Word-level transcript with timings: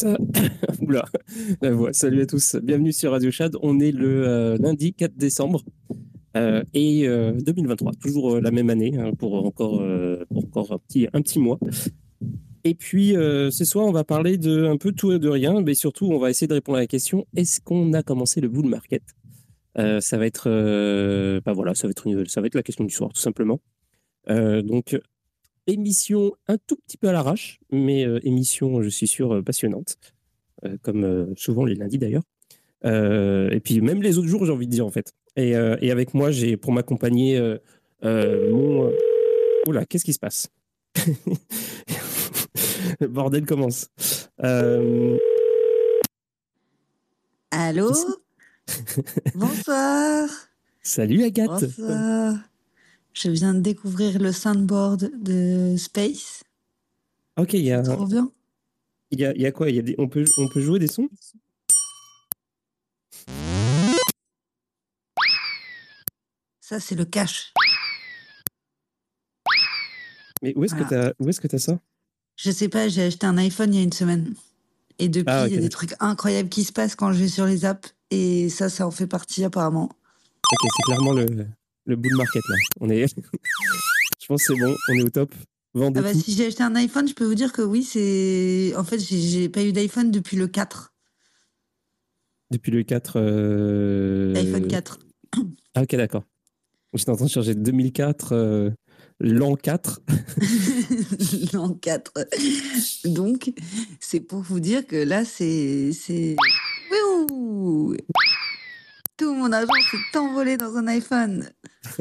Oula, 0.80 1.04
la. 1.60 1.92
Salut 1.92 2.22
à 2.22 2.26
tous. 2.26 2.56
Bienvenue 2.62 2.92
sur 2.92 3.10
Radio 3.10 3.30
Chad. 3.30 3.56
On 3.60 3.80
est 3.80 3.92
le 3.92 4.26
euh, 4.26 4.56
lundi 4.58 4.94
4 4.94 5.14
décembre 5.16 5.62
euh, 6.36 6.62
et 6.72 7.06
2023. 7.06 7.92
Toujours 8.00 8.40
la 8.40 8.50
même 8.50 8.70
année 8.70 8.96
hein, 8.98 9.12
pour 9.18 9.34
encore, 9.44 9.82
encore 10.34 10.72
un, 10.72 10.78
petit, 10.78 11.08
un 11.12 11.20
petit 11.20 11.38
mois. 11.38 11.58
Et 12.64 12.74
puis, 12.74 13.10
ce 13.12 13.64
soir, 13.64 13.86
on 13.86 13.92
va 13.92 14.04
parler 14.04 14.38
de 14.38 14.64
un 14.64 14.76
peu 14.76 14.92
tout 14.92 15.12
et 15.12 15.18
de 15.18 15.28
rien, 15.28 15.60
mais 15.60 15.74
surtout, 15.74 16.06
on 16.06 16.18
va 16.18 16.30
essayer 16.30 16.46
de 16.46 16.54
répondre 16.54 16.78
à 16.78 16.82
la 16.82 16.86
question 16.86 17.26
est-ce 17.36 17.60
qu'on 17.60 17.92
a 17.92 18.02
commencé 18.02 18.40
le 18.40 18.48
bull 18.48 18.66
market? 18.66 19.02
Ça 19.76 20.18
va 20.18 20.26
être, 20.26 20.48
bah 21.44 21.52
voilà, 21.52 21.74
ça 21.74 21.86
va 21.86 21.90
être, 21.90 22.28
ça 22.28 22.40
va 22.40 22.46
être 22.46 22.54
la 22.54 22.62
question 22.62 22.84
du 22.84 22.94
soir, 22.94 23.12
tout 23.12 23.20
simplement. 23.20 23.60
donc, 24.28 24.98
émission 25.70 26.32
un 26.48 26.56
tout 26.58 26.76
petit 26.76 26.96
peu 26.96 27.08
à 27.08 27.12
l'arrache, 27.12 27.60
mais 27.70 28.06
euh, 28.06 28.20
émission, 28.22 28.82
je 28.82 28.88
suis 28.88 29.06
sûr, 29.06 29.34
euh, 29.34 29.42
passionnante, 29.42 29.96
euh, 30.64 30.76
comme 30.82 31.34
souvent 31.36 31.64
les 31.64 31.74
lundis 31.74 31.98
d'ailleurs. 31.98 32.22
et 32.84 33.60
puis 33.62 33.80
même 33.80 34.02
les 34.02 34.18
autres 34.18 34.28
jours, 34.28 34.44
j'ai 34.44 34.52
envie 34.52 34.66
de 34.66 34.72
dire 34.72 34.86
en 34.86 34.90
fait. 34.90 35.12
Et, 35.36 35.50
et 35.50 35.90
avec 35.90 36.14
moi, 36.14 36.30
j'ai 36.30 36.56
pour 36.56 36.72
m'accompagner 36.72 37.40
mon. 38.02 38.92
Oula, 39.68 39.84
qu'est-ce 39.86 40.04
qui 40.04 40.12
se 40.12 40.18
passe? 40.18 40.48
Le 43.00 43.06
bordel 43.08 43.46
commence. 43.46 43.88
Allô? 47.50 47.92
Bonsoir. 49.34 50.28
Salut 50.82 51.22
Agathe. 51.24 51.64
Bonsoir. 51.78 52.49
Je 53.12 53.28
viens 53.28 53.54
de 53.54 53.60
découvrir 53.60 54.18
le 54.18 54.32
soundboard 54.32 55.10
de 55.20 55.76
Space. 55.76 56.42
Ok, 57.36 57.54
il 57.54 57.64
y 57.64 57.72
a. 57.72 57.82
Trop 57.82 58.06
bien. 58.06 58.30
Il 59.10 59.20
y 59.20 59.24
a, 59.24 59.34
il 59.34 59.40
y 59.42 59.46
a 59.46 59.52
quoi? 59.52 59.68
Il 59.68 59.76
y 59.76 59.78
a 59.78 59.82
des, 59.82 59.94
on, 59.98 60.08
peut, 60.08 60.24
on 60.38 60.48
peut 60.48 60.60
jouer 60.60 60.78
des 60.78 60.86
sons? 60.86 61.08
Ça, 66.60 66.78
c'est 66.78 66.94
le 66.94 67.04
cache. 67.04 67.52
Mais 70.42 70.52
où 70.56 70.64
est-ce 70.64 70.74
que 70.74 70.84
tu 70.84 70.94
as, 70.94 71.12
que 71.12 71.56
as 71.56 71.58
ça? 71.58 71.78
Je 72.36 72.50
sais 72.50 72.68
pas, 72.68 72.88
j'ai 72.88 73.02
acheté 73.02 73.26
un 73.26 73.36
iPhone 73.38 73.74
il 73.74 73.78
y 73.78 73.80
a 73.80 73.84
une 73.84 73.92
semaine. 73.92 74.34
Et 74.98 75.08
depuis, 75.08 75.34
ah, 75.34 75.48
il 75.48 75.54
y 75.54 75.58
a 75.58 75.60
des 75.60 75.68
trucs 75.68 75.94
incroyables 75.98 76.48
qui 76.48 76.62
se 76.62 76.72
passent 76.72 76.94
quand 76.94 77.12
je 77.12 77.18
vais 77.18 77.28
sur 77.28 77.44
les 77.44 77.64
apps. 77.64 77.94
Et 78.10 78.48
ça, 78.48 78.68
ça 78.68 78.86
en 78.86 78.90
fait 78.90 79.06
partie 79.06 79.44
apparemment. 79.44 79.90
Ok, 80.52 80.70
c'est 80.76 80.82
clairement 80.84 81.12
le, 81.12 81.46
le 81.86 81.96
bull 81.96 82.14
market 82.16 82.42
là. 82.48 82.56
On 82.80 82.90
est, 82.90 83.06
je 84.20 84.26
pense 84.26 84.44
que 84.44 84.54
c'est 84.54 84.60
bon, 84.60 84.74
on 84.88 84.94
est 84.94 85.02
au 85.02 85.08
top. 85.08 85.34
ah 85.74 85.90
bah, 85.90 86.14
si 86.14 86.34
j'ai 86.34 86.46
acheté 86.46 86.62
un 86.62 86.74
iPhone, 86.76 87.08
je 87.08 87.14
peux 87.14 87.24
vous 87.24 87.34
dire 87.34 87.52
que 87.52 87.62
oui, 87.62 87.82
c'est. 87.82 88.74
En 88.76 88.84
fait, 88.84 88.98
j'ai 88.98 89.48
pas 89.48 89.62
eu 89.62 89.72
d'iPhone 89.72 90.10
depuis 90.10 90.36
le 90.36 90.46
4. 90.46 90.92
Depuis 92.50 92.72
le 92.72 92.82
4. 92.82 93.12
Euh... 93.16 94.34
iPhone 94.34 94.66
4. 94.66 94.98
Ah, 95.74 95.82
ok, 95.82 95.96
d'accord. 95.96 96.24
J'étais 96.94 97.10
en 97.10 97.16
train 97.16 97.26
de 97.26 97.30
changer 97.30 97.54
2004, 97.54 98.32
euh, 98.32 98.70
l'an 99.20 99.54
4. 99.54 100.00
l'an 101.52 101.72
4. 101.74 102.12
Donc, 103.04 103.52
c'est 104.00 104.18
pour 104.18 104.40
vous 104.40 104.58
dire 104.58 104.84
que 104.86 104.96
là, 104.96 105.24
c'est. 105.24 105.92
Tout 109.20 109.34
mon 109.34 109.52
argent 109.52 109.68
s'est 109.90 110.18
envolé 110.18 110.56
dans 110.56 110.78
un 110.78 110.86
iPhone. 110.86 111.44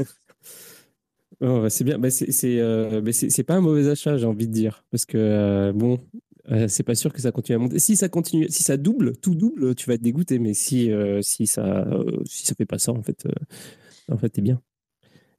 oh, 1.42 1.62
bah, 1.62 1.70
c'est 1.70 1.84
bien. 1.84 2.00
Bah, 2.00 2.08
euh, 2.08 3.02
bah, 3.02 3.12
c'est 3.12 3.44
pas 3.44 3.56
un 3.56 3.62
mauvais 3.62 3.90
achat, 3.90 4.16
j'ai 4.16 4.26
envie 4.26 4.48
de 4.48 4.54
dire. 4.54 4.86
Parce 4.90 5.06
que, 5.06 5.18
euh, 5.18 5.74
bon, 5.74 6.00
euh, 6.50 6.70
c'est 6.70 6.84
pas 6.84 6.96
sûr 6.96 7.12
que 7.12 7.20
ça 7.20 7.34
continue 7.34 7.58
à 7.58 7.60
monter. 7.60 7.78
Si 7.80 7.98
ça 7.98 8.08
continue, 8.08 8.48
si 8.48 8.64
ça 8.64 8.78
double, 8.78 9.18
tout 9.18 9.36
double, 9.36 9.76
tu 9.76 9.88
vas 9.88 9.96
être 9.96 10.02
dégoûté. 10.02 10.40
Mais 10.40 10.54
si, 10.54 10.92
si, 11.22 11.46
ça, 11.46 11.86
si 12.24 12.46
ça 12.46 12.56
fait 12.56 12.66
pas 12.66 12.80
ça, 12.80 12.94
en 12.94 13.04
fait, 13.04 13.28
en 14.10 14.18
fait, 14.18 14.30
t'es 14.30 14.42
bien. 14.42 14.62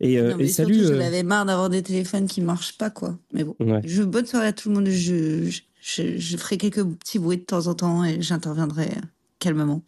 Et, 0.01 0.17
et 0.17 0.49
salut. 0.49 0.81
Surtout, 0.81 1.01
j'avais 1.01 1.23
marre 1.23 1.47
d'avoir 1.47 1.71
des 1.71 1.83
téléphones 1.83 2.27
qui 2.27 2.43
marchent 2.43 2.77
pas, 2.77 2.91
quoi. 2.91 3.19
Mais 3.33 3.43
bon. 3.43 3.57
Je, 3.87 4.03
bonne 4.03 4.27
soirée 4.27 4.49
à 4.49 4.53
tout 4.53 4.69
le 4.69 4.75
monde. 4.75 4.89
Je, 4.89 5.49
je, 5.81 6.19
je 6.19 6.37
ferai 6.37 6.59
quelques 6.59 6.85
petits 6.85 7.19
bruits 7.19 7.39
de 7.39 7.45
temps 7.45 7.69
en 7.69 7.75
temps 7.75 8.05
et 8.05 8.21
j'interviendrai 8.21 8.91
calmement. 9.39 9.83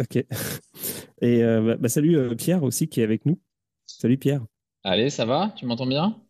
Ok. 0.00 0.16
Et 1.22 1.42
euh, 1.42 1.62
bah, 1.62 1.76
bah, 1.76 1.88
salut 1.88 2.16
euh, 2.16 2.34
Pierre 2.34 2.62
aussi 2.62 2.88
qui 2.88 3.00
est 3.00 3.04
avec 3.04 3.24
nous. 3.24 3.40
Salut 3.86 4.18
Pierre. 4.18 4.44
Allez, 4.84 5.10
ça 5.10 5.24
va? 5.24 5.54
Tu 5.56 5.64
m'entends 5.66 5.86
bien? 5.86 6.20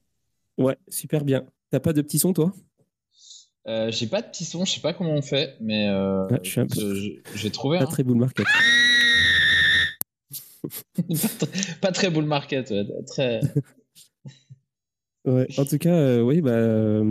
Ouais, 0.59 0.77
super 0.89 1.25
bien. 1.25 1.45
T'as 1.71 1.81
pas 1.81 1.93
de 1.93 2.03
petits 2.03 2.19
sons 2.19 2.33
toi? 2.33 2.53
Euh, 3.67 3.91
J'ai 3.91 4.07
pas 4.07 4.23
de 4.23 4.29
petits 4.29 4.45
sons, 4.45 4.65
je 4.65 4.73
sais 4.75 4.81
pas 4.81 4.95
comment 4.95 5.15
on 5.15 5.23
fait, 5.23 5.57
mais 5.61 5.89
euh, 5.89 6.29
j'ai 7.35 7.51
trouvé. 7.51 7.79
Pas 7.81 7.87
très 7.87 8.05
bull 8.05 8.17
market. 8.17 8.47
pas, 11.81 11.93
très 11.93 12.11
bull 12.11 12.25
market, 12.25 12.73
très. 13.07 13.41
ouais, 15.25 15.49
en 15.59 15.65
tout 15.65 15.79
cas, 15.79 16.23
oui, 16.23 16.41
bah, 16.41 17.03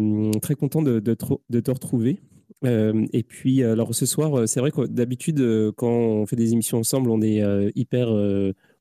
très 0.41 0.55
content 0.55 0.81
de, 0.81 0.99
de, 1.01 1.17
de 1.49 1.59
te 1.59 1.71
retrouver. 1.71 2.21
Euh, 2.65 3.05
et 3.13 3.23
puis, 3.23 3.63
alors 3.63 3.93
ce 3.93 4.05
soir, 4.05 4.37
euh, 4.37 4.45
c'est 4.47 4.59
vrai 4.59 4.71
que 4.71 4.85
d'habitude, 4.85 5.39
euh, 5.39 5.71
quand 5.75 5.89
on 5.89 6.25
fait 6.25 6.35
des 6.35 6.53
émissions 6.53 6.79
ensemble, 6.79 7.09
on 7.09 7.21
est 7.21 7.41
hyper 7.75 8.09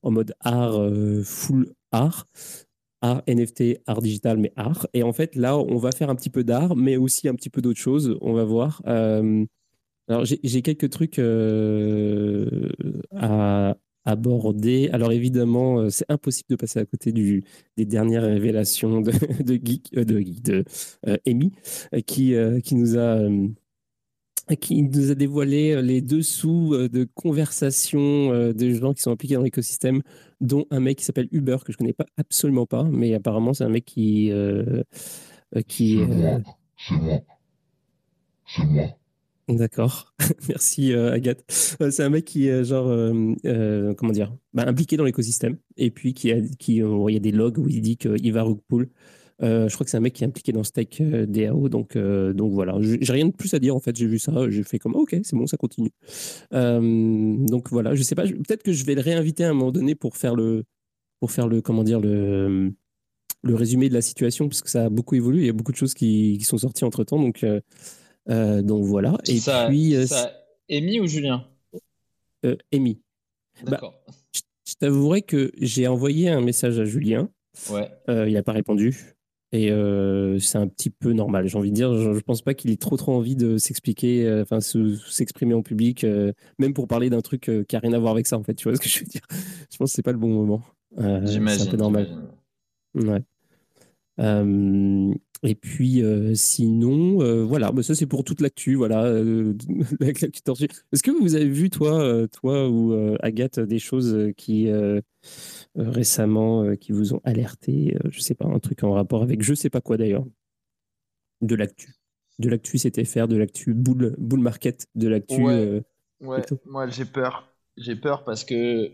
en 0.03 0.11
mode 0.11 0.33
art, 0.39 0.89
full 1.23 1.73
art, 1.91 2.25
art 3.01 3.21
NFT, 3.27 3.81
art 3.85 4.01
digital, 4.01 4.37
mais 4.37 4.51
art. 4.55 4.87
Et 4.93 5.03
en 5.03 5.13
fait, 5.13 5.35
là, 5.35 5.57
on 5.57 5.77
va 5.77 5.91
faire 5.91 6.09
un 6.09 6.15
petit 6.15 6.29
peu 6.29 6.43
d'art, 6.43 6.75
mais 6.75 6.97
aussi 6.97 7.27
un 7.27 7.35
petit 7.35 7.49
peu 7.49 7.61
d'autres 7.61 7.79
choses. 7.79 8.17
On 8.21 8.33
va 8.33 8.43
voir. 8.43 8.81
alors, 8.85 10.25
j'ai 10.25 10.61
quelques 10.61 10.89
trucs 10.89 11.19
à 13.11 13.77
aborder. 14.07 14.89
Alors 14.93 15.11
évidemment, 15.11 15.89
c'est 15.89 16.05
impossible 16.09 16.49
de 16.49 16.55
passer 16.55 16.79
à 16.79 16.85
côté 16.85 17.11
du, 17.11 17.43
des 17.77 17.85
dernières 17.85 18.23
révélations 18.23 19.01
de, 19.01 19.11
Geek, 19.63 19.93
de, 19.95 20.23
de 20.43 20.63
Amy, 21.27 21.51
qui, 22.05 22.35
qui 22.63 22.75
nous 22.75 22.97
a 22.97 23.27
qui 24.53 24.83
nous 24.83 25.11
a 25.11 25.15
dévoilé 25.15 25.71
euh, 25.71 25.81
les 25.81 26.01
dessous 26.01 26.73
euh, 26.73 26.87
de 26.87 27.07
conversations 27.15 28.31
euh, 28.31 28.53
de 28.53 28.71
gens 28.71 28.93
qui 28.93 29.01
sont 29.01 29.11
impliqués 29.11 29.35
dans 29.35 29.41
l'écosystème, 29.41 30.01
dont 30.41 30.65
un 30.69 30.79
mec 30.79 30.99
qui 30.99 31.05
s'appelle 31.05 31.27
Uber, 31.31 31.57
que 31.65 31.71
je 31.71 31.77
connais 31.77 31.93
pas 31.93 32.05
absolument 32.17 32.67
pas, 32.67 32.83
mais 32.83 33.13
apparemment 33.15 33.53
c'est 33.53 33.63
un 33.63 33.69
mec 33.69 33.85
qui... 33.85 34.31
qui 35.67 35.97
c'est 35.97 36.05
moi, 36.05 36.41
c'est 36.77 36.95
moi, 36.95 37.19
c'est 38.45 38.65
moi. 38.65 38.85
D'accord, 39.47 40.13
merci 40.49 40.93
Agathe. 40.93 41.43
c'est 41.47 42.01
un 42.01 42.09
mec 42.09 42.25
qui 42.25 42.47
est 42.47 42.63
genre, 42.63 42.87
comment 43.95 44.11
dire, 44.11 44.35
bah, 44.53 44.65
impliqué 44.67 44.97
dans 44.97 45.05
l'écosystème, 45.05 45.57
et 45.77 45.91
puis 45.91 46.13
qui, 46.13 46.31
a, 46.31 46.41
qui 46.59 46.77
il 46.77 47.13
y 47.13 47.15
a 47.15 47.19
des 47.19 47.31
logs 47.31 47.57
où 47.57 47.67
il 47.69 47.81
dit 47.81 47.97
qu'il 47.97 48.33
va 48.33 48.43
Rugpool 48.43 48.83
euh, 48.83 48.87
je 49.41 49.73
crois 49.73 49.83
que 49.83 49.89
c'est 49.89 49.97
un 49.97 50.01
mec 50.01 50.13
qui 50.13 50.23
est 50.23 50.27
impliqué 50.27 50.51
dans 50.51 50.63
Steak 50.63 51.01
euh, 51.01 51.25
DAO, 51.25 51.69
donc, 51.69 51.95
euh, 51.95 52.33
donc 52.33 52.53
voilà. 52.53 52.77
J'ai 52.79 53.11
rien 53.11 53.25
de 53.25 53.33
plus 53.33 53.53
à 53.53 53.59
dire 53.59 53.75
en 53.75 53.79
fait. 53.79 53.95
J'ai 53.95 54.07
vu 54.07 54.19
ça, 54.19 54.49
j'ai 54.49 54.63
fait 54.63 54.79
comme 54.79 54.95
ok, 54.95 55.15
c'est 55.23 55.35
bon, 55.35 55.47
ça 55.47 55.57
continue. 55.57 55.91
donc 56.51 57.69
voilà, 57.69 57.95
je 57.95 58.03
sais 58.03 58.15
pas, 58.15 58.23
peut-être 58.23 58.63
que 58.63 58.73
je 58.73 58.85
vais 58.85 58.95
le 58.95 59.01
réinviter 59.01 59.43
à 59.43 59.49
un 59.49 59.53
moment 59.53 59.71
donné 59.71 59.95
pour 59.95 60.17
faire 60.17 60.35
le, 60.35 60.63
pour 61.19 61.31
faire 61.31 61.47
le, 61.47 61.61
comment 61.61 61.83
dire, 61.83 61.99
le, 61.99 62.71
le 63.43 63.55
résumé 63.55 63.89
de 63.89 63.93
la 63.93 64.01
situation, 64.01 64.47
parce 64.47 64.61
que 64.61 64.69
ça 64.69 64.85
a 64.85 64.89
beaucoup 64.89 65.15
évolué. 65.15 65.41
Il 65.41 65.45
y 65.47 65.49
a 65.49 65.53
beaucoup 65.53 65.71
de 65.71 65.77
choses 65.77 65.93
qui, 65.93 66.37
qui 66.37 66.45
sont 66.45 66.57
sorties 66.57 66.85
entre 66.85 67.03
temps, 67.03 67.19
donc, 67.19 67.45
donc 68.27 68.85
voilà. 68.85 69.17
Et 69.27 69.39
ça, 69.39 69.67
puis, 69.67 69.95
ça, 70.07 70.31
Amy 70.69 70.99
ou 70.99 71.07
Julien? 71.07 71.45
Amy. 72.71 73.01
Bah, 73.63 73.71
D'accord. 73.71 73.95
je 74.67 74.73
t'avouerai 74.79 75.21
que 75.23 75.51
j'ai 75.59 75.87
envoyé 75.87 76.29
un 76.29 76.41
message 76.41 76.79
à 76.79 76.85
Julien. 76.85 77.29
Ouais. 77.71 77.89
il 78.07 78.33
n'a 78.33 78.43
pas 78.43 78.51
répondu. 78.51 79.14
Et 79.55 79.71
euh, 79.71 80.37
c'est 80.39 80.57
un 80.57 80.67
petit 80.67 80.89
peu 80.89 81.13
normal, 81.13 81.47
j'ai 81.47 81.57
envie 81.57 81.69
de 81.69 81.75
dire. 81.75 81.95
Je, 81.97 82.09
ne 82.09 82.19
pense 82.19 82.41
pas 82.41 82.53
qu'il 82.53 82.71
ait 82.71 82.75
trop 82.75 82.97
trop 82.97 83.13
envie 83.13 83.37
de 83.37 83.57
s'expliquer, 83.57 84.25
euh, 84.25 84.41
enfin 84.41 84.59
s'exprimer 84.59 85.53
en 85.53 85.61
public, 85.61 86.03
euh, 86.03 86.33
même 86.59 86.73
pour 86.73 86.89
parler 86.89 87.09
d'un 87.09 87.21
truc 87.21 87.49
qui 87.65 87.75
a 87.77 87.79
rien 87.79 87.93
à 87.93 87.99
voir 87.99 88.11
avec 88.11 88.27
ça 88.27 88.37
en 88.37 88.43
fait. 88.43 88.53
Tu 88.55 88.67
vois 88.67 88.75
ce 88.75 88.81
que 88.81 88.89
je 88.89 88.99
veux 88.99 89.05
dire 89.05 89.21
Je 89.71 89.77
pense 89.77 89.91
que 89.91 89.95
c'est 89.95 90.03
pas 90.03 90.11
le 90.11 90.17
bon 90.17 90.27
moment. 90.27 90.61
c'est 90.97 91.61
un 91.61 91.71
peu 91.71 91.77
normal. 91.77 92.09
Ouais. 92.95 93.23
Et 95.43 95.55
puis 95.55 96.01
sinon, 96.33 97.45
voilà, 97.45 97.71
bah, 97.71 97.83
ça 97.83 97.95
c'est 97.95 98.05
pour 98.05 98.23
toute 98.23 98.41
l'actu, 98.41 98.75
voilà, 98.75 99.05
Est-ce 100.01 101.03
que 101.03 101.11
vous 101.11 101.35
avez 101.35 101.49
vu 101.49 101.69
toi, 101.69 102.27
toi 102.27 102.69
ou 102.69 103.15
Agathe, 103.21 103.59
des 103.59 103.79
choses 103.79 104.31
qui 104.37 104.69
euh, 105.77 105.89
récemment 105.89 106.63
euh, 106.63 106.75
qui 106.75 106.93
vous 106.93 107.13
ont 107.13 107.21
alerté 107.25 107.97
euh, 107.97 108.09
Je 108.09 108.21
sais 108.21 108.33
pas, 108.33 108.45
un 108.45 108.59
truc 108.59 108.83
en 108.83 108.93
rapport 108.93 109.23
avec 109.23 109.41
je 109.41 109.53
sais 109.53 109.69
pas 109.69 109.81
quoi 109.81 109.97
d'ailleurs? 109.97 110.25
De 111.41 111.55
l'actu. 111.55 111.95
De 112.39 112.49
l'actu 112.49 112.77
faire 112.77 113.27
de 113.27 113.35
l'actu 113.35 113.73
bull, 113.73 114.15
bull 114.17 114.39
market, 114.39 114.87
de 114.95 115.09
l'actu. 115.09 115.41
Ouais, 115.41 115.83
moi 116.65 116.87
j'ai 116.87 117.05
peur. 117.05 117.53
J'ai 117.75 117.97
peur 117.97 118.23
parce 118.23 118.45
que 118.45 118.89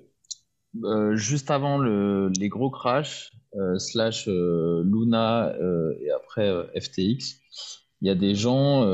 juste 1.14 1.52
avant 1.52 1.78
le, 1.78 2.32
les 2.40 2.50
gros 2.50 2.70
crashs, 2.70 3.32
slash 3.78 4.28
Luna 4.28 5.54
et 6.00 6.12
après 6.12 6.50
FTX, 6.80 7.40
il 8.02 8.08
y 8.08 8.10
a 8.10 8.16
des 8.16 8.36
gens 8.36 8.86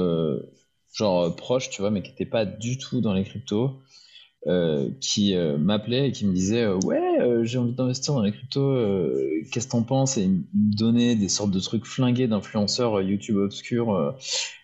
genre 0.94 1.36
proches, 1.36 1.70
tu 1.70 1.82
vois, 1.82 1.92
mais 1.92 2.02
qui 2.02 2.10
n'étaient 2.10 2.26
pas 2.26 2.46
du 2.46 2.78
tout 2.78 3.02
dans 3.02 3.14
les 3.14 3.24
cryptos. 3.24 3.80
Euh, 4.46 4.92
qui 5.02 5.36
euh, 5.36 5.58
m'appelait 5.58 6.08
et 6.08 6.12
qui 6.14 6.26
me 6.26 6.32
disait 6.32 6.62
euh, 6.62 6.78
ouais 6.86 7.44
j'ai 7.44 7.58
envie 7.58 7.74
d'investir 7.74 8.14
dans 8.14 8.22
les 8.22 8.32
cryptos 8.32 8.78
qu'est-ce 9.52 9.66
que 9.66 9.72
t'en 9.72 9.84
penses? 9.84 10.16
Et 10.18 10.24
il 10.24 10.30
me 10.30 10.44
donnait 10.54 11.16
des 11.16 11.28
sortes 11.28 11.52
de 11.52 11.60
trucs 11.60 11.86
flingués 11.86 12.28
d'influenceurs 12.28 13.02
YouTube 13.02 13.38
obscurs 13.38 14.16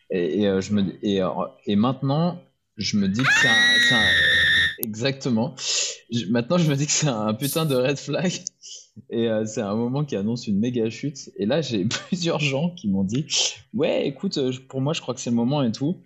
et, 0.09 0.43
je 0.43 0.73
me 0.73 0.85
et, 1.03 1.75
maintenant 1.75 2.39
je 2.77 2.97
me 2.97 3.09
dis 3.09 3.21
que 3.21 3.33
c'est 3.41 3.95
un, 3.95 4.05
exactement 4.77 5.53
maintenant 6.29 6.57
je 6.57 6.69
me 6.69 6.75
dis 6.75 6.85
que 6.85 6.91
c'est 6.91 7.07
un 7.07 7.33
putain 7.33 7.65
de 7.65 7.75
red 7.75 7.97
flag 7.97 8.31
et 9.09 9.27
c'est 9.45 9.61
un 9.61 9.75
moment 9.75 10.05
qui 10.05 10.15
annonce 10.15 10.47
une 10.47 10.59
méga 10.59 10.89
chute 10.89 11.31
et 11.37 11.45
là 11.45 11.61
j'ai 11.61 11.85
plusieurs 12.07 12.39
gens 12.39 12.69
qui 12.71 12.87
m'ont 12.87 13.03
dit 13.03 13.25
ouais 13.73 14.07
écoute 14.07 14.39
pour 14.67 14.81
moi 14.81 14.93
je 14.93 15.01
crois 15.01 15.13
que 15.13 15.19
c'est 15.19 15.29
le 15.29 15.35
moment 15.35 15.63
et 15.63 15.71
tout 15.71 15.97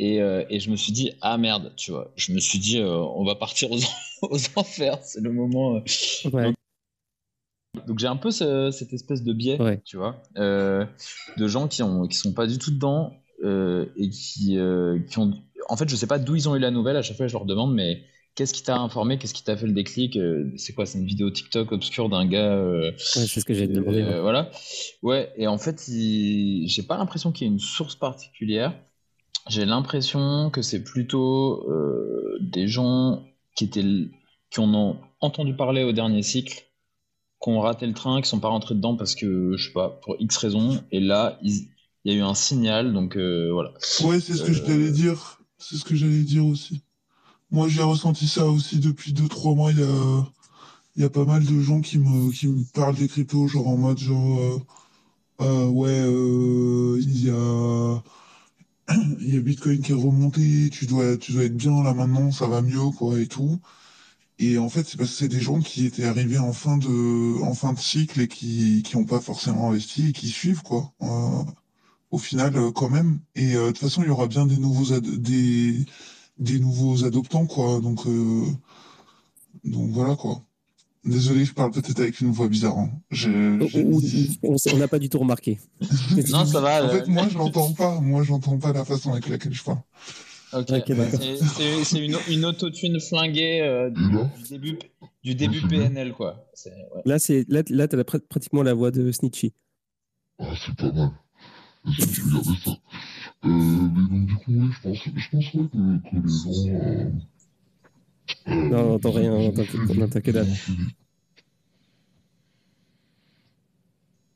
euh, 0.00 0.44
et, 0.48 0.60
je 0.60 0.70
me 0.70 0.76
suis 0.76 0.92
dit, 0.92 1.12
ah 1.20 1.36
merde, 1.36 1.72
tu 1.76 1.90
vois. 1.90 2.12
Je 2.16 2.32
me 2.32 2.38
suis 2.38 2.58
dit, 2.58 2.78
euh, 2.78 2.88
on 2.88 3.24
va 3.24 3.34
partir 3.34 3.70
aux, 3.70 3.78
enfers, 4.56 4.98
c'est 5.02 5.20
le 5.20 5.32
moment. 5.32 5.76
Euh. 5.76 6.52
Donc, 7.86 7.98
j'ai 7.98 8.06
un 8.06 8.16
peu 8.16 8.30
cette 8.30 8.92
espèce 8.92 9.22
de 9.22 9.32
biais, 9.32 9.58
tu 9.84 9.96
vois, 9.96 10.22
de 10.36 11.46
gens 11.46 11.68
qui 11.68 11.82
ont 11.82 12.06
qui 12.06 12.16
sont 12.16 12.32
pas 12.32 12.46
du 12.46 12.58
tout 12.58 12.70
dedans 12.70 13.12
et 13.44 14.10
qui, 14.10 14.58
qui 15.08 15.18
ont. 15.18 15.32
En 15.68 15.76
fait, 15.76 15.88
je 15.88 15.96
sais 15.96 16.06
pas 16.06 16.18
d'où 16.18 16.34
ils 16.34 16.48
ont 16.48 16.56
eu 16.56 16.58
la 16.58 16.70
nouvelle. 16.70 16.96
À 16.96 17.02
chaque 17.02 17.16
fois, 17.16 17.26
je 17.26 17.32
leur 17.32 17.44
demande, 17.44 17.74
mais 17.74 18.02
qu'est-ce 18.34 18.54
qui 18.54 18.62
t'a 18.62 18.78
informé? 18.78 19.18
Qu'est-ce 19.18 19.34
qui 19.34 19.44
t'a 19.44 19.56
fait 19.56 19.66
le 19.66 19.72
déclic? 19.72 20.18
C'est 20.56 20.72
quoi? 20.72 20.86
C'est 20.86 20.98
une 20.98 21.06
vidéo 21.06 21.30
TikTok 21.30 21.72
obscure 21.72 22.08
d'un 22.08 22.26
gars 22.26 22.60
C'est 22.98 23.26
ce 23.26 23.44
que 23.44 23.54
j'ai 23.54 23.66
demandé. 23.66 24.02
Voilà. 24.20 24.50
Ouais. 25.02 25.32
Et 25.36 25.46
en 25.46 25.58
fait, 25.58 25.82
j'ai 25.88 26.82
pas 26.86 26.96
l'impression 26.96 27.32
qu'il 27.32 27.46
y 27.46 27.50
ait 27.50 27.52
une 27.52 27.60
source 27.60 27.96
particulière. 27.96 28.74
J'ai 29.48 29.64
l'impression 29.64 30.50
que 30.50 30.62
c'est 30.62 30.84
plutôt 30.84 31.68
euh, 31.70 32.38
des 32.40 32.68
gens 32.68 33.24
qui 33.56 33.64
étaient 33.64 33.84
qui 34.50 34.60
en 34.60 34.74
ont 34.74 35.00
entendu 35.20 35.54
parler 35.54 35.84
au 35.84 35.92
dernier 35.92 36.22
cycle, 36.22 36.64
qui 37.42 37.48
ont 37.48 37.60
raté 37.60 37.86
le 37.86 37.94
train, 37.94 38.20
qui 38.20 38.28
sont 38.28 38.40
pas 38.40 38.48
rentrés 38.48 38.74
dedans 38.74 38.96
parce 38.96 39.14
que 39.14 39.56
je 39.56 39.64
sais 39.64 39.72
pas 39.72 40.00
pour 40.02 40.16
X 40.18 40.36
raisons. 40.36 40.82
Et 40.90 41.00
là, 41.00 41.38
il 41.42 41.68
y 42.04 42.10
a 42.10 42.14
eu 42.14 42.22
un 42.22 42.34
signal, 42.34 42.92
donc 42.92 43.16
euh, 43.16 43.50
voilà. 43.52 43.72
Ouais, 44.04 44.20
c'est 44.20 44.34
ce 44.34 44.42
que 44.42 44.52
je 44.52 44.62
t'allais 44.62 44.90
dire. 44.90 45.40
C'est 45.58 45.76
ce 45.76 45.84
que 45.84 45.94
j'allais 45.94 46.22
dire 46.22 46.46
aussi. 46.46 46.82
Moi, 47.50 47.68
j'ai 47.68 47.82
ressenti 47.82 48.28
ça 48.28 48.46
aussi 48.46 48.78
depuis 48.78 49.12
2-3 49.12 49.54
mois. 49.54 49.72
Il 49.72 49.80
y 49.80 49.82
a, 49.82 50.26
y 50.96 51.04
a 51.04 51.10
pas 51.10 51.24
mal 51.24 51.44
de 51.44 51.60
gens 51.60 51.80
qui 51.80 51.98
me, 51.98 52.30
qui 52.32 52.48
me 52.48 52.64
parlent 52.74 52.96
des 52.96 53.08
cryptos, 53.08 53.48
genre 53.48 53.68
en 53.68 53.76
mode 53.76 53.98
genre, 53.98 54.60
euh, 55.40 55.66
ouais, 55.68 56.04
il 57.02 57.24
y 57.24 57.30
a 57.30 58.02
y 59.20 59.36
a 59.36 59.40
Bitcoin 59.40 59.80
qui 59.82 59.92
est 59.92 59.94
remonté, 59.94 60.70
tu 60.70 60.86
dois, 60.86 61.16
tu 61.16 61.32
dois 61.32 61.44
être 61.44 61.56
bien 61.56 61.82
là 61.82 61.94
maintenant, 61.94 62.30
ça 62.32 62.46
va 62.46 62.62
mieux, 62.62 62.90
quoi, 62.96 63.18
et 63.20 63.26
tout. 63.26 63.60
Et 64.38 64.58
en 64.58 64.68
fait, 64.70 64.86
c'est 64.86 64.96
parce 64.96 65.10
que 65.10 65.16
c'est 65.16 65.28
des 65.28 65.40
gens 65.40 65.60
qui 65.60 65.86
étaient 65.86 66.04
arrivés 66.04 66.38
en 66.38 66.52
fin 66.52 66.78
de, 66.78 67.42
en 67.42 67.54
fin 67.54 67.72
de 67.74 67.78
cycle 67.78 68.20
et 68.20 68.28
qui, 68.28 68.82
qui 68.82 68.96
ont 68.96 69.04
pas 69.04 69.20
forcément 69.20 69.70
investi 69.70 70.08
et 70.10 70.12
qui 70.12 70.28
suivent, 70.28 70.62
quoi. 70.62 70.92
Euh, 71.02 71.44
au 72.10 72.18
final, 72.18 72.56
euh, 72.56 72.72
quand 72.72 72.90
même. 72.90 73.20
Et 73.34 73.54
euh, 73.56 73.66
de 73.68 73.72
toute 73.72 73.78
façon, 73.80 74.02
il 74.02 74.08
y 74.08 74.10
aura 74.10 74.26
bien 74.28 74.46
des 74.46 74.56
nouveaux, 74.58 74.98
des, 75.00 75.86
des 76.40 76.58
nouveaux 76.58 77.04
adoptants, 77.04 77.46
quoi. 77.46 77.80
Donc, 77.80 78.00
donc 79.64 79.90
voilà, 79.90 80.16
quoi. 80.16 80.42
Désolé, 81.04 81.46
je 81.46 81.54
parle 81.54 81.70
peut-être 81.70 81.98
avec 81.98 82.20
une 82.20 82.30
voix 82.30 82.48
bizarre. 82.48 82.76
Hein. 82.76 82.90
On 84.44 84.76
n'a 84.76 84.88
pas 84.88 84.98
du 84.98 85.08
tout 85.08 85.18
remarqué. 85.18 85.58
non, 86.30 86.44
ça 86.44 86.60
va. 86.60 86.84
En 86.84 86.88
fait, 86.90 87.06
moi, 87.06 87.26
je 87.30 87.38
n'entends 87.38 87.72
pas. 87.72 88.00
Moi, 88.00 88.22
j'entends 88.22 88.58
pas 88.58 88.72
la 88.72 88.84
façon 88.84 89.12
avec 89.12 89.28
laquelle 89.28 89.54
je 89.54 89.64
parle. 89.64 89.78
Ok, 90.52 90.92
c'est 91.84 92.04
une, 92.04 92.18
une 92.28 92.44
autotune 92.44 93.00
flinguée 93.00 93.60
euh, 93.60 93.88
du, 93.88 94.02
début, 94.50 94.78
du 95.22 95.34
début 95.36 95.66
PNL, 95.66 96.12
quoi. 96.12 96.44
Là, 97.04 97.18
c'est 97.18 97.46
là, 97.48 97.62
là 97.70 97.86
tu 97.86 97.98
as 97.98 98.04
pratiquement 98.04 98.62
la 98.62 98.74
voix 98.74 98.90
de 98.90 99.12
Snitchy. 99.12 99.54
Ah, 100.38 100.52
c'est 100.66 100.74
pas 100.74 100.90
mal. 100.92 101.12
J'ai 101.86 102.22
regardé 102.22 102.50
ça. 102.64 102.72
Euh, 103.44 103.48
mais 103.48 104.08
donc, 104.08 104.26
du 104.26 104.34
coup, 104.34 104.44
oui, 104.48 104.70
je 104.72 104.80
pense, 104.82 104.98
je 104.98 105.30
pense 105.30 105.50
que, 105.50 105.58
que 105.58 106.16
les 106.16 106.28
gens. 106.28 106.74
Euh, 106.74 107.10
non, 108.46 108.78
on 108.78 108.88
n'entend 108.92 109.10
rien, 109.10 109.32
on 109.32 109.52
n'entend 109.94 110.20
que 110.20 110.30
dalle. 110.30 110.46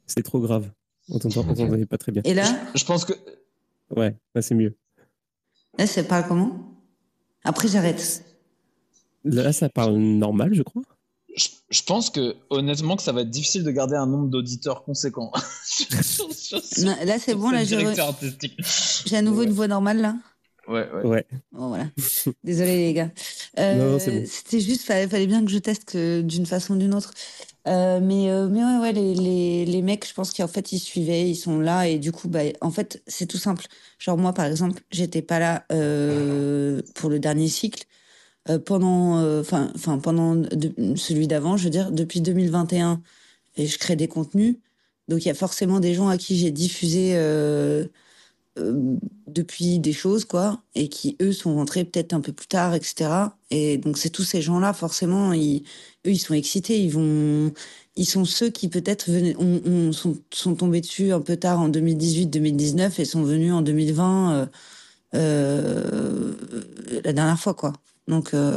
C'est 0.06 0.22
trop 0.22 0.40
grave. 0.40 0.70
On 1.08 1.18
t'entendait 1.18 1.86
pas 1.86 1.98
très 1.98 2.12
bien. 2.12 2.22
Et 2.24 2.34
là 2.34 2.44
Je 2.74 2.84
pense 2.84 3.04
que. 3.04 3.12
Ouais, 3.90 4.16
là 4.34 4.42
c'est 4.42 4.54
mieux. 4.54 4.76
Là, 5.78 5.86
ça 5.86 6.04
parle 6.04 6.26
comment? 6.28 6.72
Après, 7.42 7.68
j'arrête. 7.68 8.24
Là, 9.24 9.52
ça 9.52 9.68
parle 9.68 9.96
normal, 9.96 10.54
je 10.54 10.62
crois. 10.62 10.82
Je, 11.36 11.82
pense 11.82 12.10
que, 12.10 12.36
honnêtement, 12.50 12.96
que 12.96 13.02
ça 13.02 13.12
va 13.12 13.22
être 13.22 13.30
difficile 13.30 13.64
de 13.64 13.70
garder 13.70 13.96
un 13.96 14.06
nombre 14.06 14.28
d'auditeurs 14.28 14.84
conséquent. 14.84 15.32
là, 15.34 17.18
c'est 17.18 17.34
bon, 17.34 17.50
là, 17.50 17.64
j'ai 17.64 19.16
à 19.16 19.22
nouveau 19.22 19.42
une 19.42 19.52
voix 19.52 19.68
normale, 19.68 20.00
là 20.00 20.16
Ouais, 20.66 20.88
ouais. 21.04 21.26
Bon, 21.52 21.68
voilà. 21.68 21.88
Désolé, 22.44 22.76
les 22.76 22.92
gars. 22.94 23.10
Euh, 23.58 23.98
C'était 23.98 24.60
juste, 24.60 24.82
fallait, 24.82 25.08
fallait 25.08 25.26
bien 25.26 25.44
que 25.44 25.50
je 25.50 25.58
teste 25.58 25.96
d'une 25.96 26.46
façon 26.46 26.74
ou 26.74 26.78
d'une 26.78 26.94
autre. 26.94 27.12
Euh, 27.66 27.98
mais, 28.00 28.30
euh, 28.30 28.48
mais 28.48 28.62
ouais, 28.62 28.78
ouais 28.78 28.92
les, 28.92 29.14
les, 29.14 29.64
les 29.64 29.82
mecs, 29.82 30.06
je 30.06 30.12
pense 30.12 30.32
qu'en 30.32 30.48
fait, 30.48 30.72
ils 30.72 30.78
suivaient, 30.78 31.28
ils 31.28 31.36
sont 31.36 31.58
là, 31.58 31.88
et 31.88 31.98
du 31.98 32.12
coup, 32.12 32.28
bah, 32.28 32.40
en 32.60 32.70
fait, 32.70 33.02
c'est 33.06 33.26
tout 33.26 33.38
simple. 33.38 33.64
Genre, 33.98 34.18
moi, 34.18 34.32
par 34.32 34.44
exemple, 34.44 34.82
j'étais 34.90 35.22
pas 35.22 35.38
là 35.38 35.64
euh, 35.72 36.82
pour 36.94 37.08
le 37.08 37.18
dernier 37.18 37.48
cycle. 37.48 37.84
Euh, 38.50 38.58
pendant, 38.58 39.18
euh, 39.18 39.40
enfin, 39.40 39.72
enfin, 39.74 39.98
pendant 39.98 40.42
celui 40.96 41.26
d'avant, 41.28 41.56
je 41.56 41.64
veux 41.64 41.70
dire, 41.70 41.90
depuis 41.92 42.20
2021, 42.20 43.02
et 43.56 43.66
je 43.66 43.78
crée 43.78 43.96
des 43.96 44.08
contenus. 44.08 44.56
Donc, 45.08 45.24
il 45.24 45.28
y 45.28 45.30
a 45.30 45.34
forcément 45.34 45.80
des 45.80 45.94
gens 45.94 46.08
à 46.08 46.18
qui 46.18 46.36
j'ai 46.38 46.50
diffusé 46.50 47.12
euh, 47.16 47.86
euh, 48.58 48.96
depuis 49.26 49.80
des 49.80 49.92
choses, 49.92 50.24
quoi, 50.24 50.62
et 50.76 50.88
qui, 50.88 51.16
eux, 51.20 51.32
sont 51.32 51.54
rentrés 51.56 51.84
peut-être 51.84 52.12
un 52.12 52.20
peu 52.20 52.32
plus 52.32 52.46
tard, 52.46 52.74
etc. 52.74 53.10
Et 53.50 53.78
donc, 53.78 53.98
c'est 53.98 54.10
tous 54.10 54.22
ces 54.24 54.42
gens-là, 54.42 54.72
forcément, 54.72 55.32
ils, 55.32 55.64
eux, 56.06 56.12
ils 56.12 56.18
sont 56.18 56.34
excités, 56.34 56.80
ils 56.80 56.90
vont, 56.90 57.52
ils 57.96 58.06
sont 58.06 58.24
ceux 58.24 58.50
qui 58.50 58.68
peut-être 58.68 59.10
on, 59.38 59.60
on, 59.66 59.92
sont, 59.92 60.16
sont 60.32 60.54
tombés 60.54 60.80
dessus 60.80 61.12
un 61.12 61.20
peu 61.20 61.36
tard 61.36 61.60
en 61.60 61.68
2018-2019 61.68 63.00
et 63.00 63.04
sont 63.04 63.24
venus 63.24 63.52
en 63.52 63.62
2020 63.62 64.34
euh, 64.34 64.46
euh, 65.14 66.34
la 67.04 67.12
dernière 67.12 67.38
fois, 67.40 67.54
quoi. 67.54 67.72
Donc, 68.06 68.34
euh, 68.34 68.56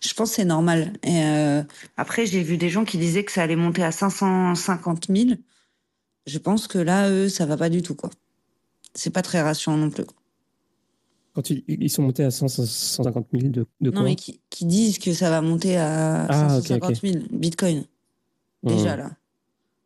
je 0.00 0.14
pense 0.14 0.30
que 0.30 0.36
c'est 0.36 0.44
normal. 0.44 0.92
Et 1.02 1.24
euh, 1.24 1.62
après, 1.96 2.26
j'ai 2.26 2.42
vu 2.42 2.56
des 2.56 2.70
gens 2.70 2.84
qui 2.84 2.98
disaient 2.98 3.24
que 3.24 3.32
ça 3.32 3.42
allait 3.42 3.56
monter 3.56 3.82
à 3.82 3.90
550 3.90 5.06
000. 5.08 5.30
Je 6.26 6.38
pense 6.38 6.66
que 6.68 6.78
là, 6.78 7.10
eux, 7.10 7.28
ça 7.28 7.46
va 7.46 7.56
pas 7.56 7.68
du 7.68 7.82
tout, 7.82 7.94
quoi 7.94 8.10
c'est 8.94 9.10
pas 9.10 9.22
très 9.22 9.42
rassurant 9.42 9.76
non 9.76 9.90
plus. 9.90 10.04
Quand 11.34 11.50
ils, 11.50 11.90
sont 11.90 12.02
montés 12.02 12.22
à 12.22 12.30
150 12.30 13.26
000 13.32 13.48
de, 13.48 13.66
de 13.80 13.90
Non, 13.90 14.04
mais 14.04 14.14
qui, 14.14 14.38
disent 14.62 14.98
que 14.98 15.12
ça 15.12 15.30
va 15.30 15.40
monter 15.40 15.76
à 15.76 16.28
150 16.60 16.94
000 16.94 17.18
bitcoin. 17.32 17.84
Déjà, 18.62 18.96
là. 18.96 19.10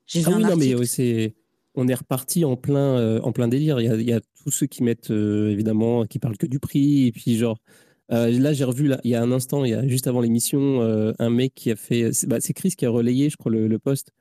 J'ai 0.06 0.22
ah 0.26 0.30
oui, 0.36 0.42
non, 0.42 0.56
mais 0.56 0.86
c'est 0.86 1.34
on 1.74 1.88
est 1.88 1.94
reparti 1.94 2.44
en 2.44 2.56
plein, 2.56 2.98
euh, 2.98 3.20
en 3.22 3.32
plein 3.32 3.48
délire. 3.48 3.80
Il 3.80 4.02
y, 4.02 4.12
a, 4.12 4.20
tous 4.42 4.50
ceux 4.50 4.66
qui 4.66 4.82
mettent, 4.82 5.10
euh, 5.10 5.50
évidemment, 5.50 6.06
qui 6.06 6.18
parlent 6.18 6.36
que 6.36 6.46
du 6.46 6.58
prix. 6.58 7.06
Et 7.06 7.12
puis, 7.12 7.36
genre, 7.36 7.58
euh, 8.12 8.30
là, 8.30 8.52
j'ai 8.52 8.64
revu, 8.64 8.90
il 9.04 9.10
y 9.10 9.14
a 9.14 9.22
un 9.22 9.32
instant, 9.32 9.64
il 9.64 9.70
y 9.70 9.74
a, 9.74 9.86
juste 9.86 10.06
avant 10.06 10.20
l'émission, 10.20 10.80
un 11.18 11.30
mec 11.30 11.54
qui 11.54 11.70
a 11.70 11.76
fait. 11.76 12.12
C'est 12.12 12.26
bah, 12.26 12.38
Chris 12.40 12.72
qui 12.76 12.86
a 12.86 12.90
relayé, 12.90 13.30
je 13.30 13.36
crois, 13.36 13.52
le, 13.52 13.68
le 13.68 13.78
post 13.78 14.12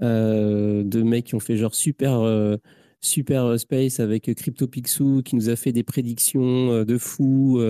de 0.00 1.02
mecs 1.02 1.26
qui 1.26 1.34
ont 1.34 1.40
fait 1.40 1.56
genre 1.56 1.74
super 1.74 2.58
Super 3.06 3.44
euh, 3.44 3.56
Space 3.56 4.00
avec 4.00 4.28
euh, 4.28 4.34
CryptoPixou 4.34 5.22
qui 5.24 5.36
nous 5.36 5.48
a 5.48 5.56
fait 5.56 5.72
des 5.72 5.84
prédictions 5.84 6.72
euh, 6.72 6.84
de 6.84 6.98
fou. 6.98 7.60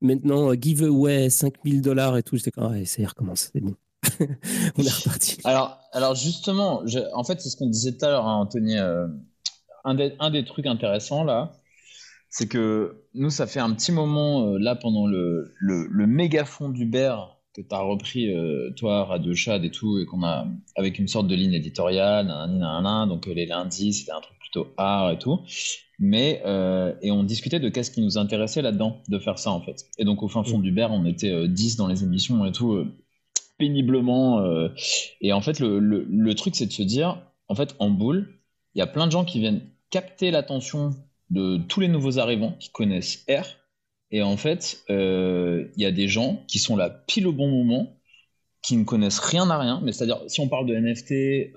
Maintenant, 0.00 0.52
giveaway 0.54 1.28
5000 1.28 1.82
dollars 1.82 2.16
et 2.16 2.22
tout. 2.22 2.36
J'étais 2.36 2.52
comme, 2.52 2.72
ah, 2.72 2.84
ça 2.84 3.06
recommence, 3.06 3.50
c'est 3.52 3.60
bon. 3.60 3.74
On 4.20 4.82
est 4.82 4.90
reparti. 4.90 5.38
Alors, 5.44 5.78
alors 5.92 6.14
justement, 6.14 6.84
en 7.12 7.24
fait, 7.24 7.40
c'est 7.40 7.50
ce 7.50 7.56
qu'on 7.56 7.68
disait 7.68 7.92
tout 7.92 8.04
à 8.04 8.10
l'heure, 8.10 8.26
hein, 8.26 8.36
Anthony. 8.36 8.76
un, 8.76 9.94
des, 9.94 10.14
un, 10.20 10.30
des, 10.30 10.44
trucs 10.44 10.66
intéressants 10.66 11.24
là, 11.24 11.52
c'est 12.30 12.48
que 12.48 13.04
nous, 13.14 13.30
ça 13.30 13.46
fait 13.46 13.60
un 13.60 13.72
petit 13.72 13.92
moment, 13.92 14.56
là, 14.58 14.74
pendant 14.74 15.06
le, 15.06 15.52
le, 15.58 15.86
le 15.90 16.06
méga 16.06 16.44
fond 16.44 16.68
d'Uber 16.68 17.16
que 17.54 17.62
tu 17.62 17.74
as 17.74 17.80
repris, 17.80 18.32
toi, 18.76 19.04
Radio 19.04 19.34
Chad 19.34 19.64
et 19.64 19.70
tout, 19.70 19.98
et 19.98 20.06
qu'on 20.06 20.22
a, 20.22 20.46
avec 20.76 20.98
une 20.98 21.08
sorte 21.08 21.26
de 21.26 21.34
ligne 21.34 21.54
éditoriale, 21.54 22.28
donc 23.08 23.26
les 23.26 23.46
lundis, 23.46 23.92
c'était 23.94 24.12
un 24.12 24.20
truc 24.20 24.38
plutôt 24.38 24.72
art 24.76 25.10
et 25.12 25.18
tout. 25.18 25.40
Mais, 25.98 26.42
euh, 26.46 26.94
et 27.02 27.10
on 27.10 27.24
discutait 27.24 27.58
de 27.58 27.68
qu'est-ce 27.68 27.90
qui 27.90 28.00
nous 28.00 28.18
intéressait 28.18 28.62
là-dedans, 28.62 29.02
de 29.08 29.18
faire 29.18 29.38
ça 29.38 29.50
en 29.50 29.60
fait. 29.60 29.86
Et 29.98 30.04
donc 30.04 30.22
au 30.22 30.28
fin 30.28 30.44
fond 30.44 30.60
du 30.60 30.70
Ber, 30.70 30.90
on 30.92 31.04
était 31.04 31.48
10 31.48 31.74
euh, 31.74 31.78
dans 31.78 31.88
les 31.88 32.04
émissions 32.04 32.44
et 32.44 32.52
tout, 32.52 32.72
euh, 32.72 32.86
péniblement. 33.58 34.40
et 35.20 35.32
en 35.32 35.40
fait, 35.40 35.58
le, 35.58 35.80
le, 35.80 36.34
truc, 36.36 36.54
c'est 36.54 36.66
de 36.66 36.72
se 36.72 36.82
dire, 36.82 37.20
en 37.48 37.56
fait, 37.56 37.74
en 37.80 37.90
boule, 37.90 38.38
il 38.74 38.78
y 38.78 38.82
a 38.82 38.86
plein 38.86 39.06
de 39.06 39.12
gens 39.12 39.24
qui 39.24 39.40
viennent 39.40 39.62
capter 39.90 40.30
l'attention 40.30 40.90
de 41.30 41.58
tous 41.58 41.80
les 41.80 41.88
nouveaux 41.88 42.18
arrivants 42.18 42.52
qui 42.58 42.70
connaissent 42.70 43.24
R. 43.28 43.44
Et 44.10 44.22
en 44.22 44.36
fait, 44.36 44.82
il 44.88 45.70
y 45.76 45.84
a 45.84 45.92
des 45.92 46.08
gens 46.08 46.42
qui 46.48 46.58
sont 46.58 46.76
là 46.76 46.88
pile 46.88 47.26
au 47.26 47.32
bon 47.32 47.48
moment, 47.48 48.00
qui 48.62 48.76
ne 48.76 48.84
connaissent 48.84 49.18
rien 49.18 49.50
à 49.50 49.58
rien. 49.58 49.80
Mais 49.82 49.92
c'est-à-dire, 49.92 50.22
si 50.28 50.40
on 50.40 50.48
parle 50.48 50.66
de 50.66 50.74
NFT, 50.74 51.52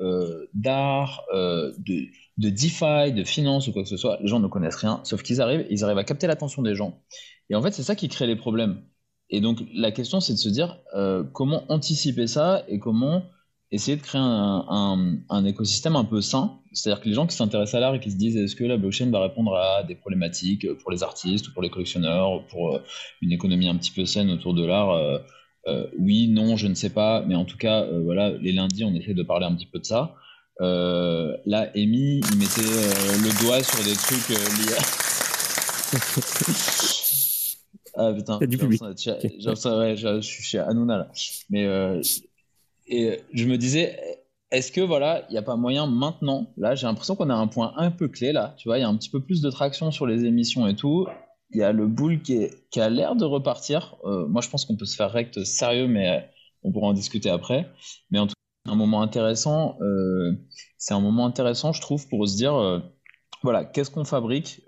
d'art, 0.53 1.23
de, 1.31 2.07
de 2.37 2.49
DeFi, 2.49 3.13
de 3.13 3.23
finance 3.23 3.67
ou 3.67 3.71
quoi 3.71 3.83
que 3.83 3.89
ce 3.89 3.97
soit, 3.97 4.17
les 4.21 4.27
gens 4.27 4.39
ne 4.39 4.47
connaissent 4.47 4.75
rien, 4.75 4.99
sauf 5.03 5.23
qu'ils 5.23 5.41
arrivent, 5.41 5.65
ils 5.69 5.83
arrivent 5.83 5.97
à 5.97 6.03
capter 6.03 6.27
l'attention 6.27 6.61
des 6.61 6.75
gens. 6.75 7.01
Et 7.49 7.55
en 7.55 7.61
fait, 7.61 7.71
c'est 7.71 7.83
ça 7.83 7.95
qui 7.95 8.09
crée 8.09 8.27
les 8.27 8.35
problèmes. 8.35 8.83
Et 9.31 9.39
donc, 9.39 9.63
la 9.73 9.91
question, 9.91 10.19
c'est 10.19 10.33
de 10.33 10.37
se 10.37 10.49
dire 10.49 10.79
euh, 10.93 11.23
comment 11.23 11.63
anticiper 11.71 12.27
ça 12.27 12.63
et 12.67 12.79
comment 12.79 13.23
essayer 13.71 13.97
de 13.97 14.01
créer 14.01 14.21
un, 14.21 15.45
écosystème 15.45 15.95
un 15.95 16.03
peu 16.03 16.21
sain. 16.21 16.59
C'est-à-dire 16.73 17.01
que 17.01 17.09
les 17.09 17.15
gens 17.15 17.27
qui 17.27 17.35
s'intéressent 17.35 17.75
à 17.75 17.79
l'art 17.79 17.95
et 17.95 17.99
qui 17.99 18.11
se 18.11 18.17
disent 18.17 18.37
est-ce 18.37 18.55
que 18.55 18.63
la 18.63 18.77
blockchain 18.77 19.09
va 19.09 19.21
répondre 19.21 19.55
à 19.55 19.83
des 19.83 19.95
problématiques 19.95 20.71
pour 20.79 20.91
les 20.91 21.03
artistes 21.03 21.47
ou 21.47 21.53
pour 21.53 21.61
les 21.61 21.69
collectionneurs, 21.69 22.45
pour 22.47 22.75
euh, 22.75 22.79
une 23.21 23.31
économie 23.31 23.67
un 23.67 23.75
petit 23.75 23.91
peu 23.91 24.05
saine 24.05 24.29
autour 24.29 24.53
de 24.53 24.65
l'art 24.65 24.93
euh, 24.93 25.87
Oui, 25.99 26.27
non, 26.27 26.55
je 26.57 26.67
ne 26.67 26.73
sais 26.73 26.91
pas. 26.91 27.23
Mais 27.27 27.35
en 27.35 27.45
tout 27.45 27.57
cas, 27.57 27.85
voilà, 28.03 28.31
les 28.31 28.51
lundis, 28.51 28.83
on 28.83 28.93
essaie 28.93 29.13
de 29.13 29.23
parler 29.23 29.45
un 29.45 29.55
petit 29.55 29.67
peu 29.67 29.79
de 29.79 29.85
ça. 29.85 30.15
là, 30.59 31.69
Amy, 31.75 32.19
il 32.19 32.37
mettait 32.37 32.61
le 32.61 33.43
doigt 33.43 33.63
sur 33.63 33.83
des 33.83 33.93
trucs 33.95 34.29
liés. 34.29 34.75
Ah 37.93 38.13
putain, 38.13 38.39
du 38.39 38.57
public. 38.57 38.81
je 38.95 40.19
suis 40.21 40.43
chez 40.43 40.59
Hanouna 40.59 40.97
là. 40.97 41.11
Mais 41.49 41.65
euh, 41.65 42.01
et 42.87 43.19
je 43.33 43.45
me 43.45 43.57
disais, 43.57 43.97
est-ce 44.51 44.71
que 44.71 44.81
voilà, 44.81 45.25
il 45.29 45.33
n'y 45.33 45.37
a 45.37 45.41
pas 45.41 45.55
moyen 45.55 45.87
maintenant 45.87 46.53
Là, 46.57 46.75
j'ai 46.75 46.87
l'impression 46.87 47.15
qu'on 47.15 47.29
a 47.29 47.35
un 47.35 47.47
point 47.47 47.73
un 47.77 47.91
peu 47.91 48.07
clé 48.07 48.31
là. 48.31 48.55
Tu 48.57 48.67
vois, 48.67 48.77
il 48.77 48.81
y 48.81 48.83
a 48.83 48.89
un 48.89 48.95
petit 48.97 49.09
peu 49.09 49.21
plus 49.21 49.41
de 49.41 49.49
traction 49.49 49.91
sur 49.91 50.05
les 50.05 50.25
émissions 50.25 50.67
et 50.67 50.75
tout. 50.75 51.07
Il 51.51 51.59
y 51.59 51.63
a 51.63 51.71
le 51.71 51.87
boule 51.87 52.21
qui, 52.21 52.49
a 52.79 52.89
l'air 52.89 53.15
de 53.15 53.25
repartir. 53.25 53.95
Euh, 54.05 54.27
moi, 54.27 54.41
je 54.41 54.49
pense 54.49 54.65
qu'on 54.65 54.75
peut 54.75 54.85
se 54.85 54.95
faire 54.95 55.11
rect 55.11 55.43
sérieux, 55.43 55.87
mais 55.87 56.09
euh, 56.09 56.21
on 56.63 56.71
pourra 56.71 56.87
en 56.87 56.93
discuter 56.93 57.29
après. 57.29 57.69
Mais 58.09 58.19
en 58.19 58.27
tout 58.27 58.33
cas, 58.65 58.71
un 58.71 58.75
moment 58.75 59.01
intéressant. 59.01 59.77
c'est 60.77 60.93
un 60.93 60.99
moment 60.99 61.25
intéressant, 61.25 61.73
je 61.73 61.81
trouve, 61.81 62.07
pour 62.07 62.27
se 62.27 62.35
dire, 62.37 62.83
voilà, 63.41 63.65
qu'est-ce 63.65 63.89
qu'on 63.89 64.05
fabrique 64.05 64.61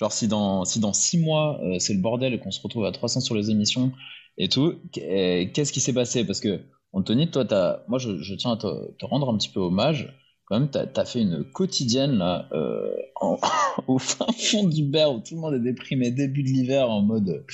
Genre, 0.00 0.12
si 0.12 0.28
dans, 0.28 0.64
si 0.64 0.80
dans 0.80 0.94
six 0.94 1.18
mois, 1.18 1.60
euh, 1.62 1.78
c'est 1.78 1.92
le 1.92 2.00
bordel 2.00 2.32
et 2.32 2.38
qu'on 2.38 2.50
se 2.50 2.62
retrouve 2.62 2.86
à 2.86 2.92
300 2.92 3.20
sur 3.20 3.34
les 3.34 3.50
émissions 3.50 3.92
et 4.38 4.48
tout, 4.48 4.76
qu'est-ce 4.92 5.72
qui 5.72 5.80
s'est 5.80 5.92
passé? 5.92 6.24
Parce 6.24 6.40
que, 6.40 6.60
Anthony, 6.92 7.30
toi, 7.30 7.44
as, 7.52 7.84
moi, 7.88 7.98
je, 7.98 8.34
tiens 8.34 8.52
à 8.52 8.56
te, 8.56 9.04
rendre 9.04 9.30
un 9.30 9.36
petit 9.36 9.48
peu 9.48 9.60
hommage. 9.60 10.16
Quand 10.46 10.58
même, 10.58 10.70
tu 10.70 10.78
as, 10.78 11.04
fait 11.04 11.20
une 11.20 11.44
quotidienne 11.44 12.18
là, 12.18 12.48
euh, 12.52 12.92
au 13.86 13.98
fin 13.98 14.26
fond 14.36 14.66
du 14.66 14.84
beurre 14.84 15.14
où 15.14 15.20
tout 15.20 15.36
le 15.36 15.40
monde 15.40 15.54
est 15.54 15.60
déprimé 15.60 16.10
début 16.10 16.42
de 16.42 16.48
l'hiver 16.48 16.90
en 16.90 17.02
mode, 17.02 17.44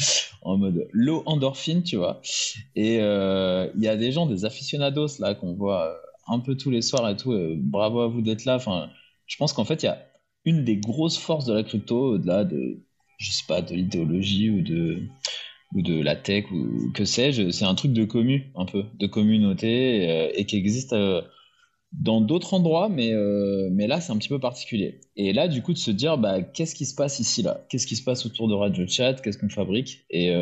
en 0.40 0.56
mode 0.56 0.88
low 0.92 1.22
endorphine, 1.26 1.82
tu 1.82 1.96
vois. 1.96 2.22
Et 2.74 2.98
euh, 3.00 3.68
il 3.76 3.82
y 3.82 3.88
a 3.88 3.96
des 3.96 4.12
gens, 4.12 4.24
des 4.24 4.46
aficionados 4.46 5.18
là, 5.18 5.34
qu'on 5.34 5.52
voit 5.52 5.94
un 6.26 6.40
peu 6.40 6.56
tous 6.56 6.70
les 6.70 6.80
soirs 6.80 7.08
et 7.10 7.16
tout. 7.16 7.34
bravo 7.58 8.00
à 8.00 8.08
vous 8.08 8.22
d'être 8.22 8.46
là. 8.46 8.56
Enfin, 8.56 8.88
je 9.26 9.36
pense 9.36 9.52
qu'en 9.52 9.64
fait, 9.64 9.82
il 9.82 9.86
y 9.86 9.90
a 9.90 9.98
une 10.46 10.64
des 10.64 10.78
grosses 10.78 11.18
forces 11.18 11.44
de 11.44 11.52
la 11.52 11.62
crypto, 11.62 12.14
au-delà 12.14 12.44
de, 12.44 12.82
je 13.18 13.30
sais 13.30 13.44
pas, 13.46 13.60
de 13.60 13.74
l'idéologie 13.74 14.48
ou 14.48 14.62
de, 14.62 15.02
ou 15.74 15.82
de 15.82 16.00
la 16.00 16.16
tech 16.16 16.44
ou 16.52 16.90
que 16.92 17.04
sais-je, 17.04 17.50
c'est 17.50 17.64
un 17.64 17.74
truc 17.74 17.92
de 17.92 18.04
commu, 18.04 18.52
un 18.56 18.66
peu, 18.66 18.84
de 18.98 19.06
communauté 19.06 20.08
euh, 20.08 20.30
et 20.34 20.44
qui 20.44 20.56
existe 20.56 20.92
euh, 20.92 21.22
dans 21.92 22.20
d'autres 22.20 22.54
endroits, 22.54 22.88
mais, 22.88 23.12
euh, 23.12 23.68
mais 23.72 23.86
là, 23.86 24.00
c'est 24.00 24.12
un 24.12 24.18
petit 24.18 24.28
peu 24.28 24.38
particulier. 24.38 25.00
Et 25.16 25.32
là, 25.32 25.48
du 25.48 25.62
coup, 25.62 25.72
de 25.72 25.78
se 25.78 25.90
dire, 25.90 26.18
bah, 26.18 26.42
qu'est-ce 26.42 26.74
qui 26.74 26.84
se 26.84 26.94
passe 26.94 27.20
ici, 27.20 27.42
là? 27.42 27.64
Qu'est-ce 27.68 27.86
qui 27.86 27.96
se 27.96 28.04
passe 28.04 28.26
autour 28.26 28.48
de 28.48 28.54
Radio 28.54 28.86
Chat? 28.86 29.14
Qu'est-ce 29.22 29.38
qu'on 29.38 29.48
fabrique? 29.48 30.04
Et, 30.10 30.32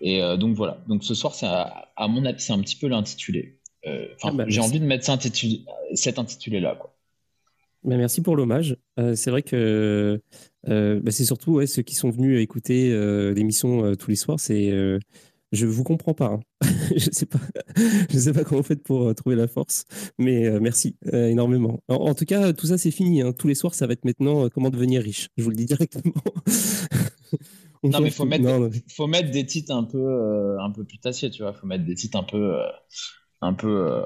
et 0.00 0.20
donc, 0.38 0.54
voilà. 0.54 0.82
Donc, 0.88 1.04
ce 1.04 1.14
soir, 1.14 1.34
c'est 1.34 1.46
à, 1.46 2.08
mon 2.08 2.24
avis, 2.24 2.40
c'est 2.40 2.52
un 2.52 2.60
petit 2.60 2.76
peu 2.76 2.86
l'intitulé. 2.86 3.58
Enfin, 3.84 4.30
ah 4.30 4.32
bah, 4.32 4.44
j'ai 4.46 4.60
envie 4.60 4.80
de 4.80 4.86
mettre 4.86 5.04
cet 5.04 6.18
intitulé-là, 6.18 6.76
quoi. 6.76 6.93
Bah, 7.84 7.98
merci 7.98 8.22
pour 8.22 8.34
l'hommage. 8.34 8.76
Euh, 8.98 9.14
c'est 9.14 9.30
vrai 9.30 9.42
que 9.42 10.20
euh, 10.68 11.00
bah, 11.00 11.10
c'est 11.10 11.26
surtout 11.26 11.52
ouais, 11.52 11.66
ceux 11.66 11.82
qui 11.82 11.94
sont 11.94 12.10
venus 12.10 12.40
écouter 12.40 12.90
euh, 12.92 13.34
l'émission 13.34 13.94
tous 13.96 14.08
les 14.10 14.16
soirs. 14.16 14.40
C'est, 14.40 14.72
je 15.52 15.66
vous 15.66 15.84
comprends 15.84 16.14
pas. 16.14 16.26
Hein. 16.26 16.40
je 16.96 17.10
sais 17.12 17.26
pas, 17.26 17.40
je 18.10 18.18
sais 18.18 18.32
pas 18.32 18.42
comment 18.44 18.62
vous 18.62 18.66
faites 18.66 18.82
pour 18.82 19.14
trouver 19.14 19.36
la 19.36 19.48
force, 19.48 19.84
mais 20.18 20.58
merci 20.60 20.96
énormément. 21.12 21.80
En, 21.88 22.14
tout 22.14 22.24
cas, 22.24 22.54
tout 22.54 22.66
ça 22.66 22.78
c'est 22.78 22.90
fini. 22.90 23.20
Hein. 23.20 23.32
Tous 23.32 23.48
les 23.48 23.54
soirs, 23.54 23.74
ça 23.74 23.86
va 23.86 23.92
être 23.92 24.04
maintenant 24.06 24.48
comment 24.48 24.70
devenir 24.70 25.02
riche. 25.02 25.28
Je 25.36 25.44
vous 25.44 25.50
le 25.50 25.56
dis 25.56 25.66
directement. 25.66 26.14
non 27.82 28.00
mais 28.00 28.10
faut 28.10 28.24
mettre, 28.24 28.70
faut 28.96 29.06
mettre 29.06 29.30
des 29.30 29.44
titres 29.44 29.74
un 29.74 29.84
peu, 29.84 30.58
un 30.58 30.70
peu 30.70 30.84
putassiers, 30.84 31.30
tu 31.30 31.42
vois. 31.42 31.52
Faut 31.52 31.66
mettre 31.66 31.84
des 31.84 31.94
titres 31.94 32.18
un 32.18 32.24
peu, 32.24 32.56
un 33.42 33.52
peu, 33.52 34.02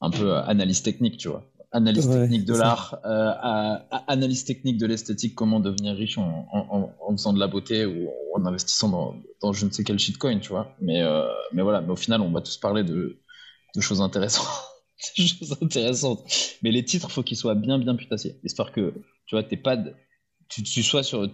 un 0.00 0.10
peu 0.10 0.32
analyse 0.32 0.80
technique, 0.80 1.18
tu 1.18 1.28
vois 1.28 1.51
analyse 1.72 2.08
technique 2.08 2.44
de 2.44 2.54
l'art, 2.54 2.98
euh, 3.04 3.76
analyse 4.06 4.44
technique 4.44 4.78
de 4.78 4.86
l'esthétique, 4.86 5.34
comment 5.34 5.60
devenir 5.60 5.96
riche 5.96 6.18
en, 6.18 6.92
faisant 7.12 7.32
de 7.32 7.40
la 7.40 7.48
beauté 7.48 7.86
ou 7.86 8.10
en 8.34 8.44
investissant 8.44 8.88
dans, 9.40 9.52
je 9.52 9.66
ne 9.66 9.70
sais 9.70 9.84
quel 9.84 9.98
shitcoin, 9.98 10.38
tu 10.38 10.50
vois. 10.50 10.74
Mais, 10.80 11.02
euh, 11.02 11.26
mais 11.52 11.62
voilà, 11.62 11.80
mais 11.80 11.90
au 11.90 11.96
final, 11.96 12.20
on 12.20 12.30
va 12.30 12.40
tous 12.40 12.58
parler 12.58 12.84
de, 12.84 13.18
choses 13.80 14.00
intéressantes. 14.00 14.46
choses 15.16 15.56
intéressantes. 15.60 16.24
Mais 16.62 16.70
les 16.70 16.84
titres, 16.84 17.10
faut 17.10 17.22
qu'ils 17.22 17.36
soient 17.36 17.54
bien, 17.54 17.78
bien 17.78 17.96
putassiers. 17.96 18.38
Histoire 18.44 18.72
que, 18.72 18.92
tu 19.26 19.34
vois, 19.34 19.42
t'es 19.42 19.56
pas 19.56 19.76
tu, 20.48 20.62
tu 20.62 20.82
sois 20.82 21.02
sur 21.02 21.30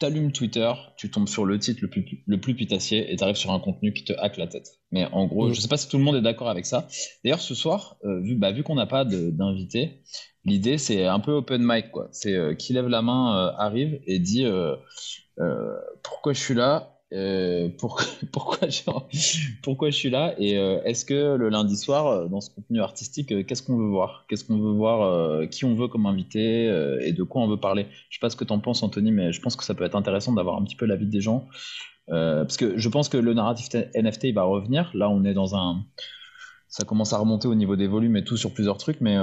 t'allumes 0.00 0.32
Twitter, 0.32 0.72
tu 0.96 1.10
tombes 1.10 1.28
sur 1.28 1.44
le 1.44 1.58
titre 1.58 1.80
le 1.82 1.88
plus, 1.88 2.24
le 2.26 2.40
plus 2.40 2.56
putassier 2.56 3.12
et 3.12 3.16
t'arrives 3.16 3.36
sur 3.36 3.52
un 3.52 3.60
contenu 3.60 3.92
qui 3.92 4.02
te 4.02 4.14
hack 4.14 4.38
la 4.38 4.46
tête. 4.48 4.80
Mais 4.90 5.04
en 5.12 5.26
gros, 5.26 5.46
je 5.46 5.52
mm. 5.52 5.54
je 5.54 5.60
sais 5.60 5.68
pas 5.68 5.76
si 5.76 5.88
tout 5.88 5.98
le 5.98 6.02
monde 6.02 6.16
est 6.16 6.22
d'accord 6.22 6.48
avec 6.48 6.66
ça. 6.66 6.88
D'ailleurs, 7.22 7.40
ce 7.40 7.54
soir, 7.54 7.98
euh, 8.04 8.20
vu, 8.20 8.34
bah, 8.34 8.50
vu 8.50 8.64
qu'on 8.64 8.74
n'a 8.74 8.86
pas 8.86 9.04
d'invité, 9.04 10.02
l'idée 10.44 10.78
c'est 10.78 11.04
un 11.04 11.20
peu 11.20 11.32
open 11.32 11.62
mic, 11.62 11.90
quoi. 11.90 12.08
C'est 12.12 12.34
euh, 12.34 12.54
qui 12.54 12.72
lève 12.72 12.88
la 12.88 13.02
main, 13.02 13.36
euh, 13.36 13.52
arrive 13.58 14.00
et 14.06 14.18
dit 14.18 14.46
pourquoi 16.02 16.32
je 16.32 16.40
suis 16.40 16.54
là, 16.54 16.89
euh, 17.12 17.68
pourquoi, 18.32 18.68
je, 18.68 18.82
pourquoi 19.62 19.90
je 19.90 19.96
suis 19.96 20.10
là 20.10 20.34
et 20.38 20.58
euh, 20.58 20.80
est-ce 20.84 21.04
que 21.04 21.34
le 21.36 21.48
lundi 21.48 21.76
soir, 21.76 22.06
euh, 22.06 22.28
dans 22.28 22.40
ce 22.40 22.50
contenu 22.50 22.80
artistique, 22.80 23.46
qu'est-ce 23.46 23.62
qu'on 23.62 23.76
veut 23.76 23.88
voir? 23.88 24.26
Qu'est-ce 24.28 24.44
qu'on 24.44 24.58
veut 24.58 24.72
voir 24.72 25.48
Qui 25.48 25.64
on 25.64 25.74
veut 25.74 25.88
comme 25.88 26.06
invité 26.06 26.66
et 27.02 27.12
de 27.12 27.22
quoi 27.22 27.42
on 27.42 27.48
veut 27.48 27.60
parler? 27.60 27.86
Je 28.10 28.16
sais 28.16 28.20
pas 28.20 28.30
ce 28.30 28.36
que 28.36 28.44
tu 28.44 28.52
en 28.52 28.60
penses, 28.60 28.82
Anthony, 28.82 29.10
mais 29.10 29.32
je 29.32 29.40
pense 29.40 29.56
que 29.56 29.64
ça 29.64 29.74
peut 29.74 29.84
être 29.84 29.96
intéressant 29.96 30.32
d'avoir 30.32 30.56
un 30.56 30.64
petit 30.64 30.76
peu 30.76 30.86
l'avis 30.86 31.06
des 31.06 31.20
gens. 31.20 31.48
parce 32.08 32.56
que 32.56 32.78
je 32.78 32.88
pense 32.88 33.08
que 33.08 33.16
le 33.16 33.34
narratif 33.34 33.68
NFT 33.94 34.24
il 34.24 34.34
va 34.34 34.44
revenir. 34.44 34.90
Là, 34.94 35.10
on 35.10 35.24
est 35.24 35.34
dans 35.34 35.56
un. 35.56 35.84
Ça 36.68 36.84
commence 36.84 37.12
à 37.12 37.18
remonter 37.18 37.48
au 37.48 37.56
niveau 37.56 37.74
des 37.74 37.88
volumes 37.88 38.16
et 38.16 38.24
tout 38.24 38.36
sur 38.36 38.52
plusieurs 38.54 38.78
trucs, 38.78 39.00
mais 39.00 39.16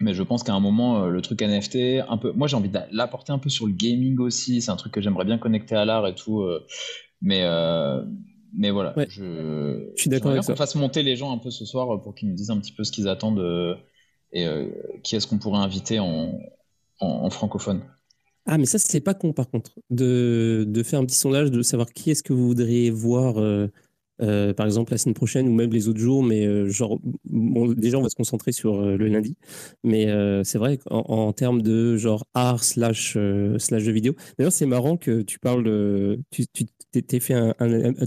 mais 0.00 0.14
je 0.14 0.22
pense 0.22 0.42
qu'à 0.42 0.54
un 0.54 0.60
moment, 0.60 1.06
le 1.06 1.20
truc 1.22 1.42
NFT, 1.42 2.04
un 2.08 2.16
peu, 2.18 2.32
moi 2.32 2.46
j'ai 2.46 2.56
envie 2.56 2.68
de 2.68 2.78
l'apporter 2.92 3.32
un 3.32 3.38
peu 3.38 3.48
sur 3.48 3.66
le 3.66 3.72
gaming 3.72 4.18
aussi. 4.18 4.62
C'est 4.62 4.70
un 4.70 4.76
truc 4.76 4.92
que 4.92 5.00
j'aimerais 5.00 5.24
bien 5.24 5.38
connecter 5.38 5.74
à 5.74 5.84
l'art 5.84 6.06
et 6.06 6.14
tout. 6.14 6.44
mais, 7.20 7.44
mais 8.56 8.70
voilà, 8.70 8.94
je, 9.08 9.90
je 9.96 10.00
suis 10.00 10.10
d'accord 10.10 10.30
avec 10.30 10.44
ça. 10.44 10.52
qu'on 10.52 10.56
fasse 10.56 10.74
monter 10.74 11.02
les 11.02 11.16
gens 11.16 11.32
un 11.32 11.38
peu 11.38 11.50
ce 11.50 11.64
soir 11.64 12.00
pour 12.00 12.14
qu'ils 12.14 12.28
nous 12.28 12.34
disent 12.34 12.50
un 12.50 12.58
petit 12.58 12.72
peu 12.72 12.84
ce 12.84 12.92
qu'ils 12.92 13.08
attendent 13.08 13.76
et 14.32 14.46
qui 15.02 15.16
est-ce 15.16 15.26
qu'on 15.26 15.38
pourrait 15.38 15.60
inviter 15.60 15.98
en, 15.98 16.38
en, 17.00 17.30
francophone. 17.30 17.82
Ah, 18.46 18.58
mais 18.58 18.66
ça, 18.66 18.78
c'est 18.78 19.00
pas 19.00 19.14
con 19.14 19.32
par 19.32 19.48
contre, 19.50 19.78
de, 19.90 20.64
de, 20.66 20.82
faire 20.82 21.00
un 21.00 21.04
petit 21.04 21.16
sondage, 21.16 21.50
de 21.50 21.62
savoir 21.62 21.92
qui 21.92 22.10
est-ce 22.10 22.22
que 22.22 22.32
vous 22.32 22.46
voudriez 22.46 22.90
voir 22.90 23.38
euh, 23.38 23.70
par 24.18 24.66
exemple 24.66 24.92
la 24.92 24.98
semaine 24.98 25.14
prochaine 25.14 25.48
ou 25.48 25.52
même 25.52 25.72
les 25.72 25.88
autres 25.88 25.98
jours, 25.98 26.22
mais 26.22 26.46
euh, 26.46 26.68
genre 26.68 26.98
déjà 27.24 27.98
on 27.98 28.02
va 28.02 28.08
se 28.08 28.16
concentrer 28.16 28.52
sur 28.52 28.80
euh, 28.80 28.96
le 28.96 29.08
lundi, 29.08 29.36
mais 29.84 30.06
c'est 30.44 30.58
vrai 30.58 30.78
qu'en 30.78 31.00
en 31.00 31.32
termes 31.32 31.62
de 31.62 31.96
genre 31.96 32.26
art 32.34 32.64
slash 32.64 33.16
slash 33.58 33.82
jeu 33.82 33.92
vidéo. 33.92 34.14
D'ailleurs 34.38 34.52
c'est 34.52 34.66
marrant 34.66 34.96
que 34.96 35.22
tu 35.22 35.38
parles, 35.38 35.64
de, 35.64 36.20
tu 36.30 36.46
t'es 36.92 37.20
fait 37.20 37.34
un, 37.34 37.52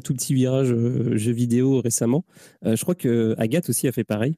tout 0.03 0.13
petit 0.13 0.33
virage 0.33 0.67
jeu 0.67 1.31
vidéo 1.31 1.81
récemment. 1.81 2.25
je 2.63 2.81
crois 2.81 2.95
que 2.95 3.35
Agathe 3.37 3.69
aussi 3.69 3.87
a 3.87 3.91
fait 3.91 4.03
pareil. 4.03 4.35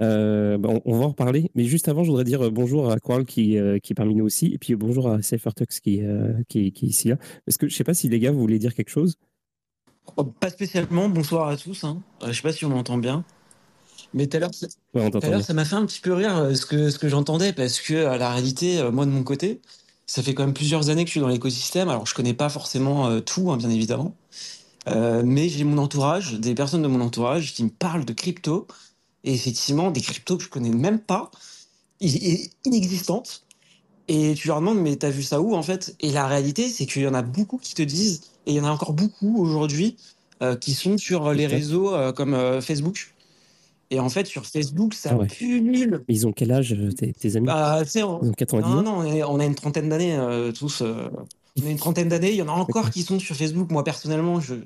Bah, 0.00 0.58
on, 0.84 0.98
va 0.98 1.04
en 1.04 1.08
reparler, 1.08 1.50
mais 1.54 1.64
juste 1.64 1.88
avant 1.88 2.04
je 2.04 2.10
voudrais 2.10 2.24
dire 2.24 2.50
bonjour 2.50 2.90
à 2.90 2.98
Coral 2.98 3.24
qui, 3.24 3.56
est 3.56 3.94
parmi 3.94 4.14
nous 4.14 4.24
aussi, 4.24 4.46
et 4.52 4.58
puis 4.58 4.74
bonjour 4.74 5.08
à 5.08 5.22
Cyphertux 5.22 5.80
qui, 5.82 6.02
qui, 6.48 6.66
est 6.66 6.82
ici 6.82 7.08
là. 7.08 7.18
Parce 7.44 7.56
que 7.56 7.68
je 7.68 7.74
sais 7.74 7.84
pas 7.84 7.94
si 7.94 8.08
les 8.08 8.20
gars 8.20 8.32
vous 8.32 8.40
voulez 8.40 8.58
dire 8.58 8.74
quelque 8.74 8.90
chose. 8.90 9.16
Oh, 10.16 10.24
pas 10.24 10.50
spécialement. 10.50 11.08
Bonsoir 11.08 11.48
à 11.48 11.56
tous. 11.56 11.84
Hein. 11.84 12.00
Euh, 12.22 12.28
je 12.28 12.32
sais 12.32 12.42
pas 12.42 12.52
si 12.52 12.64
on 12.64 12.68
m'entend 12.68 12.98
bien. 12.98 13.24
Mais 14.14 14.26
tout 14.26 14.36
à 14.36 14.40
l'heure, 14.40 15.42
ça 15.42 15.52
m'a 15.52 15.64
fait 15.64 15.74
un 15.74 15.84
petit 15.84 16.00
peu 16.00 16.12
rire 16.12 16.36
euh, 16.36 16.54
ce 16.54 16.64
que, 16.64 16.90
ce 16.90 16.98
que 16.98 17.08
j'entendais 17.08 17.52
parce 17.52 17.80
que 17.80 18.06
à 18.06 18.16
la 18.16 18.30
réalité, 18.30 18.78
euh, 18.78 18.90
moi 18.90 19.04
de 19.04 19.10
mon 19.10 19.24
côté, 19.24 19.60
ça 20.06 20.22
fait 20.22 20.32
quand 20.32 20.44
même 20.44 20.54
plusieurs 20.54 20.88
années 20.88 21.04
que 21.04 21.08
je 21.08 21.12
suis 21.12 21.20
dans 21.20 21.28
l'écosystème. 21.28 21.88
Alors 21.88 22.06
je 22.06 22.14
connais 22.14 22.34
pas 22.34 22.48
forcément 22.48 23.20
tout, 23.20 23.50
hein, 23.50 23.56
bien 23.56 23.70
évidemment, 23.70 24.14
mais 24.86 25.48
j'ai 25.48 25.64
mon 25.64 25.78
entourage, 25.78 26.34
des 26.34 26.54
personnes 26.54 26.82
de 26.82 26.88
mon 26.88 27.00
entourage 27.00 27.52
qui 27.54 27.64
me 27.64 27.70
parlent 27.70 28.04
de 28.04 28.12
crypto 28.12 28.68
et 29.24 29.34
effectivement 29.34 29.90
des 29.90 30.00
cryptos 30.00 30.36
que 30.36 30.44
je 30.44 30.48
connais 30.48 30.70
même 30.70 31.00
pas, 31.00 31.32
inexistantes. 32.00 33.42
Et 34.08 34.34
tu 34.34 34.46
leur 34.46 34.60
demandes, 34.60 34.78
mais 34.78 34.94
t'as 34.94 35.10
vu 35.10 35.24
ça 35.24 35.40
où 35.40 35.56
en 35.56 35.62
fait? 35.64 35.96
Et 35.98 36.12
la 36.12 36.28
réalité, 36.28 36.68
c'est 36.68 36.86
qu'il 36.86 37.02
y 37.02 37.08
en 37.08 37.14
a 37.14 37.22
beaucoup 37.22 37.58
qui 37.58 37.74
te 37.74 37.82
disent, 37.82 38.20
et 38.46 38.52
il 38.52 38.54
y 38.56 38.60
en 38.60 38.64
a 38.64 38.70
encore 38.70 38.92
beaucoup 38.92 39.40
aujourd'hui, 39.40 39.96
euh, 40.42 40.54
qui 40.54 40.74
sont 40.74 40.98
sur 40.98 41.32
les 41.32 41.46
réseaux 41.46 41.94
euh, 41.94 42.12
comme 42.12 42.34
euh, 42.34 42.60
Facebook. 42.60 43.14
Et 43.90 44.00
en 44.00 44.10
fait, 44.10 44.26
sur 44.26 44.44
Facebook, 44.44 44.92
ça 44.92 45.16
ah 45.18 45.26
Mais 45.40 46.02
ils 46.08 46.26
ont 46.26 46.32
quel 46.32 46.52
âge, 46.52 46.76
tes, 46.96 47.36
amis? 47.36 47.46
Bah, 47.46 47.82
on... 48.04 48.32
90 48.32 48.68
Non, 48.68 48.82
non, 48.82 48.98
on, 49.28 49.40
a 49.40 49.44
une 49.44 49.54
trentaine 49.54 49.88
d'années 49.88 50.18
tous. 50.58 50.82
on 50.82 51.66
a 51.66 51.70
une 51.70 51.76
trentaine 51.78 52.08
d'années. 52.08 52.30
Il 52.30 52.36
y 52.36 52.42
en 52.42 52.48
a 52.48 52.52
encore 52.52 52.90
qui 52.90 53.02
sont 53.02 53.20
sur 53.20 53.36
Facebook. 53.36 53.70
Moi, 53.70 53.84
personnellement, 53.84 54.40
je 54.40 54.56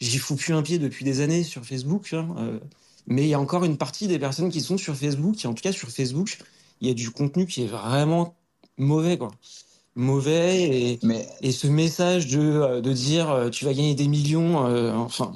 j'y 0.00 0.18
fous 0.18 0.36
plus 0.36 0.52
un 0.52 0.62
pied 0.62 0.78
depuis 0.78 1.04
des 1.04 1.22
années 1.22 1.42
sur 1.42 1.64
Facebook. 1.64 2.12
Hein, 2.12 2.60
mais 3.06 3.22
il 3.22 3.28
y 3.28 3.34
a 3.34 3.40
encore 3.40 3.64
une 3.64 3.78
partie 3.78 4.06
des 4.06 4.18
personnes 4.18 4.50
qui 4.50 4.60
sont 4.60 4.76
sur 4.76 4.94
Facebook, 4.94 5.36
qui 5.36 5.46
en 5.46 5.54
tout 5.54 5.62
cas 5.62 5.72
sur 5.72 5.88
Facebook, 5.88 6.36
il 6.82 6.88
y 6.88 6.90
a 6.90 6.94
du 6.94 7.10
contenu 7.10 7.46
qui 7.46 7.62
est 7.64 7.68
vraiment 7.68 8.36
mauvais, 8.76 9.16
quoi. 9.16 9.30
Mauvais 9.98 10.92
et, 10.92 11.00
et 11.42 11.50
ce 11.50 11.66
message 11.66 12.28
de, 12.28 12.38
euh, 12.38 12.80
de 12.80 12.92
dire 12.92 13.30
euh, 13.30 13.50
tu 13.50 13.64
vas 13.64 13.74
gagner 13.74 13.96
des 13.96 14.06
millions, 14.06 14.64
euh, 14.64 14.92
enfin. 14.92 15.32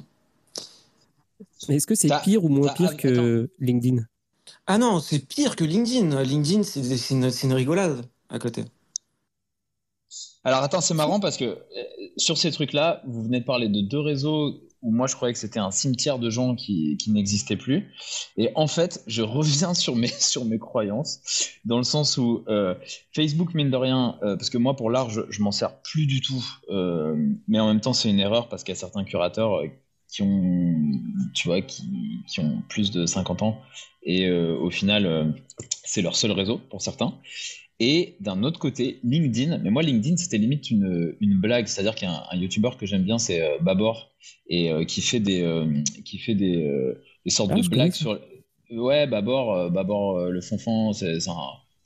Est-ce 1.67 1.85
que 1.85 1.95
c'est 1.95 2.09
pire 2.23 2.45
ou 2.45 2.47
moins 2.47 2.73
pire 2.73 2.95
que 2.95 3.49
LinkedIn? 3.59 4.05
Ah 4.65 4.77
non, 4.77 5.01
c'est 5.01 5.19
pire 5.19 5.57
que 5.57 5.65
LinkedIn. 5.65 6.23
LinkedIn, 6.23 6.63
c'est 6.63 7.09
une, 7.09 7.29
une 7.43 7.53
rigolade 7.53 8.05
à 8.29 8.39
côté. 8.39 8.63
Alors 10.45 10.63
attends, 10.63 10.79
c'est 10.79 10.93
marrant 10.93 11.19
parce 11.19 11.35
que 11.35 11.57
sur 12.15 12.37
ces 12.37 12.51
trucs-là, 12.51 13.01
vous 13.05 13.23
venez 13.23 13.41
de 13.41 13.45
parler 13.45 13.67
de 13.67 13.81
deux 13.81 13.99
réseaux 13.99 14.61
où 14.83 14.91
moi 14.91 15.07
je 15.07 15.15
croyais 15.15 15.33
que 15.33 15.39
c'était 15.39 15.59
un 15.59 15.71
cimetière 15.71 16.19
de 16.19 16.29
gens 16.29 16.55
qui, 16.55 16.97
qui 16.97 17.11
n'existaient 17.11 17.57
plus. 17.57 17.91
Et 18.37 18.51
en 18.55 18.67
fait, 18.67 19.01
je 19.07 19.21
reviens 19.23 19.73
sur 19.73 19.95
mes, 19.95 20.07
sur 20.07 20.45
mes 20.45 20.59
croyances, 20.59 21.21
dans 21.65 21.77
le 21.77 21.83
sens 21.83 22.17
où 22.17 22.43
euh, 22.47 22.75
Facebook, 23.15 23.53
mine 23.53 23.71
de 23.71 23.77
rien, 23.77 24.17
euh, 24.21 24.35
parce 24.35 24.49
que 24.49 24.57
moi 24.57 24.75
pour 24.75 24.91
l'art, 24.91 25.09
je, 25.09 25.21
je 25.29 25.41
m'en 25.41 25.51
sers 25.51 25.81
plus 25.81 26.05
du 26.05 26.21
tout, 26.21 26.45
euh, 26.69 27.15
mais 27.47 27.59
en 27.59 27.67
même 27.67 27.81
temps 27.81 27.93
c'est 27.93 28.09
une 28.09 28.19
erreur 28.19 28.49
parce 28.49 28.63
qu'il 28.63 28.73
y 28.73 28.77
a 28.77 28.79
certains 28.79 29.03
curateurs 29.03 29.61
qui 30.09 30.21
ont, 30.21 30.75
tu 31.33 31.47
vois, 31.47 31.61
qui, 31.61 32.23
qui, 32.27 32.39
ont 32.39 32.61
plus 32.69 32.91
de 32.91 33.07
50 33.07 33.41
ans, 33.41 33.59
et 34.03 34.29
au 34.29 34.69
final, 34.69 35.33
c'est 35.83 36.03
leur 36.03 36.15
seul 36.15 36.31
réseau 36.33 36.59
pour 36.69 36.83
certains. 36.83 37.15
Et 37.79 38.15
d'un 38.19 38.43
autre 38.43 38.59
côté, 38.59 38.99
LinkedIn. 39.03 39.57
Mais 39.59 39.69
moi, 39.69 39.81
LinkedIn, 39.81 40.17
c'était 40.17 40.37
limite 40.37 40.69
une, 40.69 41.15
une 41.19 41.39
blague. 41.39 41.67
C'est-à-dire 41.67 41.95
qu'il 41.95 42.07
y 42.07 42.11
a 42.11 42.25
un, 42.31 42.35
YouTuber 42.37 42.71
que 42.79 42.85
j'aime 42.85 43.03
bien, 43.03 43.17
c'est 43.17 43.41
euh, 43.41 43.57
Babor, 43.59 44.11
et 44.47 44.71
euh, 44.71 44.85
qui 44.85 45.01
fait 45.01 45.19
des, 45.19 45.41
euh, 45.41 45.65
qui 46.05 46.19
fait 46.19 46.35
des, 46.35 46.69
des 47.25 47.31
sortes 47.31 47.51
ah, 47.53 47.59
de 47.59 47.67
blagues 47.67 47.91
sur. 47.91 48.19
Ouais, 48.71 49.07
Babor, 49.07 49.69
Babor 49.71 50.29
le 50.29 50.41
fonfon, 50.41 50.93
c'est 50.93 51.27
un, 51.27 51.35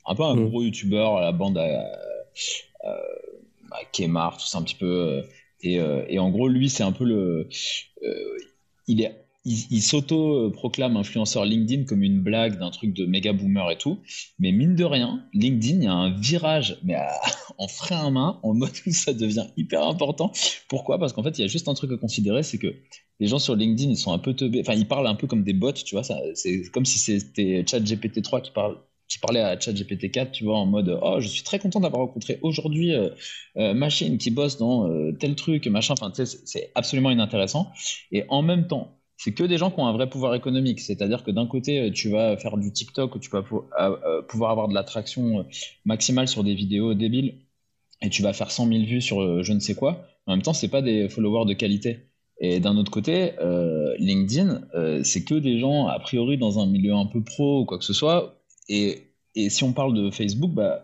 un, 0.06 0.14
peu 0.14 0.22
un 0.22 0.36
mm. 0.36 0.48
gros 0.48 0.62
YouTuber 0.62 1.10
la 1.20 1.32
bande 1.32 1.58
à, 1.58 1.98
à 2.84 3.84
Kemar, 3.92 4.38
tout 4.38 4.46
ça 4.46 4.58
un 4.58 4.62
petit 4.62 4.74
peu. 4.74 5.22
Et, 5.60 5.74
et 5.74 6.18
en 6.18 6.30
gros, 6.30 6.48
lui, 6.48 6.68
c'est 6.68 6.84
un 6.84 6.92
peu 6.92 7.04
le. 7.04 7.48
il 8.86 9.02
est 9.02 9.27
il, 9.70 9.82
s'auto-proclame 9.82 10.96
influenceur 10.96 11.44
LinkedIn 11.44 11.84
comme 11.84 12.02
une 12.02 12.20
blague 12.20 12.58
d'un 12.58 12.70
truc 12.70 12.92
de 12.92 13.06
méga 13.06 13.32
boomer 13.32 13.70
et 13.70 13.78
tout. 13.78 13.98
Mais 14.38 14.52
mine 14.52 14.74
de 14.74 14.84
rien, 14.84 15.24
LinkedIn, 15.32 15.76
il 15.76 15.84
y 15.84 15.86
a 15.86 15.92
un 15.92 16.18
virage, 16.18 16.78
mais 16.84 16.96
en 17.58 17.68
frein 17.68 18.06
à 18.06 18.10
main, 18.10 18.40
en 18.42 18.54
mode 18.54 18.70
où 18.86 18.92
ça 18.92 19.12
devient 19.12 19.46
hyper 19.56 19.86
important. 19.86 20.32
Pourquoi? 20.68 20.98
Parce 20.98 21.12
qu'en 21.12 21.22
fait, 21.22 21.38
il 21.38 21.42
y 21.42 21.44
a 21.44 21.48
juste 21.48 21.68
un 21.68 21.74
truc 21.74 21.92
à 21.92 21.96
considérer, 21.96 22.42
c'est 22.42 22.58
que 22.58 22.74
les 23.20 23.26
gens 23.26 23.38
sur 23.38 23.56
LinkedIn, 23.56 23.90
ils 23.90 23.96
sont 23.96 24.12
un 24.12 24.18
peu 24.18 24.34
teubés. 24.34 24.60
Enfin, 24.60 24.74
ils 24.74 24.86
parlent 24.86 25.06
un 25.06 25.14
peu 25.14 25.26
comme 25.26 25.42
des 25.42 25.54
bots, 25.54 25.72
tu 25.72 25.94
vois. 25.94 26.04
C'est 26.34 26.62
comme 26.72 26.84
si 26.84 26.98
c'était 26.98 27.64
ChatGPT 27.66 28.22
3 28.22 28.40
qui 28.40 28.52
parle 28.52 28.78
qui 29.08 29.18
parlait 29.18 29.40
à 29.40 29.58
ChatGPT 29.58 30.10
4, 30.10 30.32
tu 30.32 30.44
vois, 30.44 30.58
en 30.58 30.66
mode 30.66 30.98
oh 31.02 31.16
je 31.18 31.28
suis 31.28 31.42
très 31.42 31.58
content 31.58 31.80
d'avoir 31.80 32.02
rencontré 32.02 32.38
aujourd'hui 32.42 32.92
euh, 32.92 33.08
euh, 33.56 33.72
machine 33.72 34.18
qui 34.18 34.30
bosse 34.30 34.58
dans 34.58 34.86
euh, 34.86 35.12
tel 35.12 35.34
truc, 35.34 35.66
machin. 35.66 35.94
Enfin, 35.94 36.10
tu 36.10 36.26
sais, 36.26 36.38
c'est 36.44 36.70
absolument 36.74 37.10
inintéressant. 37.10 37.72
Et 38.12 38.24
en 38.28 38.42
même 38.42 38.66
temps, 38.66 38.97
c'est 39.18 39.34
que 39.34 39.42
des 39.42 39.58
gens 39.58 39.70
qui 39.72 39.80
ont 39.80 39.86
un 39.86 39.92
vrai 39.92 40.08
pouvoir 40.08 40.34
économique. 40.36 40.80
C'est-à-dire 40.80 41.24
que 41.24 41.32
d'un 41.32 41.46
côté, 41.46 41.80
euh, 41.80 41.90
tu 41.90 42.08
vas 42.08 42.36
faire 42.36 42.56
du 42.56 42.72
TikTok 42.72 43.20
tu 43.20 43.28
vas 43.30 43.44
euh, 43.80 44.22
pouvoir 44.22 44.52
avoir 44.52 44.68
de 44.68 44.74
l'attraction 44.74 45.40
euh, 45.40 45.42
maximale 45.84 46.28
sur 46.28 46.44
des 46.44 46.54
vidéos 46.54 46.94
débiles 46.94 47.34
et 48.00 48.10
tu 48.10 48.22
vas 48.22 48.32
faire 48.32 48.52
100 48.52 48.68
000 48.68 48.84
vues 48.84 49.00
sur 49.00 49.42
je 49.42 49.52
ne 49.52 49.58
sais 49.58 49.74
quoi. 49.74 50.06
En 50.26 50.32
même 50.32 50.42
temps, 50.42 50.52
c'est 50.52 50.68
pas 50.68 50.82
des 50.82 51.08
followers 51.08 51.46
de 51.46 51.54
qualité. 51.54 52.06
Et 52.40 52.60
d'un 52.60 52.76
autre 52.76 52.92
côté, 52.92 53.32
LinkedIn, 53.98 54.60
c'est 55.02 55.24
que 55.24 55.34
des 55.34 55.58
gens 55.58 55.88
a 55.88 55.98
priori 55.98 56.38
dans 56.38 56.60
un 56.60 56.66
milieu 56.66 56.94
un 56.94 57.06
peu 57.06 57.24
pro 57.24 57.62
ou 57.62 57.64
quoi 57.64 57.76
que 57.78 57.84
ce 57.84 57.92
soit. 57.92 58.40
Et, 58.68 59.02
et 59.34 59.50
si 59.50 59.64
on 59.64 59.72
parle 59.72 59.94
de 59.94 60.12
Facebook, 60.12 60.52
bah, 60.52 60.80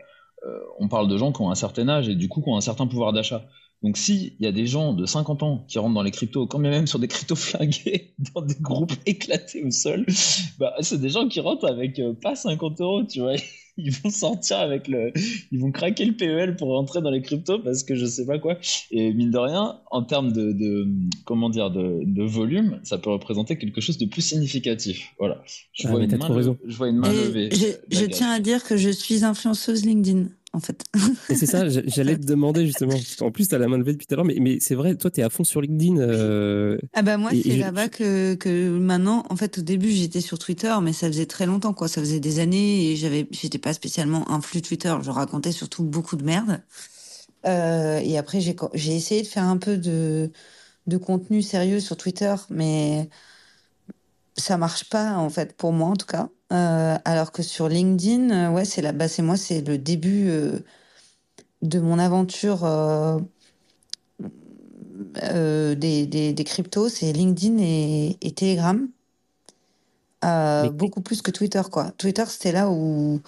on 0.78 0.88
parle 0.88 1.09
de 1.09 1.16
gens 1.16 1.33
qui 1.33 1.40
ont 1.42 1.50
un 1.50 1.54
certain 1.54 1.88
âge 1.88 2.09
et 2.09 2.14
du 2.14 2.28
coup 2.28 2.42
qui 2.42 2.48
ont 2.48 2.57
un 2.57 2.61
certain 2.61 2.87
pouvoir 2.87 3.12
d'achat. 3.12 3.44
Donc, 3.85 3.98
s'il 3.98 4.33
y 4.40 4.46
a 4.46 4.52
des 4.52 4.66
gens 4.66 4.94
de 4.94 5.04
50 5.04 5.42
ans 5.42 5.64
qui 5.68 5.78
rentrent 5.78 5.94
dans 5.94 6.02
les 6.02 6.11
cryptos, 6.11 6.46
quand 6.46 6.59
même 6.59 6.87
sur 6.87 6.98
des 6.98 7.07
cryptos 7.07 7.37
flingués, 7.37 8.14
dans 8.35 8.40
des 8.40 8.57
groupes 8.59 8.94
éclatés 9.07 9.62
au 9.62 9.70
sol, 9.70 10.07
bah, 10.59 10.74
c'est 10.80 10.98
des 10.98 11.11
gens 11.11 11.28
qui 11.28 11.40
rentrent 11.40 11.66
avec 11.68 11.98
euh, 11.98 12.14
pas 12.14 12.35
50 12.35 12.80
euros, 12.80 13.04
tu 13.04 13.20
vois. 13.20 13.35
Ils 13.76 13.90
vont 13.90 14.10
sortir 14.10 14.58
avec 14.58 14.87
le. 14.88 15.12
Ils 15.50 15.60
vont 15.60 15.72
craquer 15.72 16.04
le 16.04 16.12
PEL 16.12 16.56
pour 16.56 16.68
rentrer 16.68 17.02
dans 17.02 17.10
les 17.10 17.22
cryptos 17.22 17.58
parce 17.58 17.82
que 17.82 17.96
je 17.96 18.06
sais 18.06 18.24
pas 18.24 18.38
quoi. 18.38 18.56
Et 18.90 19.12
mine 19.12 19.30
de 19.30 19.38
rien, 19.38 19.80
en 19.90 20.02
termes 20.02 20.32
de, 20.32 20.87
comment 21.24 21.50
dire, 21.50 21.70
de, 21.70 22.22
volume, 22.22 22.80
ça 22.84 22.98
peut 22.98 23.10
représenter 23.10 23.58
quelque 23.58 23.80
chose 23.80 23.98
de 23.98 24.06
plus 24.06 24.22
significatif. 24.22 25.12
Voilà. 25.18 25.42
Je, 25.72 25.87
ah, 25.87 25.90
vois, 25.90 26.02
une 26.02 26.16
main, 26.16 26.56
je 26.66 26.76
vois 26.76 26.88
une 26.88 26.98
main 26.98 27.12
levée. 27.12 27.50
je 27.90 28.04
tiens 28.06 28.30
à 28.30 28.40
dire 28.40 28.62
que 28.64 28.76
je 28.76 28.90
suis 28.90 29.24
influenceuse 29.24 29.84
LinkedIn 29.84 30.28
en 30.54 30.60
fait. 30.60 30.84
Et 31.28 31.34
c'est 31.34 31.46
ça, 31.46 31.68
j'allais 31.86 32.16
te 32.16 32.24
demander 32.24 32.66
justement. 32.66 32.94
En 33.20 33.30
plus, 33.30 33.48
tu 33.48 33.54
as 33.54 33.58
la 33.58 33.68
main 33.68 33.78
levée 33.78 33.92
depuis 33.92 34.06
tout 34.06 34.14
à 34.14 34.16
l'heure, 34.16 34.24
mais, 34.24 34.36
mais 34.40 34.58
c'est 34.60 34.74
vrai, 34.74 34.94
toi, 34.94 35.10
tu 35.10 35.20
es 35.20 35.22
à 35.22 35.30
fond 35.30 35.44
sur 35.44 35.60
LinkedIn. 35.60 35.98
Euh, 35.98 36.78
ah 36.94 37.02
bah 37.02 37.16
moi, 37.16 37.30
c'est 37.30 37.56
là-bas 37.56 37.88
que, 37.88 38.34
que 38.34 38.70
maintenant, 38.70 39.24
en 39.28 39.36
fait, 39.36 39.58
au 39.58 39.62
début, 39.62 39.90
j'étais 39.90 40.20
sur 40.20 40.38
Twitter, 40.38 40.74
mais 40.82 40.92
ça 40.92 41.08
faisait 41.08 41.26
très 41.26 41.46
longtemps, 41.46 41.74
quoi. 41.74 41.88
Ça 41.88 42.00
faisait 42.00 42.20
des 42.20 42.38
années 42.38 42.90
et 42.90 42.96
j'avais, 42.96 43.26
j'étais 43.30 43.58
pas 43.58 43.72
spécialement 43.72 44.30
un 44.30 44.40
flux 44.40 44.62
Twitter. 44.62 44.94
Je 45.02 45.10
racontais 45.10 45.52
surtout 45.52 45.84
beaucoup 45.84 46.16
de 46.16 46.24
merde. 46.24 46.62
Euh, 47.46 47.98
et 47.98 48.16
après, 48.18 48.40
j'ai, 48.40 48.56
j'ai 48.74 48.94
essayé 48.96 49.22
de 49.22 49.26
faire 49.26 49.44
un 49.44 49.58
peu 49.58 49.76
de, 49.76 50.32
de 50.86 50.96
contenu 50.96 51.42
sérieux 51.42 51.80
sur 51.80 51.96
Twitter, 51.96 52.34
mais 52.50 53.08
ça 54.36 54.56
marche 54.56 54.88
pas, 54.88 55.16
en 55.16 55.30
fait, 55.30 55.56
pour 55.56 55.72
moi, 55.72 55.88
en 55.88 55.96
tout 55.96 56.06
cas. 56.06 56.28
Euh, 56.52 56.98
alors 57.04 57.32
que 57.32 57.42
sur 57.42 57.68
LinkedIn, 57.68 58.30
euh, 58.30 58.50
ouais, 58.50 58.64
c'est 58.64 58.82
la 58.82 58.92
base. 58.92 59.12
C'est 59.12 59.22
moi, 59.22 59.36
c'est 59.36 59.60
le 59.62 59.78
début 59.78 60.28
euh, 60.28 60.58
de 61.62 61.80
mon 61.80 61.98
aventure 61.98 62.60
des, 65.76 66.06
des, 66.06 66.44
cryptos, 66.44 66.88
c'est 66.88 67.12
LinkedIn 67.12 67.58
et, 67.58 68.32
Telegram. 68.36 68.88
beaucoup 70.72 71.00
plus 71.00 71.22
que 71.22 71.30
Twitter, 71.30 71.62
quoi. 71.70 71.92
Twitter, 71.98 72.24
c'était 72.28 72.52
là 72.52 72.70
où, 72.70 73.20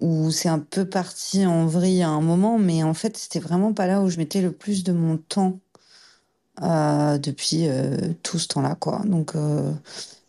où 0.00 0.30
c'est 0.30 0.48
un 0.48 0.58
peu 0.58 0.88
parti 0.88 1.46
en 1.46 1.66
vrille 1.66 2.02
à 2.02 2.08
un 2.08 2.20
moment, 2.20 2.58
mais 2.58 2.82
en 2.82 2.94
fait, 2.94 3.16
c'était 3.16 3.40
vraiment 3.40 3.72
pas 3.72 3.86
là 3.86 4.02
où 4.02 4.08
je 4.08 4.18
mettais 4.18 4.42
le 4.42 4.52
plus 4.52 4.84
de 4.84 4.92
mon 4.92 5.18
temps 5.18 5.58
depuis 6.60 7.68
tout 8.22 8.38
ce 8.38 8.48
temps-là, 8.48 8.76
quoi. 8.76 9.02
Donc. 9.04 9.34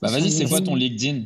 Bah 0.02 0.10
vas-y, 0.10 0.32
c'est 0.32 0.46
quoi 0.46 0.62
ton 0.62 0.76
LinkedIn 0.76 1.24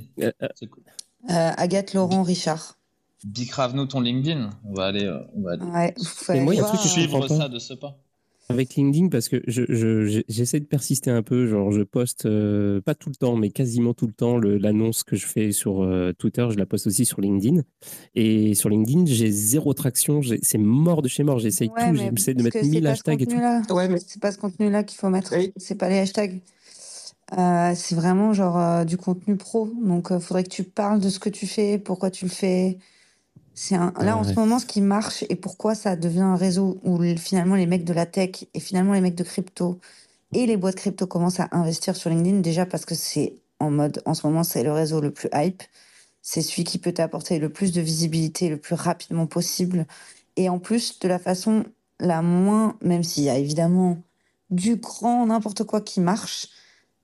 euh, 1.29 1.51
Agathe 1.57 1.93
Laurent 1.93 2.23
Richard. 2.23 2.77
Bicrave-nous 3.25 3.85
ton 3.85 4.01
LinkedIn. 4.01 4.49
On 4.65 4.73
va 4.73 4.85
aller. 4.85 5.05
Euh, 5.05 5.19
on 5.35 5.41
va 5.41 5.51
aller. 5.51 5.63
Ouais, 5.63 5.93
Et 6.35 6.39
moi, 6.39 6.55
il 6.55 6.57
y 6.57 6.61
a 6.61 6.65
un 6.65 6.67
truc 6.67 6.81
que 6.81 6.87
je 6.87 6.91
suivre 6.93 7.27
ça 7.27 7.47
de 7.47 7.59
ce 7.59 7.73
pas. 7.73 7.97
Avec 8.49 8.75
LinkedIn, 8.75 9.07
parce 9.07 9.29
que 9.29 9.41
j'essaie 9.47 10.57
je, 10.57 10.63
de 10.63 10.67
persister 10.67 11.09
un 11.09 11.21
peu, 11.23 11.47
genre 11.47 11.71
je 11.71 11.83
poste, 11.83 12.25
euh, 12.25 12.81
pas 12.81 12.95
tout 12.95 13.07
le 13.07 13.15
temps, 13.15 13.37
mais 13.37 13.49
quasiment 13.49 13.93
tout 13.93 14.07
le 14.07 14.13
temps, 14.13 14.37
l'annonce 14.37 15.03
que 15.03 15.15
je 15.15 15.25
fais 15.25 15.53
sur 15.53 15.87
Twitter, 16.17 16.45
je 16.51 16.57
la 16.57 16.65
poste 16.65 16.87
aussi 16.87 17.05
sur 17.05 17.21
LinkedIn. 17.21 17.61
Et 18.15 18.53
sur 18.53 18.67
LinkedIn, 18.67 19.05
j'ai 19.05 19.31
zéro 19.31 19.73
traction, 19.73 20.19
c'est 20.41 20.57
mort 20.57 21.01
de 21.01 21.07
chez 21.07 21.23
mort, 21.23 21.39
j'essaye 21.39 21.69
tout, 21.69 21.95
j'essaie 21.95 22.33
de 22.33 22.43
mettre 22.43 22.61
1000 22.61 22.85
hashtags 22.87 23.21
et 23.21 23.27
tout. 23.27 23.73
Ouais, 23.73 23.87
mais 23.87 23.99
c'est 24.05 24.19
pas 24.19 24.33
ce 24.33 24.37
contenu-là 24.37 24.83
qu'il 24.83 24.97
faut 24.97 25.09
mettre, 25.09 25.33
c'est 25.55 25.75
pas 25.75 25.87
les 25.87 25.99
hashtags. 25.99 26.41
Euh, 27.37 27.73
c'est 27.75 27.95
vraiment 27.95 28.33
genre 28.33 28.57
euh, 28.59 28.83
du 28.83 28.97
contenu 28.97 29.37
pro. 29.37 29.69
Donc, 29.81 30.07
il 30.09 30.15
euh, 30.15 30.19
faudrait 30.19 30.43
que 30.43 30.49
tu 30.49 30.63
parles 30.63 30.99
de 30.99 31.09
ce 31.09 31.19
que 31.19 31.29
tu 31.29 31.47
fais, 31.47 31.77
pourquoi 31.77 32.11
tu 32.11 32.25
le 32.25 32.31
fais. 32.31 32.77
C'est 33.53 33.75
un... 33.75 33.93
là 33.99 34.17
en 34.17 34.23
ce 34.23 34.33
moment 34.33 34.59
ce 34.59 34.65
qui 34.65 34.81
marche 34.81 35.25
et 35.29 35.35
pourquoi 35.35 35.75
ça 35.75 35.97
devient 35.97 36.21
un 36.21 36.37
réseau 36.37 36.79
où 36.83 37.01
finalement 37.17 37.55
les 37.55 37.65
mecs 37.65 37.83
de 37.83 37.93
la 37.93 38.05
tech 38.05 38.45
et 38.53 38.59
finalement 38.61 38.93
les 38.93 39.01
mecs 39.01 39.15
de 39.15 39.23
crypto 39.23 39.79
et 40.33 40.45
les 40.45 40.55
boîtes 40.55 40.75
crypto 40.75 41.05
commencent 41.05 41.41
à 41.41 41.49
investir 41.51 41.97
sur 41.97 42.09
LinkedIn 42.09 42.39
déjà 42.39 42.65
parce 42.65 42.85
que 42.85 42.95
c'est 42.95 43.35
en 43.59 43.69
mode 43.69 44.01
en 44.05 44.13
ce 44.13 44.25
moment 44.25 44.43
c'est 44.45 44.63
le 44.63 44.71
réseau 44.71 45.01
le 45.01 45.11
plus 45.11 45.29
hype. 45.33 45.63
C'est 46.21 46.41
celui 46.41 46.63
qui 46.63 46.77
peut 46.77 46.93
t'apporter 46.93 47.39
le 47.39 47.49
plus 47.49 47.73
de 47.73 47.81
visibilité 47.81 48.49
le 48.49 48.57
plus 48.57 48.75
rapidement 48.75 49.27
possible 49.27 49.85
et 50.37 50.47
en 50.49 50.59
plus 50.59 50.99
de 50.99 51.07
la 51.09 51.19
façon 51.19 51.65
la 51.99 52.21
moins 52.21 52.77
même 52.81 53.03
s'il 53.03 53.23
y 53.25 53.29
a 53.29 53.37
évidemment 53.37 53.97
du 54.49 54.77
grand 54.77 55.25
n'importe 55.25 55.65
quoi 55.65 55.81
qui 55.81 55.99
marche 55.99 56.47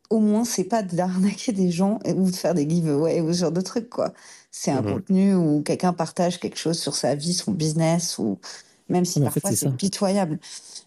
au 0.10 0.20
moins, 0.20 0.46
c'est 0.46 0.64
pas 0.64 0.84
d'arnaquer 0.84 1.52
des 1.52 1.72
gens 1.72 2.00
ou 2.06 2.32
de 2.32 2.36
faire 2.36 2.54
des 2.54 2.70
giveaways 2.70 3.22
ou 3.22 3.34
ce 3.34 3.40
genre 3.40 3.52
de 3.52 3.62
trucs, 3.62 3.90
quoi. 3.90 4.14
C'est 4.52 4.72
un 4.72 4.82
mmh 4.82 4.94
contenu 4.94 5.36
où 5.36 5.62
quelqu'un 5.62 5.94
partage 5.94 6.40
quelque 6.40 6.58
chose 6.58 6.80
sur 6.80 6.96
sa 6.96 7.16
vie, 7.16 7.34
son 7.34 7.52
business, 7.52 8.18
ou 8.18 8.40
même 8.90 9.06
si 9.06 9.20
parfois 9.20 9.52
c'est 9.52 9.76
pitoyable. 9.76 10.40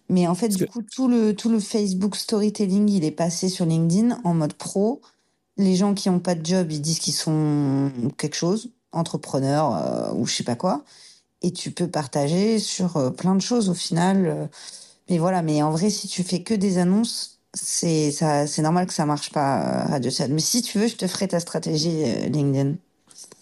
Mais 0.08 0.26
en 0.26 0.34
fait, 0.34 0.48
du 0.48 0.66
coup, 0.66 0.82
tout 0.82 1.08
le, 1.08 1.34
tout 1.34 1.50
le 1.50 1.60
Facebook 1.60 2.16
storytelling, 2.16 2.88
il 2.88 3.04
est 3.04 3.10
passé 3.10 3.48
sur 3.48 3.66
LinkedIn 3.66 4.18
en 4.24 4.34
mode 4.34 4.54
pro. 4.54 5.00
Les 5.56 5.76
gens 5.76 5.94
qui 5.94 6.08
n'ont 6.08 6.18
pas 6.18 6.34
de 6.34 6.44
job, 6.44 6.72
ils 6.72 6.80
disent 6.80 6.98
qu'ils 6.98 7.14
sont 7.14 7.92
quelque 8.16 8.36
chose, 8.36 8.70
entrepreneurs 8.92 9.74
euh, 9.74 10.12
ou 10.14 10.26
je 10.26 10.34
sais 10.34 10.44
pas 10.44 10.56
quoi. 10.56 10.82
Et 11.42 11.52
tu 11.52 11.70
peux 11.70 11.88
partager 11.88 12.58
sur 12.58 12.96
euh, 12.96 13.10
plein 13.10 13.34
de 13.34 13.40
choses 13.40 13.68
au 13.68 13.74
final. 13.74 14.26
Euh. 14.26 14.46
mais 15.08 15.18
voilà, 15.18 15.42
mais 15.42 15.62
en 15.62 15.70
vrai, 15.70 15.90
si 15.90 16.08
tu 16.08 16.22
fais 16.22 16.42
que 16.42 16.54
des 16.54 16.78
annonces, 16.78 17.39
c'est 17.54 18.10
ça, 18.10 18.46
c'est 18.46 18.62
normal 18.62 18.86
que 18.86 18.94
ça 18.94 19.06
marche 19.06 19.30
pas 19.30 19.84
Radio 19.86 20.10
Chat. 20.10 20.28
Mais 20.28 20.40
si 20.40 20.62
tu 20.62 20.78
veux, 20.78 20.88
je 20.88 20.96
te 20.96 21.06
ferai 21.06 21.28
ta 21.28 21.40
stratégie 21.40 22.04
LinkedIn. 22.28 22.74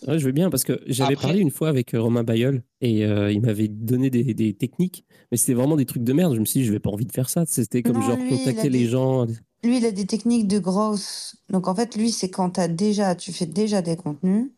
Ouais, 0.06 0.18
je 0.18 0.24
veux 0.24 0.32
bien 0.32 0.50
parce 0.50 0.64
que 0.64 0.80
j'avais 0.86 1.16
parlé 1.16 1.40
une 1.40 1.50
fois 1.50 1.68
avec 1.68 1.94
euh, 1.94 2.00
Romain 2.00 2.22
Bayol 2.22 2.62
et 2.80 3.04
euh, 3.04 3.32
il 3.32 3.40
m'avait 3.40 3.68
donné 3.68 4.10
des, 4.10 4.34
des, 4.34 4.54
techniques, 4.54 5.04
mais 5.30 5.36
c'était 5.36 5.54
vraiment 5.54 5.76
des 5.76 5.86
trucs 5.86 6.04
de 6.04 6.12
merde. 6.12 6.34
Je 6.34 6.40
me 6.40 6.44
suis 6.44 6.60
dit, 6.60 6.66
je 6.66 6.72
vais 6.72 6.78
pas 6.78 6.90
envie 6.90 7.06
de 7.06 7.12
faire 7.12 7.28
ça. 7.28 7.44
C'était 7.46 7.82
comme 7.82 8.00
genre 8.02 8.18
contacter 8.28 8.68
les 8.68 8.86
gens. 8.86 9.26
Lui, 9.64 9.78
il 9.78 9.86
a 9.86 9.90
des 9.90 10.06
techniques 10.06 10.46
de 10.46 10.58
grosse. 10.58 11.36
Donc 11.50 11.66
en 11.66 11.74
fait, 11.74 11.96
lui, 11.96 12.12
c'est 12.12 12.30
quand 12.30 12.58
as 12.58 12.68
déjà, 12.68 13.14
tu 13.14 13.32
fais 13.32 13.46
déjà 13.46 13.82
des 13.82 13.96
contenus. 13.96 14.50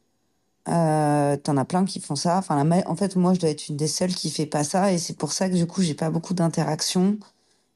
Euh, 0.69 1.37
T'en 1.39 1.57
as 1.57 1.65
plein 1.65 1.87
qui 1.87 2.01
font 2.01 2.17
ça. 2.17 2.37
Enfin, 2.37 2.69
en 2.87 2.97
fait, 2.97 3.17
moi, 3.17 3.33
je 3.33 3.41
dois 3.41 3.49
être 3.49 3.69
une 3.69 3.77
des 3.77 3.89
seules 3.89 4.15
qui 4.15 4.31
fait 4.31 4.47
pas 4.47 4.63
ça 4.63 4.93
et 4.93 4.99
c'est 4.99 5.17
pour 5.17 5.33
ça 5.33 5.49
que 5.49 5.55
du 5.55 5.67
coup, 5.67 5.81
j'ai 5.81 5.95
pas 5.95 6.11
beaucoup 6.11 6.35
d'interactions 6.35 7.19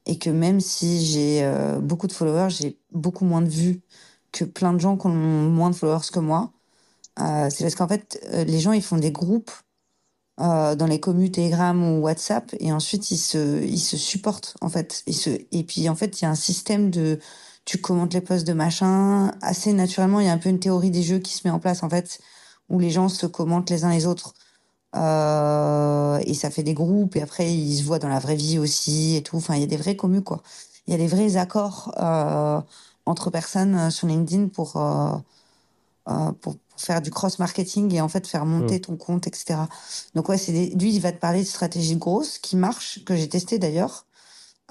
et 0.07 0.19
que 0.19 0.31
même 0.31 0.61
si 0.61 1.05
j'ai 1.05 1.45
euh, 1.45 1.81
beaucoup 1.81 2.07
de 2.07 2.13
followers, 2.13 2.51
j'ai 2.51 2.79
beaucoup 2.93 3.25
moins 3.25 3.43
de 3.43 3.49
vues 3.49 3.83
que 4.33 4.45
plein 4.45 4.73
de 4.73 4.79
gens 4.79 4.97
qui 4.97 5.07
ont 5.07 5.11
moins 5.11 5.71
de 5.71 5.75
followers 5.77 6.07
que 6.13 6.21
moi. 6.21 6.53
Euh, 7.21 7.49
c'est 7.51 7.65
parce 7.65 7.77
qu'en 7.77 7.89
fait, 7.89 8.21
euh, 8.33 8.45
les 8.45 8.61
gens, 8.61 8.73
ils 8.73 8.83
font 8.83 8.99
des 8.99 9.13
groupes 9.13 9.53
dans 10.37 10.89
les 10.89 10.99
communes 10.99 11.31
Telegram 11.31 11.81
ou 11.81 12.03
WhatsApp 12.03 12.57
et 12.59 12.73
ensuite 12.73 13.13
ils 13.13 13.19
se, 13.19 13.63
ils 13.63 13.79
se 13.79 13.97
supportent 13.97 14.57
en 14.61 14.69
fait. 14.69 15.05
Et 15.53 15.63
puis 15.63 15.89
en 15.89 15.95
fait, 15.95 16.21
il 16.21 16.25
y 16.25 16.27
a 16.27 16.31
un 16.31 16.35
système 16.35 16.91
de 16.91 17.21
tu 17.65 17.79
commentes 17.79 18.15
les 18.15 18.21
posts 18.21 18.47
de 18.47 18.53
machin. 18.53 19.31
Assez 19.43 19.73
naturellement, 19.73 20.21
il 20.21 20.27
y 20.27 20.29
a 20.29 20.33
un 20.33 20.39
peu 20.39 20.49
une 20.49 20.59
théorie 20.59 20.91
des 20.91 21.05
jeux 21.05 21.21
qui 21.21 21.35
se 21.35 21.47
met 21.47 21.53
en 21.53 21.61
place 21.61 21.85
en 21.85 21.89
fait, 21.89 22.19
où 22.69 22.81
les 22.81 22.91
gens 22.91 23.09
se 23.09 23.27
commentent 23.27 23.71
les 23.71 23.85
uns 23.85 23.91
les 23.91 24.07
autres. 24.07 24.35
Euh, 24.97 26.21
et 26.25 26.35
ça 26.35 26.51
fait 26.51 26.63
des 26.63 26.75
groupes 26.75 27.17
et 27.17 27.23
après 27.23 27.53
ils 27.53 27.79
se 27.79 27.83
voient 27.83 27.99
dans 27.99 28.09
la 28.09 28.21
vraie 28.21 28.37
vie 28.37 28.59
aussi 28.59 29.17
et 29.17 29.23
tout. 29.23 29.37
Enfin, 29.37 29.55
il 29.55 29.61
y 29.61 29.65
a 29.65 29.67
des 29.67 29.77
vrais 29.77 29.97
communs 29.97 30.23
quoi. 30.23 30.43
Il 30.87 30.93
y 30.93 30.95
a 30.95 30.99
des 30.99 31.07
vrais 31.07 31.37
accords 31.37 31.93
euh, 31.99 32.61
entre 33.07 33.31
personnes 33.31 33.91
sur 33.91 34.07
LinkedIn 34.07 34.49
pour, 34.49 34.77
euh, 34.77 36.33
pour 36.41 36.57
faire 36.77 37.01
du 37.01 37.11
cross-marketing 37.11 37.95
et 37.95 38.01
en 38.01 38.09
fait 38.09 38.27
faire 38.27 38.45
monter 38.45 38.77
mm. 38.77 38.81
ton 38.81 38.97
compte, 38.97 39.27
etc. 39.27 39.61
Donc 40.15 40.29
ouais, 40.29 40.39
c'est 40.39 40.53
lui, 40.53 40.95
il 40.95 41.01
va 41.01 41.13
te 41.13 41.19
parler 41.19 41.41
de 41.41 41.49
stratégie 41.49 41.97
grosse 41.97 42.39
qui 42.39 42.57
marche, 42.57 43.05
que 43.05 43.17
j'ai 43.17 43.29
testé 43.29 43.59
d'ailleurs 43.59 44.07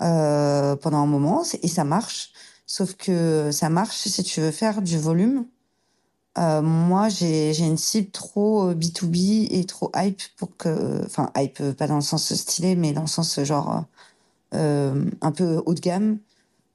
euh, 0.01 0.75
pendant 0.75 0.99
un 0.99 1.05
moment, 1.05 1.43
et 1.61 1.67
ça 1.67 1.83
marche. 1.83 2.31
Sauf 2.65 2.95
que 2.95 3.51
ça 3.51 3.69
marche 3.69 3.97
si 3.97 4.23
tu 4.23 4.41
veux 4.41 4.51
faire 4.51 4.81
du 4.81 4.97
volume. 4.97 5.45
Euh, 6.37 6.61
moi, 6.61 7.09
j'ai 7.09 7.57
une 7.59 7.77
cible 7.77 8.09
trop 8.09 8.73
B2B 8.73 9.47
et 9.51 9.65
trop 9.65 9.91
hype 9.95 10.21
pour 10.37 10.55
que... 10.57 11.05
Enfin, 11.05 11.31
hype, 11.37 11.61
pas 11.73 11.87
dans 11.87 11.95
le 11.95 12.01
sens 12.01 12.33
stylé, 12.33 12.75
mais 12.75 12.93
dans 12.93 13.01
le 13.01 13.07
sens 13.07 13.39
genre 13.43 13.85
euh, 14.53 15.05
un 15.21 15.31
peu 15.31 15.63
haut 15.65 15.73
de 15.73 15.79
gamme 15.79 16.19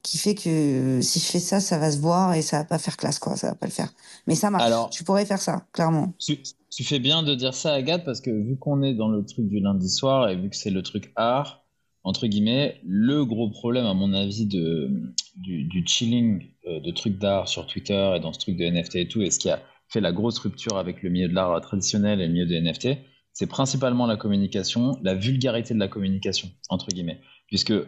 qui 0.02 0.18
fait 0.18 0.34
que 0.34 1.00
si 1.02 1.18
je 1.18 1.24
fais 1.24 1.38
ça, 1.38 1.60
ça 1.60 1.78
va 1.78 1.92
se 1.92 1.98
voir 1.98 2.34
et 2.34 2.42
ça 2.42 2.58
va 2.58 2.64
pas 2.64 2.78
faire 2.78 2.96
classe, 2.96 3.18
quoi. 3.18 3.36
Ça 3.36 3.48
va 3.48 3.54
pas 3.54 3.66
le 3.66 3.72
faire. 3.72 3.92
Mais 4.26 4.34
ça 4.34 4.50
marche. 4.50 4.64
Alors, 4.64 4.90
tu 4.90 5.04
pourrais 5.04 5.26
faire 5.26 5.40
ça, 5.40 5.66
clairement. 5.72 6.12
Tu, 6.18 6.84
fais 6.84 6.98
bien 6.98 7.22
de 7.22 7.34
dire 7.34 7.54
ça, 7.54 7.74
Agathe, 7.74 8.04
parce 8.04 8.20
que 8.20 8.30
vu 8.30 8.56
qu'on 8.56 8.82
est 8.82 8.94
dans 8.94 9.08
le 9.08 9.24
truc 9.24 9.48
du 9.48 9.60
lundi 9.60 9.90
soir 9.90 10.28
et 10.28 10.36
vu 10.36 10.48
que 10.48 10.56
c'est 10.56 10.70
le 10.70 10.82
truc 10.82 11.12
art, 11.16 11.62
entre 12.04 12.26
guillemets, 12.26 12.80
le 12.86 13.24
gros 13.24 13.50
problème, 13.50 13.84
à 13.84 13.94
mon 13.94 14.14
avis, 14.14 14.46
de, 14.46 15.12
du, 15.36 15.84
chilling 15.86 16.40
euh, 16.40 16.57
de 16.68 16.90
trucs 16.90 17.18
d'art 17.18 17.48
sur 17.48 17.66
Twitter 17.66 18.14
et 18.16 18.20
dans 18.20 18.32
ce 18.32 18.38
truc 18.38 18.56
de 18.56 18.64
NFT 18.64 18.96
et 18.96 19.08
tout, 19.08 19.22
et 19.22 19.30
ce 19.30 19.38
qui 19.38 19.50
a 19.50 19.60
fait 19.88 20.00
la 20.00 20.12
grosse 20.12 20.38
rupture 20.38 20.76
avec 20.76 21.02
le 21.02 21.10
milieu 21.10 21.28
de 21.28 21.34
l'art 21.34 21.60
traditionnel 21.60 22.20
et 22.20 22.26
le 22.26 22.32
milieu 22.32 22.46
des 22.46 22.60
NFT, 22.60 22.98
c'est 23.32 23.46
principalement 23.46 24.06
la 24.06 24.16
communication, 24.16 24.98
la 25.02 25.14
vulgarité 25.14 25.72
de 25.72 25.78
la 25.78 25.88
communication, 25.88 26.50
entre 26.68 26.88
guillemets. 26.88 27.20
Puisque, 27.46 27.70
euh, 27.70 27.86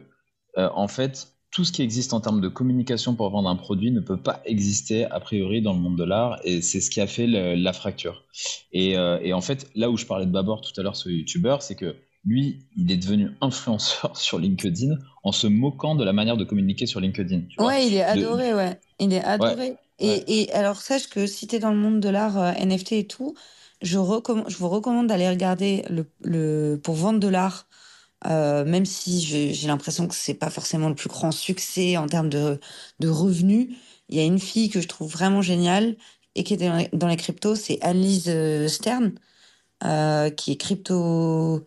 en 0.57 0.89
fait, 0.89 1.35
tout 1.51 1.65
ce 1.65 1.73
qui 1.73 1.83
existe 1.83 2.13
en 2.13 2.21
termes 2.21 2.41
de 2.41 2.49
communication 2.49 3.17
pour 3.17 3.29
vendre 3.31 3.49
un 3.49 3.57
produit 3.57 3.91
ne 3.91 4.01
peut 4.01 4.17
pas 4.17 4.41
exister 4.45 5.07
a 5.07 5.19
priori 5.19 5.61
dans 5.61 5.73
le 5.73 5.81
monde 5.81 5.99
de 5.99 6.05
l'art 6.05 6.39
et 6.45 6.63
c'est 6.63 6.81
ce 6.81 6.91
qui 6.91 7.01
a 7.01 7.07
fait 7.07 7.27
la 7.27 7.73
fracture. 7.73 8.25
Euh, 8.77 9.19
et, 9.23 9.33
en 9.33 9.41
fait, 9.41 9.69
là 9.75 9.91
où 9.91 9.97
je 9.97 10.07
parlais 10.07 10.27
de 10.27 10.31
Babor 10.31 10.61
tout 10.61 10.79
à 10.79 10.85
l'heure, 10.85 10.97
ce 10.97 11.09
youtubeur, 11.09 11.63
c'est 11.63 11.75
que 11.75 11.97
lui, 12.25 12.69
il 12.77 12.93
est 12.93 12.97
devenu 12.97 13.31
influenceur 13.41 14.17
sur 14.17 14.39
LinkedIn 14.39 14.97
en 15.23 15.33
se 15.33 15.47
moquant 15.47 15.95
de 15.95 16.05
la 16.05 16.13
manière 16.13 16.37
de 16.37 16.45
communiquer 16.45 16.87
sur 16.87 17.01
LinkedIn. 17.01 17.43
ouais, 17.59 17.87
il 17.87 17.95
est 17.95 18.03
adoré, 18.03 18.55
ouais. 18.55 18.81
Il 18.99 19.13
est 19.13 19.23
adoré. 19.23 19.75
et, 19.99 20.51
alors, 20.53 20.81
sache 20.81 21.09
que 21.09 21.27
si 21.27 21.47
tu 21.47 21.57
es 21.57 21.59
dans 21.59 21.71
le 21.71 21.79
monde 21.79 22.01
de 22.01 22.09
l'art 22.09 22.39
euh, 22.39 22.53
NFT 22.53 22.93
et 22.93 23.07
tout, 23.07 23.35
je, 23.83 23.93
je 23.93 24.57
vous 24.57 24.69
recommande 24.69 25.07
d'aller 25.07 25.29
regarder 25.29 25.85
le, 25.91 26.07
le, 26.23 26.81
pour 26.83 26.95
vendre 26.95 27.21
de 27.21 27.29
l'art 27.29 27.67
euh, 28.27 28.65
même 28.65 28.85
si 28.85 29.21
j'ai 29.23 29.67
l'impression 29.67 30.07
que 30.07 30.15
c'est 30.15 30.35
pas 30.35 30.51
forcément 30.51 30.89
le 30.89 30.95
plus 30.95 31.09
grand 31.09 31.33
succès 31.33 31.97
en 31.97 32.07
termes 32.07 32.29
de, 32.29 32.61
de 32.99 33.09
revenus, 33.09 33.75
il 34.09 34.17
y 34.17 34.21
a 34.21 34.25
une 34.25 34.39
fille 34.39 34.69
que 34.69 34.81
je 34.81 34.89
trouve 34.89 35.11
vraiment 35.11 35.41
géniale 35.43 35.97
et 36.35 36.45
qui 36.45 36.55
est 36.55 36.91
dans 36.93 37.09
les 37.09 37.17
cryptos, 37.17 37.55
c'est 37.57 37.81
Alice 37.83 38.25
euh, 38.29 38.69
Stern, 38.69 39.13
euh, 39.85 40.31
qui 40.31 40.53
est 40.53 40.57
crypto 40.57 41.65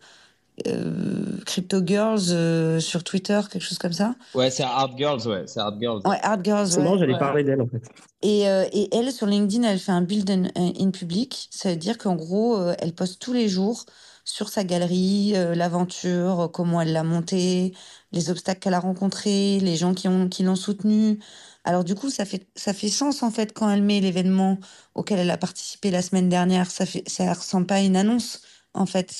Crypto 1.46 1.84
Girls 1.84 2.30
euh, 2.30 2.80
sur 2.80 3.02
Twitter, 3.02 3.40
quelque 3.50 3.62
chose 3.62 3.78
comme 3.78 3.92
ça. 3.92 4.14
Ouais, 4.34 4.50
c'est 4.50 4.62
Art 4.62 4.96
Girls, 4.96 5.26
ouais, 5.26 5.44
c'est 5.46 5.60
Art 5.60 5.78
Girls. 5.80 6.00
Ouais, 6.04 6.18
Art 6.22 6.42
Girls. 6.44 6.78
Ouais. 6.78 6.98
j'allais 6.98 7.18
parler 7.18 7.44
d'elle 7.44 7.60
en 7.60 7.66
fait. 7.66 7.82
Et, 8.22 8.42
et, 8.42 8.96
elle, 8.96 9.12
sur 9.12 9.26
LinkedIn, 9.26 9.68
elle 9.68 9.78
fait 9.78 9.92
un 9.92 10.02
build 10.02 10.30
in, 10.30 10.44
in 10.56 10.90
public. 10.90 11.48
Ça 11.50 11.70
veut 11.70 11.76
dire 11.76 11.98
qu'en 11.98 12.14
gros, 12.14 12.58
elle 12.78 12.94
poste 12.94 13.20
tous 13.20 13.32
les 13.32 13.48
jours 13.48 13.84
sur 14.24 14.48
sa 14.48 14.64
galerie, 14.64 15.32
euh, 15.36 15.54
l'aventure, 15.54 16.50
comment 16.52 16.80
elle 16.80 16.92
l'a 16.92 17.04
montée, 17.04 17.74
les 18.12 18.30
obstacles 18.30 18.60
qu'elle 18.60 18.74
a 18.74 18.80
rencontrés, 18.80 19.60
les 19.60 19.76
gens 19.76 19.94
qui 19.94 20.08
ont 20.08 20.28
qui 20.28 20.42
l'ont 20.42 20.56
soutenue. 20.56 21.18
Alors 21.64 21.84
du 21.84 21.94
coup, 21.94 22.10
ça 22.10 22.24
fait 22.24 22.46
ça 22.56 22.72
fait 22.72 22.88
sens 22.88 23.22
en 23.22 23.30
fait 23.30 23.52
quand 23.52 23.70
elle 23.70 23.82
met 23.82 24.00
l'événement 24.00 24.58
auquel 24.94 25.18
elle 25.18 25.30
a 25.30 25.36
participé 25.38 25.90
la 25.90 26.02
semaine 26.02 26.28
dernière. 26.28 26.70
Ça 26.70 26.86
fait 26.86 27.04
ça 27.08 27.32
ressemble 27.32 27.66
pas 27.66 27.76
à 27.76 27.80
une 27.80 27.96
annonce. 27.96 28.42
En 28.74 28.86
fait, 28.86 29.12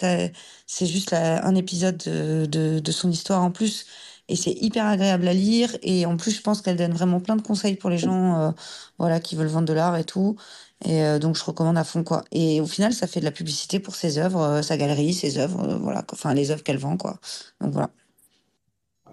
c'est 0.66 0.86
juste 0.86 1.12
un 1.12 1.54
épisode 1.54 1.96
de, 1.98 2.46
de, 2.46 2.80
de, 2.80 2.92
son 2.92 3.10
histoire 3.10 3.42
en 3.42 3.50
plus. 3.50 3.86
Et 4.28 4.36
c'est 4.36 4.52
hyper 4.52 4.86
agréable 4.86 5.28
à 5.28 5.34
lire. 5.34 5.76
Et 5.82 6.06
en 6.06 6.16
plus, 6.16 6.32
je 6.32 6.40
pense 6.40 6.62
qu'elle 6.62 6.76
donne 6.76 6.92
vraiment 6.92 7.20
plein 7.20 7.36
de 7.36 7.42
conseils 7.42 7.76
pour 7.76 7.90
les 7.90 7.98
gens 7.98 8.40
euh, 8.40 8.50
voilà, 8.98 9.20
qui 9.20 9.36
veulent 9.36 9.48
vendre 9.48 9.68
de 9.68 9.72
l'art 9.74 9.96
et 9.96 10.04
tout. 10.04 10.36
Et 10.84 11.02
euh, 11.04 11.18
donc, 11.18 11.36
je 11.36 11.44
recommande 11.44 11.78
à 11.78 11.84
fond, 11.84 12.04
quoi. 12.04 12.24
Et 12.32 12.60
au 12.60 12.66
final, 12.66 12.92
ça 12.92 13.06
fait 13.06 13.20
de 13.20 13.24
la 13.24 13.30
publicité 13.30 13.80
pour 13.80 13.94
ses 13.94 14.18
œuvres, 14.18 14.40
euh, 14.40 14.62
sa 14.62 14.76
galerie, 14.76 15.14
ses 15.14 15.38
œuvres, 15.38 15.62
euh, 15.68 15.76
voilà. 15.76 16.04
Enfin, 16.12 16.34
les 16.34 16.50
œuvres 16.50 16.62
qu'elle 16.62 16.78
vend, 16.78 16.96
quoi. 16.96 17.18
Donc, 17.60 17.72
voilà. 17.72 17.90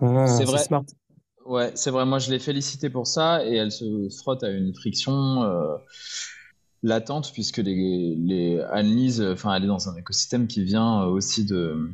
Ah, 0.02 0.28
c'est 0.28 0.46
vrai. 0.46 0.64
Smart. 0.64 0.84
Ouais, 1.46 1.72
c'est 1.76 1.92
vrai. 1.92 2.06
Moi, 2.06 2.20
je 2.20 2.32
l'ai 2.32 2.40
félicité 2.40 2.90
pour 2.90 3.08
ça 3.08 3.46
et 3.46 3.56
elle 3.56 3.72
se 3.72 4.10
frotte 4.22 4.44
à 4.44 4.50
une 4.50 4.74
friction 4.74 5.44
latente 6.84 7.32
puisque 7.34 7.58
les, 7.58 8.16
les 8.16 8.60
Annelise, 8.72 9.22
enfin, 9.22 9.54
elle 9.56 9.64
est 9.64 9.68
dans 9.68 9.90
un 9.90 9.96
écosystème 9.96 10.48
qui 10.48 10.64
vient 10.64 11.04
aussi 11.04 11.46
de. 11.46 11.90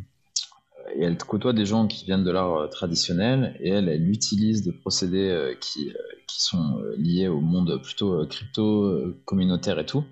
Et 0.95 1.04
elle 1.04 1.17
côtoie 1.17 1.54
des 1.54 1.65
gens 1.65 1.88
qui 1.88 2.06
viennent 2.06 2.23
de 2.23 2.32
l'art 2.32 2.69
traditionnel 2.69 3.58
et 3.60 3.69
elle, 3.69 3.89
elle 3.89 4.10
utilise 4.10 4.63
des 4.63 4.71
procédés 4.71 5.56
qui 5.60 5.91
qui 6.28 6.43
sont 6.43 6.80
euh, 6.80 6.95
liés 6.97 7.28
au 7.28 7.41
monde 7.41 7.82
plutôt 7.82 8.13
euh, 8.13 8.26
crypto, 8.28 8.84
euh, 8.84 9.19
communautaire 9.26 9.80
et 9.80 9.86
tout. 9.86 10.04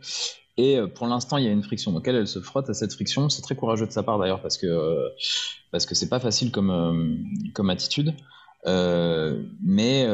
Et 0.58 0.80
pour 0.96 1.06
l'instant, 1.08 1.36
il 1.36 1.44
y 1.44 1.48
a 1.50 1.52
une 1.52 1.64
friction. 1.64 1.92
Donc 1.92 2.08
elle, 2.08 2.16
elle 2.16 2.30
se 2.30 2.40
frotte 2.40 2.70
à 2.70 2.74
cette 2.74 2.94
friction. 2.94 3.28
C'est 3.28 3.42
très 3.42 3.58
courageux 3.58 3.86
de 3.86 3.92
sa 3.92 4.04
part 4.04 4.18
d'ailleurs 4.18 4.42
parce 4.42 4.58
que 4.58 5.10
parce 5.70 5.86
que 5.86 5.96
c'est 5.96 6.08
pas 6.08 6.22
facile 6.22 6.50
comme 6.50 7.28
comme 7.54 7.70
attitude. 7.70 8.14
Mais 8.66 10.08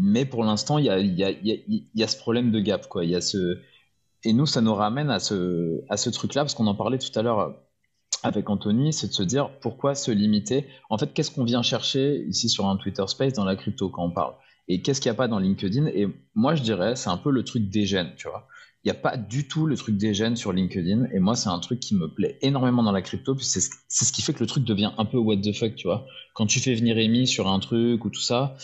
mais 0.00 0.24
pour 0.24 0.44
l'instant, 0.44 0.78
il 0.78 0.86
y 0.86 0.90
a, 0.90 0.98
y, 1.00 1.24
a, 1.24 1.30
y 1.42 2.02
a 2.02 2.06
ce 2.06 2.16
problème 2.16 2.50
de 2.50 2.60
gap 2.60 2.88
quoi. 2.88 3.04
Y 3.04 3.14
a 3.14 3.20
ce 3.20 3.58
et 4.24 4.32
nous, 4.32 4.46
ça 4.46 4.60
nous 4.60 4.74
ramène 4.74 5.10
à 5.10 5.18
ce 5.20 5.80
à 5.88 5.96
ce 5.96 6.10
truc-là 6.10 6.42
parce 6.42 6.54
qu'on 6.54 6.66
en 6.66 6.74
parlait 6.74 6.98
tout 6.98 7.16
à 7.18 7.22
l'heure 7.22 7.54
avec 8.22 8.50
Anthony, 8.50 8.92
c'est 8.92 9.08
de 9.08 9.12
se 9.12 9.22
dire 9.22 9.50
pourquoi 9.60 9.94
se 9.94 10.10
limiter. 10.10 10.66
En 10.90 10.98
fait, 10.98 11.12
qu'est-ce 11.12 11.30
qu'on 11.30 11.44
vient 11.44 11.62
chercher 11.62 12.24
ici 12.26 12.48
sur 12.48 12.66
un 12.66 12.76
Twitter 12.76 13.04
Space 13.06 13.32
dans 13.32 13.44
la 13.44 13.56
crypto 13.56 13.90
quand 13.90 14.04
on 14.04 14.10
parle? 14.10 14.34
Et 14.66 14.82
qu'est-ce 14.82 15.00
qu'il 15.00 15.10
n'y 15.10 15.14
a 15.14 15.16
pas 15.16 15.28
dans 15.28 15.38
LinkedIn? 15.38 15.86
Et 15.86 16.08
moi, 16.34 16.54
je 16.54 16.62
dirais, 16.62 16.96
c'est 16.96 17.10
un 17.10 17.16
peu 17.16 17.30
le 17.30 17.44
truc 17.44 17.70
des 17.70 17.86
gènes, 17.86 18.12
tu 18.16 18.28
vois. 18.28 18.46
Il 18.84 18.92
n'y 18.92 18.96
a 18.96 19.00
pas 19.00 19.16
du 19.16 19.48
tout 19.48 19.66
le 19.66 19.76
truc 19.76 19.96
des 19.96 20.14
gènes 20.14 20.36
sur 20.36 20.52
LinkedIn. 20.52 21.06
Et 21.12 21.18
moi, 21.18 21.34
c'est 21.34 21.48
un 21.48 21.58
truc 21.58 21.80
qui 21.80 21.94
me 21.94 22.08
plaît 22.08 22.38
énormément 22.42 22.82
dans 22.82 22.92
la 22.92 23.02
crypto. 23.02 23.34
Puis 23.34 23.44
c'est 23.44 23.60
ce 23.60 24.12
qui 24.12 24.22
fait 24.22 24.32
que 24.32 24.40
le 24.40 24.46
truc 24.46 24.64
devient 24.64 24.92
un 24.98 25.04
peu 25.04 25.18
what 25.18 25.38
the 25.38 25.52
fuck, 25.52 25.74
tu 25.74 25.88
vois. 25.88 26.06
Quand 26.34 26.46
tu 26.46 26.60
fais 26.60 26.74
venir 26.74 26.96
Amy 26.96 27.26
sur 27.26 27.48
un 27.48 27.58
truc 27.58 28.04
ou 28.04 28.10
tout 28.10 28.20
ça, 28.20 28.56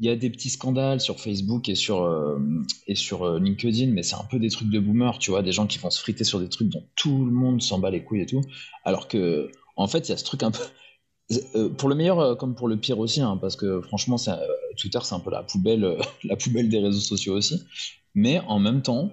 il 0.00 0.06
y 0.06 0.08
a 0.08 0.16
des 0.16 0.30
petits 0.30 0.48
scandales 0.48 1.00
sur 1.00 1.20
Facebook 1.20 1.68
et 1.68 1.74
sur, 1.74 2.02
euh, 2.02 2.38
et 2.86 2.94
sur 2.94 3.24
euh, 3.24 3.38
LinkedIn, 3.38 3.92
mais 3.92 4.02
c'est 4.02 4.16
un 4.16 4.24
peu 4.24 4.38
des 4.38 4.48
trucs 4.48 4.70
de 4.70 4.80
boomer, 4.80 5.18
tu 5.18 5.30
vois, 5.30 5.42
des 5.42 5.52
gens 5.52 5.66
qui 5.66 5.78
vont 5.78 5.90
se 5.90 6.00
friter 6.00 6.24
sur 6.24 6.40
des 6.40 6.48
trucs 6.48 6.70
dont 6.70 6.86
tout 6.96 7.24
le 7.26 7.30
monde 7.30 7.60
s'en 7.60 7.78
bat 7.78 7.90
les 7.90 8.02
couilles 8.02 8.22
et 8.22 8.26
tout. 8.26 8.40
Alors 8.84 9.08
que, 9.08 9.50
en 9.76 9.86
fait, 9.86 10.08
il 10.08 10.12
y 10.12 10.14
a 10.14 10.16
ce 10.16 10.24
truc 10.24 10.42
un 10.42 10.50
peu. 10.50 10.62
Euh, 11.54 11.68
pour 11.68 11.88
le 11.88 11.94
meilleur 11.94 12.36
comme 12.38 12.56
pour 12.56 12.66
le 12.66 12.76
pire 12.76 12.98
aussi, 12.98 13.20
hein, 13.20 13.38
parce 13.40 13.54
que 13.54 13.80
franchement, 13.82 14.16
Twitter, 14.76 14.98
c'est 15.04 15.14
un 15.14 15.20
peu 15.20 15.30
la 15.30 15.44
poubelle, 15.44 15.96
la 16.24 16.34
poubelle 16.34 16.68
des 16.68 16.80
réseaux 16.80 16.98
sociaux 16.98 17.36
aussi. 17.36 17.62
Mais 18.16 18.40
en 18.48 18.58
même 18.58 18.82
temps, 18.82 19.12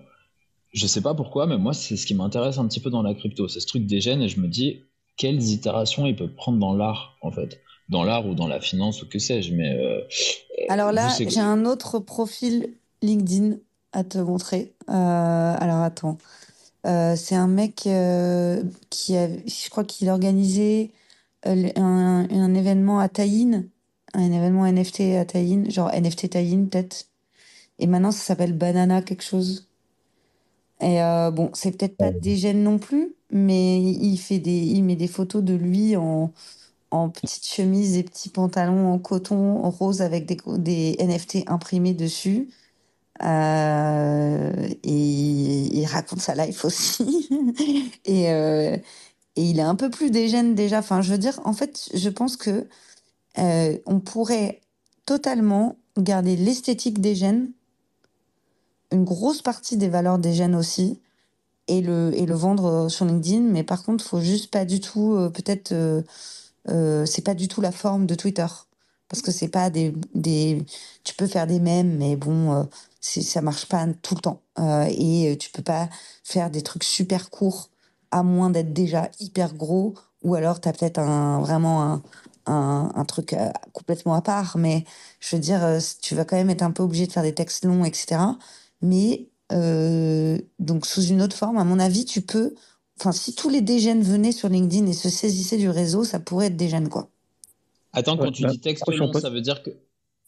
je 0.73 0.87
sais 0.87 1.01
pas 1.01 1.13
pourquoi, 1.13 1.47
mais 1.47 1.57
moi, 1.57 1.73
c'est 1.73 1.97
ce 1.97 2.05
qui 2.05 2.13
m'intéresse 2.13 2.57
un 2.57 2.67
petit 2.67 2.79
peu 2.79 2.89
dans 2.89 3.01
la 3.01 3.13
crypto. 3.13 3.47
C'est 3.47 3.59
ce 3.59 3.67
truc 3.67 3.85
des 3.85 4.01
gènes 4.01 4.21
et 4.21 4.29
je 4.29 4.39
me 4.39 4.47
dis, 4.47 4.83
quelles 5.17 5.41
itérations 5.43 6.05
ils 6.05 6.15
peuvent 6.15 6.33
prendre 6.33 6.59
dans 6.59 6.73
l'art, 6.73 7.17
en 7.21 7.31
fait? 7.31 7.59
Dans 7.89 8.03
l'art 8.03 8.27
ou 8.27 8.35
dans 8.35 8.47
la 8.47 8.59
finance 8.59 9.01
ou 9.01 9.07
que 9.07 9.17
sais-je. 9.17 9.53
Mais 9.53 9.73
euh, 9.73 10.01
alors 10.69 10.91
là, 10.91 11.09
j'ai 11.17 11.39
un 11.39 11.65
autre 11.65 11.99
profil 11.99 12.73
LinkedIn 13.01 13.57
à 13.93 14.03
te 14.03 14.17
montrer. 14.17 14.73
Euh, 14.89 14.93
alors 14.93 15.81
attends, 15.81 16.17
euh, 16.85 17.15
c'est 17.15 17.35
un 17.35 17.47
mec 17.47 17.75
qui 17.75 17.89
a, 17.91 18.59
je 18.89 19.69
crois 19.69 19.85
qu'il 19.85 20.09
organisait 20.09 20.91
un, 21.45 22.27
un, 22.29 22.53
événement 22.53 22.99
à 22.99 23.07
Taïn, 23.07 23.69
un 24.13 24.31
événement 24.31 24.65
NFT 24.65 25.15
à 25.17 25.25
Taïn, 25.25 25.69
genre 25.69 25.89
NFT 25.93 26.31
Taïn 26.31 26.65
peut-être. 26.65 27.05
Et 27.79 27.87
maintenant, 27.87 28.11
ça 28.11 28.19
s'appelle 28.19 28.53
Banana 28.53 29.01
quelque 29.01 29.23
chose. 29.23 29.66
Et 30.81 30.99
bon, 31.33 31.49
c'est 31.53 31.71
peut-être 31.77 31.97
pas 31.97 32.11
des 32.11 32.37
gènes 32.37 32.63
non 32.63 32.77
plus, 32.79 33.15
mais 33.31 33.81
il 33.81 34.17
fait 34.17 34.39
des, 34.39 34.51
il 34.59 34.83
met 34.83 34.95
des 34.95 35.07
photos 35.07 35.43
de 35.43 35.53
lui 35.55 35.95
en 35.95 36.33
en 36.91 37.09
petite 37.09 37.45
chemise 37.45 37.97
et 37.97 38.03
petits 38.03 38.29
pantalons 38.29 38.91
en 38.93 38.99
coton 38.99 39.69
rose 39.69 40.01
avec 40.01 40.25
des, 40.25 40.37
des 40.57 40.95
NFT 40.99 41.39
imprimés 41.47 41.93
dessus. 41.93 42.49
Euh, 43.23 44.53
et 44.83 44.91
il 45.77 45.85
raconte 45.85 46.21
sa 46.21 46.35
life 46.35 46.65
aussi. 46.65 47.29
et, 48.05 48.31
euh, 48.31 48.77
et 49.35 49.43
il 49.43 49.59
est 49.59 49.63
un 49.63 49.75
peu 49.75 49.89
plus 49.89 50.11
dégène 50.11 50.55
déjà. 50.55 50.79
Enfin, 50.79 51.01
je 51.01 51.11
veux 51.11 51.17
dire, 51.17 51.39
en 51.45 51.53
fait, 51.53 51.89
je 51.93 52.09
pense 52.09 52.37
que 52.37 52.67
euh, 53.39 53.77
on 53.85 53.99
pourrait 53.99 54.61
totalement 55.05 55.77
garder 55.97 56.35
l'esthétique 56.35 57.01
des 57.01 57.15
gènes, 57.15 57.51
une 58.91 59.05
grosse 59.05 59.41
partie 59.41 59.77
des 59.77 59.89
valeurs 59.89 60.19
des 60.19 60.33
gènes 60.33 60.55
aussi, 60.55 60.99
et 61.67 61.81
le, 61.81 62.11
et 62.15 62.25
le 62.25 62.35
vendre 62.35 62.89
sur 62.89 63.05
LinkedIn. 63.05 63.41
Mais 63.41 63.63
par 63.63 63.83
contre, 63.83 64.03
faut 64.05 64.21
juste 64.21 64.51
pas 64.51 64.65
du 64.65 64.79
tout, 64.81 65.17
peut-être 65.33 65.73
euh, 66.69 67.05
c'est 67.05 67.23
pas 67.23 67.33
du 67.35 67.47
tout 67.47 67.61
la 67.61 67.71
forme 67.71 68.05
de 68.05 68.15
Twitter. 68.15 68.47
Parce 69.09 69.21
que 69.21 69.31
c'est 69.31 69.47
pas 69.49 69.69
des, 69.69 69.93
des 70.15 70.65
tu 71.03 71.13
peux 71.15 71.27
faire 71.27 71.47
des 71.47 71.59
mèmes 71.61 71.97
mais 71.97 72.15
bon 72.17 72.53
euh, 72.53 72.63
ça 73.01 73.41
marche 73.41 73.67
pas 73.67 73.85
tout 74.01 74.15
le 74.15 74.21
temps. 74.21 74.41
Euh, 74.59 74.85
et 74.89 75.37
tu 75.39 75.51
peux 75.51 75.63
pas 75.63 75.89
faire 76.23 76.49
des 76.51 76.61
trucs 76.63 76.83
super 76.83 77.29
courts 77.29 77.69
à 78.11 78.23
moins 78.23 78.49
d'être 78.49 78.73
déjà 78.73 79.09
hyper 79.19 79.53
gros. 79.55 79.93
Ou 80.23 80.35
alors 80.35 80.59
tu 80.61 80.67
as 80.69 80.73
peut-être 80.73 80.99
un 80.99 81.39
vraiment 81.41 81.83
un, 81.83 82.03
un, 82.47 82.91
un 82.95 83.05
truc 83.05 83.33
euh, 83.33 83.51
complètement 83.73 84.15
à 84.15 84.21
part. 84.21 84.57
Mais 84.57 84.85
je 85.21 85.35
veux 85.37 85.41
dire 85.41 85.63
euh, 85.63 85.79
tu 86.01 86.15
vas 86.15 86.25
quand 86.25 86.37
même 86.37 86.49
être 86.49 86.63
un 86.63 86.71
peu 86.71 86.83
obligé 86.83 87.07
de 87.07 87.11
faire 87.13 87.23
des 87.23 87.35
textes 87.35 87.65
longs 87.65 87.85
etc 87.85 88.19
mais 88.81 89.29
donc 90.59 90.85
sous 90.85 91.03
une 91.03 91.21
autre 91.21 91.35
forme 91.35 91.57
à 91.57 91.63
mon 91.63 91.79
avis 91.79 92.05
tu 92.05 92.21
peux 92.21 92.53
Enfin, 92.99 93.11
si 93.11 93.35
tous 93.35 93.49
les 93.49 93.61
dégènes 93.61 94.01
venaient 94.01 94.31
sur 94.31 94.49
LinkedIn 94.49 94.87
et 94.87 94.93
se 94.93 95.09
saisissaient 95.09 95.57
du 95.57 95.69
réseau, 95.69 96.03
ça 96.03 96.19
pourrait 96.19 96.47
être 96.47 96.57
dégène, 96.57 96.89
quoi. 96.89 97.09
Attends, 97.93 98.17
quand 98.17 98.31
tu 98.31 98.43
bah, 98.43 98.49
dis 98.49 98.59
texte 98.59 98.89
long, 98.91 99.13
ça 99.13 99.29
veut 99.29 99.41
dire 99.41 99.61
que. 99.63 99.71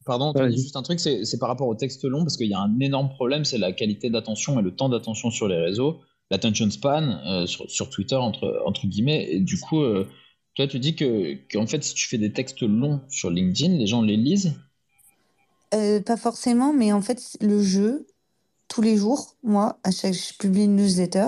Pardon, 0.06 0.34
juste 0.50 0.76
un 0.76 0.82
truc, 0.82 1.00
c'est 1.00 1.40
par 1.40 1.50
rapport 1.50 1.68
au 1.68 1.76
texte 1.76 2.04
long, 2.04 2.24
parce 2.24 2.38
qu'il 2.38 2.48
y 2.48 2.54
a 2.54 2.60
un 2.60 2.80
énorme 2.80 3.10
problème, 3.10 3.46
c'est 3.46 3.58
la 3.58 3.72
qualité 3.74 4.10
d'attention 4.10 4.60
et 4.60 4.64
le 4.64 4.76
temps 4.76 4.90
d'attention 4.90 5.30
sur 5.30 5.48
les 5.48 5.58
réseaux, 5.58 6.00
l'attention 6.32 6.70
span 6.72 7.20
euh, 7.28 7.46
sur, 7.46 7.90
Twitter, 7.90 8.16
entre, 8.16 8.62
entre 8.66 8.88
guillemets. 8.88 9.28
Et 9.30 9.40
du 9.40 9.60
coup, 9.60 9.82
euh, 9.82 10.08
toi, 10.56 10.68
tu 10.68 10.80
dis 10.80 10.96
que, 10.96 11.38
qu'en 11.52 11.68
fait, 11.68 11.84
si 11.84 11.94
tu 11.94 12.08
fais 12.08 12.18
des 12.18 12.32
textes 12.32 12.62
longs 12.62 13.02
sur 13.08 13.30
LinkedIn, 13.30 13.76
les 13.76 13.88
gens 13.88 14.02
les 14.02 14.18
lisent? 14.18 14.56
Euh, 15.76 16.02
Pas 16.02 16.18
forcément, 16.18 16.74
mais 16.74 16.92
en 16.92 17.02
fait, 17.02 17.38
le 17.42 17.62
jeu, 17.62 18.08
tous 18.70 18.82
les 18.82 18.98
jours, 18.98 19.36
moi, 19.44 19.78
à 19.84 19.92
chaque 19.92 20.14
je 20.14 20.34
publie 20.38 20.64
une 20.66 20.78
newsletter, 20.78 21.28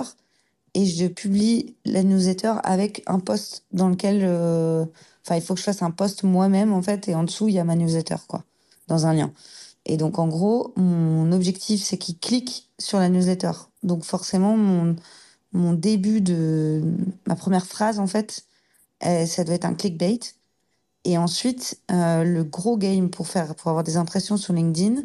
et 0.74 0.86
je 0.86 1.06
publie 1.06 1.76
la 1.84 2.02
newsletter 2.02 2.54
avec 2.64 3.02
un 3.06 3.20
post 3.20 3.64
dans 3.72 3.90
lequel, 3.90 4.22
euh, 4.24 4.86
enfin, 5.24 5.36
il 5.36 5.42
faut 5.42 5.54
que 5.54 5.60
je 5.60 5.64
fasse 5.64 5.82
un 5.82 5.90
post 5.90 6.22
moi-même 6.24 6.72
en 6.72 6.82
fait, 6.82 7.08
et 7.08 7.14
en 7.14 7.24
dessous 7.24 7.48
il 7.48 7.54
y 7.54 7.58
a 7.58 7.64
ma 7.64 7.76
newsletter 7.76 8.16
quoi, 8.28 8.44
dans 8.88 9.06
un 9.06 9.14
lien. 9.14 9.32
Et 9.86 9.98
donc 9.98 10.18
en 10.18 10.28
gros, 10.28 10.72
mon 10.76 11.32
objectif 11.32 11.82
c'est 11.82 11.98
qu'il 11.98 12.18
clique 12.18 12.70
sur 12.78 12.98
la 12.98 13.08
newsletter. 13.10 13.52
Donc 13.82 14.04
forcément, 14.04 14.56
mon 14.56 14.96
mon 15.52 15.74
début 15.74 16.22
de 16.22 16.82
ma 17.26 17.36
première 17.36 17.66
phrase 17.66 17.98
en 18.00 18.06
fait, 18.06 18.44
ça 19.02 19.44
doit 19.44 19.54
être 19.54 19.66
un 19.66 19.74
clickbait. 19.74 20.20
Et 21.04 21.18
ensuite, 21.18 21.80
euh, 21.90 22.24
le 22.24 22.44
gros 22.44 22.76
game 22.76 23.10
pour 23.10 23.26
faire 23.28 23.54
pour 23.56 23.68
avoir 23.70 23.84
des 23.84 23.96
impressions 23.96 24.36
sur 24.36 24.54
LinkedIn, 24.54 25.02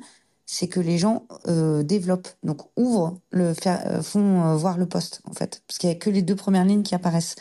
c'est 0.50 0.70
que 0.70 0.80
les 0.80 0.98
gens 0.98 1.28
euh, 1.48 1.84
développent, 1.84 2.30
donc 2.42 2.62
ouvrent, 2.78 3.20
le, 3.32 3.54
euh, 3.68 4.02
font 4.02 4.44
euh, 4.46 4.56
voir 4.56 4.78
le 4.78 4.88
poste, 4.88 5.22
en 5.26 5.34
fait, 5.34 5.62
parce 5.68 5.78
qu'il 5.78 5.90
n'y 5.90 5.96
a 5.96 6.00
que 6.00 6.10
les 6.10 6.22
deux 6.22 6.38
premières 6.38 6.64
lignes 6.64 6.84
qui 6.84 6.96
apparaissent. 6.96 7.36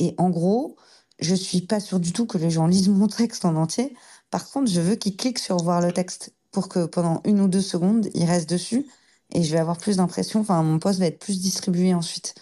Et 0.00 0.14
en 0.18 0.30
gros, 0.30 0.76
je 1.20 1.34
suis 1.36 1.60
pas 1.60 1.78
sûre 1.78 2.00
du 2.00 2.12
tout 2.12 2.26
que 2.26 2.36
les 2.36 2.50
gens 2.50 2.66
lisent 2.66 2.88
mon 2.88 3.06
texte 3.06 3.44
en 3.44 3.54
entier. 3.54 3.94
Par 4.30 4.50
contre, 4.50 4.68
je 4.70 4.80
veux 4.80 4.96
qu'ils 4.96 5.16
cliquent 5.16 5.38
sur 5.38 5.56
voir 5.58 5.80
le 5.80 5.92
texte 5.92 6.34
pour 6.50 6.68
que 6.68 6.86
pendant 6.86 7.22
une 7.24 7.40
ou 7.40 7.46
deux 7.46 7.60
secondes, 7.62 8.08
ils 8.14 8.24
restent 8.24 8.50
dessus 8.50 8.86
et 9.32 9.44
je 9.44 9.52
vais 9.52 9.60
avoir 9.60 9.78
plus 9.78 9.98
d'impression. 9.98 10.40
Enfin, 10.40 10.60
mon 10.64 10.80
poste 10.80 10.98
va 10.98 11.06
être 11.06 11.20
plus 11.20 11.40
distribué 11.40 11.94
ensuite. 11.94 12.34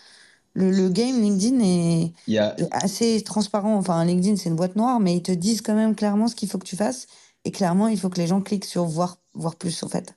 Le, 0.55 0.88
game 0.88 1.20
LinkedIn 1.20 1.61
est, 1.61 2.12
est, 2.28 2.68
assez 2.70 3.22
transparent. 3.22 3.76
Enfin, 3.76 4.05
LinkedIn, 4.05 4.37
c'est 4.37 4.48
une 4.48 4.57
boîte 4.57 4.76
noire, 4.76 5.00
mais 5.00 5.16
ils 5.16 5.22
te 5.22 5.33
disent 5.33 5.61
quand 5.61 5.74
même 5.74 5.94
clairement 5.94 6.28
ce 6.28 6.35
qu'il 6.35 6.48
faut 6.48 6.59
que 6.59 6.66
tu 6.66 6.76
fasses. 6.76 7.07
Et 7.44 7.50
clairement, 7.50 7.88
il 7.88 7.98
faut 7.98 8.09
que 8.09 8.18
les 8.18 8.26
gens 8.26 8.40
cliquent 8.40 8.64
sur 8.64 8.85
voir, 8.85 9.18
voir 9.35 9.57
plus, 9.57 9.83
en 9.83 9.88
fait. 9.88 10.14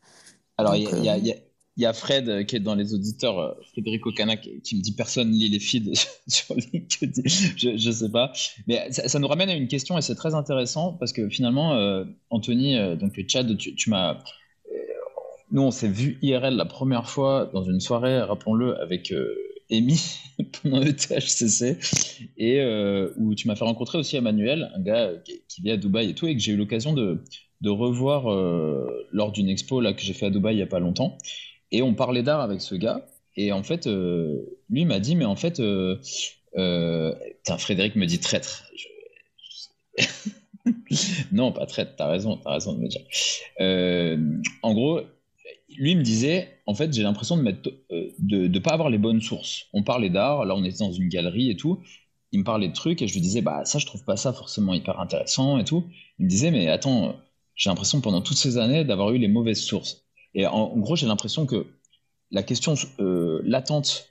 Alors, 0.57 0.75
il 0.75 0.83
y, 0.83 1.09
a, 1.09 1.17
y, 1.77 1.85
a, 1.85 1.93
Fred 1.93 2.29
euh, 2.29 2.43
qui 2.43 2.55
est 2.55 2.59
dans 2.59 2.75
les 2.75 2.93
auditeurs, 2.93 3.39
euh, 3.39 3.53
Frédéric 3.71 4.05
Ocanac, 4.05 4.47
qui 4.63 4.77
me 4.77 4.81
dit 4.81 4.93
personne 4.93 5.31
lit 5.31 5.49
les 5.49 5.59
feeds 5.59 5.91
sur 6.27 6.55
LinkedIn. 6.55 7.23
je, 7.25 7.77
je 7.77 7.91
sais 7.91 8.09
pas. 8.09 8.31
Mais 8.67 8.91
ça, 8.91 9.19
nous 9.19 9.27
ramène 9.27 9.49
à 9.49 9.55
une 9.55 9.67
question 9.67 9.97
et 9.97 10.01
c'est 10.01 10.15
très 10.15 10.35
intéressant 10.35 10.93
parce 10.93 11.11
que 11.13 11.27
finalement, 11.29 11.73
euh, 11.73 12.05
Anthony, 12.29 12.77
donc 12.97 13.19
Chad, 13.27 13.57
tu, 13.57 13.75
tu 13.75 13.89
m'as. 13.89 14.19
nous, 15.51 15.63
on 15.63 15.71
s'est 15.71 15.89
vu 15.89 16.19
IRL 16.21 16.55
la 16.55 16.65
première 16.65 17.09
fois 17.09 17.49
dans 17.53 17.63
une 17.63 17.79
soirée, 17.79 18.21
rappelons-le, 18.21 18.79
avec 18.79 19.11
Amy 19.71 19.99
pendant 20.61 20.79
le 20.79 20.93
THCC 20.93 21.77
et 22.37 22.59
euh, 22.59 23.11
où 23.17 23.35
tu 23.35 23.47
m'as 23.47 23.55
fait 23.55 23.63
rencontrer 23.63 23.97
aussi 23.97 24.15
Emmanuel, 24.15 24.71
un 24.75 24.81
gars 24.81 25.11
qui, 25.23 25.61
vit 25.61 25.71
à 25.71 25.77
Dubaï 25.77 26.09
et 26.09 26.13
tout, 26.13 26.27
et 26.27 26.35
que 26.35 26.41
j'ai 26.41 26.53
eu 26.53 26.57
l'occasion 26.57 26.93
de, 26.93 27.23
revoir 27.65 28.31
euh, 28.31 29.07
lors 29.11 29.31
d'une 29.31 29.49
expo 29.49 29.81
là 29.81 29.93
que 29.93 30.01
j'ai 30.01 30.13
fait 30.13 30.27
à 30.27 30.29
Dubaï 30.29 30.55
il 30.55 30.59
y 30.59 30.63
a 30.63 30.67
pas 30.67 30.79
longtemps. 30.79 31.17
Et 31.71 31.81
on 31.81 31.95
parlait 31.95 32.21
d'art 32.21 32.41
avec 32.41 32.61
ce 32.61 32.75
gars, 32.75 33.07
et 33.35 33.51
en 33.51 33.63
fait, 33.63 33.87
euh, 33.87 34.45
lui 34.69 34.85
m'a 34.85 34.99
dit, 34.99 35.15
mais 35.15 35.25
en 35.25 35.35
fait, 35.35 35.61
Frédéric 37.57 37.95
me 37.95 38.05
dit 38.05 38.19
traître. 38.19 38.69
non, 41.31 41.51
pas 41.51 41.65
traître, 41.65 41.95
t'as 41.95 42.07
raison, 42.07 42.37
t'as 42.37 42.51
raison 42.51 42.73
de 42.73 42.79
me 42.81 42.87
dire. 42.87 43.01
en 44.61 44.73
gros, 44.73 45.01
lui 45.77 45.95
me 45.95 46.03
disait, 46.03 46.49
en 46.65 46.73
fait, 46.73 46.93
j'ai 46.93 47.03
l'impression 47.03 47.37
de 47.37 47.41
mettre, 47.41 47.69
euh, 47.91 48.09
de, 48.19 48.59
pas 48.59 48.71
avoir 48.71 48.89
les 48.89 48.97
bonnes 48.97 49.21
sources. 49.21 49.65
On 49.73 49.83
parlait 49.83 50.09
d'art, 50.09 50.45
là 50.45 50.55
on 50.55 50.63
était 50.63 50.79
dans 50.79 50.91
une 50.91 51.09
galerie 51.09 51.49
et 51.49 51.55
tout. 51.55 51.81
Il 52.31 52.39
me 52.39 52.43
parlait 52.43 52.67
de 52.67 52.73
trucs 52.73 53.01
et 53.01 53.07
je 53.07 53.13
lui 53.13 53.21
disais, 53.21 53.41
bah 53.41 53.63
ça 53.65 53.79
je 53.79 53.85
trouve 53.85 54.03
pas 54.03 54.17
ça 54.17 54.33
forcément 54.33 54.73
hyper 54.73 54.99
intéressant 54.99 55.57
et 55.57 55.63
tout. 55.63 55.85
Il 56.19 56.25
me 56.25 56.29
disait, 56.29 56.51
mais 56.51 56.67
attends, 56.67 57.15
j'ai 57.55 57.69
l'impression 57.69 58.01
pendant 58.01 58.21
toutes 58.21 58.37
ces 58.37 58.57
années 58.57 58.83
d'avoir 58.83 59.11
eu 59.11 59.17
les 59.17 59.27
mauvaises 59.27 59.61
sources. 59.61 60.03
Et 60.33 60.45
en, 60.45 60.75
gros, 60.77 60.95
j'ai 60.95 61.07
l'impression 61.07 61.45
que 61.45 61.67
la 62.31 62.43
question 62.43 62.73
euh, 62.99 63.41
latente 63.45 64.09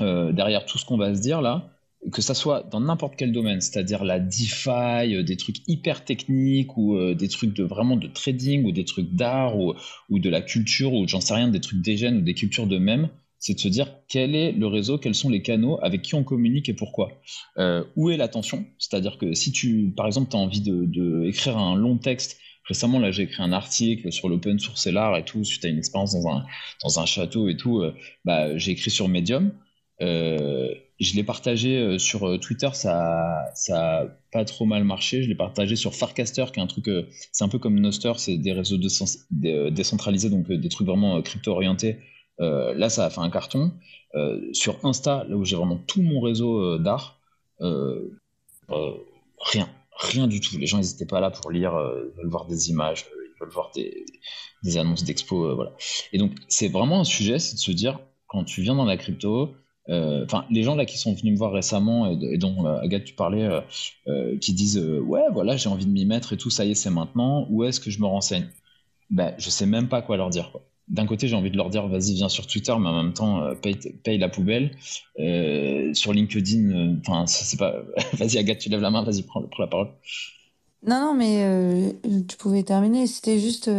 euh, 0.00 0.32
derrière 0.32 0.64
tout 0.64 0.78
ce 0.78 0.86
qu'on 0.86 0.96
va 0.96 1.14
se 1.14 1.20
dire 1.20 1.42
là, 1.42 1.70
que 2.12 2.22
ça 2.22 2.34
soit 2.34 2.66
dans 2.70 2.80
n'importe 2.80 3.14
quel 3.16 3.30
domaine, 3.30 3.60
c'est-à-dire 3.60 4.04
la 4.04 4.20
DeFi, 4.20 5.14
euh, 5.14 5.22
des 5.22 5.36
trucs 5.36 5.56
hyper 5.68 6.04
techniques 6.04 6.76
ou 6.76 6.96
euh, 6.96 7.14
des 7.14 7.28
trucs 7.28 7.54
de 7.54 7.62
vraiment 7.62 7.96
de 7.96 8.08
trading 8.08 8.64
ou 8.64 8.72
des 8.72 8.84
trucs 8.84 9.12
d'art 9.14 9.58
ou, 9.58 9.74
de 10.10 10.30
la 10.30 10.40
culture 10.40 10.94
ou 10.94 11.06
j'en 11.06 11.20
sais 11.20 11.34
rien, 11.34 11.48
des 11.48 11.60
trucs 11.60 11.82
des 11.82 12.06
ou 12.06 12.20
des 12.22 12.34
cultures 12.34 12.66
de 12.66 12.78
même, 12.78 13.10
c'est 13.38 13.54
de 13.54 13.60
se 13.60 13.68
dire 13.68 13.94
quel 14.08 14.34
est 14.34 14.52
le 14.52 14.66
réseau, 14.66 14.96
quels 14.96 15.14
sont 15.14 15.28
les 15.28 15.42
canaux, 15.42 15.78
avec 15.82 16.02
qui 16.02 16.14
on 16.14 16.24
communique 16.24 16.68
et 16.68 16.74
pourquoi. 16.74 17.20
Euh, 17.58 17.84
où 17.96 18.10
est 18.10 18.16
l'attention? 18.16 18.64
C'est-à-dire 18.78 19.18
que 19.18 19.34
si 19.34 19.52
tu, 19.52 19.92
par 19.94 20.06
exemple, 20.06 20.30
tu 20.30 20.36
as 20.36 20.40
envie 20.40 20.62
de, 20.62 20.86
de, 20.86 21.24
écrire 21.26 21.58
un 21.58 21.76
long 21.76 21.98
texte, 21.98 22.38
récemment 22.64 22.98
là 22.98 23.10
j'ai 23.10 23.24
écrit 23.24 23.42
un 23.42 23.52
article 23.52 24.12
sur 24.12 24.28
l'open 24.28 24.58
source 24.58 24.86
et 24.86 24.92
l'art 24.92 25.16
et 25.16 25.24
tout, 25.24 25.44
suite 25.44 25.64
à 25.64 25.68
une 25.68 25.78
expérience 25.78 26.14
dans 26.14 26.28
un, 26.28 26.44
dans 26.82 27.00
un 27.00 27.06
château 27.06 27.48
et 27.48 27.56
tout, 27.56 27.82
bah, 28.24 28.56
j'ai 28.56 28.72
écrit 28.72 28.90
sur 28.90 29.08
Medium. 29.08 29.52
Je 31.00 31.16
l'ai 31.16 31.24
partagé 31.24 31.98
sur 31.98 32.38
Twitter, 32.40 32.68
ça, 32.74 33.46
ça 33.54 34.00
a 34.00 34.06
pas 34.32 34.44
trop 34.44 34.66
mal 34.66 34.84
marché. 34.84 35.22
Je 35.22 35.28
l'ai 35.28 35.34
partagé 35.34 35.76
sur 35.76 35.94
Farcaster, 35.94 36.46
qui 36.52 36.60
est 36.60 36.62
un 36.62 36.66
truc, 36.66 36.90
c'est 37.32 37.44
un 37.44 37.48
peu 37.48 37.58
comme 37.58 37.78
Noster, 37.80 38.12
c'est 38.16 38.36
des 38.36 38.52
réseaux 38.52 38.76
décentralisés, 39.30 40.30
donc 40.30 40.50
des 40.50 40.68
trucs 40.68 40.86
vraiment 40.86 41.20
crypto 41.22 41.52
orientés. 41.52 41.98
là, 42.38 42.88
ça 42.90 43.06
a 43.06 43.10
fait 43.10 43.20
un 43.20 43.30
carton. 43.30 43.72
sur 44.52 44.76
Insta, 44.84 45.24
là 45.28 45.36
où 45.36 45.44
j'ai 45.44 45.56
vraiment 45.56 45.78
tout 45.78 46.02
mon 46.02 46.20
réseau 46.20 46.78
d'art, 46.78 47.20
rien, 47.58 49.68
rien 49.96 50.26
du 50.26 50.40
tout. 50.40 50.58
Les 50.58 50.66
gens 50.66 50.80
n'étaient 50.80 51.06
pas 51.06 51.20
là 51.20 51.30
pour 51.30 51.50
lire, 51.50 51.72
ils 52.12 52.16
veulent 52.18 52.30
voir 52.30 52.46
des 52.46 52.70
images, 52.70 53.06
ils 53.10 53.40
veulent 53.40 53.52
voir 53.52 53.70
des, 53.74 54.76
annonces 54.76 55.04
d'expo. 55.04 55.64
Et 56.12 56.18
donc, 56.18 56.32
c'est 56.48 56.68
vraiment 56.68 57.00
un 57.00 57.04
sujet, 57.04 57.38
c'est 57.38 57.54
de 57.54 57.60
se 57.60 57.72
dire, 57.72 57.98
quand 58.26 58.44
tu 58.44 58.62
viens 58.62 58.74
dans 58.74 58.84
la 58.84 58.96
crypto, 58.96 59.42
euh, 59.42 59.54
enfin, 59.90 60.44
les 60.50 60.62
gens 60.62 60.76
là 60.76 60.84
qui 60.84 60.98
sont 60.98 61.14
venus 61.14 61.32
me 61.32 61.38
voir 61.38 61.52
récemment 61.52 62.10
et, 62.10 62.38
dont 62.38 62.66
euh, 62.66 62.80
Agathe 62.80 63.04
tu 63.04 63.14
parlais, 63.14 63.48
euh, 64.06 64.38
qui 64.38 64.52
disent 64.52 64.78
ouais 64.78 65.24
voilà 65.32 65.56
j'ai 65.56 65.68
envie 65.68 65.86
de 65.86 65.90
m'y 65.90 66.06
mettre 66.06 66.32
et 66.32 66.36
tout, 66.36 66.50
ça 66.50 66.64
y 66.64 66.72
est 66.72 66.74
c'est 66.74 66.90
maintenant. 66.90 67.46
Où 67.50 67.64
est-ce 67.64 67.80
que 67.80 67.90
je 67.90 68.00
me 68.00 68.06
renseigne? 68.06 68.48
Ben 69.10 69.34
je 69.38 69.50
sais 69.50 69.66
même 69.66 69.88
pas 69.88 70.02
quoi 70.02 70.16
leur 70.16 70.30
dire. 70.30 70.56
D'un 70.88 71.06
côté 71.06 71.28
j'ai 71.28 71.36
envie 71.36 71.50
de 71.50 71.56
leur 71.56 71.70
dire 71.70 71.86
vas-y 71.88 72.14
viens 72.14 72.28
sur 72.28 72.46
Twitter, 72.46 72.74
mais 72.78 72.88
en 72.88 73.02
même 73.02 73.12
temps 73.12 73.54
paye, 73.56 73.76
paye, 74.04 74.18
la 74.18 74.28
poubelle. 74.28 74.72
sur 75.94 76.12
LinkedIn, 76.12 76.98
enfin 77.00 77.26
c'est 77.26 77.58
pas. 77.58 77.74
vas-y 78.14 78.38
Agathe 78.38 78.58
tu 78.58 78.68
lèves 78.68 78.80
la 78.80 78.90
main, 78.90 79.02
vas-y 79.02 79.22
prends, 79.22 79.42
prends, 79.42 79.62
la 79.62 79.68
parole. 79.68 79.88
Non 80.86 81.00
non 81.00 81.14
mais 81.14 81.94
tu 82.28 82.36
pouvais 82.36 82.62
terminer. 82.62 83.06
C'était 83.06 83.38
juste 83.38 83.70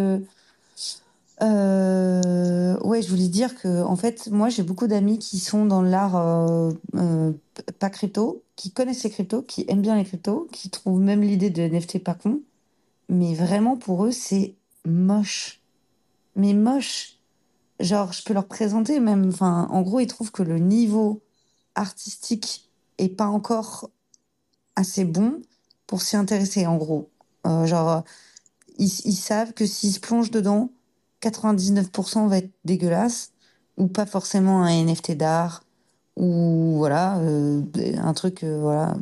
euh, 1.42 2.78
ouais, 2.82 3.02
je 3.02 3.10
voulais 3.10 3.28
dire 3.28 3.56
que, 3.56 3.82
en 3.84 3.96
fait, 3.96 4.28
moi, 4.28 4.50
j'ai 4.50 4.64
beaucoup 4.64 4.88
d'amis 4.88 5.18
qui 5.18 5.40
sont 5.40 5.66
dans 5.66 5.82
l'art 5.82 6.16
euh, 6.16 6.72
euh, 6.96 7.34
pas 7.80 7.90
crypto, 7.90 8.44
qui 8.56 8.72
connaissent 8.72 9.04
les 9.04 9.10
cryptos, 9.10 9.42
qui 9.42 9.66
aiment 9.68 9.82
bien 9.82 9.96
les 9.96 10.06
cryptos, 10.06 10.48
qui 10.52 10.70
trouvent 10.70 11.00
même 11.02 11.22
l'idée 11.22 11.50
de 11.50 11.64
NFT 11.64 12.04
pas 12.04 12.14
con. 12.14 12.42
Mais 13.10 13.34
vraiment, 13.34 13.76
pour 13.78 14.06
eux, 14.06 14.12
c'est 14.12 14.56
moche. 14.86 15.62
Mais 16.36 16.54
moche. 16.54 17.18
Genre, 17.80 18.14
je 18.14 18.24
peux 18.24 18.34
leur 18.34 18.48
présenter 18.48 19.00
même. 19.00 19.30
Enfin, 19.30 19.68
en 19.72 19.82
gros, 19.82 20.00
ils 20.00 20.08
trouvent 20.08 20.32
que 20.32 20.44
le 20.44 20.60
niveau 20.60 21.22
artistique 21.76 22.70
est 23.00 23.10
pas 23.10 23.28
encore 23.28 23.90
assez 24.76 25.06
bon 25.06 25.42
pour 25.88 26.02
s'y 26.04 26.16
intéresser, 26.18 26.68
en 26.68 26.78
gros. 26.78 27.10
genre, 27.46 28.04
ils, 28.78 28.92
ils 29.06 29.16
savent 29.16 29.54
que 29.54 29.66
s'ils 29.66 29.94
se 29.94 30.00
plongent 30.00 30.32
dedans, 30.32 30.72
99% 31.22 32.28
va 32.28 32.38
être 32.38 32.52
dégueulasse 32.66 33.32
ou 33.78 33.88
pas 33.88 34.06
forcément 34.06 34.64
un 34.64 34.86
NFT 34.86 35.14
d'art 35.14 35.64
ou 36.18 36.76
voilà 36.78 37.18
euh, 37.20 37.62
un 37.98 38.14
truc 38.14 38.44
euh, 38.44 38.60
voilà. 38.60 38.96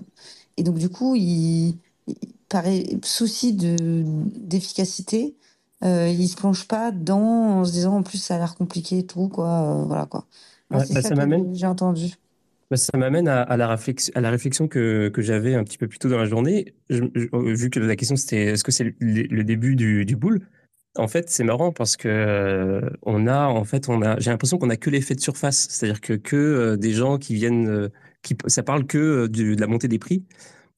Et 0.58 0.64
donc 0.64 0.78
du 0.78 0.90
coup 0.90 1.16
il, 1.16 1.78
paraît 2.50 2.84
souci 3.04 3.54
de 3.54 3.76
d'efficacité 4.06 5.36
euh, 5.84 6.10
il 6.10 6.28
se 6.28 6.36
plonge 6.36 6.68
pas 6.68 6.92
dans 6.92 7.60
en 7.60 7.66
se 7.66 7.72
disant 7.72 7.98
en 7.98 8.04
plus 8.04 8.18
ça 8.18 8.36
a 8.36 8.38
l'air 8.38 8.56
compliqué 8.56 9.00
et 9.00 9.06
tout 9.06 9.30
quoi 9.30 9.82
euh, 9.82 9.84
voilà 9.86 10.06
quoi. 10.06 10.26
Bah, 10.70 10.86
ça, 10.86 11.16
m'amène 11.16 11.56
j'ai 11.56 11.66
entendu. 11.66 12.14
Bah, 12.70 12.78
ça 12.78 12.96
m'amène 12.98 13.28
à, 13.28 13.58
la 13.58 13.68
réflexion, 13.68 14.12
à 14.16 14.22
la 14.22 14.30
réflexion 14.30 14.68
que, 14.68 15.10
que 15.10 15.22
j'avais 15.22 15.56
un 15.56 15.64
petit 15.64 15.78
peu 15.78 15.88
plus 15.88 15.98
tôt 15.98 16.10
dans 16.10 16.18
la 16.18 16.26
journée. 16.26 16.76
vu 16.90 17.70
que 17.70 17.80
la 17.80 17.96
question 17.96 18.16
c'était 18.16 18.48
est-ce 18.48 18.64
que 18.64 18.72
c'est 18.72 18.94
le, 19.00 19.44
début 19.44 19.76
du, 19.76 20.06
du 20.06 20.16
boule? 20.16 20.42
En 20.98 21.08
fait, 21.08 21.30
c'est 21.30 21.44
marrant 21.44 21.72
parce 21.72 21.98
que 21.98 22.82
on 23.04 23.28
a, 23.28 23.48
en 23.48 23.64
fait, 23.64 23.90
on 23.90 24.02
a, 24.02 24.20
j'ai 24.20 24.32
l'impression 24.32 24.58
qu'on 24.58 24.70
a 24.70 24.78
que 24.78 24.90
l'effet 24.90 25.16
de 25.16 25.22
surface, 25.22 25.68
c'est-à-dire 25.70 26.02
que 26.02 26.14
que 26.14 26.76
des 26.76 26.92
gens 26.94 27.18
qui 27.18 27.36
viennent, 27.36 27.90
qui, 28.24 28.36
ça 28.48 28.64
parle 28.64 28.86
que 28.86 29.28
de 29.28 29.60
la 29.60 29.68
montée 29.68 29.88
des 29.88 30.00
prix, 30.00 30.26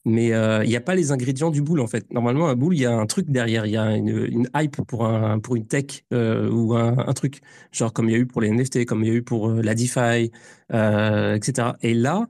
mais 0.05 0.27
il 0.27 0.69
n'y 0.69 0.75
a 0.75 0.81
pas 0.81 0.95
les 0.95 1.11
ingrédients 1.11 1.51
du 1.51 1.61
boule 1.61 1.79
en 1.79 1.87
fait. 1.87 2.11
Normalement, 2.11 2.49
un 2.49 2.55
boule, 2.55 2.75
il 2.75 2.81
y 2.81 2.85
a 2.85 2.93
un 2.93 3.05
truc 3.05 3.29
derrière, 3.29 3.65
il 3.65 3.71
y 3.73 3.77
a 3.77 3.95
une, 3.95 4.49
hype 4.55 4.77
pour 4.87 5.05
un, 5.05 5.39
pour 5.39 5.55
une 5.55 5.67
tech 5.67 6.03
ou 6.11 6.75
un, 6.75 7.13
truc, 7.13 7.41
genre 7.71 7.93
comme 7.93 8.09
il 8.09 8.13
y 8.13 8.15
a 8.15 8.19
eu 8.19 8.27
pour 8.27 8.41
les 8.41 8.51
NFT, 8.51 8.85
comme 8.85 9.03
il 9.03 9.07
y 9.09 9.11
a 9.11 9.15
eu 9.15 9.23
pour 9.23 9.49
la 9.49 9.75
DeFi, 9.75 10.31
etc. 10.69 11.69
Et 11.81 11.93
là, 11.93 12.27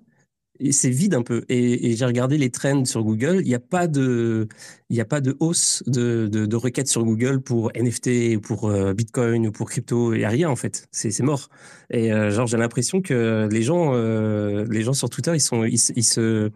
c'est 0.69 0.89
vide 0.89 1.15
un 1.15 1.23
peu. 1.23 1.43
Et, 1.49 1.95
j'ai 1.95 2.05
regardé 2.05 2.37
les 2.37 2.49
trends 2.49 2.85
sur 2.85 3.03
Google. 3.03 3.41
Il 3.41 3.47
n'y 3.47 3.55
a 3.55 3.59
pas 3.59 3.87
de, 3.87 4.47
il 4.89 4.95
y 4.95 5.01
a 5.01 5.05
pas 5.05 5.21
de 5.21 5.35
hausse 5.39 5.83
de, 5.87 6.27
de, 6.27 6.55
requêtes 6.55 6.87
sur 6.87 7.03
Google 7.03 7.41
pour 7.41 7.71
NFT, 7.75 8.39
pour 8.39 8.69
euh, 8.69 8.93
Bitcoin 8.93 9.47
ou 9.47 9.51
pour 9.51 9.69
crypto. 9.69 10.13
Il 10.13 10.19
n'y 10.19 10.25
a 10.25 10.29
rien 10.29 10.49
en 10.49 10.55
fait. 10.55 10.87
C'est 10.91 11.17
mort. 11.21 11.49
Et 11.89 12.13
euh, 12.13 12.31
genre 12.31 12.47
j'ai 12.47 12.57
l'impression 12.57 13.01
que 13.01 13.47
les 13.51 13.63
gens, 13.63 13.93
euh, 13.93 14.65
les 14.69 14.81
gens 14.83 14.93
sur 14.93 15.09
Twitter, 15.09 15.31
ils 15.33 15.41
sont, 15.41 15.63
ils 15.63 15.77
se, 15.79 16.51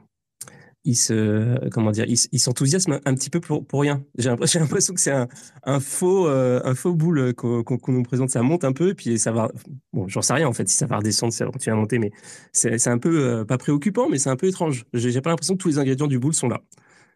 il 0.85 0.95
se 0.95 1.67
comment 1.69 1.91
dire 1.91 2.05
il, 2.07 2.39
s'enthousiasme 2.39 2.99
un 3.03 3.15
petit 3.15 3.29
peu 3.31 3.39
pour, 3.39 3.65
pour 3.65 3.81
rien. 3.81 4.03
J'ai 4.17 4.59
l'impression 4.59 4.93
que 4.93 5.01
c'est 5.01 5.11
un, 5.11 5.27
un, 5.63 5.79
faux 5.79 6.27
euh, 6.27 6.61
un 6.63 6.75
faux 6.75 6.93
boule 6.93 7.33
qu'on 7.33 7.63
nous 7.87 8.03
présente. 8.03 8.29
Ça 8.29 8.43
monte 8.43 8.63
un 8.63 8.71
peu 8.71 8.89
et 8.89 8.93
puis 8.93 9.17
ça 9.17 9.31
va 9.31 9.51
bon 9.93 10.07
j'en 10.07 10.21
sais 10.21 10.33
rien 10.33 10.47
en 10.47 10.53
fait 10.53 10.69
si 10.69 10.77
ça 10.77 10.85
va 10.85 10.97
redescendre 10.97 11.33
ça 11.33 11.45
continue 11.45 11.73
à 11.73 11.75
monter 11.75 11.99
mais 11.99 12.11
c'est 12.53 12.87
un 12.87 12.99
peu 12.99 13.19
euh, 13.19 13.45
pas 13.45 13.57
préoccupant 13.57 14.07
mais 14.09 14.19
c'est 14.19 14.29
un 14.29 14.35
peu 14.35 14.47
étrange. 14.47 14.85
J'ai 14.93 15.21
pas 15.21 15.31
l'impression 15.31 15.55
que 15.55 15.61
tous 15.61 15.69
les 15.69 15.79
ingrédients 15.79 16.07
du 16.07 16.19
boule 16.19 16.35
sont 16.35 16.47
là. 16.47 16.61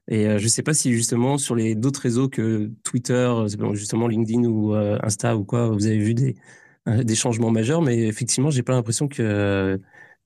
Et 0.07 0.27
euh, 0.27 0.39
je 0.39 0.47
sais 0.47 0.63
pas 0.63 0.73
si 0.73 0.93
justement 0.93 1.37
sur 1.37 1.55
les 1.55 1.75
d'autres 1.75 2.01
réseaux 2.01 2.27
que 2.27 2.71
Twitter 2.83 3.31
justement 3.73 4.07
LinkedIn 4.07 4.45
ou 4.45 4.73
Insta 4.73 5.37
ou 5.37 5.43
quoi 5.45 5.69
vous 5.69 5.85
avez 5.85 5.99
vu 5.99 6.15
des 6.15 6.35
des 6.87 7.15
changements 7.15 7.51
majeurs 7.51 7.83
mais 7.83 8.07
effectivement 8.07 8.49
j'ai 8.49 8.63
pas 8.63 8.73
l'impression 8.73 9.07
que 9.07 9.79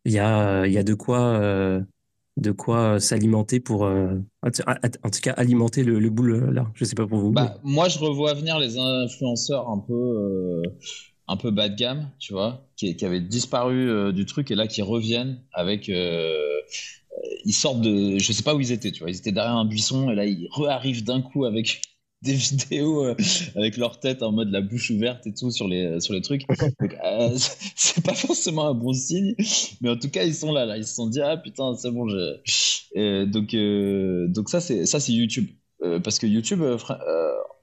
il 0.05 0.13
y 0.13 0.19
a 0.19 0.65
il 0.65 0.71
y 0.71 0.77
a 0.77 0.83
de 0.83 0.93
quoi 0.93 1.83
de 2.37 2.51
quoi 2.51 2.99
s'alimenter 2.99 3.59
pour, 3.59 3.85
euh, 3.85 4.15
en 4.43 4.49
tout 4.49 5.21
cas, 5.21 5.33
alimenter 5.33 5.83
le, 5.83 5.99
le 5.99 6.09
boule 6.09 6.31
euh, 6.31 6.51
là. 6.51 6.71
Je 6.73 6.85
sais 6.85 6.95
pas 6.95 7.05
pour 7.05 7.19
vous. 7.19 7.31
Bah, 7.31 7.57
moi, 7.63 7.89
je 7.89 7.99
revois 7.99 8.33
venir 8.33 8.57
les 8.59 8.77
influenceurs 8.77 9.69
un 9.69 9.77
peu, 9.79 9.93
euh, 9.93 10.61
un 11.27 11.37
peu 11.37 11.51
bas 11.51 11.69
de 11.69 11.75
gamme, 11.75 12.09
tu 12.19 12.33
vois, 12.33 12.65
qui, 12.75 12.95
qui 12.95 13.05
avaient 13.05 13.21
disparu 13.21 14.13
du 14.13 14.25
truc 14.25 14.49
et 14.51 14.55
là 14.55 14.67
qui 14.67 14.81
reviennent 14.81 15.41
avec. 15.53 15.87
ils 15.87 17.53
sortent 17.53 17.81
de. 17.81 18.17
Je 18.17 18.33
sais 18.33 18.43
pas 18.43 18.55
où 18.55 18.59
ils 18.59 18.71
étaient, 18.71 18.91
tu 18.91 19.01
vois. 19.03 19.11
Ils 19.11 19.17
étaient 19.17 19.31
derrière 19.31 19.55
un 19.55 19.65
buisson 19.65 20.09
et 20.09 20.15
là, 20.15 20.25
ils 20.25 20.47
re-arrivent 20.51 21.03
d'un 21.03 21.21
coup 21.21 21.45
avec 21.45 21.81
des 22.23 22.33
vidéos 22.33 23.05
euh, 23.05 23.15
avec 23.55 23.77
leur 23.77 23.99
tête 23.99 24.23
en 24.23 24.31
mode 24.31 24.49
la 24.49 24.61
bouche 24.61 24.89
ouverte 24.91 25.27
et 25.27 25.33
tout 25.33 25.51
sur 25.51 25.67
les, 25.67 25.99
sur 25.99 26.13
les 26.13 26.21
trucs. 26.21 26.45
Euh, 27.05 27.35
c'est 27.75 28.03
pas 28.03 28.13
forcément 28.13 28.67
un 28.67 28.73
bon 28.73 28.93
signe, 28.93 29.35
mais 29.81 29.89
en 29.89 29.97
tout 29.97 30.09
cas, 30.09 30.23
ils 30.23 30.33
sont 30.33 30.51
là, 30.51 30.65
là. 30.65 30.77
Ils 30.77 30.85
se 30.85 30.95
sont 30.95 31.07
dit, 31.07 31.21
ah 31.21 31.37
putain, 31.37 31.75
c'est 31.75 31.91
bon. 31.91 32.07
Je... 32.07 33.25
donc, 33.25 33.53
euh, 33.53 34.27
donc, 34.29 34.49
ça, 34.49 34.61
c'est 34.61 34.85
ça, 34.85 34.99
c'est 34.99 35.11
YouTube. 35.11 35.47
parce 36.03 36.19
que 36.19 36.27
YouTube, 36.27 36.63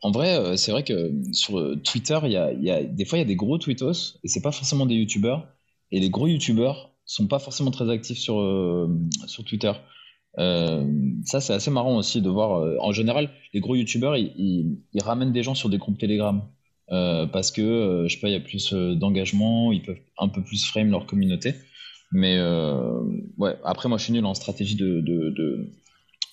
en 0.03 0.11
vrai, 0.11 0.57
c'est 0.57 0.73
vrai 0.73 0.85
que 0.85 1.13
sur 1.33 1.81
Twitter, 1.83 2.19
y 2.25 2.37
a, 2.37 2.53
y 2.53 2.71
a, 2.71 2.83
des 2.83 3.05
fois, 3.05 3.19
il 3.19 3.23
y 3.23 3.25
a 3.25 3.29
des 3.29 3.37
gros 3.37 3.59
tweetos 3.59 4.19
et 4.23 4.29
c'est 4.29 4.43
pas 4.43 4.53
forcément 4.53 4.87
des 4.87 4.95
YouTubeurs. 4.95 5.49
Et 5.91 6.01
les 6.01 6.11
gros 6.11 6.27
YouTubeurs 6.27 6.93
sont 7.05 7.27
pas 7.27 7.39
forcément 7.39 7.71
très 7.71 7.91
actifs 7.91 8.19
sur, 8.19 8.37
sur 9.27 9.45
Twitter. 9.45 9.73
Euh, 10.39 10.85
ça, 11.25 11.41
c'est 11.41 11.53
assez 11.53 11.71
marrant 11.71 11.97
aussi 11.97 12.23
de 12.23 12.31
voir. 12.31 12.61
Euh, 12.61 12.77
en 12.81 12.93
général, 12.93 13.31
les 13.53 13.61
gros 13.61 13.75
youtubeurs, 13.75 14.17
ils, 14.17 14.79
ramènent 15.03 15.33
des 15.33 15.43
gens 15.43 15.55
sur 15.55 15.69
des 15.69 15.79
groupes 15.79 15.99
Telegram. 15.99 16.43
Euh, 16.93 17.27
parce 17.27 17.53
que, 17.53 18.05
je 18.09 18.15
sais 18.15 18.21
pas, 18.21 18.29
il 18.29 18.33
y 18.33 18.37
a 18.37 18.41
plus 18.41 18.73
d'engagement, 18.73 19.71
ils 19.73 19.83
peuvent 19.83 20.01
un 20.19 20.29
peu 20.29 20.43
plus 20.43 20.65
frame 20.67 20.91
leur 20.91 21.07
communauté. 21.07 21.55
Mais 22.13 22.41
ouais, 23.39 23.57
après, 23.65 23.89
moi, 23.89 23.99
je 23.99 24.05
suis 24.05 24.13
nul 24.13 24.25
en 24.25 24.35
stratégie 24.35 24.75
de, 24.75 25.01
de, 25.01 25.33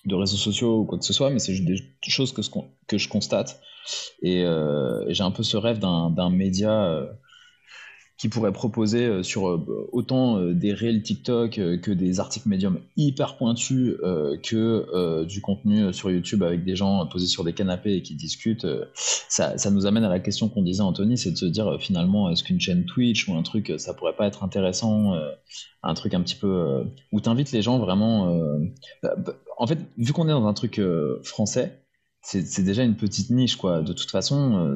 de, 0.05 0.15
réseaux 0.15 0.37
sociaux 0.37 0.79
ou 0.79 0.85
quoi 0.85 0.97
que 0.97 1.05
ce 1.05 1.13
soit, 1.13 1.29
mais 1.29 1.37
c'est 1.37 1.53
juste 1.53 1.67
des 1.67 2.09
choses 2.09 2.33
que, 2.33 2.41
que 2.87 2.97
je 2.97 3.07
constate. 3.07 3.61
Et, 4.23 4.39
et 4.39 5.13
j'ai 5.13 5.23
un 5.23 5.31
peu 5.31 5.43
ce 5.43 5.57
rêve 5.57 5.77
d'un 5.77 6.29
média 6.31 7.07
qui 8.17 8.29
pourrait 8.29 8.51
proposer 8.51 9.05
euh, 9.05 9.23
sur 9.23 9.47
euh, 9.47 9.89
autant 9.91 10.39
euh, 10.39 10.53
des 10.53 10.73
réels 10.73 11.03
TikTok 11.03 11.51
que 11.51 11.91
des 11.91 12.19
articles 12.19 12.49
médiums 12.49 12.79
hyper 12.95 13.37
pointus 13.37 13.95
que 14.43 15.25
du 15.25 15.41
contenu 15.41 15.93
sur 15.93 16.09
YouTube 16.09 16.43
avec 16.43 16.63
des 16.63 16.75
gens 16.75 17.05
posés 17.07 17.27
sur 17.27 17.43
des 17.43 17.53
canapés 17.53 17.95
et 17.95 18.01
qui 18.01 18.15
discutent. 18.15 18.67
Ça, 18.95 19.57
ça 19.57 19.71
nous 19.71 19.85
amène 19.85 20.03
à 20.03 20.09
la 20.09 20.19
question 20.19 20.49
qu'on 20.49 20.63
disait 20.63 20.81
Anthony, 20.81 21.17
c'est 21.17 21.31
de 21.31 21.37
se 21.37 21.45
dire 21.45 21.77
finalement 21.79 22.29
est-ce 22.29 22.43
qu'une 22.43 22.59
chaîne 22.59 22.85
Twitch 22.85 23.27
ou 23.27 23.35
un 23.35 23.43
truc 23.43 23.73
ça 23.77 23.93
pourrait 23.93 24.15
pas 24.15 24.27
être 24.27 24.43
intéressant, 24.43 25.13
un 25.83 25.93
truc 25.93 26.13
un 26.13 26.21
petit 26.21 26.35
peu 26.35 26.83
où 27.11 27.19
t'invites 27.19 27.51
les 27.51 27.61
gens 27.61 27.79
vraiment. 27.79 28.59
Bah, 29.03 29.15
bah, 29.17 29.33
en 29.57 29.67
fait, 29.67 29.79
vu 29.97 30.13
qu'on 30.13 30.27
est 30.27 30.31
dans 30.31 30.47
un 30.47 30.53
truc 30.53 30.81
français, 31.23 31.83
c'est 32.21 32.63
déjà 32.63 32.83
une 32.83 32.95
petite 32.95 33.29
niche 33.29 33.55
quoi. 33.55 33.81
De 33.81 33.93
toute 33.93 34.11
façon, 34.11 34.75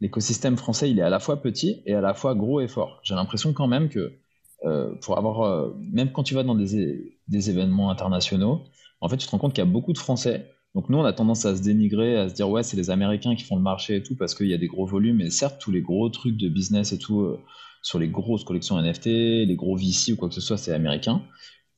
l'écosystème 0.00 0.56
français, 0.56 0.90
il 0.90 0.98
est 0.98 1.02
à 1.02 1.10
la 1.10 1.20
fois 1.20 1.40
petit 1.40 1.82
et 1.86 1.94
à 1.94 2.00
la 2.00 2.14
fois 2.14 2.34
gros 2.34 2.60
et 2.60 2.68
fort. 2.68 3.00
J'ai 3.02 3.14
l'impression 3.14 3.52
quand 3.52 3.66
même 3.66 3.88
que 3.88 4.18
euh, 4.64 4.94
pour 5.02 5.18
avoir, 5.18 5.42
euh, 5.42 5.74
même 5.92 6.12
quand 6.12 6.22
tu 6.22 6.34
vas 6.34 6.42
dans 6.42 6.54
des, 6.54 7.14
événements 7.30 7.90
internationaux, 7.90 8.62
en 9.00 9.08
fait, 9.08 9.18
tu 9.18 9.26
te 9.26 9.30
rends 9.30 9.38
compte 9.38 9.52
qu'il 9.52 9.62
y 9.62 9.66
a 9.66 9.70
beaucoup 9.70 9.92
de 9.92 9.98
Français. 9.98 10.50
Donc 10.74 10.88
nous, 10.88 10.98
on 10.98 11.04
a 11.04 11.12
tendance 11.12 11.44
à 11.44 11.54
se 11.56 11.62
dénigrer, 11.62 12.16
à 12.16 12.28
se 12.28 12.34
dire 12.34 12.48
ouais, 12.48 12.62
c'est 12.62 12.76
les 12.76 12.90
Américains 12.90 13.34
qui 13.36 13.44
font 13.44 13.56
le 13.56 13.62
marché 13.62 13.96
et 13.96 14.02
tout 14.02 14.16
parce 14.16 14.34
qu'il 14.34 14.48
y 14.48 14.54
a 14.54 14.58
des 14.58 14.66
gros 14.66 14.86
volumes. 14.86 15.20
Et 15.20 15.30
certes, 15.30 15.60
tous 15.60 15.70
les 15.70 15.82
gros 15.82 16.08
trucs 16.08 16.36
de 16.36 16.48
business 16.48 16.92
et 16.92 16.98
tout 16.98 17.20
euh, 17.20 17.38
sur 17.82 17.98
les 17.98 18.08
grosses 18.08 18.44
collections 18.44 18.80
NFT, 18.80 19.06
les 19.06 19.56
gros 19.56 19.76
VC 19.76 20.12
ou 20.12 20.16
quoi 20.16 20.28
que 20.28 20.34
ce 20.34 20.40
soit, 20.40 20.56
c'est 20.56 20.72
américain. 20.72 21.22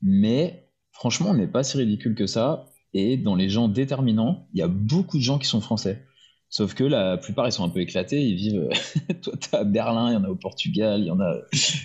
Mais 0.00 0.70
franchement, 0.92 1.30
on 1.30 1.34
n'est 1.34 1.48
pas 1.48 1.64
si 1.64 1.76
ridicule 1.76 2.14
que 2.14 2.26
ça. 2.26 2.66
Et 2.94 3.16
dans 3.16 3.34
les 3.34 3.48
gens 3.48 3.68
déterminants, 3.68 4.46
il 4.54 4.60
y 4.60 4.62
a 4.62 4.68
beaucoup 4.68 5.18
de 5.18 5.22
gens 5.22 5.38
qui 5.38 5.46
sont 5.46 5.60
français. 5.60 6.06
Sauf 6.48 6.74
que 6.74 6.84
la 6.84 7.16
plupart, 7.16 7.48
ils 7.48 7.52
sont 7.52 7.64
un 7.64 7.68
peu 7.68 7.80
éclatés. 7.80 8.22
Ils 8.22 8.36
vivent. 8.36 8.68
Toi, 9.22 9.34
t'es 9.38 9.56
à 9.56 9.64
Berlin, 9.64 10.10
il 10.10 10.14
y 10.14 10.16
en 10.16 10.24
a 10.24 10.28
au 10.28 10.36
Portugal, 10.36 11.00
il 11.00 11.06
y 11.06 11.10
en 11.10 11.20
a 11.20 11.34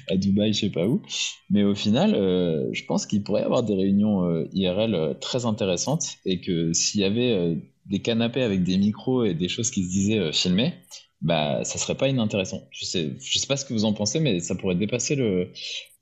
à 0.09 0.17
Dubaï, 0.17 0.53
je 0.53 0.61
sais 0.61 0.69
pas 0.69 0.87
où. 0.87 1.01
Mais 1.49 1.63
au 1.63 1.75
final, 1.75 2.13
euh, 2.13 2.69
je 2.71 2.85
pense 2.85 3.05
qu'il 3.05 3.23
pourrait 3.23 3.41
y 3.41 3.45
avoir 3.45 3.63
des 3.63 3.75
réunions 3.75 4.25
euh, 4.25 4.47
IRL 4.53 4.93
euh, 4.93 5.13
très 5.13 5.45
intéressantes 5.45 6.17
et 6.25 6.41
que 6.41 6.73
s'il 6.73 7.01
y 7.01 7.03
avait 7.03 7.57
des 7.87 7.99
canapés 7.99 8.43
avec 8.43 8.63
des 8.63 8.77
micros 8.77 9.25
et 9.25 9.33
des 9.33 9.49
choses 9.49 9.71
qui 9.71 9.83
se 9.83 9.89
disaient 9.89 10.31
filmées, 10.31 10.73
bah, 11.21 11.63
ça 11.63 11.77
serait 11.79 11.95
pas 11.95 12.07
inintéressant. 12.07 12.67
Je 12.71 12.85
sais, 12.85 13.15
je 13.19 13.39
sais 13.39 13.47
pas 13.47 13.57
ce 13.57 13.65
que 13.65 13.73
vous 13.73 13.85
en 13.85 13.93
pensez, 13.93 14.19
mais 14.19 14.39
ça 14.39 14.55
pourrait 14.55 14.75
dépasser 14.75 15.15
le, 15.15 15.51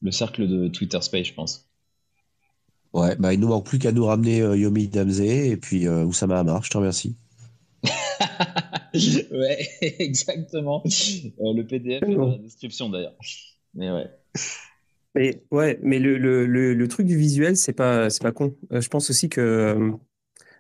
le 0.02 0.12
cercle 0.12 0.48
de 0.48 0.68
Twitter 0.68 1.00
Space, 1.02 1.28
je 1.28 1.34
pense. 1.34 1.70
Ouais, 2.92 3.16
bah, 3.18 3.34
il 3.34 3.40
nous 3.40 3.48
manque 3.48 3.66
plus 3.66 3.80
qu'à 3.80 3.92
nous 3.92 4.06
ramener 4.06 4.40
Yomi 4.40 4.88
Damze 4.90 5.22
et 5.22 5.56
puis 5.58 5.88
Oussama 5.88 6.40
Hamar. 6.40 6.64
Je 6.64 6.70
te 6.70 6.78
remercie. 6.78 7.16
ouais, 9.32 9.68
exactement. 10.00 10.84
Euh, 10.86 11.54
le 11.54 11.64
PDF 11.66 12.04
est 12.04 12.16
dans 12.16 12.30
la 12.30 12.38
description 12.38 12.90
d'ailleurs. 12.90 13.16
Mais 13.74 13.92
ouais. 13.92 14.10
Mais 15.16 15.44
ouais, 15.52 15.80
mais 15.82 16.00
le, 16.00 16.18
le, 16.18 16.46
le, 16.46 16.88
truc 16.88 17.08
du 17.08 17.18
visuel, 17.18 17.58
c'est 17.58 17.74
pas 17.74 18.10
c'est 18.10 18.22
pas 18.22 18.32
con. 18.32 18.56
Euh, 18.72 18.82
je 18.82 18.90
pense 18.90 19.10
aussi 19.10 19.28
que 19.28 19.42
euh, 19.42 19.92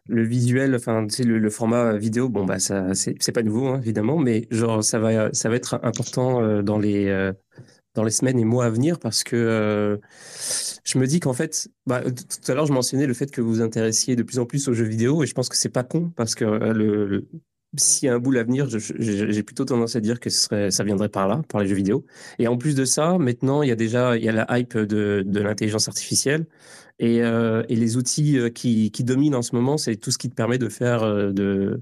le 0.07 0.23
visuel, 0.23 0.75
enfin, 0.75 1.05
le, 1.19 1.49
format 1.49 1.95
vidéo, 1.97 2.29
bon 2.29 2.45
bah 2.45 2.59
ça 2.59 2.93
c'est 2.95 3.31
pas 3.31 3.43
nouveau 3.43 3.67
hein, 3.67 3.79
évidemment, 3.79 4.17
mais 4.17 4.47
genre 4.49 4.83
ça 4.83 4.99
va 4.99 5.31
ça 5.33 5.49
va 5.49 5.55
être 5.55 5.79
important 5.83 6.63
dans 6.63 6.79
les 6.79 7.31
dans 7.93 8.03
les 8.03 8.11
semaines 8.11 8.39
et 8.39 8.45
mois 8.45 8.65
à 8.65 8.69
venir 8.69 8.99
parce 8.99 9.23
que 9.23 9.99
je 10.83 10.97
me 10.97 11.05
dis 11.05 11.19
qu'en 11.19 11.33
fait, 11.33 11.69
bah, 11.85 12.01
tout 12.01 12.51
à 12.51 12.55
l'heure 12.55 12.65
je 12.65 12.73
mentionnais 12.73 13.05
le 13.05 13.13
fait 13.13 13.29
que 13.29 13.41
vous 13.41 13.49
vous 13.49 13.61
intéressiez 13.61 14.15
de 14.15 14.23
plus 14.23 14.39
en 14.39 14.45
plus 14.45 14.67
aux 14.67 14.73
jeux 14.73 14.85
vidéo 14.85 15.23
et 15.23 15.27
je 15.27 15.33
pense 15.35 15.47
que 15.47 15.57
c'est 15.57 15.69
pas 15.69 15.83
con 15.83 16.11
parce 16.15 16.33
que 16.33 16.45
le, 16.45 17.27
s'il 17.77 18.07
y 18.07 18.09
a 18.09 18.15
un 18.15 18.19
bout 18.19 18.35
à 18.35 18.43
venir, 18.43 18.67
j'ai 18.69 19.43
plutôt 19.43 19.65
tendance 19.65 19.95
à 19.95 19.99
dire 19.99 20.19
que 20.19 20.29
ça 20.29 20.83
viendrait 20.83 21.09
par 21.09 21.27
là, 21.27 21.41
par 21.49 21.61
les 21.61 21.67
jeux 21.67 21.75
vidéo. 21.75 22.05
Et 22.39 22.47
en 22.47 22.57
plus 22.57 22.75
de 22.75 22.85
ça, 22.85 23.17
maintenant, 23.19 23.61
il 23.61 23.69
y 23.69 23.71
a 23.71 23.75
déjà 23.75 24.17
il 24.17 24.23
y 24.23 24.29
a 24.29 24.31
la 24.31 24.47
hype 24.57 24.77
de, 24.77 25.23
de 25.25 25.39
l'intelligence 25.41 25.87
artificielle. 25.87 26.45
Et, 26.99 27.21
euh, 27.23 27.63
et, 27.69 27.75
les 27.75 27.97
outils 27.97 28.37
euh, 28.37 28.49
qui, 28.49 28.91
qui, 28.91 29.03
dominent 29.05 29.35
en 29.35 29.41
ce 29.41 29.55
moment, 29.55 29.77
c'est 29.77 29.95
tout 29.95 30.11
ce 30.11 30.17
qui 30.17 30.29
te 30.29 30.35
permet 30.35 30.57
de 30.57 30.67
faire 30.67 31.03
euh, 31.03 31.31
de, 31.31 31.79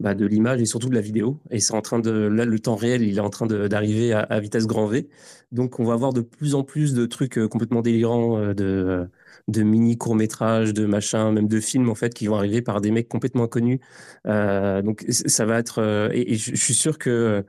bah, 0.00 0.14
de 0.14 0.24
l'image 0.26 0.60
et 0.60 0.66
surtout 0.66 0.88
de 0.88 0.94
la 0.94 1.00
vidéo. 1.00 1.40
Et 1.50 1.60
c'est 1.60 1.74
en 1.74 1.82
train 1.82 1.98
de, 1.98 2.10
là, 2.10 2.44
le 2.44 2.58
temps 2.60 2.76
réel, 2.76 3.02
il 3.02 3.16
est 3.18 3.20
en 3.20 3.30
train 3.30 3.46
d'arriver 3.46 4.12
à, 4.12 4.20
à, 4.20 4.40
vitesse 4.40 4.66
grand 4.66 4.86
V. 4.86 5.08
Donc, 5.50 5.80
on 5.80 5.84
va 5.84 5.94
avoir 5.94 6.12
de 6.12 6.20
plus 6.20 6.54
en 6.54 6.62
plus 6.64 6.94
de 6.94 7.06
trucs 7.06 7.40
complètement 7.48 7.82
délirants, 7.82 8.54
de, 8.54 9.08
de 9.48 9.62
mini 9.62 9.96
courts-métrages, 9.98 10.72
de 10.72 10.86
machins, 10.86 11.32
même 11.32 11.48
de 11.48 11.60
films 11.60 11.88
en 11.88 11.94
fait 11.94 12.14
qui 12.14 12.26
vont 12.26 12.36
arriver 12.36 12.62
par 12.62 12.80
des 12.80 12.90
mecs 12.90 13.08
complètement 13.08 13.44
inconnus. 13.44 13.80
Euh, 14.26 14.82
donc 14.82 15.04
ça 15.08 15.44
va 15.44 15.58
être 15.58 15.80
euh, 15.80 16.08
et, 16.12 16.34
je, 16.36 16.54
suis 16.54 16.74
sûr 16.74 16.98
que 16.98 17.44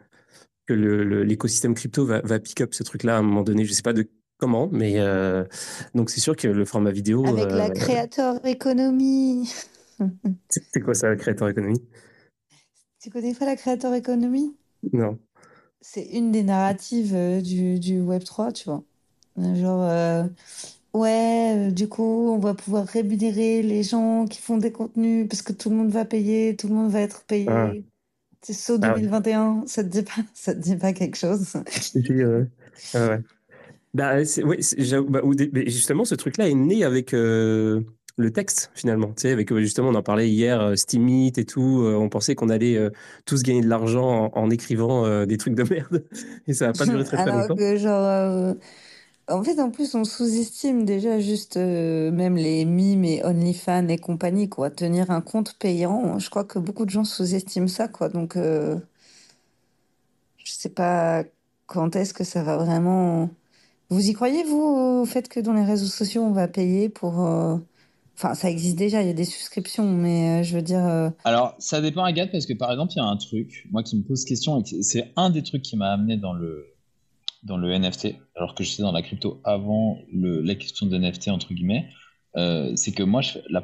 que 0.65 0.73
l'écosystème 0.73 1.73
crypto 1.73 2.05
va, 2.05 2.21
va 2.21 2.39
pick 2.39 2.61
up 2.61 2.73
ce 2.73 2.83
truc-là 2.83 3.17
à 3.17 3.19
un 3.19 3.21
moment 3.21 3.43
donné. 3.43 3.65
Je 3.65 3.73
sais 3.73 3.81
pas 3.81 3.93
de 3.93 4.07
comment, 4.37 4.69
mais 4.71 4.95
euh, 4.97 5.43
donc 5.93 6.09
c'est 6.09 6.21
sûr 6.21 6.35
que 6.35 6.47
le 6.47 6.65
format 6.65 6.91
vidéo 6.91 7.25
avec 7.27 7.51
la 7.51 7.69
créateur 7.69 8.45
économie. 8.45 9.51
c'est 10.49 10.81
quoi 10.81 10.93
ça, 10.93 11.09
la 11.09 11.15
créateur 11.15 11.49
économie 11.49 11.83
Tu 13.01 13.09
connais 13.09 13.33
pas 13.33 13.45
la 13.45 13.55
créateur 13.55 13.93
économie 13.93 14.55
Non. 14.91 15.19
C'est 15.81 16.03
une 16.03 16.31
des 16.31 16.43
narratives 16.43 17.41
du, 17.41 17.77
du 17.77 17.99
Web 17.99 18.23
3, 18.23 18.53
tu 18.53 18.69
vois. 18.69 18.83
Genre, 19.35 20.29
Ouais, 20.93 21.55
euh, 21.57 21.71
du 21.71 21.89
coup, 21.89 22.29
on 22.31 22.37
va 22.37 22.53
pouvoir 22.53 22.85
rémunérer 22.85 23.63
les 23.63 23.81
gens 23.81 24.25
qui 24.27 24.39
font 24.39 24.57
des 24.57 24.71
contenus 24.71 25.27
parce 25.27 25.41
que 25.41 25.51
tout 25.51 25.71
le 25.71 25.75
monde 25.75 25.89
va 25.89 26.05
payer, 26.05 26.55
tout 26.55 26.67
le 26.67 26.75
monde 26.75 26.91
va 26.91 27.01
être 27.01 27.23
payé. 27.23 27.47
Ah. 27.49 27.71
C'est 28.43 28.53
saut 28.53 28.77
Ah 28.81 28.93
2021, 28.93 29.63
ça 29.65 29.83
te 29.83 29.89
dit 29.89 30.03
pas, 30.03 30.21
ça 30.35 30.53
te 30.53 30.59
dit 30.59 30.75
pas 30.75 30.93
quelque 30.93 31.17
chose? 31.17 31.53
ouais. 31.95 32.47
ouais. 32.93 33.21
Bah, 33.95 34.15
bah 34.17 34.21
justement, 35.65 36.05
ce 36.05 36.15
truc-là 36.15 36.49
est 36.49 36.55
né 36.55 36.83
avec 36.83 37.13
euh, 37.13 37.81
le 38.17 38.31
texte, 38.31 38.71
finalement. 38.75 39.07
Tu 39.09 39.21
sais, 39.21 39.31
avec, 39.31 39.51
euh, 39.51 39.59
justement, 39.61 39.89
on 39.89 39.95
en 39.95 40.03
parlait 40.03 40.29
hier, 40.29 40.73
Steamit 40.75 41.33
et 41.37 41.45
tout. 41.45 41.83
on 41.85 42.09
pensait 42.09 42.35
qu'on 42.35 42.49
allait 42.49 42.79
tous 43.25 43.41
gagner 43.41 43.61
de 43.61 43.69
l'argent 43.69 44.31
en, 44.35 44.39
en 44.39 44.49
écrivant 44.51 45.25
des 45.25 45.37
trucs 45.37 45.55
de 45.55 45.63
merde. 45.69 46.05
Et 46.47 46.53
ça 46.53 46.67
va 46.67 46.73
pas 46.73 46.85
duré 46.85 47.03
très 47.03 47.17
très 47.17 47.31
Alors 47.31 47.57
que, 47.57 47.77
genre, 47.77 48.55
en 49.29 49.43
fait, 49.43 49.59
en 49.59 49.71
plus, 49.71 49.95
on 49.95 50.03
sous-estime 50.03 50.83
déjà 50.85 51.19
juste 51.19 51.55
euh, 51.57 52.11
même 52.11 52.35
les 52.35 52.65
mimes 52.65 53.05
et 53.05 53.23
OnlyFans 53.23 53.87
et 53.87 53.97
compagnie, 53.97 54.49
quoi. 54.49 54.69
Tenir 54.69 55.11
un 55.11 55.21
compte 55.21 55.55
payant, 55.57 56.19
je 56.19 56.29
crois 56.29 56.43
que 56.43 56.59
beaucoup 56.59 56.85
de 56.85 56.89
gens 56.89 57.05
sous-estiment 57.05 57.67
ça, 57.67 57.87
quoi. 57.87 58.09
Donc, 58.09 58.35
euh, 58.35 58.77
je 60.37 60.51
sais 60.51 60.69
pas 60.69 61.23
quand 61.67 61.95
est-ce 61.95 62.13
que 62.13 62.23
ça 62.25 62.43
va 62.43 62.57
vraiment. 62.57 63.29
Vous 63.89 64.09
y 64.09 64.13
croyez, 64.13 64.43
vous, 64.43 64.61
au 65.01 65.05
fait 65.05 65.29
que 65.29 65.39
dans 65.39 65.53
les 65.53 65.63
réseaux 65.63 65.85
sociaux, 65.87 66.23
on 66.23 66.31
va 66.31 66.49
payer 66.49 66.89
pour. 66.89 67.25
Euh, 67.25 67.57
enfin, 68.17 68.33
ça 68.33 68.49
existe 68.49 68.77
déjà, 68.77 69.01
il 69.01 69.07
y 69.07 69.11
a 69.11 69.13
des 69.13 69.25
souscriptions, 69.25 69.89
mais 69.89 70.43
je 70.43 70.55
veux 70.55 70.61
dire. 70.61 71.13
Alors, 71.23 71.55
ça 71.59 71.79
dépend, 71.79 72.03
Agathe, 72.03 72.31
parce 72.31 72.45
que 72.45 72.53
par 72.53 72.71
exemple, 72.71 72.91
il 72.93 72.97
y 72.97 73.01
a 73.01 73.05
un 73.05 73.17
truc, 73.17 73.67
moi, 73.71 73.83
qui 73.83 73.95
me 73.95 74.03
pose 74.03 74.25
question, 74.25 74.61
et 74.61 74.83
c'est 74.83 75.13
un 75.15 75.29
des 75.29 75.43
trucs 75.43 75.61
qui 75.61 75.77
m'a 75.77 75.93
amené 75.93 76.17
dans 76.17 76.33
le 76.33 76.72
dans 77.43 77.57
le 77.57 77.77
NFT, 77.77 78.15
alors 78.35 78.55
que 78.55 78.63
j'étais 78.63 78.83
dans 78.83 78.91
la 78.91 79.01
crypto 79.01 79.41
avant 79.43 79.99
la 80.13 80.55
question 80.55 80.85
de 80.85 80.97
NFT, 80.97 81.29
entre 81.29 81.53
guillemets, 81.53 81.89
euh, 82.35 82.73
c'est 82.75 82.93
que 82.93 83.03
moi, 83.03 83.21
je, 83.21 83.39
la, 83.49 83.61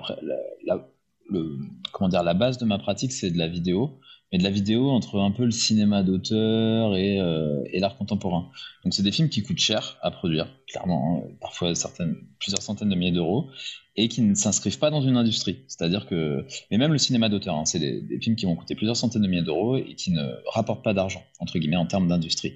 comment 1.91 2.09
dire, 2.09 2.23
la 2.23 2.33
base 2.33 2.57
de 2.57 2.65
ma 2.65 2.77
pratique, 2.77 3.11
c'est 3.11 3.31
de 3.31 3.37
la 3.37 3.47
vidéo, 3.47 3.99
mais 4.31 4.37
de 4.37 4.43
la 4.43 4.49
vidéo 4.49 4.89
entre 4.89 5.19
un 5.19 5.31
peu 5.31 5.45
le 5.45 5.51
cinéma 5.51 6.03
d'auteur 6.03 6.95
et, 6.95 7.19
euh, 7.19 7.63
et 7.71 7.79
l'art 7.79 7.97
contemporain. 7.97 8.49
Donc, 8.83 8.93
c'est 8.93 9.03
des 9.03 9.11
films 9.11 9.29
qui 9.29 9.43
coûtent 9.43 9.59
cher 9.59 9.97
à 10.01 10.11
produire, 10.11 10.47
clairement, 10.67 11.23
hein, 11.25 11.29
parfois 11.41 11.73
certaines, 11.75 12.15
plusieurs 12.39 12.61
centaines 12.61 12.89
de 12.89 12.95
milliers 12.95 13.11
d'euros, 13.11 13.49
et 13.95 14.07
qui 14.07 14.21
ne 14.21 14.33
s'inscrivent 14.33 14.79
pas 14.79 14.91
dans 14.91 15.01
une 15.01 15.17
industrie. 15.17 15.59
C'est-à-dire 15.67 16.05
que, 16.05 16.45
mais 16.71 16.77
même 16.77 16.93
le 16.93 16.97
cinéma 16.97 17.27
d'auteur, 17.27 17.55
hein, 17.55 17.65
c'est 17.65 17.79
des, 17.79 18.19
films 18.21 18.35
qui 18.35 18.45
vont 18.45 18.55
coûter 18.55 18.75
plusieurs 18.75 18.95
centaines 18.95 19.21
de 19.21 19.27
milliers 19.27 19.43
d'euros 19.43 19.75
et 19.75 19.95
qui 19.95 20.11
ne 20.11 20.23
rapportent 20.53 20.83
pas 20.83 20.93
d'argent, 20.93 21.23
entre 21.39 21.59
guillemets, 21.59 21.75
en 21.75 21.85
termes 21.85 22.07
d'industrie. 22.07 22.53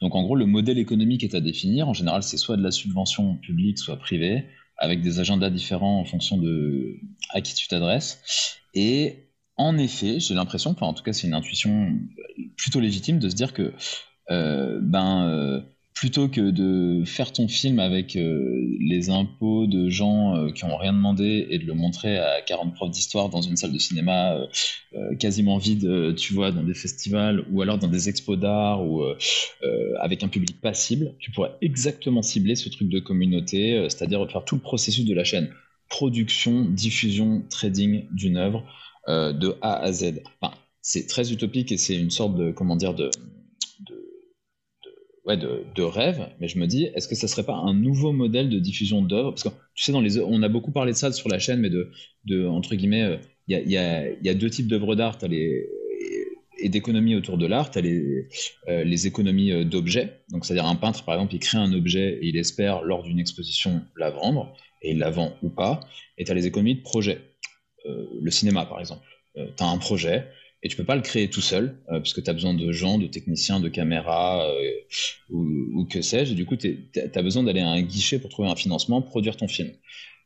Donc 0.00 0.14
en 0.14 0.22
gros, 0.22 0.36
le 0.36 0.46
modèle 0.46 0.78
économique 0.78 1.22
est 1.22 1.34
à 1.34 1.40
définir. 1.40 1.88
En 1.88 1.92
général, 1.92 2.22
c'est 2.22 2.38
soit 2.38 2.56
de 2.56 2.62
la 2.62 2.70
subvention 2.70 3.36
publique, 3.36 3.78
soit 3.78 3.96
privée, 3.96 4.44
avec 4.78 5.02
des 5.02 5.20
agendas 5.20 5.50
différents 5.50 6.00
en 6.00 6.04
fonction 6.04 6.38
de 6.38 6.96
à 7.30 7.40
qui 7.42 7.54
tu 7.54 7.68
t'adresses. 7.68 8.58
Et 8.72 9.25
en 9.56 9.78
effet, 9.78 10.20
j'ai 10.20 10.34
l'impression, 10.34 10.72
enfin 10.72 10.86
en 10.86 10.94
tout 10.94 11.02
cas 11.02 11.12
c'est 11.12 11.26
une 11.26 11.34
intuition 11.34 11.98
plutôt 12.56 12.80
légitime 12.80 13.18
de 13.18 13.28
se 13.28 13.34
dire 13.34 13.52
que 13.52 13.72
euh, 14.30 14.80
ben 14.82 15.28
euh, 15.28 15.60
plutôt 15.94 16.28
que 16.28 16.50
de 16.50 17.04
faire 17.06 17.32
ton 17.32 17.48
film 17.48 17.78
avec 17.78 18.16
euh, 18.16 18.66
les 18.80 19.08
impôts 19.08 19.66
de 19.66 19.88
gens 19.88 20.50
qui 20.54 20.64
ont 20.64 20.76
rien 20.76 20.92
demandé 20.92 21.46
et 21.48 21.58
de 21.58 21.64
le 21.64 21.72
montrer 21.72 22.18
à 22.18 22.42
40 22.42 22.74
profs 22.74 22.90
d'histoire 22.90 23.30
dans 23.30 23.40
une 23.40 23.56
salle 23.56 23.72
de 23.72 23.78
cinéma 23.78 24.36
quasiment 25.18 25.56
vide, 25.56 26.14
tu 26.16 26.34
vois, 26.34 26.52
dans 26.52 26.62
des 26.62 26.74
festivals 26.74 27.46
ou 27.50 27.62
alors 27.62 27.78
dans 27.78 27.88
des 27.88 28.10
expos 28.10 28.38
d'art 28.38 28.86
ou 28.86 29.04
avec 29.98 30.22
un 30.22 30.28
public 30.28 30.60
pas 30.60 30.74
cible, 30.74 31.14
tu 31.18 31.30
pourrais 31.30 31.52
exactement 31.62 32.20
cibler 32.20 32.56
ce 32.56 32.68
truc 32.68 32.90
de 32.90 32.98
communauté, 32.98 33.86
c'est-à-dire 33.88 34.30
faire 34.30 34.44
tout 34.44 34.56
le 34.56 34.60
processus 34.60 35.06
de 35.06 35.14
la 35.14 35.24
chaîne. 35.24 35.48
Production, 35.88 36.66
diffusion, 36.66 37.42
trading 37.48 38.04
d'une 38.12 38.36
œuvre 38.36 38.66
de 39.08 39.56
A 39.60 39.76
à 39.76 39.92
Z. 39.92 40.22
Enfin, 40.40 40.54
c'est 40.82 41.06
très 41.06 41.32
utopique 41.32 41.72
et 41.72 41.76
c'est 41.76 41.96
une 41.96 42.10
sorte 42.10 42.34
de 42.36 42.50
comment 42.50 42.76
dire 42.76 42.94
de 42.94 43.10
de, 45.34 45.64
de, 45.74 45.82
rêve, 45.82 46.28
mais 46.38 46.46
je 46.46 46.56
me 46.56 46.66
dis, 46.66 46.84
est-ce 46.94 47.08
que 47.08 47.16
ça 47.16 47.26
serait 47.26 47.42
pas 47.42 47.56
un 47.56 47.74
nouveau 47.74 48.12
modèle 48.12 48.48
de 48.48 48.60
diffusion 48.60 49.02
d'œuvres? 49.02 49.30
Parce 49.30 49.42
que 49.42 49.48
tu 49.74 49.82
sais, 49.82 49.90
dans 49.90 50.00
les, 50.00 50.20
on 50.20 50.40
a 50.44 50.48
beaucoup 50.48 50.70
parlé 50.70 50.92
de 50.92 50.96
ça 50.96 51.10
sur 51.10 51.28
la 51.28 51.40
chaîne, 51.40 51.58
mais 51.58 51.70
de, 51.70 52.46
entre 52.46 52.76
guillemets, 52.76 53.02
euh, 53.02 53.16
il 53.48 53.58
y, 53.58 53.76
a, 53.76 54.10
y, 54.12 54.28
a, 54.28 54.34
deux 54.34 54.50
types 54.50 54.68
d'œuvres 54.68 54.94
d'art 54.94 55.18
les, 55.28 55.68
et 56.58 56.68
d'économies 56.68 57.16
autour 57.16 57.38
de 57.38 57.46
l'art. 57.46 57.70
Tu 57.70 57.78
as 57.78 57.80
les, 57.80 58.28
euh, 58.68 58.84
les 58.84 59.06
économies 59.06 59.52
euh, 59.52 59.64
d'objets. 59.64 60.20
Donc, 60.30 60.44
c'est-à-dire 60.44 60.66
un 60.66 60.76
peintre, 60.76 61.04
par 61.04 61.14
exemple, 61.14 61.34
il 61.34 61.40
crée 61.40 61.58
un 61.58 61.72
objet 61.72 62.18
et 62.22 62.26
il 62.26 62.36
espère, 62.36 62.82
lors 62.82 63.02
d'une 63.02 63.18
exposition, 63.18 63.82
la 63.96 64.10
vendre, 64.10 64.56
et 64.82 64.92
il 64.92 64.98
la 64.98 65.10
vend 65.10 65.34
ou 65.42 65.48
pas. 65.48 65.80
Et 66.18 66.24
tu 66.24 66.30
as 66.30 66.34
les 66.34 66.46
économies 66.46 66.76
de 66.76 66.82
projet. 66.82 67.20
Le 68.20 68.30
cinéma, 68.30 68.66
par 68.66 68.80
exemple. 68.80 69.06
tu 69.34 69.62
as 69.62 69.68
un 69.68 69.78
projet, 69.78 70.26
et 70.62 70.68
tu 70.68 70.76
peux 70.76 70.84
pas 70.84 70.96
le 70.96 71.02
créer 71.02 71.28
tout 71.28 71.40
seul, 71.40 71.78
euh, 71.92 72.00
puisque 72.00 72.22
tu 72.22 72.30
as 72.30 72.32
besoin 72.32 72.54
de 72.54 72.72
gens, 72.72 72.98
de 72.98 73.06
techniciens, 73.06 73.60
de 73.60 73.68
caméras, 73.68 74.48
euh, 74.50 74.72
ou, 75.30 75.86
que 75.88 76.02
sais-je. 76.02 76.34
Du 76.34 76.44
coup, 76.44 76.56
tu 76.56 76.88
as 76.94 77.22
besoin 77.22 77.42
d'aller 77.42 77.60
à 77.60 77.68
un 77.68 77.82
guichet 77.82 78.18
pour 78.18 78.30
trouver 78.30 78.48
un 78.48 78.56
financement, 78.56 79.02
produire 79.02 79.36
ton 79.36 79.48
film. 79.48 79.70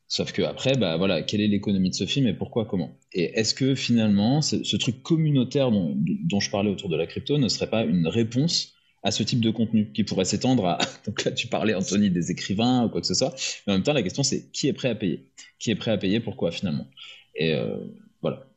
Sauf 0.07 0.33
que 0.33 0.41
après, 0.41 0.75
bah 0.75 0.97
voilà, 0.97 1.21
quelle 1.21 1.41
est 1.41 1.47
l'économie 1.47 1.89
de 1.89 1.95
ce 1.95 2.05
film 2.05 2.27
et 2.27 2.33
pourquoi, 2.33 2.65
comment? 2.65 2.97
Et 3.13 3.39
est-ce 3.39 3.53
que 3.53 3.75
finalement, 3.75 4.41
ce, 4.41 4.75
truc 4.75 5.03
communautaire 5.03 5.71
dont, 5.71 6.39
je 6.39 6.49
parlais 6.49 6.69
autour 6.69 6.89
de 6.89 6.97
la 6.97 7.07
crypto 7.07 7.37
ne 7.37 7.47
serait 7.47 7.69
pas 7.69 7.83
une 7.83 8.07
réponse 8.07 8.73
à 9.03 9.11
ce 9.11 9.23
type 9.23 9.39
de 9.39 9.51
contenu 9.51 9.91
qui 9.93 10.03
pourrait 10.03 10.25
s'étendre 10.25 10.65
à. 10.65 10.79
Donc 11.05 11.23
là, 11.23 11.31
tu 11.31 11.47
parlais, 11.47 11.75
Anthony, 11.75 12.09
des 12.09 12.31
écrivains 12.31 12.85
ou 12.85 12.89
quoi 12.89 12.99
que 12.99 13.07
ce 13.07 13.13
soit. 13.13 13.33
Mais 13.67 13.73
en 13.73 13.75
même 13.77 13.83
temps, 13.83 13.93
la 13.93 14.03
question, 14.03 14.23
c'est 14.23 14.51
qui 14.51 14.67
est 14.67 14.73
prêt 14.73 14.89
à 14.89 14.95
payer? 14.95 15.27
Qui 15.59 15.71
est 15.71 15.75
prêt 15.75 15.91
à 15.91 15.97
payer? 15.97 16.19
Pourquoi 16.19 16.51
finalement? 16.51 16.87
Et 17.35 17.55
euh, 17.55 17.77
voilà. 18.21 18.47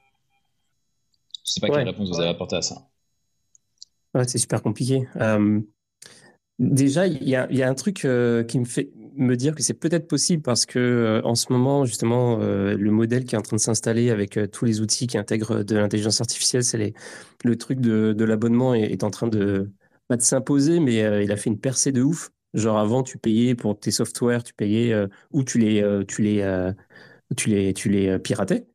Je 1.44 1.52
sais 1.52 1.60
pas 1.60 1.68
quelle 1.68 1.88
réponse 1.88 2.08
vous 2.08 2.20
avez 2.20 2.30
apporté 2.30 2.56
à 2.56 2.62
ça. 2.62 2.88
Ouais, 4.14 4.26
c'est 4.26 4.38
super 4.38 4.62
compliqué. 4.62 5.06
Euh, 5.16 5.60
déjà, 6.58 7.06
il 7.06 7.28
y 7.28 7.36
a, 7.36 7.50
y 7.52 7.62
a, 7.62 7.68
un 7.68 7.74
truc 7.74 8.04
euh, 8.04 8.44
qui 8.44 8.58
me 8.58 8.64
fait 8.64 8.90
me 9.16 9.36
dire 9.36 9.54
que 9.54 9.62
c'est 9.62 9.74
peut-être 9.74 10.08
possible 10.08 10.42
parce 10.42 10.66
que 10.66 11.20
en 11.24 11.34
ce 11.34 11.52
moment, 11.52 11.84
justement, 11.84 12.38
le 12.38 12.90
modèle 12.90 13.24
qui 13.24 13.36
est 13.36 13.38
en 13.38 13.42
train 13.42 13.54
de 13.56 13.60
s'installer 13.60 14.10
avec 14.10 14.36
tous 14.50 14.64
les 14.64 14.80
outils 14.80 15.06
qui 15.06 15.16
intègrent 15.16 15.62
de 15.62 15.76
l'intelligence 15.76 16.20
artificielle, 16.20 16.64
c'est 16.64 16.94
le 17.44 17.56
truc 17.56 17.78
de, 17.78 18.12
de 18.12 18.24
l'abonnement 18.24 18.74
est, 18.74 19.04
en 19.04 19.10
train 19.10 19.28
de, 19.28 19.70
pas 20.08 20.16
de 20.16 20.22
s'imposer, 20.22 20.80
mais 20.80 20.96
il 21.22 21.30
a 21.30 21.36
fait 21.36 21.48
une 21.48 21.60
percée 21.60 21.92
de 21.92 22.02
ouf. 22.02 22.30
Genre 22.54 22.76
avant, 22.76 23.04
tu 23.04 23.18
payais 23.18 23.54
pour 23.54 23.78
tes 23.78 23.92
softwares, 23.92 24.42
tu 24.42 24.52
payais 24.52 24.92
ou 25.30 25.44
tu 25.44 25.58
les, 25.58 26.04
tu 26.08 26.20
les, 26.22 26.42
tu 27.36 27.50
les, 27.50 27.74
tu 27.74 27.88
les 27.88 28.18
piratais. 28.18 28.66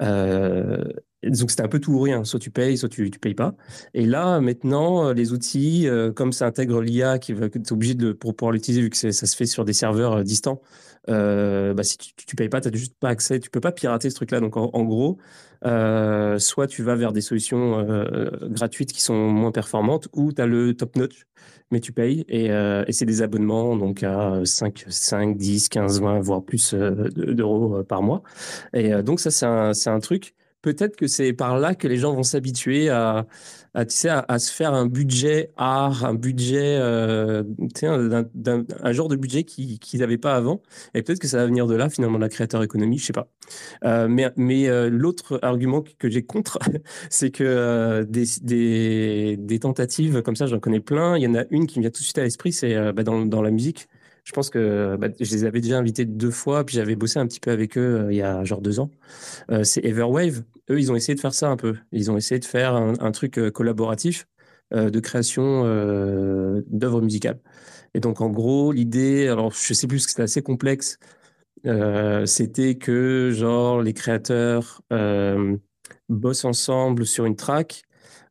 donc 0.00 1.50
c'était 1.50 1.62
un 1.62 1.68
peu 1.68 1.80
tout 1.80 1.92
ou 1.92 2.00
rien. 2.00 2.24
Soit 2.24 2.40
tu 2.40 2.50
payes, 2.50 2.78
soit 2.78 2.88
tu, 2.88 3.10
tu 3.10 3.18
payes 3.18 3.34
pas. 3.34 3.54
Et 3.94 4.06
là, 4.06 4.40
maintenant, 4.40 5.12
les 5.12 5.32
outils, 5.32 5.88
comme 6.16 6.32
ça 6.32 6.46
intègre 6.46 6.80
l'IA, 6.80 7.18
qui 7.18 7.32
va, 7.32 7.48
tu 7.48 7.58
es 7.58 7.72
obligé 7.72 7.94
de 7.94 8.12
pour 8.12 8.34
pouvoir 8.36 8.52
l'utiliser 8.52 8.82
vu 8.82 8.90
que 8.90 8.96
ça 8.96 9.12
se 9.12 9.36
fait 9.36 9.46
sur 9.46 9.64
des 9.64 9.72
serveurs 9.72 10.24
distants. 10.24 10.60
bah, 11.06 11.82
si 11.82 11.98
tu, 11.98 12.14
tu 12.14 12.36
payes 12.36 12.48
pas, 12.48 12.60
tu 12.60 12.68
n'as 12.68 12.76
juste 12.76 12.96
pas 12.98 13.10
accès. 13.10 13.40
Tu 13.40 13.50
peux 13.50 13.60
pas 13.60 13.72
pirater 13.72 14.10
ce 14.10 14.14
truc-là. 14.16 14.40
Donc 14.40 14.56
en 14.56 14.84
gros, 14.84 15.18
euh, 15.64 16.38
soit 16.38 16.66
tu 16.66 16.82
vas 16.82 16.94
vers 16.94 17.12
des 17.12 17.20
solutions 17.20 17.78
euh, 17.78 18.30
gratuites 18.48 18.92
qui 18.92 19.02
sont 19.02 19.28
moins 19.28 19.52
performantes, 19.52 20.08
ou 20.14 20.32
tu 20.32 20.40
as 20.40 20.46
le 20.46 20.74
top 20.74 20.96
notch, 20.96 21.26
mais 21.70 21.80
tu 21.80 21.92
payes, 21.92 22.24
et, 22.28 22.50
euh, 22.50 22.84
et 22.86 22.92
c'est 22.92 23.06
des 23.06 23.22
abonnements 23.22 23.76
donc 23.76 24.02
à 24.02 24.40
5, 24.44 24.84
5, 24.88 25.36
10, 25.36 25.68
15, 25.68 26.00
20, 26.00 26.20
voire 26.20 26.42
plus 26.42 26.74
d'euros 26.74 27.82
par 27.84 28.02
mois. 28.02 28.22
Et 28.72 28.90
donc 29.02 29.20
ça, 29.20 29.30
c'est 29.30 29.46
un, 29.46 29.72
un 29.86 30.00
truc 30.00 30.34
peut-être 30.62 30.96
que 30.96 31.06
c'est 31.06 31.32
par 31.32 31.58
là 31.58 31.74
que 31.74 31.88
les 31.88 31.96
gens 31.96 32.14
vont 32.14 32.22
s'habituer 32.22 32.88
à, 32.90 33.26
à, 33.74 33.84
tu 33.84 33.94
sais, 33.94 34.08
à, 34.10 34.38
se 34.38 34.52
faire 34.52 34.74
un 34.74 34.86
budget 34.86 35.52
art, 35.56 36.04
un 36.04 36.14
budget, 36.14 36.76
euh, 36.78 37.44
un, 37.82 38.64
un, 38.82 38.92
genre 38.92 39.08
de 39.08 39.16
budget 39.16 39.44
qu'ils 39.44 40.00
n'avaient 40.00 40.18
pas 40.18 40.34
avant. 40.34 40.62
Et 40.94 41.02
peut-être 41.02 41.20
que 41.20 41.28
ça 41.28 41.38
va 41.38 41.46
venir 41.46 41.66
de 41.66 41.74
là, 41.74 41.88
finalement, 41.88 42.18
la 42.18 42.28
créateur 42.28 42.62
économie, 42.62 42.98
je 42.98 43.06
sais 43.06 43.12
pas. 43.12 43.28
Euh, 43.84 44.08
mais 44.08 44.30
mais 44.36 44.68
euh, 44.68 44.88
l'autre 44.90 45.38
argument 45.42 45.84
que 45.98 46.10
j'ai 46.10 46.22
contre, 46.22 46.58
c'est 47.10 47.30
que 47.30 47.44
euh, 47.44 48.04
des, 48.04 49.36
des, 49.36 49.58
tentatives 49.60 50.22
comme 50.22 50.36
ça, 50.36 50.46
j'en 50.46 50.58
connais 50.60 50.80
plein. 50.80 51.16
Il 51.16 51.22
y 51.22 51.26
en 51.26 51.34
a 51.34 51.44
une 51.50 51.66
qui 51.66 51.78
me 51.78 51.84
vient 51.84 51.90
tout 51.90 52.00
de 52.00 52.04
suite 52.04 52.18
à 52.18 52.22
l'esprit, 52.22 52.52
c'est 52.52 52.92
bah, 52.92 53.02
dans, 53.02 53.24
dans 53.24 53.42
la 53.42 53.50
musique. 53.50 53.88
Je 54.30 54.32
pense 54.32 54.48
que 54.48 54.96
bah, 54.96 55.08
je 55.18 55.32
les 55.32 55.44
avais 55.44 55.60
déjà 55.60 55.76
invités 55.76 56.04
deux 56.04 56.30
fois, 56.30 56.64
puis 56.64 56.76
j'avais 56.76 56.94
bossé 56.94 57.18
un 57.18 57.26
petit 57.26 57.40
peu 57.40 57.50
avec 57.50 57.76
eux 57.76 58.06
il 58.10 58.16
y 58.16 58.22
a 58.22 58.44
genre 58.44 58.60
deux 58.60 58.78
ans. 58.78 58.90
c'est 59.64 59.84
Everwave 59.84 60.44
eux, 60.70 60.80
ils 60.80 60.92
ont 60.92 60.96
essayé 60.96 61.14
de 61.14 61.20
faire 61.20 61.34
ça 61.34 61.48
un 61.50 61.56
peu. 61.56 61.76
Ils 61.92 62.10
ont 62.10 62.16
essayé 62.16 62.38
de 62.38 62.44
faire 62.44 62.74
un, 62.74 63.12
truc 63.12 63.38
euh, 63.38 63.50
collaboratif 63.50 64.26
euh, 64.72 64.90
de 64.90 65.00
création 65.00 65.64
euh, 65.64 66.62
d'œuvres 66.68 67.02
musicales. 67.02 67.40
Et 67.94 68.00
donc, 68.00 68.20
en 68.20 68.30
gros, 68.30 68.72
l'idée, 68.72 69.28
alors 69.28 69.52
je 69.52 69.74
sais 69.74 69.86
plus 69.88 70.00
c'était 70.00 70.22
assez 70.22 70.42
complexe, 70.42 70.98
c'était 72.24 72.76
que 72.76 73.30
genre 73.32 73.82
les 73.82 73.92
créateurs 73.92 74.82
bossent 76.08 76.44
ensemble 76.44 77.04
sur 77.06 77.24
une 77.24 77.36
track, 77.36 77.82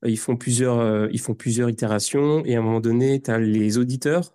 ils 0.06 0.18
font 0.18 0.38
plusieurs, 0.38 1.12
ils 1.12 1.20
font 1.20 1.36
plusieurs 1.36 1.70
itérations, 1.70 2.44
et 2.46 2.56
à 2.56 2.60
un 2.60 2.62
moment 2.62 2.80
donné, 2.80 3.22
tu 3.22 3.32
as 3.32 3.40
les 3.40 3.78
auditeurs, 3.78 4.34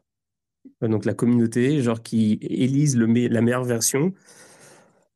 donc 0.82 1.04
la 1.04 1.14
communauté, 1.14 1.82
genre 1.82 2.02
qui 2.02 2.38
élisent 2.42 2.96
le, 2.96 3.06
la 3.28 3.40
meilleure 3.40 3.64
version, 3.64 4.12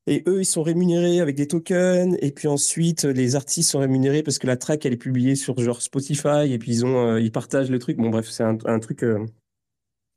et 0.08 0.22
eux, 0.26 0.40
ils 0.40 0.46
sont 0.46 0.62
rémunérés 0.62 1.20
avec 1.20 1.36
des 1.36 1.46
tokens. 1.46 2.16
Et 2.22 2.32
puis 2.32 2.48
ensuite, 2.48 3.04
les 3.04 3.36
artistes 3.36 3.70
sont 3.70 3.80
rémunérés 3.80 4.22
parce 4.22 4.38
que 4.38 4.46
la 4.46 4.56
track, 4.56 4.86
elle 4.86 4.94
est 4.94 4.96
publiée 4.96 5.36
sur 5.36 5.58
genre 5.60 5.82
Spotify. 5.82 6.50
Et 6.50 6.58
puis 6.58 6.72
ils, 6.72 6.86
ont, 6.86 6.96
euh, 6.96 7.20
ils 7.20 7.30
partagent 7.30 7.70
le 7.70 7.78
truc. 7.78 7.98
Bon, 7.98 8.08
bref, 8.08 8.26
c'est 8.30 8.42
un, 8.42 8.78
truc 8.78 9.04
euh, 9.04 9.26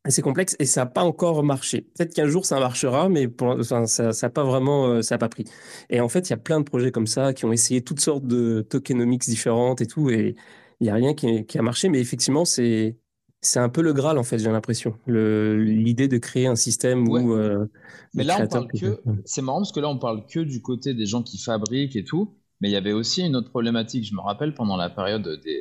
assez 0.04 0.22
complexe. 0.22 0.56
Et 0.58 0.64
ça 0.64 0.82
n'a 0.82 0.86
pas 0.86 1.02
encore 1.02 1.42
marché. 1.44 1.82
Peut-être 1.94 2.14
qu'un 2.14 2.26
jour, 2.26 2.46
ça 2.46 2.58
marchera, 2.58 3.10
mais 3.10 3.28
ça 3.62 4.12
n'a 4.22 4.30
pas 4.30 4.44
vraiment 4.44 4.86
euh, 4.86 5.02
ça 5.02 5.16
a 5.16 5.18
pas 5.18 5.28
pris. 5.28 5.44
Et 5.90 6.00
en 6.00 6.08
fait, 6.08 6.30
il 6.30 6.30
y 6.30 6.34
a 6.34 6.38
plein 6.38 6.60
de 6.60 6.64
projets 6.64 6.90
comme 6.90 7.06
ça 7.06 7.34
qui 7.34 7.44
ont 7.44 7.52
essayé 7.52 7.82
toutes 7.82 8.00
sortes 8.00 8.26
de 8.26 8.62
tokenomics 8.62 9.24
différentes 9.24 9.82
et 9.82 9.86
tout. 9.86 10.08
Et 10.08 10.36
il 10.80 10.84
n'y 10.84 10.90
a 10.90 10.94
rien 10.94 11.12
qui, 11.12 11.58
a 11.58 11.62
marché. 11.62 11.90
Mais 11.90 12.00
effectivement, 12.00 12.46
c'est 12.46 12.96
c'est 13.44 13.58
un 13.58 13.68
peu 13.68 13.82
le 13.82 13.92
Graal, 13.92 14.18
en 14.18 14.22
fait, 14.22 14.38
j'ai 14.38 14.50
l'impression. 14.50 14.96
L'idée 15.08 16.06
de 16.06 16.16
créer 16.18 16.46
un 16.46 16.54
système 16.54 17.08
où. 17.08 17.34
Euh, 17.34 17.66
mais 18.14 18.22
là, 18.22 18.38
on 18.40 18.46
parle 18.46 18.68
que. 18.68 19.00
C'est 19.24 19.42
marrant 19.42 19.58
parce 19.58 19.72
que 19.72 19.80
là, 19.80 19.88
on 19.88 19.98
parle 19.98 20.24
que 20.26 20.38
du 20.40 20.62
côté 20.62 20.94
des 20.94 21.06
gens 21.06 21.22
qui 21.22 21.38
fabriquent 21.38 21.96
et 21.96 22.04
tout. 22.04 22.36
Mais 22.60 22.68
il 22.68 22.72
y 22.72 22.76
avait 22.76 22.92
aussi 22.92 23.26
une 23.26 23.34
autre 23.34 23.50
problématique. 23.50 24.06
Je 24.06 24.14
me 24.14 24.20
rappelle 24.20 24.54
pendant 24.54 24.76
la 24.76 24.88
période 24.88 25.40
des. 25.44 25.60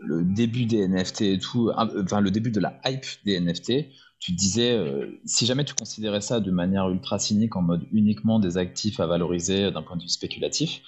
Le 0.00 0.22
début 0.22 0.64
des 0.64 0.86
NFT 0.86 1.22
et 1.22 1.38
tout, 1.40 1.72
enfin 1.74 2.20
le 2.20 2.30
début 2.30 2.52
de 2.52 2.60
la 2.60 2.80
hype 2.86 3.04
des 3.24 3.40
NFT, 3.40 3.88
tu 4.20 4.30
disais, 4.30 4.70
euh, 4.70 5.20
si 5.24 5.44
jamais 5.44 5.64
tu 5.64 5.74
considérais 5.74 6.20
ça 6.20 6.38
de 6.38 6.52
manière 6.52 6.88
ultra 6.88 7.18
cynique, 7.18 7.56
en 7.56 7.62
mode 7.62 7.84
uniquement 7.90 8.38
des 8.38 8.58
actifs 8.58 9.00
à 9.00 9.06
valoriser 9.08 9.72
d'un 9.72 9.82
point 9.82 9.96
de 9.96 10.02
vue 10.02 10.08
spéculatif, 10.08 10.82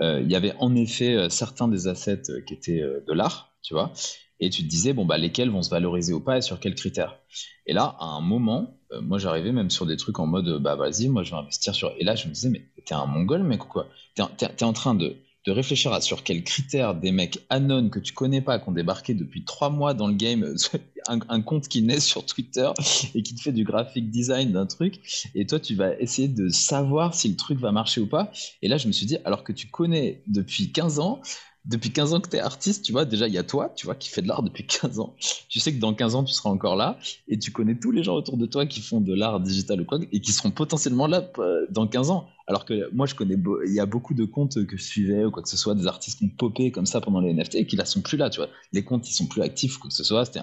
euh, 0.00 0.22
il 0.22 0.30
y 0.30 0.34
avait 0.34 0.54
en 0.60 0.74
effet 0.74 1.28
certains 1.28 1.68
des 1.68 1.88
assets 1.88 2.22
qui 2.46 2.54
étaient 2.54 2.80
de 2.80 3.12
l'art, 3.12 3.54
tu 3.60 3.74
vois, 3.74 3.92
et 4.40 4.50
tu 4.50 4.62
te 4.62 4.68
disais, 4.68 4.92
bon, 4.92 5.04
bah, 5.04 5.18
lesquels 5.18 5.50
vont 5.50 5.62
se 5.62 5.70
valoriser 5.70 6.12
ou 6.12 6.20
pas 6.20 6.38
et 6.38 6.42
sur 6.42 6.60
quels 6.60 6.74
critères? 6.74 7.18
Et 7.66 7.72
là, 7.72 7.96
à 7.98 8.06
un 8.06 8.20
moment, 8.20 8.78
euh, 8.92 9.00
moi, 9.00 9.18
j'arrivais 9.18 9.52
même 9.52 9.70
sur 9.70 9.86
des 9.86 9.96
trucs 9.96 10.18
en 10.18 10.26
mode, 10.26 10.60
bah, 10.62 10.76
vas-y, 10.76 11.08
moi, 11.08 11.22
je 11.22 11.30
vais 11.30 11.36
investir 11.36 11.74
sur. 11.74 11.92
Et 11.98 12.04
là, 12.04 12.14
je 12.14 12.26
me 12.26 12.32
disais, 12.32 12.48
mais 12.48 12.64
t'es 12.84 12.94
un 12.94 13.06
mongol, 13.06 13.42
mec, 13.42 13.64
ou 13.64 13.68
quoi? 13.68 13.88
T'es 14.14 14.22
es, 14.46 14.64
en 14.64 14.72
train 14.72 14.94
de, 14.94 15.16
de 15.46 15.52
réfléchir 15.52 15.92
à 15.92 16.00
sur 16.00 16.22
quels 16.22 16.42
critères 16.42 16.94
des 16.94 17.12
mecs 17.12 17.38
anonymes 17.50 17.90
que 17.90 18.00
tu 18.00 18.12
connais 18.12 18.40
pas, 18.40 18.58
qui 18.58 18.68
ont 18.68 18.72
débarqué 18.72 19.14
depuis 19.14 19.44
trois 19.44 19.70
mois 19.70 19.94
dans 19.94 20.08
le 20.08 20.14
game, 20.14 20.54
un, 21.08 21.42
compte 21.42 21.68
qui 21.68 21.82
naît 21.82 22.00
sur 22.00 22.24
Twitter 22.24 22.68
et 23.14 23.22
qui 23.22 23.34
te 23.34 23.42
fait 23.42 23.52
du 23.52 23.64
graphic 23.64 24.10
design 24.10 24.52
d'un 24.52 24.66
truc, 24.66 25.00
et 25.34 25.46
toi, 25.46 25.60
tu 25.60 25.74
vas 25.74 25.94
essayer 26.00 26.28
de 26.28 26.48
savoir 26.48 27.14
si 27.14 27.28
le 27.28 27.36
truc 27.36 27.58
va 27.58 27.72
marcher 27.72 28.00
ou 28.00 28.06
pas. 28.06 28.32
Et 28.62 28.68
là, 28.68 28.78
je 28.78 28.88
me 28.88 28.92
suis 28.92 29.06
dit, 29.06 29.18
alors 29.24 29.44
que 29.44 29.52
tu 29.52 29.68
connais 29.68 30.22
depuis 30.26 30.72
15 30.72 30.98
ans, 30.98 31.20
depuis 31.64 31.90
15 31.90 32.14
ans 32.14 32.20
que 32.20 32.28
tu 32.28 32.36
es 32.36 32.40
artiste, 32.40 32.84
tu 32.84 32.92
vois, 32.92 33.04
déjà 33.04 33.26
il 33.26 33.34
y 33.34 33.38
a 33.38 33.42
toi, 33.42 33.72
tu 33.74 33.86
vois, 33.86 33.94
qui 33.94 34.10
fait 34.10 34.20
de 34.22 34.28
l'art 34.28 34.42
depuis 34.42 34.66
15 34.66 35.00
ans. 35.00 35.14
Tu 35.48 35.60
sais 35.60 35.72
que 35.72 35.80
dans 35.80 35.94
15 35.94 36.14
ans, 36.14 36.24
tu 36.24 36.34
seras 36.34 36.50
encore 36.50 36.76
là 36.76 36.98
et 37.28 37.38
tu 37.38 37.52
connais 37.52 37.74
tous 37.78 37.90
les 37.90 38.02
gens 38.02 38.14
autour 38.14 38.36
de 38.36 38.46
toi 38.46 38.66
qui 38.66 38.80
font 38.80 39.00
de 39.00 39.14
l'art 39.14 39.40
digital 39.40 39.80
ou 39.80 39.84
quoi 39.84 39.98
et 40.12 40.20
qui 40.20 40.32
seront 40.32 40.50
potentiellement 40.50 41.06
là 41.06 41.26
euh, 41.38 41.66
dans 41.70 41.86
15 41.86 42.10
ans. 42.10 42.28
Alors 42.46 42.66
que 42.66 42.90
moi, 42.92 43.06
je 43.06 43.14
connais, 43.14 43.36
il 43.66 43.72
y 43.72 43.80
a 43.80 43.86
beaucoup 43.86 44.12
de 44.12 44.26
comptes 44.26 44.66
que 44.66 44.76
je 44.76 44.82
suivais 44.82 45.24
ou 45.24 45.30
quoi 45.30 45.42
que 45.42 45.48
ce 45.48 45.56
soit, 45.56 45.74
des 45.74 45.86
artistes 45.86 46.18
qui 46.18 46.26
ont 46.26 46.28
popé 46.28 46.70
comme 46.70 46.84
ça 46.84 47.00
pendant 47.00 47.20
les 47.20 47.32
NFT 47.32 47.54
et 47.54 47.66
qui 47.66 47.76
là 47.76 47.86
sont 47.86 48.02
plus 48.02 48.18
là, 48.18 48.28
tu 48.28 48.38
vois. 48.38 48.50
Les 48.72 48.84
comptes, 48.84 49.08
ils 49.08 49.14
sont 49.14 49.26
plus 49.26 49.40
actifs 49.40 49.76
ou 49.76 49.80
quoi 49.80 49.88
que 49.88 49.94
ce 49.94 50.04
soit. 50.04 50.26
C'était 50.26 50.40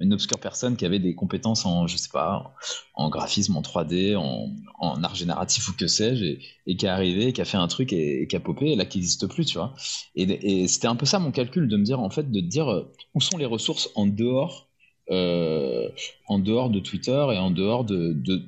une 0.00 0.12
obscure 0.12 0.40
personne 0.40 0.76
qui 0.76 0.84
avait 0.84 0.98
des 0.98 1.14
compétences 1.14 1.64
en, 1.64 1.86
je 1.86 1.96
sais 1.96 2.08
pas, 2.12 2.54
en 2.94 3.08
graphisme, 3.08 3.56
en 3.56 3.62
3D, 3.62 4.16
en, 4.16 5.02
art 5.04 5.14
génératif 5.14 5.68
ou 5.68 5.74
que 5.74 5.86
sais-je, 5.86 6.24
et, 6.66 6.76
qui 6.76 6.86
est 6.86 6.88
arrivé, 6.88 7.32
qui 7.32 7.40
a 7.40 7.44
fait 7.44 7.56
un 7.56 7.68
truc 7.68 7.92
et, 7.92 8.26
qui 8.26 8.34
a 8.34 8.40
popé 8.40 8.72
et 8.72 8.76
là 8.76 8.84
qui 8.84 8.98
n'existe 8.98 9.28
plus, 9.28 9.44
tu 9.44 9.58
vois. 9.58 9.74
Et, 10.16 10.66
c'était 10.66 10.88
un 10.88 10.96
peu 10.96 11.06
ça 11.06 11.20
mon 11.20 11.30
calcul 11.30 11.68
de 11.68 11.76
me 11.76 11.84
dire, 11.84 12.00
en 12.00 12.10
fait, 12.10 12.32
de 12.32 12.40
dire 12.40 12.68
euh, 12.68 12.92
où 13.14 13.20
sont 13.20 13.38
les 13.38 13.46
ressources 13.46 13.90
en 13.94 14.06
dehors, 14.06 14.68
euh, 15.10 15.88
en 16.26 16.40
dehors 16.40 16.68
de 16.70 16.80
Twitter 16.80 17.26
et 17.32 17.38
en 17.38 17.52
dehors 17.52 17.84
de, 17.84 18.12
de 18.12 18.42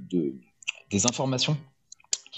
des 0.90 1.06
informations 1.06 1.56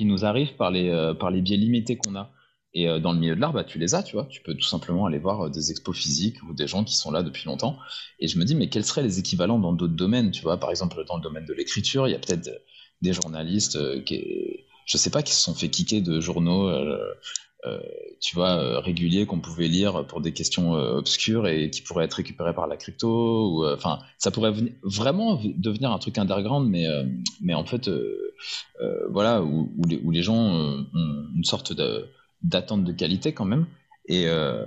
nous 0.04 0.24
arrivent 0.24 0.56
par 0.56 0.70
les, 0.70 0.88
euh, 0.90 1.14
par 1.14 1.30
les 1.30 1.40
biais 1.40 1.56
limités 1.56 1.96
qu'on 1.96 2.16
a. 2.16 2.32
Et 2.74 2.88
euh, 2.88 2.98
dans 2.98 3.12
le 3.12 3.18
milieu 3.18 3.34
de 3.34 3.40
l'art, 3.40 3.52
bah, 3.52 3.64
tu 3.64 3.78
les 3.78 3.94
as, 3.94 4.02
tu 4.02 4.14
vois. 4.14 4.26
Tu 4.26 4.42
peux 4.42 4.54
tout 4.54 4.66
simplement 4.66 5.06
aller 5.06 5.18
voir 5.18 5.46
euh, 5.46 5.50
des 5.50 5.70
expos 5.70 5.96
physiques 5.96 6.42
ou 6.42 6.54
des 6.54 6.66
gens 6.66 6.84
qui 6.84 6.96
sont 6.96 7.10
là 7.10 7.22
depuis 7.22 7.46
longtemps. 7.46 7.78
Et 8.18 8.28
je 8.28 8.38
me 8.38 8.44
dis, 8.44 8.54
mais 8.54 8.68
quels 8.68 8.84
seraient 8.84 9.02
les 9.02 9.18
équivalents 9.18 9.58
dans 9.58 9.72
d'autres 9.72 9.96
domaines, 9.96 10.30
tu 10.30 10.42
vois? 10.42 10.58
Par 10.58 10.70
exemple, 10.70 11.02
dans 11.06 11.16
le 11.16 11.22
domaine 11.22 11.46
de 11.46 11.54
l'écriture, 11.54 12.08
il 12.08 12.12
y 12.12 12.14
a 12.14 12.18
peut-être 12.18 12.50
des 13.00 13.12
journalistes 13.12 14.04
qui, 14.04 14.66
je 14.86 14.96
sais 14.96 15.10
pas, 15.10 15.22
qui 15.22 15.32
se 15.32 15.40
sont 15.40 15.54
fait 15.54 15.70
kicker 15.70 16.02
de 16.02 16.20
journaux, 16.20 16.70
tu 18.20 18.34
vois, 18.34 18.80
réguliers 18.80 19.26
qu'on 19.26 19.40
pouvait 19.40 19.68
lire 19.68 20.06
pour 20.06 20.20
des 20.20 20.32
questions 20.32 20.72
obscures 20.72 21.46
et 21.46 21.70
qui 21.70 21.82
pourraient 21.82 22.04
être 22.04 22.14
récupérés 22.14 22.54
par 22.54 22.66
la 22.66 22.76
crypto. 22.76 23.66
Enfin, 23.74 23.98
ça 24.16 24.30
pourrait 24.30 24.54
vraiment 24.82 25.40
devenir 25.56 25.92
un 25.92 25.98
truc 25.98 26.18
underground, 26.18 26.68
mais, 26.70 26.86
mais 27.40 27.54
en 27.54 27.64
fait 27.64 27.88
euh, 28.80 29.06
voilà, 29.10 29.42
où, 29.42 29.70
les, 29.86 30.22
gens 30.22 30.54
euh, 30.54 30.80
ont 30.94 31.26
une 31.34 31.44
sorte 31.44 31.72
d'attente 32.42 32.84
de 32.84 32.92
qualité 32.92 33.32
quand 33.32 33.44
même. 33.44 33.66
Et 34.06 34.26
euh, 34.26 34.64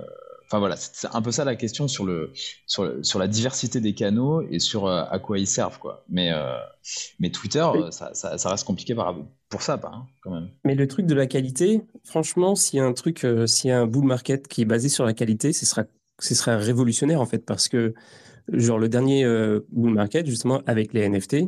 enfin 0.52 0.58
voilà, 0.58 0.76
c'est 0.76 1.08
un 1.10 1.22
peu 1.22 1.30
ça 1.30 1.46
la 1.46 1.56
question 1.56 1.88
sur, 1.88 2.04
le, 2.04 2.30
sur, 2.66 3.18
la 3.18 3.26
diversité 3.26 3.80
des 3.80 3.94
canaux 3.94 4.42
et 4.42 4.58
sur 4.58 4.86
à 4.86 5.18
quoi 5.18 5.38
ils 5.38 5.46
servent. 5.46 5.78
Quoi. 5.78 6.04
Mais, 6.10 6.30
mais 7.20 7.30
Twitter, 7.30 7.66
ça, 7.90 8.50
reste 8.50 8.66
compliqué 8.66 8.94
pour 9.48 9.62
ça, 9.62 9.78
pas, 9.78 9.92
hein, 9.94 10.06
quand 10.20 10.30
même. 10.30 10.50
Mais 10.66 10.74
le 10.74 10.86
truc 10.86 11.06
de 11.06 11.14
la 11.14 11.26
qualité, 11.26 11.80
franchement, 12.04 12.54
s'il 12.54 12.78
y 12.78 12.80
a 12.80 12.84
un 12.84 12.92
truc, 12.92 13.26
s'il 13.46 13.70
y 13.70 13.72
a 13.72 13.80
un 13.80 13.86
bull 13.86 14.04
market 14.04 14.46
qui 14.46 14.60
est 14.60 14.66
basé 14.66 14.90
sur 14.90 15.06
la 15.06 15.14
qualité, 15.14 15.54
ce 15.54 15.64
sera, 15.64 15.84
ce 16.18 16.34
serait 16.34 16.56
révolutionnaire 16.56 17.22
en 17.22 17.26
fait, 17.26 17.46
parce 17.46 17.68
que 17.68 17.94
genre 18.48 18.78
le 18.78 18.90
dernier 18.90 19.24
bull 19.70 19.94
market, 19.94 20.26
justement, 20.26 20.60
avec 20.66 20.92
les 20.92 21.08
NFT, 21.08 21.46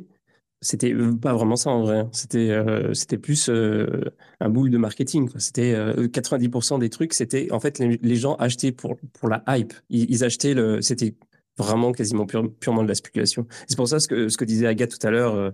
c'était 0.65 0.95
pas 1.21 1.35
vraiment 1.35 1.57
ça 1.57 1.71
en 1.71 1.83
vrai. 1.83 1.99
Hein. 1.99 2.09
C'était 2.13 2.57
c'était 2.93 3.19
plus 3.19 3.49
un 3.49 4.49
boule 4.49 4.71
de 4.71 4.79
marketing. 4.79 5.31
C'était 5.39 5.75
90% 5.75 6.79
des 6.81 6.91
trucs, 6.91 7.15
c'était 7.15 7.53
en 7.53 7.61
fait 7.61 7.79
les, 7.79 8.17
gens 8.17 8.35
achetaient 8.37 8.73
pour 8.73 8.97
pour 9.13 9.29
la 9.29 9.45
hype. 9.49 9.73
Ils, 9.91 10.25
achetaient 10.25 10.55
le, 10.55 10.81
c'était 10.83 11.15
vraiment 11.59 11.93
quasiment 11.93 12.27
purement 12.27 12.83
de 12.83 12.89
la 12.89 12.95
spéculation. 12.95 13.47
C'est 13.69 13.77
pour 13.77 13.89
ça 13.89 14.01
ce 14.01 14.09
que 14.09 14.29
ce 14.29 14.37
que 14.37 14.45
disait 14.45 14.67
Agathe 14.67 14.99
tout 14.99 15.07
à 15.07 15.11
l'heure 15.11 15.53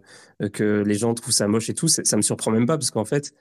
que 0.52 0.82
les 0.86 0.94
gens 0.94 1.12
trouvent 1.14 1.34
ça 1.34 1.48
moche 1.48 1.68
et 1.68 1.74
tout. 1.74 1.88
Ça 1.88 2.16
me 2.16 2.22
surprend 2.22 2.50
même 2.50 2.66
pas 2.66 2.78
parce 2.78 2.90
qu'en 2.90 3.04
fait 3.04 3.34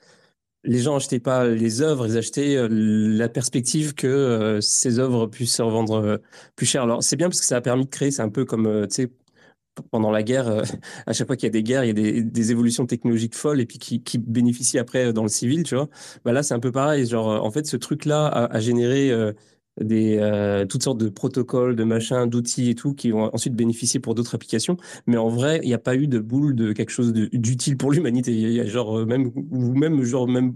les 0.64 0.78
gens 0.78 0.96
achetaient 0.96 1.20
pas 1.20 1.46
les 1.46 1.82
œuvres, 1.82 2.06
ils 2.06 2.18
achetaient 2.18 2.56
euh, 2.56 2.68
la 2.70 3.28
perspective 3.28 3.94
que 3.94 4.06
euh, 4.06 4.60
ces 4.60 4.98
œuvres 4.98 5.26
puissent 5.26 5.56
se 5.56 5.62
revendre 5.62 5.94
euh, 5.94 6.16
plus 6.56 6.66
cher. 6.66 6.82
Alors 6.82 7.02
c'est 7.02 7.16
bien 7.16 7.28
parce 7.28 7.40
que 7.40 7.46
ça 7.46 7.56
a 7.56 7.60
permis 7.60 7.86
de 7.86 7.90
créer, 7.90 8.10
c'est 8.10 8.22
un 8.22 8.28
peu 8.28 8.44
comme 8.44 8.86
pendant 9.90 10.10
la 10.10 10.22
guerre, 10.22 10.62
à 11.06 11.12
chaque 11.12 11.26
fois 11.26 11.36
qu'il 11.36 11.46
y 11.46 11.48
a 11.48 11.52
des 11.52 11.62
guerres, 11.62 11.84
il 11.84 11.88
y 11.88 12.18
a 12.18 12.22
des, 12.22 12.50
évolutions 12.50 12.86
technologiques 12.86 13.34
folles 13.34 13.60
et 13.60 13.66
puis 13.66 13.78
qui, 13.78 14.18
bénéficient 14.18 14.78
après 14.78 15.12
dans 15.12 15.22
le 15.22 15.28
civil, 15.28 15.62
tu 15.62 15.74
vois. 15.74 15.88
Bah 16.24 16.32
là, 16.32 16.42
c'est 16.42 16.54
un 16.54 16.60
peu 16.60 16.72
pareil. 16.72 17.06
Genre, 17.06 17.44
en 17.44 17.50
fait, 17.50 17.66
ce 17.66 17.76
truc-là 17.76 18.26
a, 18.26 18.60
généré 18.60 19.10
euh, 19.80 20.66
toutes 20.66 20.82
sortes 20.82 20.98
de 20.98 21.08
protocoles, 21.08 21.76
de 21.76 21.84
machins, 21.84 22.26
d'outils 22.28 22.70
et 22.70 22.74
tout 22.74 22.94
qui 22.94 23.10
vont 23.10 23.30
ensuite 23.34 23.54
bénéficier 23.54 24.00
pour 24.00 24.14
d'autres 24.14 24.34
applications. 24.34 24.76
Mais 25.06 25.16
en 25.16 25.28
vrai, 25.28 25.60
il 25.62 25.68
n'y 25.68 25.74
a 25.74 25.78
pas 25.78 25.96
eu 25.96 26.06
de 26.06 26.18
boule 26.18 26.54
de 26.54 26.72
quelque 26.72 26.90
chose 26.90 27.12
d'utile 27.12 27.76
pour 27.76 27.92
l'humanité. 27.92 28.66
Genre 28.66 28.98
euh, 29.00 29.06
même 29.06 29.30
ou 29.34 29.74
même 29.74 30.02
genre 30.02 30.28
même 30.28 30.54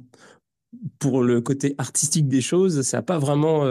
pour 0.98 1.22
le 1.22 1.40
côté 1.40 1.74
artistique 1.78 2.28
des 2.28 2.40
choses, 2.40 2.82
ça 2.82 2.98
n'a 2.98 3.02
pas 3.02 3.18
vraiment. 3.18 3.64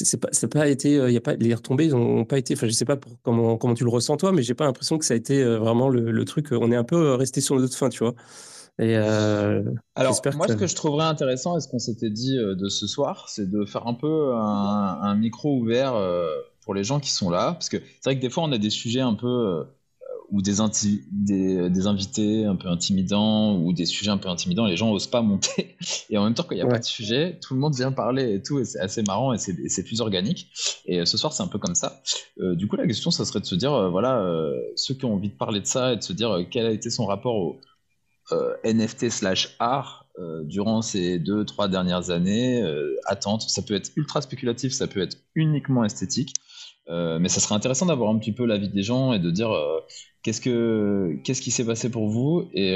Euh, 0.00 0.04
c'est 0.04 0.20
pas, 0.20 0.28
ça 0.32 0.48
pas 0.48 0.68
été. 0.68 0.94
Il 0.94 1.12
y 1.12 1.16
a 1.16 1.20
pas 1.20 1.34
les 1.34 1.54
retombées, 1.54 1.86
ils 1.86 1.94
ont 1.94 2.24
pas 2.24 2.38
été. 2.38 2.54
Enfin, 2.54 2.66
je 2.66 2.72
sais 2.72 2.84
pas 2.84 2.96
pour, 2.96 3.12
comment 3.22 3.56
comment 3.56 3.74
tu 3.74 3.84
le 3.84 3.90
ressens 3.90 4.16
toi, 4.16 4.32
mais 4.32 4.42
j'ai 4.42 4.54
pas 4.54 4.64
l'impression 4.64 4.98
que 4.98 5.04
ça 5.04 5.14
a 5.14 5.16
été 5.16 5.44
vraiment 5.44 5.88
le, 5.88 6.10
le, 6.10 6.24
truc. 6.24 6.48
On 6.52 6.70
est 6.70 6.76
un 6.76 6.84
peu 6.84 7.14
resté 7.14 7.40
sur 7.40 7.58
notre 7.58 7.76
fin, 7.76 7.88
tu 7.88 8.04
vois. 8.04 8.14
Et 8.80 8.96
euh, 8.96 9.62
Alors, 9.94 10.18
moi, 10.36 10.48
ce 10.48 10.54
que 10.54 10.66
je 10.66 10.74
trouverais 10.74 11.04
intéressant, 11.04 11.58
et 11.58 11.60
ce 11.60 11.68
qu'on 11.68 11.78
s'était 11.78 12.08
dit 12.08 12.38
euh, 12.38 12.54
de 12.54 12.70
ce 12.70 12.86
soir, 12.86 13.28
c'est 13.28 13.48
de 13.48 13.66
faire 13.66 13.86
un 13.86 13.92
peu 13.92 14.32
un, 14.34 15.14
micro 15.16 15.54
ouvert 15.58 15.94
euh, 15.94 16.26
pour 16.62 16.72
les 16.72 16.82
gens 16.82 16.98
qui 16.98 17.10
sont 17.10 17.28
là. 17.28 17.52
Parce 17.52 17.68
que 17.68 17.76
c'est 17.76 18.04
vrai 18.04 18.16
que 18.16 18.22
des 18.22 18.30
fois, 18.30 18.42
on 18.44 18.52
a 18.52 18.58
des 18.58 18.70
sujets 18.70 19.00
un 19.00 19.14
peu. 19.14 19.64
Ou 20.30 20.42
des, 20.42 20.54
des, 21.10 21.86
invités 21.86 22.44
un 22.44 22.56
peu 22.56 22.68
intimidants, 22.68 23.56
ou 23.56 23.72
des 23.72 23.86
sujets 23.86 24.10
un 24.10 24.16
peu 24.16 24.28
intimidants, 24.28 24.66
les 24.66 24.76
gens 24.76 24.90
n'osent 24.90 25.06
pas 25.06 25.22
monter. 25.22 25.76
Et 26.10 26.18
en 26.18 26.24
même 26.24 26.34
temps, 26.34 26.44
quand 26.44 26.54
il 26.54 26.58
n'y 26.58 26.62
a 26.62 26.68
pas 26.68 26.78
de 26.78 26.84
sujet, 26.84 27.38
tout 27.42 27.54
le 27.54 27.60
monde 27.60 27.74
vient 27.74 27.92
parler 27.92 28.34
et 28.34 28.42
tout, 28.42 28.58
et 28.58 28.64
c'est 28.64 28.80
assez 28.80 29.02
marrant, 29.02 29.32
et 29.32 29.38
c'est 29.38 29.82
plus 29.82 30.00
organique. 30.00 30.50
Et 30.86 31.04
ce 31.04 31.16
soir, 31.16 31.32
c'est 31.32 31.42
un 31.42 31.48
peu 31.48 31.58
comme 31.58 31.74
ça. 31.74 32.02
du 32.38 32.68
coup, 32.68 32.76
la 32.76 32.86
question, 32.86 33.10
ça 33.10 33.24
serait 33.24 33.40
de 33.40 33.46
se 33.46 33.54
dire, 33.54 33.90
voilà, 33.90 34.24
ceux 34.76 34.94
qui 34.94 35.04
ont 35.04 35.14
envie 35.14 35.30
de 35.30 35.36
parler 35.36 35.60
de 35.60 35.66
ça, 35.66 35.92
et 35.92 35.96
de 35.96 36.02
se 36.02 36.12
dire 36.12 36.46
quel 36.50 36.66
a 36.66 36.70
été 36.70 36.90
son 36.90 37.06
rapport 37.06 37.34
au 37.34 37.60
euh, 38.32 38.54
NFT 38.64 39.10
slash 39.10 39.56
art 39.58 40.06
euh, 40.18 40.44
durant 40.44 40.82
ces 40.82 41.18
deux, 41.18 41.44
trois 41.44 41.66
dernières 41.66 42.10
années, 42.10 42.62
euh, 42.62 42.94
attente. 43.06 43.42
Ça 43.42 43.62
peut 43.62 43.74
être 43.74 43.90
ultra 43.96 44.20
spéculatif, 44.20 44.72
ça 44.72 44.86
peut 44.86 45.00
être 45.00 45.16
uniquement 45.34 45.82
esthétique. 45.84 46.34
Mais 46.90 47.28
ça 47.28 47.40
serait 47.40 47.54
intéressant 47.54 47.86
d'avoir 47.86 48.10
un 48.10 48.18
petit 48.18 48.32
peu 48.32 48.44
l'avis 48.44 48.68
des 48.68 48.82
gens 48.82 49.12
et 49.12 49.18
de 49.18 49.30
dire 49.30 49.50
qu'est-ce 50.22 50.40
que 50.40 51.16
qu'est-ce 51.24 51.40
qui 51.40 51.50
s'est 51.50 51.64
passé 51.64 51.90
pour 51.90 52.08
vous 52.08 52.50
et, 52.52 52.72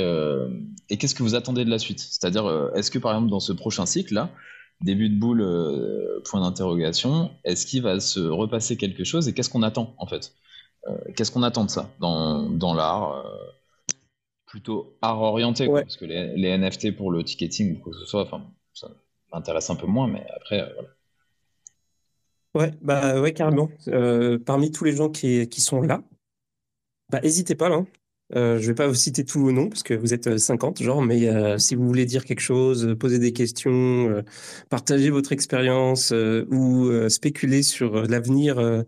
et 0.91 0.97
qu'est-ce 0.97 1.15
que 1.15 1.23
vous 1.23 1.35
attendez 1.35 1.65
de 1.65 1.71
la 1.71 1.79
suite? 1.79 2.01
C'est-à-dire, 2.01 2.71
est-ce 2.75 2.91
que 2.91 2.99
par 2.99 3.13
exemple 3.13 3.31
dans 3.31 3.41
ce 3.41 3.53
prochain 3.53 3.87
cycle 3.87 4.15
là, 4.15 4.31
début 4.81 5.09
de 5.09 5.19
boule, 5.19 5.45
point 6.25 6.41
d'interrogation, 6.41 7.31
est-ce 7.45 7.67
qu'il 7.67 7.83
va 7.83 7.99
se 8.01 8.21
repasser 8.21 8.77
quelque 8.77 9.05
chose 9.05 9.29
et 9.29 9.35
qu'est-ce 9.35 9.51
qu'on 9.51 9.63
attend 9.63 9.95
en 9.99 10.07
fait? 10.07 10.33
Qu'est-ce 11.17 11.33
qu'on 11.33 11.43
attend 11.43 11.65
de 11.65 11.71
ça 11.71 11.91
dans, 11.99 12.49
dans 12.49 12.75
l'art 12.75 13.25
plutôt 14.55 14.97
art 15.03 15.21
orienté, 15.21 15.67
parce 15.67 15.97
que 15.97 16.05
les, 16.05 16.57
NFT 16.57 16.95
pour 16.95 17.11
le 17.11 17.25
ticketing 17.25 17.75
ou 17.75 17.81
quoi 17.81 17.93
que 17.93 17.99
ce 17.99 18.07
soit, 18.07 18.23
enfin, 18.23 18.41
ça 18.73 18.89
m'intéresse 19.33 19.69
un 19.69 19.75
peu 19.75 19.89
moins, 19.89 20.07
mais 20.07 20.25
après, 20.37 20.61
euh, 20.61 20.73
voilà. 20.75 20.89
Ouais, 22.55 22.73
bah 22.83 23.21
ouais, 23.21 23.33
carrément. 23.33 23.71
Euh, 23.89 24.39
parmi 24.39 24.71
tous 24.71 24.85
les 24.85 24.93
gens 24.95 25.09
qui, 25.09 25.49
qui 25.49 25.61
sont 25.61 25.81
là, 25.83 26.03
bah 27.11 27.21
n'hésitez 27.23 27.55
pas 27.55 27.69
là. 27.69 27.77
Hein. 27.77 27.87
Euh, 28.35 28.59
je 28.59 28.67
vais 28.69 28.75
pas 28.75 28.89
vous 28.89 28.95
citer 28.95 29.25
tous 29.25 29.41
vos 29.41 29.53
noms 29.53 29.69
parce 29.69 29.83
que 29.83 29.95
vous 29.95 30.15
êtes 30.15 30.39
50 30.39 30.83
genre, 30.83 31.03
mais 31.03 31.59
si 31.59 31.75
vous 31.75 31.87
voulez 31.87 32.07
dire 32.07 32.25
quelque 32.25 32.41
chose, 32.41 32.97
poser 32.99 33.19
des 33.19 33.33
questions, 33.33 34.25
partager 34.71 35.11
votre 35.11 35.33
expérience 35.33 36.13
ou 36.51 36.91
spéculer 37.09 37.63
sur 37.63 38.07
l'avenir 38.07 38.85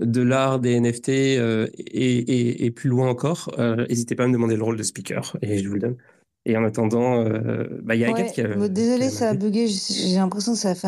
de 0.00 0.22
l'art, 0.22 0.60
des 0.60 0.78
NFT 0.78 1.08
euh, 1.08 1.68
et, 1.76 2.70
plus 2.70 2.90
loin 2.90 3.08
encore, 3.08 3.50
euh, 3.58 3.86
n'hésitez 3.88 4.14
pas 4.14 4.24
à 4.24 4.26
me 4.26 4.32
demander 4.32 4.56
le 4.56 4.62
rôle 4.62 4.76
de 4.76 4.82
speaker 4.82 5.36
et 5.42 5.58
je 5.58 5.68
vous 5.68 5.74
le 5.74 5.80
donne. 5.80 5.96
Et 6.44 6.56
en 6.56 6.64
attendant, 6.64 7.24
euh, 7.24 7.64
bah, 7.82 7.96
il 7.96 8.02
y 8.02 8.04
a 8.04 8.08
Agathe 8.08 8.32
qui 8.32 8.40
a. 8.40 8.68
Désolé, 8.68 9.08
ça 9.08 9.30
a 9.30 9.34
bugué. 9.34 9.66
J'ai 9.66 10.16
l'impression 10.16 10.52
que 10.52 10.58
ça 10.58 10.70
a 10.70 10.74
fait 10.74 10.86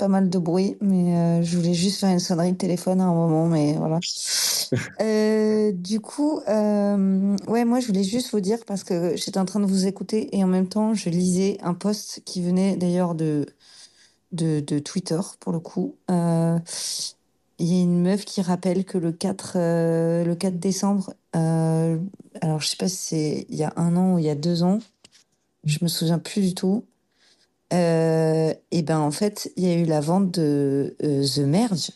pas 0.00 0.08
mal 0.08 0.28
de 0.28 0.38
bruit, 0.38 0.76
mais 0.80 1.42
je 1.44 1.56
voulais 1.56 1.74
juste 1.74 2.00
faire 2.00 2.10
une 2.10 2.18
sonnerie 2.18 2.52
de 2.52 2.56
téléphone 2.56 3.00
à 3.00 3.04
un 3.04 3.14
moment, 3.14 3.46
mais 3.46 3.74
voilà. 3.74 4.00
du 5.72 6.00
coup, 6.00 6.40
ouais, 6.46 7.64
moi 7.64 7.80
je 7.80 7.86
voulais 7.86 8.04
juste 8.04 8.32
vous 8.32 8.40
dire 8.40 8.58
parce 8.66 8.82
que 8.82 9.16
j'étais 9.16 9.38
en 9.38 9.44
train 9.44 9.60
de 9.60 9.66
vous 9.66 9.86
écouter 9.86 10.36
et 10.36 10.42
en 10.42 10.48
même 10.48 10.68
temps 10.68 10.94
je 10.94 11.10
lisais 11.10 11.58
un 11.62 11.74
post 11.74 12.22
qui 12.24 12.42
venait 12.42 12.76
d'ailleurs 12.76 13.14
de, 13.14 13.46
de, 14.32 14.60
de 14.60 14.78
Twitter 14.78 15.20
pour 15.40 15.52
le 15.52 15.60
coup. 15.60 15.96
Il 17.60 17.66
y 17.66 17.78
a 17.78 17.82
une 17.82 18.00
meuf 18.00 18.24
qui 18.24 18.40
rappelle 18.40 18.86
que 18.86 18.96
le 18.96 19.12
4, 19.12 19.52
euh, 19.56 20.24
le 20.24 20.34
4 20.34 20.58
décembre, 20.58 21.12
euh, 21.36 21.98
alors 22.40 22.58
je 22.62 22.68
sais 22.68 22.76
pas 22.78 22.88
si 22.88 22.96
c'est 22.96 23.46
il 23.50 23.54
y 23.56 23.64
a 23.64 23.74
un 23.76 23.96
an 23.96 24.14
ou 24.14 24.18
il 24.18 24.24
y 24.24 24.30
a 24.30 24.34
deux 24.34 24.62
ans, 24.62 24.78
je 25.64 25.78
me 25.82 25.88
souviens 25.88 26.18
plus 26.18 26.40
du 26.40 26.54
tout. 26.54 26.86
Euh, 27.72 28.52
et 28.70 28.82
ben 28.82 28.98
en 28.98 29.10
fait, 29.10 29.52
il 29.56 29.64
y 29.64 29.70
a 29.70 29.76
eu 29.76 29.84
la 29.84 30.00
vente 30.00 30.30
de 30.32 30.96
The 31.00 31.38
Merge. 31.38 31.90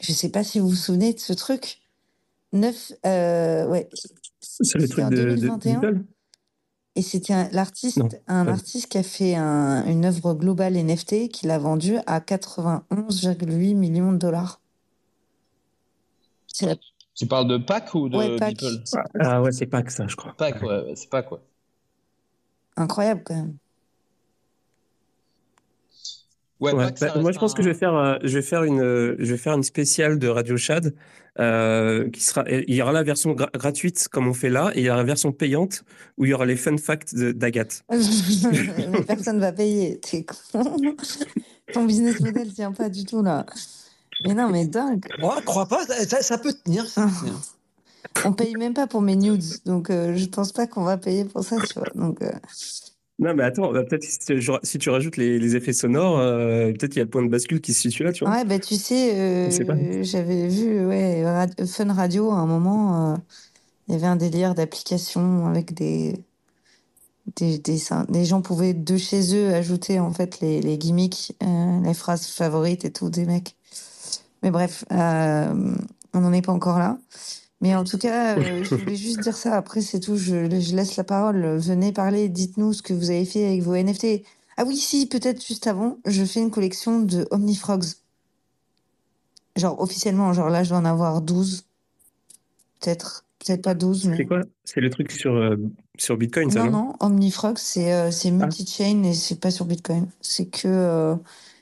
Je 0.00 0.12
sais 0.12 0.28
pas 0.28 0.44
si 0.44 0.58
vous 0.58 0.68
vous 0.68 0.74
souvenez 0.74 1.12
de 1.14 1.20
ce 1.20 1.32
truc. 1.32 1.80
9, 2.52 2.92
ouais. 3.04 3.88
C'est 4.40 4.78
le 4.78 4.88
truc 4.88 5.06
de, 5.06 5.24
2021. 5.24 6.04
Et 6.94 7.00
c'était 7.00 7.50
l'artiste, 7.52 8.02
un, 8.28 8.46
artiste 8.48 8.88
qui 8.88 8.98
a 8.98 9.02
fait 9.02 9.34
une 9.34 10.04
œuvre 10.04 10.34
globale 10.34 10.74
NFT 10.74 11.28
qui 11.28 11.46
l'a 11.46 11.58
vendue 11.58 11.96
à 12.06 12.20
91,8 12.20 13.74
millions 13.74 14.12
de 14.12 14.18
dollars. 14.18 14.60
Tu 17.14 17.26
parles 17.26 17.48
de 17.48 17.56
Pac 17.56 17.94
ou 17.94 18.10
de 18.10 18.16
ouais, 18.16 18.36
People 18.36 18.84
Ah 19.20 19.40
ouais, 19.40 19.52
c'est 19.52 19.66
Pac 19.66 19.90
ça, 19.90 20.06
je 20.06 20.16
crois. 20.16 20.34
Pac, 20.36 20.62
ouais, 20.62 20.92
c'est 20.94 21.08
Pac, 21.08 21.32
ouais. 21.32 21.38
Incroyable 22.76 23.22
quand 23.24 23.34
même. 23.34 23.56
Ouais, 26.62 26.72
bah, 26.74 26.92
moi, 27.16 27.32
je 27.32 27.38
pense 27.38 27.54
que 27.54 27.62
je 27.62 27.68
vais 27.68 27.74
faire, 27.74 27.96
euh, 27.96 28.16
je 28.22 28.38
vais 28.38 28.42
faire 28.42 28.62
une, 28.62 28.80
je 29.18 29.30
vais 29.32 29.36
faire 29.36 29.54
une 29.54 29.64
spéciale 29.64 30.18
de 30.20 30.28
Radio 30.28 30.56
Shad 30.56 30.94
euh, 31.40 32.08
qui 32.10 32.22
sera, 32.22 32.44
il 32.48 32.72
y 32.72 32.82
aura 32.82 32.92
la 32.92 33.02
version 33.02 33.32
gratuite 33.32 34.06
comme 34.08 34.28
on 34.28 34.34
fait 34.34 34.48
là, 34.48 34.70
et 34.74 34.80
il 34.80 34.84
y 34.84 34.88
aura 34.88 34.98
la 34.98 35.04
version 35.04 35.32
payante 35.32 35.82
où 36.18 36.24
il 36.24 36.30
y 36.30 36.34
aura 36.34 36.46
les 36.46 36.56
fun 36.56 36.76
facts 36.76 37.16
d'Agathe. 37.16 37.82
personne 39.06 39.40
va 39.40 39.50
payer, 39.50 39.98
t'es 39.98 40.24
con. 40.24 40.36
Ton 41.72 41.84
business 41.84 42.20
model 42.20 42.52
tient 42.52 42.72
pas 42.72 42.88
du 42.88 43.04
tout 43.04 43.22
là. 43.22 43.46
Mais 44.24 44.34
non, 44.34 44.50
mais 44.50 44.66
dingue. 44.66 45.04
Moi, 45.18 45.36
je 45.40 45.44
crois 45.44 45.66
pas, 45.66 45.84
ça, 45.86 46.38
peut 46.38 46.52
tenir. 46.52 46.86
Ça 46.86 47.08
on 48.24 48.32
paye 48.32 48.54
même 48.56 48.74
pas 48.74 48.86
pour 48.86 49.00
mes 49.00 49.16
nudes, 49.16 49.64
donc 49.64 49.88
euh, 49.88 50.14
je 50.14 50.26
pense 50.26 50.52
pas 50.52 50.66
qu'on 50.66 50.84
va 50.84 50.98
payer 50.98 51.24
pour 51.24 51.42
ça, 51.42 51.56
tu 51.56 51.78
vois. 51.78 51.88
Donc, 51.94 52.20
non, 53.22 53.34
mais 53.34 53.44
attends, 53.44 53.72
bah, 53.72 53.84
peut-être 53.84 54.02
si, 54.02 54.78
tu 54.78 54.90
rajoutes 54.90 55.16
les, 55.16 55.54
effets 55.54 55.72
sonores, 55.72 56.18
euh, 56.18 56.72
peut-être 56.72 56.90
qu'il 56.90 56.98
y 56.98 57.00
a 57.00 57.04
le 57.04 57.10
point 57.10 57.22
de 57.22 57.28
bascule 57.28 57.60
qui 57.60 57.72
se 57.72 57.82
situe 57.82 58.02
là, 58.02 58.12
tu 58.12 58.24
vois. 58.24 58.34
Ouais, 58.34 58.44
bah 58.44 58.58
tu 58.58 58.74
sais, 58.74 59.14
euh, 59.14 60.02
j'avais 60.02 60.48
vu 60.48 60.84
ouais, 60.86 61.24
Fun 61.66 61.92
Radio 61.92 62.30
à 62.30 62.34
un 62.34 62.46
moment, 62.46 63.12
euh, 63.12 63.16
il 63.86 63.94
y 63.94 63.96
avait 63.96 64.08
un 64.08 64.16
délire 64.16 64.56
d'application 64.56 65.46
avec 65.46 65.72
des, 65.72 66.16
des, 67.36 67.58
des, 67.58 68.24
gens 68.24 68.42
pouvaient 68.42 68.74
de 68.74 68.96
chez 68.96 69.36
eux 69.36 69.54
ajouter 69.54 70.00
en 70.00 70.12
fait 70.12 70.40
les, 70.40 70.60
les 70.60 70.76
gimmicks, 70.76 71.36
les 71.84 71.94
phrases 71.94 72.26
favorites 72.26 72.84
et 72.84 72.90
tout 72.90 73.08
des 73.08 73.24
mecs. 73.24 73.54
Mais 74.42 74.50
bref, 74.50 74.84
on 74.90 76.20
n'en 76.20 76.32
est 76.32 76.42
pas 76.42 76.52
encore 76.52 76.80
là. 76.80 76.98
Mais 77.62 77.76
en 77.76 77.84
tout 77.84 77.96
cas, 77.96 78.36
euh, 78.36 78.64
je 78.64 78.74
voulais 78.74 78.96
juste 78.96 79.20
dire 79.20 79.36
ça. 79.36 79.56
Après, 79.56 79.80
c'est 79.80 80.00
tout. 80.00 80.16
Je, 80.16 80.34
laisse 80.34 80.96
la 80.96 81.04
parole. 81.04 81.56
Venez 81.58 81.92
parler. 81.92 82.28
Dites-nous 82.28 82.72
ce 82.72 82.82
que 82.82 82.92
vous 82.92 83.10
avez 83.10 83.24
fait 83.24 83.46
avec 83.46 83.62
vos 83.62 83.76
NFT. 83.76 84.24
Ah 84.56 84.64
oui, 84.66 84.76
si, 84.76 85.06
peut-être 85.06 85.46
juste 85.46 85.68
avant, 85.68 85.98
je 86.04 86.24
fais 86.24 86.40
une 86.40 86.50
collection 86.50 87.00
de 87.00 87.26
Omnifrogs. 87.30 87.84
Genre, 89.54 89.80
officiellement, 89.80 90.32
genre 90.32 90.50
là, 90.50 90.64
je 90.64 90.70
dois 90.70 90.78
en 90.78 90.84
avoir 90.84 91.22
12. 91.22 91.64
Peut-être. 92.80 93.24
Peut-être 93.38 93.62
pas 93.62 93.74
12. 93.74 94.12
C'est 94.16 94.24
quoi? 94.24 94.40
C'est 94.64 94.80
le 94.80 94.90
truc 94.90 95.12
sur, 95.12 95.32
euh, 95.32 95.56
sur 95.98 96.16
Bitcoin, 96.16 96.50
ça 96.50 96.64
Non, 96.64 96.70
non? 96.70 96.92
Omnifrog, 96.98 97.58
c'est 97.58 97.92
euh, 97.92 98.10
ah. 98.10 98.30
multi-chain 98.30 99.04
et 99.04 99.14
c'est 99.14 99.38
pas 99.38 99.52
sur 99.52 99.66
Bitcoin. 99.66 100.08
C'est 100.20 100.46
que. 100.46 101.14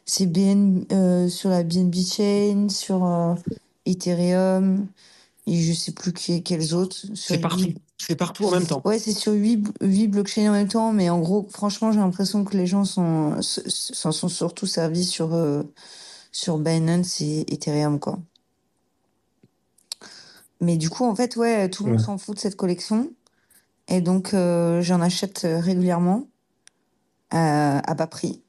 c'est 0.07 0.27
BN, 0.27 1.29
sur 1.29 1.51
la 1.51 1.63
BNB 1.63 1.95
chain, 1.97 2.69
sur 2.71 3.37
Ethereum, 3.85 4.87
et 5.47 5.63
je 5.63 5.73
sais 5.73 5.93
plus 5.93 6.13
qui, 6.13 6.43
quels 6.43 6.75
autres. 6.75 6.97
C'est 7.15 7.39
partout. 7.39 7.73
C'est 7.99 8.17
partout 8.17 8.47
en 8.47 8.53
même 8.53 8.67
temps. 8.67 8.81
Ouais, 8.85 8.99
c'est 8.99 9.13
sur 9.13 9.33
8, 9.33 9.69
8 9.83 10.09
blockchains 10.09 10.49
en 10.49 10.53
même 10.53 10.69
temps, 10.69 10.93
mais 10.93 11.11
en 11.11 11.21
gros, 11.21 11.47
franchement, 11.51 11.93
j'ai 11.93 11.99
l'impression 11.99 12.45
que 12.45 12.57
les 12.57 12.67
gens 12.67 12.85
s'en 12.85 13.41
sont, 13.43 14.13
sont 14.13 14.29
surtout 14.29 14.67
servis 14.67 15.05
sur, 15.05 15.35
euh, 15.35 15.63
sur 16.33 16.59
Binance 16.59 17.21
et 17.21 17.45
Ethereum, 17.53 17.99
quoi. 17.99 18.19
Mais 20.61 20.77
du 20.77 20.91
coup, 20.91 21.05
en 21.05 21.15
fait, 21.15 21.37
ouais, 21.37 21.69
tout 21.71 21.85
le 21.85 21.93
monde 21.93 22.01
s'en 22.01 22.19
fout 22.19 22.37
de 22.37 22.41
cette 22.41 22.57
collection. 22.57 23.11
Et 23.89 24.01
donc, 24.01 24.35
euh, 24.35 24.83
j'en 24.83 25.01
achète 25.01 25.41
régulièrement 25.45 26.29
euh, 27.35 27.81
à 27.83 27.95
bas 27.95 28.07
prix. 28.07 28.43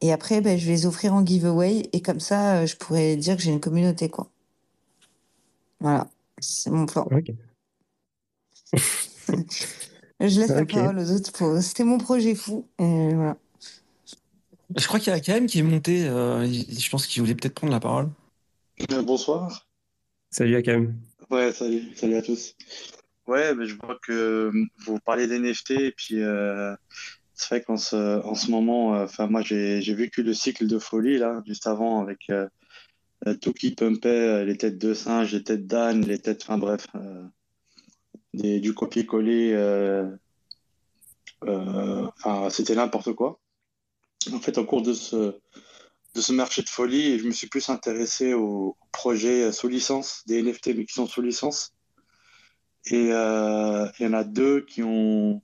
Et 0.00 0.12
après, 0.12 0.40
ben, 0.40 0.58
je 0.58 0.66
vais 0.66 0.72
les 0.72 0.86
offrir 0.86 1.14
en 1.14 1.24
giveaway. 1.24 1.88
Et 1.92 2.00
comme 2.00 2.20
ça, 2.20 2.64
je 2.64 2.76
pourrais 2.76 3.16
dire 3.16 3.36
que 3.36 3.42
j'ai 3.42 3.50
une 3.50 3.60
communauté, 3.60 4.08
quoi. 4.08 4.30
Voilà, 5.80 6.08
c'est 6.38 6.70
mon 6.70 6.86
plan. 6.86 7.06
je 10.20 10.40
laisse 10.40 10.48
la 10.48 10.64
parole 10.64 10.98
aux 10.98 11.10
autres. 11.10 11.60
C'était 11.60 11.84
mon 11.84 11.98
projet 11.98 12.34
fou. 12.34 12.66
Et 12.78 13.14
voilà. 13.14 13.36
Je 14.74 14.86
crois 14.86 14.98
qu'il 14.98 15.12
y 15.12 15.16
a 15.16 15.20
Karim 15.20 15.46
qui 15.46 15.60
est 15.60 15.62
monté. 15.62 16.08
Euh, 16.08 16.46
je 16.46 16.90
pense 16.90 17.06
qu'il 17.06 17.22
voulait 17.22 17.34
peut-être 17.34 17.54
prendre 17.54 17.72
la 17.72 17.80
parole. 17.80 18.08
Euh, 18.90 19.02
bonsoir. 19.02 19.66
Salut 20.30 20.60
Karim. 20.62 20.94
Ouais, 21.30 21.52
salut, 21.52 21.94
salut 21.94 22.16
à 22.16 22.22
tous. 22.22 22.56
Ouais, 23.26 23.54
mais 23.54 23.66
je 23.66 23.76
vois 23.76 23.98
que 24.02 24.52
vous 24.84 24.98
parlez 25.00 25.26
d'NFT 25.26 25.72
et 25.72 25.92
puis 25.92 26.22
euh, 26.22 26.74
c'est 27.34 27.48
vrai 27.48 27.62
qu'en 27.62 27.76
ce, 27.76 28.22
en 28.24 28.34
ce 28.34 28.50
moment, 28.50 28.90
enfin 28.90 29.26
moi 29.26 29.42
j'ai 29.42 29.94
vécu 29.94 30.22
le 30.22 30.32
cycle 30.32 30.66
de 30.66 30.78
folie 30.78 31.18
là 31.18 31.42
juste 31.46 31.66
avant 31.66 32.00
avec 32.00 32.30
tout 33.40 33.52
qui 33.52 33.74
pumpait 33.74 34.44
les 34.44 34.56
têtes 34.56 34.78
de 34.78 34.94
singe, 34.94 35.32
les 35.32 35.42
têtes 35.42 35.66
d'âne, 35.66 36.06
les 36.06 36.18
têtes, 36.18 36.42
enfin 36.42 36.58
bref, 36.58 36.86
du 38.34 38.74
copier-coller. 38.74 40.06
C'était 42.50 42.74
n'importe 42.74 43.12
quoi 43.12 43.40
en 44.32 44.40
fait, 44.40 44.58
au 44.58 44.64
cours 44.64 44.82
de 44.82 44.92
ce, 44.92 45.38
de 46.14 46.20
ce 46.20 46.32
marché 46.32 46.62
de 46.62 46.68
folie, 46.68 47.18
je 47.18 47.26
me 47.26 47.32
suis 47.32 47.48
plus 47.48 47.68
intéressé 47.68 48.34
aux 48.34 48.76
projets 48.92 49.52
sous 49.52 49.68
licence, 49.68 50.22
des 50.26 50.42
NFT 50.42 50.74
mais 50.76 50.84
qui 50.84 50.94
sont 50.94 51.06
sous 51.06 51.22
licence. 51.22 51.74
Et 52.86 53.12
euh, 53.12 53.86
il 53.98 54.06
y 54.06 54.08
en 54.08 54.12
a 54.12 54.24
deux 54.24 54.64
qui 54.64 54.82
ont, 54.82 55.42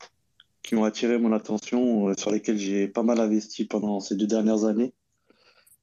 qui 0.62 0.77
ont 0.77 0.85
attiré 0.85 1.18
mon 1.18 1.33
attention, 1.33 2.09
euh, 2.09 2.14
sur 2.16 2.31
lesquels 2.31 2.59
j'ai 2.59 2.89
pas 2.89 3.03
mal 3.03 3.20
investi 3.20 3.64
pendant 3.64 4.01
ces 4.01 4.14
deux 4.14 4.27
dernières 4.27 4.64
années. 4.64 4.95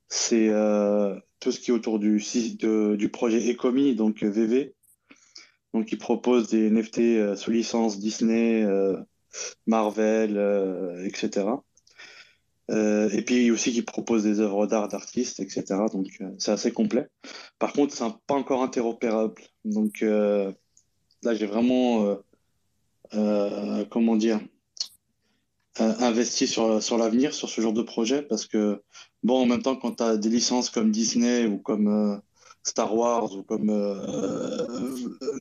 C'est 0.08 0.50
euh, 0.50 1.16
tout 1.40 1.52
ce 1.52 1.60
qui 1.60 1.72
est 1.72 1.74
autour 1.74 2.00
du, 2.00 2.22
du 2.98 3.10
projet 3.10 3.52
Ecomi, 3.52 3.96
donc 3.96 4.24
VV, 4.24 4.74
donc 5.74 5.86
qui 5.86 5.96
propose 5.96 6.50
des 6.50 6.70
NFT 6.70 7.36
sous 7.36 7.52
licence 7.52 8.00
Disney, 8.00 8.66
Marvel, 9.68 11.04
etc. 11.06 11.46
Euh, 12.70 13.10
et 13.10 13.24
puis 13.24 13.50
aussi 13.50 13.72
qui 13.72 13.82
propose 13.82 14.24
des 14.24 14.40
œuvres 14.42 14.68
d'art 14.68 14.88
d'artistes, 14.88 15.40
etc. 15.40 15.64
Donc 15.92 16.08
euh, 16.22 16.30
c'est 16.38 16.52
assez 16.52 16.72
complet. 16.72 17.08
Par 17.58 17.74
contre, 17.74 17.94
c'est 17.96 18.06
pas 18.28 18.36
encore 18.36 18.62
interopérable. 18.62 19.42
Donc 19.66 20.04
euh, 20.04 20.52
là, 21.24 21.34
j'ai 21.34 21.48
vraiment, 21.48 22.18
comment 23.90 24.16
dire, 24.16 24.40
investi 25.80 26.48
sur, 26.48 26.82
sur 26.82 26.98
l'avenir, 26.98 27.34
sur 27.34 27.50
ce 27.50 27.62
genre 27.62 27.74
de 27.74 27.82
projet, 27.82 28.22
parce 28.22 28.46
que, 28.46 28.82
bon, 29.24 29.42
en 29.42 29.46
même 29.46 29.62
temps, 29.62 29.76
quand 29.76 29.98
tu 29.98 30.04
as 30.04 30.18
des 30.18 30.30
licences 30.30 30.70
comme 30.70 30.92
Disney 30.92 31.46
ou 31.46 31.58
comme 31.58 32.22
Star 32.64 32.96
Wars 32.96 33.36
ou 33.36 33.44
comme, 33.44 33.72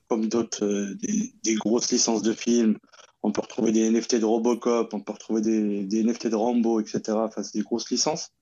comme 0.08 0.28
d'autres, 0.28 0.94
des, 1.42 1.54
grosses 1.54 1.90
licences 1.90 2.22
de 2.22 2.32
films, 2.32 2.78
on 3.22 3.32
peut 3.32 3.40
retrouver 3.40 3.72
des 3.72 3.90
NFT 3.90 4.16
de 4.16 4.24
Robocop, 4.24 4.94
on 4.94 5.00
peut 5.00 5.12
retrouver 5.12 5.40
des, 5.40 5.84
des 5.84 6.04
NFT 6.04 6.28
de 6.28 6.36
Rambo, 6.36 6.80
etc. 6.80 7.00
Enfin, 7.08 7.42
c'est 7.42 7.58
des 7.58 7.64
grosses 7.64 7.90
licences. 7.90 8.32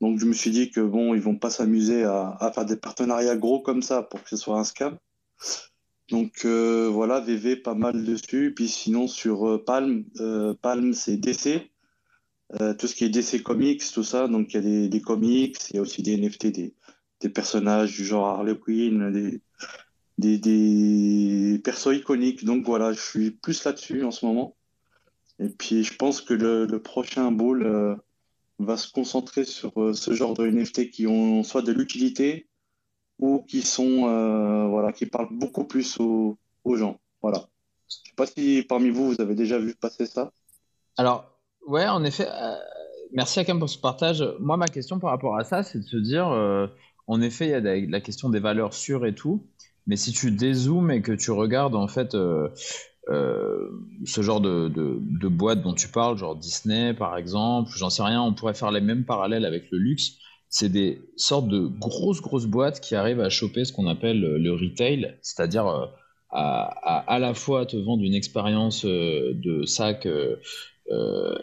Donc, 0.00 0.18
je 0.18 0.24
me 0.24 0.32
suis 0.32 0.50
dit 0.50 0.70
que 0.70 0.80
bon, 0.80 1.14
ils 1.14 1.20
vont 1.20 1.36
pas 1.36 1.50
s'amuser 1.50 2.04
à, 2.04 2.50
faire 2.54 2.64
des 2.64 2.76
partenariats 2.76 3.36
gros 3.36 3.60
comme 3.60 3.82
ça 3.82 4.02
pour 4.02 4.22
que 4.22 4.30
ce 4.30 4.36
soit 4.36 4.58
un 4.58 4.64
scam. 4.64 4.98
Donc 6.10 6.44
euh, 6.44 6.88
voilà, 6.88 7.20
VV 7.20 7.56
pas 7.56 7.74
mal 7.74 8.04
dessus. 8.04 8.52
Puis 8.54 8.68
sinon 8.68 9.06
sur 9.06 9.48
euh, 9.48 9.64
Palm, 9.64 10.04
euh, 10.20 10.54
Palm 10.60 10.92
c'est 10.92 11.16
DC, 11.16 11.70
tout 12.78 12.86
ce 12.86 12.94
qui 12.94 13.04
est 13.04 13.08
DC 13.08 13.42
Comics, 13.42 13.82
tout 13.92 14.02
ça. 14.02 14.28
Donc 14.28 14.52
il 14.52 14.56
y 14.56 14.84
a 14.84 14.88
des, 14.88 15.00
comics, 15.00 15.56
il 15.70 15.76
y 15.76 15.78
a 15.78 15.82
aussi 15.82 16.02
des 16.02 16.16
NFT, 16.16 16.46
des, 16.48 17.28
personnages 17.28 17.96
du 17.96 18.04
genre 18.04 18.26
Harley 18.26 18.56
Quinn, 18.56 19.40
des, 20.18 20.38
des, 20.38 21.60
persos 21.62 21.94
iconiques. 21.94 22.44
Donc 22.44 22.64
voilà, 22.66 22.92
je 22.92 23.00
suis 23.00 23.30
plus 23.30 23.64
là-dessus 23.64 24.04
en 24.04 24.10
ce 24.10 24.26
moment. 24.26 24.56
Et 25.40 25.48
puis 25.48 25.84
je 25.84 25.96
pense 25.96 26.20
que 26.20 26.34
le, 26.34 26.66
prochain 26.78 27.34
euh, 27.34 27.96
va 28.58 28.76
se 28.76 28.92
concentrer 28.92 29.44
sur 29.44 29.80
euh, 29.80 29.94
ce 29.94 30.12
genre 30.12 30.34
de 30.34 30.46
NFT 30.46 30.90
qui 30.90 31.06
ont 31.06 31.42
soit 31.42 31.62
de 31.62 31.72
l'utilité 31.72 32.46
ou 33.20 33.44
qui 33.46 33.62
sont 33.62 34.08
euh, 34.08 34.66
voilà 34.66 34.92
qui 34.92 35.06
parlent 35.06 35.28
beaucoup 35.30 35.64
plus 35.64 35.98
aux, 36.00 36.36
gens. 36.76 36.98
Voilà. 37.22 37.48
Je 37.88 37.96
sais 37.96 38.14
pas 38.16 38.26
si 38.26 38.64
parmi 38.68 38.90
vous 38.90 39.12
vous 39.12 39.20
avez 39.20 39.34
déjà 39.34 39.58
vu 39.58 39.74
passer 39.74 40.06
ça. 40.06 40.30
Alors 40.96 41.24
ouais, 41.66 41.86
en 41.86 42.02
effet. 42.04 42.26
merci 43.12 43.40
à 43.40 43.44
Cam 43.44 43.58
pour 43.58 43.70
ce 43.70 43.78
partage. 43.78 44.24
Moi, 44.38 44.56
ma 44.56 44.66
question 44.66 44.98
par 44.98 45.10
rapport 45.10 45.36
à 45.36 45.44
ça, 45.44 45.62
c'est 45.62 45.78
de 45.78 45.84
se 45.84 45.96
dire, 45.96 46.26
en 47.06 47.20
effet, 47.20 47.46
il 47.46 47.50
y 47.50 47.54
a 47.54 47.60
la 47.60 48.00
question 48.00 48.28
des 48.28 48.40
valeurs 48.40 48.74
sûres 48.74 49.06
et 49.06 49.14
tout. 49.14 49.44
Mais 49.86 49.96
si 49.96 50.12
tu 50.12 50.30
dézoomes 50.30 50.90
et 50.90 51.02
que 51.02 51.12
tu 51.12 51.30
regardes 51.30 51.74
en 51.74 51.88
fait 51.88 52.14
euh, 52.14 52.48
euh, 53.08 53.68
ce 54.04 54.22
genre 54.22 54.40
de, 54.40 54.68
de, 54.68 55.28
boîte 55.28 55.62
dont 55.62 55.74
tu 55.74 55.88
parles, 55.88 56.16
genre 56.16 56.36
Disney 56.36 56.94
par 56.94 57.16
exemple, 57.16 57.70
j'en 57.74 57.90
sais 57.90 58.02
rien, 58.02 58.22
on 58.22 58.32
pourrait 58.32 58.54
faire 58.54 58.70
les 58.70 58.80
mêmes 58.80 59.04
parallèles 59.04 59.44
avec 59.44 59.70
le 59.70 59.78
luxe. 59.78 60.12
C'est 60.50 60.68
des 60.68 61.00
sortes 61.16 61.48
de 61.48 61.66
grosses 61.66 62.20
grosses 62.20 62.46
boîtes 62.46 62.80
qui 62.80 62.94
arrivent 62.94 63.20
à 63.20 63.30
choper 63.30 63.64
ce 63.64 63.72
qu'on 63.72 63.86
appelle 63.86 64.20
le 64.20 64.52
retail, 64.52 65.16
c'est-à-dire 65.22 65.66
euh, 65.66 65.86
à, 66.30 66.98
à, 66.98 67.18
la 67.18 67.34
fois 67.34 67.66
te 67.66 67.76
vendre 67.76 68.02
une 68.02 68.14
expérience 68.14 68.84
de 68.84 69.64
sac 69.64 70.06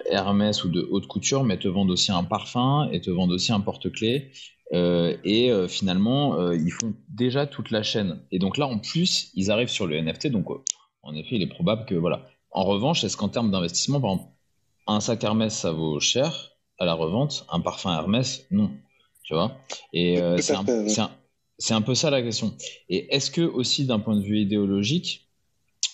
Hermès 0.10 0.64
ou 0.64 0.70
de 0.70 0.88
haute 0.92 1.08
couture, 1.08 1.44
mais 1.44 1.58
te 1.58 1.68
vendent 1.68 1.92
aussi 1.92 2.12
un 2.12 2.24
parfum 2.24 2.90
et 2.92 3.02
te 3.02 3.10
vendent 3.10 3.32
aussi 3.32 3.52
un 3.52 3.62
porte-clés 3.62 4.32
euh, 4.74 5.16
et 5.24 5.52
euh, 5.52 5.68
finalement, 5.68 6.36
euh, 6.40 6.56
ils 6.56 6.72
font 6.72 6.94
déjà 7.10 7.46
toute 7.48 7.72
la 7.72 7.84
chaîne. 7.84 8.22
Et 8.32 8.40
donc 8.40 8.58
là, 8.58 8.68
en 8.68 8.80
plus, 8.80 9.32
ils 9.34 9.52
arrivent 9.52 9.70
sur 9.70 9.88
le 9.88 10.00
NFT. 10.02 10.28
Donc, 10.28 10.48
en 11.04 11.16
effet, 11.16 11.36
il 11.36 11.42
est 11.42 11.48
probable 11.48 11.86
que 11.86 11.96
voilà. 11.96 12.28
En 12.52 12.64
revanche, 12.64 13.04
est-ce 13.04 13.18
qu'en 13.18 13.30
termes 13.30 13.52
d'investissement, 13.52 14.02
par 14.02 14.12
exemple, 14.12 14.32
un 14.88 15.00
sac 15.00 15.24
Hermès, 15.24 15.54
ça 15.54 15.72
vaut 15.72 16.00
cher 16.00 16.52
à 16.80 16.86
la 16.86 16.94
revente, 16.94 17.46
un 17.52 17.60
parfum 17.60 17.92
Hermès, 17.94 18.46
non. 18.52 18.72
Tu 19.28 19.34
vois 19.34 19.58
Et 19.92 20.18
c'est 20.40 20.54
un, 20.54 20.62
un, 21.78 21.82
peu 21.82 21.96
ça 21.96 22.10
la 22.10 22.22
question. 22.22 22.54
Et 22.88 23.14
est-ce 23.14 23.30
que 23.30 23.42
aussi, 23.42 23.86
d'un 23.86 24.00
point 24.00 24.16
de 24.16 24.22
vue 24.22 24.40
idéologique, 24.40 25.28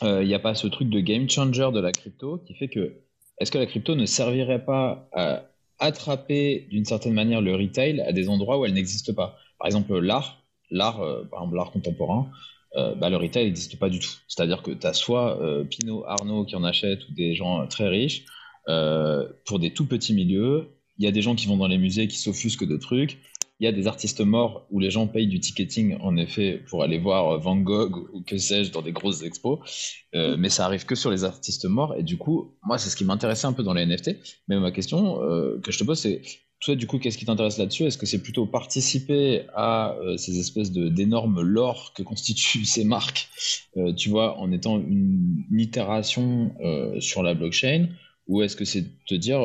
il 0.03 0.27
n'y 0.27 0.35
a 0.35 0.39
pas 0.39 0.53
ce 0.53 0.67
truc 0.67 0.89
de 0.89 0.99
game 0.99 1.27
changer 1.27 1.69
de 1.73 1.79
la 1.79 1.91
crypto 1.91 2.37
qui 2.45 2.53
fait 2.53 2.67
que 2.67 3.03
est-ce 3.39 3.51
que 3.51 3.57
la 3.57 3.65
crypto 3.65 3.95
ne 3.95 4.05
servirait 4.05 4.63
pas 4.63 5.09
à 5.13 5.43
attraper 5.79 6.67
d'une 6.69 6.85
certaine 6.85 7.13
manière 7.13 7.41
le 7.41 7.55
retail 7.55 8.01
à 8.01 8.11
des 8.11 8.29
endroits 8.29 8.59
où 8.59 8.65
elle 8.65 8.73
n'existe 8.73 9.13
pas? 9.13 9.37
Par 9.57 9.67
exemple, 9.67 9.97
l'art, 9.99 10.43
l'art, 10.69 11.01
euh, 11.01 11.23
par 11.25 11.41
exemple 11.41 11.55
l'art 11.55 11.71
contemporain, 11.71 12.29
euh, 12.75 12.95
bah, 12.95 13.09
le 13.09 13.17
retail 13.17 13.45
n'existe 13.45 13.77
pas 13.79 13.89
du 13.89 13.99
tout. 13.99 14.11
C'est-à-dire 14.27 14.61
que 14.61 14.71
tu 14.71 14.85
as 14.85 14.93
soit 14.93 15.41
euh, 15.41 15.63
Pinot, 15.63 16.05
Arnaud 16.05 16.45
qui 16.45 16.55
en 16.55 16.63
achètent 16.63 17.07
ou 17.09 17.13
des 17.13 17.35
gens 17.35 17.65
très 17.67 17.87
riches 17.87 18.25
pour 19.45 19.59
des 19.59 19.73
tout 19.73 19.85
petits 19.85 20.13
milieux. 20.13 20.69
Il 20.97 21.05
y 21.05 21.07
a 21.07 21.11
des 21.11 21.21
gens 21.21 21.35
qui 21.35 21.47
vont 21.47 21.57
dans 21.57 21.67
les 21.67 21.77
musées 21.77 22.07
qui 22.07 22.17
s'offusquent 22.17 22.67
de 22.67 22.77
trucs. 22.77 23.19
Il 23.59 23.65
y 23.65 23.67
a 23.67 23.71
des 23.71 23.87
artistes 23.87 24.21
morts 24.21 24.67
où 24.71 24.79
les 24.79 24.91
gens 24.91 25.07
payent 25.07 25.27
du 25.27 25.39
ticketing, 25.39 25.97
en 26.01 26.17
effet, 26.17 26.61
pour 26.67 26.83
aller 26.83 26.97
voir 26.97 27.39
Van 27.39 27.55
Gogh 27.55 28.09
ou 28.13 28.21
que 28.21 28.37
sais-je 28.37 28.71
dans 28.71 28.81
des 28.81 28.91
grosses 28.91 29.23
expos. 29.23 29.59
Euh, 30.15 30.35
mais 30.37 30.49
ça 30.49 30.65
arrive 30.65 30.85
que 30.85 30.95
sur 30.95 31.09
les 31.09 31.23
artistes 31.23 31.65
morts. 31.65 31.95
Et 31.97 32.03
du 32.03 32.17
coup, 32.17 32.57
moi, 32.63 32.77
c'est 32.77 32.89
ce 32.89 32.95
qui 32.95 33.05
m'intéressait 33.05 33.47
un 33.47 33.53
peu 33.53 33.63
dans 33.63 33.73
les 33.73 33.85
NFT. 33.85 34.17
Mais 34.47 34.59
ma 34.59 34.71
question 34.71 35.21
euh, 35.23 35.59
que 35.61 35.71
je 35.71 35.79
te 35.79 35.83
pose, 35.83 35.99
c'est 35.99 36.21
toi, 36.59 36.75
du 36.75 36.87
coup, 36.87 36.97
qu'est-ce 36.97 37.17
qui 37.17 37.25
t'intéresse 37.25 37.57
là-dessus? 37.57 37.83
Est-ce 37.83 37.97
que 37.97 38.05
c'est 38.05 38.21
plutôt 38.21 38.45
participer 38.45 39.43
à 39.53 39.95
euh, 40.01 40.17
ces 40.17 40.39
espèces 40.39 40.71
d'énormes 40.71 41.41
lore 41.41 41.93
que 41.93 42.03
constituent 42.03 42.65
ces 42.65 42.83
marques, 42.83 43.29
tu 43.97 44.09
vois, 44.09 44.37
en 44.39 44.51
étant 44.51 44.77
une, 44.79 45.45
une 45.51 45.59
itération 45.59 46.53
sur 46.99 47.23
la 47.23 47.33
blockchain 47.33 47.89
ou 48.27 48.41
est-ce 48.41 48.55
que 48.55 48.65
c'est 48.65 48.85
te 49.05 49.15
dire 49.15 49.39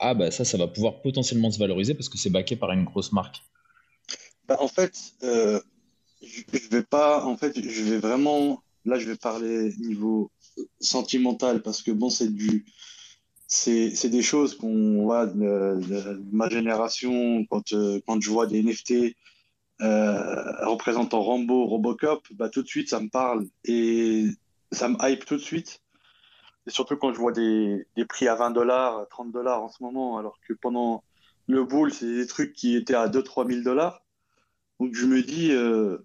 ah 0.00 0.14
bah 0.14 0.30
ça 0.30 0.44
ça 0.44 0.58
va 0.58 0.66
pouvoir 0.66 1.00
potentiellement 1.00 1.50
se 1.50 1.58
valoriser 1.58 1.94
parce 1.94 2.08
que 2.08 2.18
c'est 2.18 2.30
backé 2.30 2.56
par 2.56 2.72
une 2.72 2.84
grosse 2.84 3.12
marque? 3.12 3.42
Bah, 4.48 4.56
en 4.60 4.68
fait, 4.68 4.94
euh, 5.22 5.60
je 6.22 6.68
vais 6.70 6.82
pas, 6.82 7.24
en 7.26 7.36
fait, 7.36 7.60
je 7.60 7.82
vais 7.82 7.98
vraiment, 7.98 8.62
là, 8.86 8.98
je 8.98 9.06
vais 9.06 9.16
parler 9.16 9.74
niveau 9.78 10.30
sentimental 10.80 11.62
parce 11.62 11.82
que 11.82 11.90
bon, 11.90 12.08
c'est 12.08 12.32
du, 12.32 12.64
c'est 13.46 14.08
des 14.08 14.22
choses 14.22 14.56
qu'on 14.56 15.02
voit 15.02 15.26
de, 15.26 16.22
ma 16.32 16.48
génération 16.48 17.44
quand, 17.50 17.72
euh, 17.72 18.00
quand 18.06 18.20
je 18.20 18.30
vois 18.30 18.46
des 18.46 18.62
NFT 18.62 19.14
représentant 19.80 21.22
Rambo, 21.22 21.66
Robocop, 21.66 22.26
bah, 22.32 22.48
tout 22.48 22.62
de 22.62 22.68
suite, 22.68 22.88
ça 22.88 23.00
me 23.00 23.08
parle 23.08 23.46
et 23.64 24.24
ça 24.72 24.88
me 24.88 24.96
hype 25.02 25.26
tout 25.26 25.36
de 25.36 25.42
suite. 25.42 25.82
Et 26.68 26.70
surtout 26.70 26.98
quand 26.98 27.14
je 27.14 27.18
vois 27.18 27.32
des, 27.32 27.86
prix 28.06 28.28
à 28.28 28.34
20 28.34 28.50
dollars, 28.50 29.08
30 29.08 29.32
dollars 29.32 29.62
en 29.62 29.70
ce 29.70 29.82
moment, 29.82 30.18
alors 30.18 30.38
que 30.46 30.52
pendant 30.52 31.02
le 31.46 31.64
bull, 31.64 31.94
c'est 31.94 32.14
des 32.14 32.26
trucs 32.26 32.52
qui 32.52 32.76
étaient 32.76 32.94
à 32.94 33.08
2-3 33.08 33.50
000 33.50 33.62
dollars. 33.62 34.02
Donc 34.78 34.94
je 34.94 35.06
me 35.06 35.22
dis, 35.22 35.50
euh, 35.52 35.96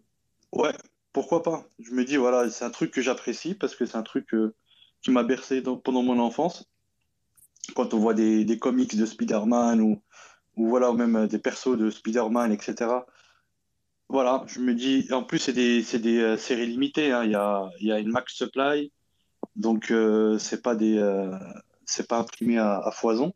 ouais, 0.54 0.72
pourquoi 1.12 1.44
pas? 1.44 1.66
Je 1.80 1.92
me 1.92 2.06
dis, 2.06 2.16
voilà, 2.16 2.50
c'est 2.50 2.64
un 2.64 2.70
truc 2.70 2.92
que 2.92 3.02
j'apprécie 3.02 3.56
parce 3.56 3.76
que 3.76 3.86
c'est 3.86 3.98
un 3.98 4.04
truc 4.04 4.34
euh, 4.34 4.56
qui 5.02 5.12
m'a 5.12 5.24
bercé 5.24 5.62
pendant 5.62 6.02
mon 6.02 6.18
enfance. 6.18 6.72
Quand 7.76 7.94
on 7.94 8.00
voit 8.00 8.14
des, 8.14 8.58
comics 8.58 8.96
de 8.96 9.06
Spider-Man 9.06 9.82
ou, 9.82 10.02
voilà, 10.56 10.94
même 10.94 11.28
des 11.28 11.40
persos 11.40 11.78
de 11.78 11.90
Spider-Man, 11.90 12.54
etc. 12.54 12.90
Voilà, 14.08 14.46
je 14.48 14.62
me 14.62 14.74
dis, 14.74 15.12
en 15.12 15.24
plus, 15.24 15.40
c'est 15.40 15.52
des, 15.52 16.22
euh, 16.22 16.38
séries 16.38 16.68
limitées. 16.68 17.12
hein. 17.12 17.26
Il 17.26 17.36
a, 17.36 17.70
y 17.82 17.92
a 17.92 18.00
une 18.00 18.12
max 18.12 18.34
supply, 18.34 18.94
donc 19.56 19.92
euh, 19.92 20.38
c'est 20.40 20.62
pas 20.62 20.76
des, 20.76 20.98
euh, 20.98 21.32
c'est 21.86 22.08
pas 22.08 22.20
imprimé 22.20 22.58
à, 22.58 22.80
à 22.80 22.92
foison. 22.92 23.34